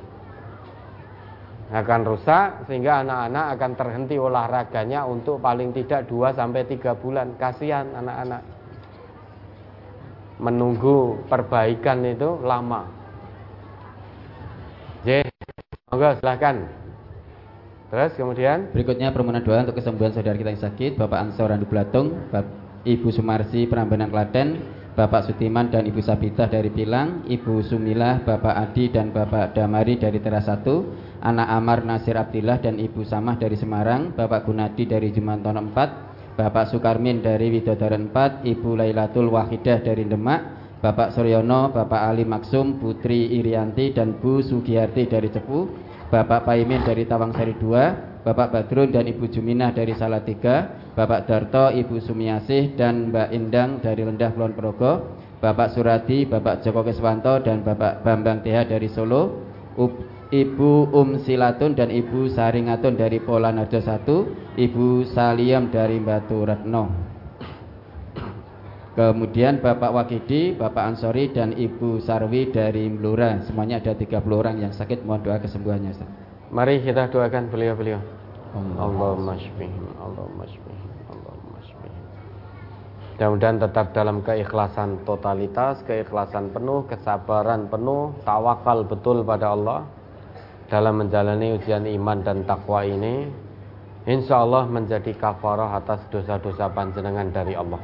[1.68, 7.36] Akan rusak sehingga anak-anak akan terhenti olahraganya untuk paling tidak 2 sampai 3 bulan.
[7.36, 8.42] Kasihan anak-anak.
[10.40, 12.88] Menunggu perbaikan itu lama.
[15.04, 15.28] J,
[15.92, 16.56] monggo silahkan.
[17.88, 22.16] Terus kemudian berikutnya permohonan doa untuk kesembuhan saudara kita yang sakit, Bapak Ansor Randu Blatung,
[22.32, 28.58] Bapak Ibu Sumarsi Prambanan Klaten, Bapak Sutiman dan Ibu Sabita dari Pilang, Ibu Sumilah, Bapak
[28.58, 33.54] Adi dan Bapak Damari dari Teras 1, anak Amar Nasir Abdillah dan Ibu Samah dari
[33.54, 40.02] Semarang, Bapak Gunadi dari Jumantono 4, Bapak Sukarmin dari Widodara 4, Ibu Lailatul Wahidah dari
[40.02, 40.42] Demak,
[40.82, 45.70] Bapak Suryono, Bapak Ali Maksum, Putri Irianti dan Bu Sugiyarti dari Cepu,
[46.10, 52.04] Bapak Paimin dari Tawangsari 2, Bapak Badrun dan Ibu Juminah dari Salatiga, Bapak Darto, Ibu
[52.04, 58.04] Sumiasih dan Mbak Indang dari Lendah Kulon Progo, Bapak Surati, Bapak Joko Keswanto dan Bapak
[58.04, 59.48] Bambang TH dari Solo,
[60.28, 66.92] Ibu Um Silatun dan Ibu Saringatun dari Polanado 1, Ibu Saliam dari Batu Retno.
[68.98, 73.40] Kemudian Bapak Wakidi, Bapak Ansori dan Ibu Sarwi dari Mlura.
[73.48, 75.96] Semuanya ada 30 orang yang sakit, mohon doa kesembuhannya.
[76.52, 78.17] Mari kita doakan beliau-beliau.
[78.78, 80.98] Allahumma shfihim, Allahumma shfihim.
[83.18, 89.90] Mudah-mudahan tetap dalam keikhlasan totalitas, keikhlasan penuh, kesabaran penuh, tawakal betul pada Allah
[90.70, 93.26] dalam menjalani ujian iman dan takwa ini.
[94.06, 97.82] Insya Allah menjadi kafarah atas dosa-dosa panjenengan dari Allah.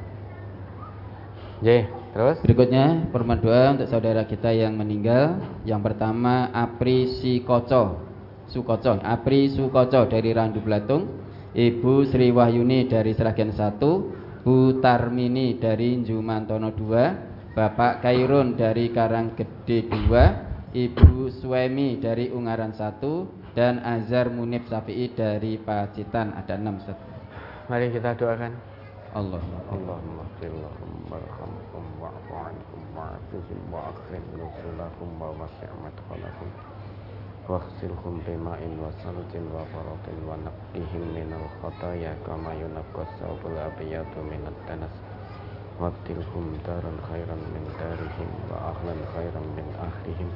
[1.65, 2.37] J, terus?
[2.45, 5.41] Berikutnya permohonan doa untuk saudara kita yang meninggal.
[5.65, 8.12] Yang pertama Apri Sikoco,
[8.53, 11.09] Sukoco, Apri Sukoco dari Randu Blatung,
[11.57, 19.89] Ibu Sri Wahyuni dari Seragen 1, Bu Tarmini dari Jumantono 2, Bapak Kairun dari Karanggede
[19.89, 26.97] 2, Ibu Suemi dari Ungaran 1 dan Azhar Munib Safi'i dari Pacitan ada 6 Ustaz.
[27.69, 28.53] Mari kita doakan.
[29.13, 29.37] Allah
[29.69, 36.49] Allahumma firlahum warhamhum wa'fu anhum wa'afihim wa'akhrim nusulahum wa wasi'mat khalahum
[37.48, 44.94] واغسلهم بماء وثلج وبرد ونقهم من الخطايا كما ينقى الثوب الأبيض من الدنس
[45.80, 50.28] وابدلهم دارا خيرا من دارهم وأهلا خيرا من أهلهم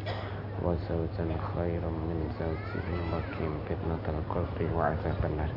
[0.65, 5.53] وزوجا خيرا من زوجهم وقهم فتنة القبر وعذاب النار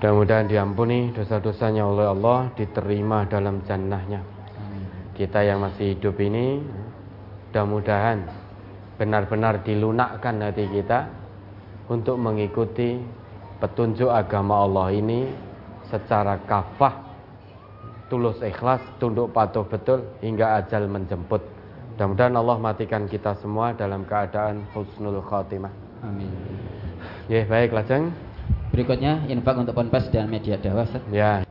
[0.00, 4.24] Mudah-mudahan diampuni dosa-dosanya oleh Allah Diterima dalam jannahnya
[5.12, 6.64] Kita yang masih hidup ini
[7.52, 8.24] Mudah-mudahan
[8.95, 11.11] benar-benar dilunakkan hati kita
[11.91, 12.99] untuk mengikuti
[13.59, 15.27] petunjuk agama Allah ini
[15.87, 17.05] secara kafah
[18.07, 21.41] tulus ikhlas tunduk patuh betul hingga ajal menjemput.
[21.95, 25.71] Mudah-mudahan Allah matikan kita semua dalam keadaan husnul khatimah.
[26.03, 26.31] Amin.
[27.31, 28.11] Ya baik lajeng.
[28.75, 30.99] Berikutnya infak untuk ponpes dan media dakwah Ustaz.
[31.07, 31.47] Ya.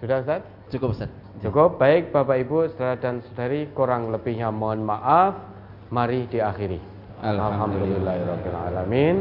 [0.00, 0.42] Sudah Ustaz?
[0.72, 1.12] Cukup Ustaz.
[1.44, 5.57] Cukup baik Bapak Ibu saudara dan saudari kurang lebihnya mohon maaf
[5.88, 6.80] mari diakhiri.
[7.24, 9.16] Alhamdulillahirrahmanirrahim.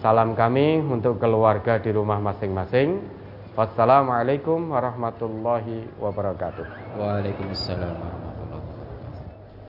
[0.00, 3.00] Salam kami untuk keluarga di rumah masing-masing.
[3.54, 6.98] Wassalamualaikum warahmatullahi wabarakatuh.
[6.98, 8.33] Waalaikumsalam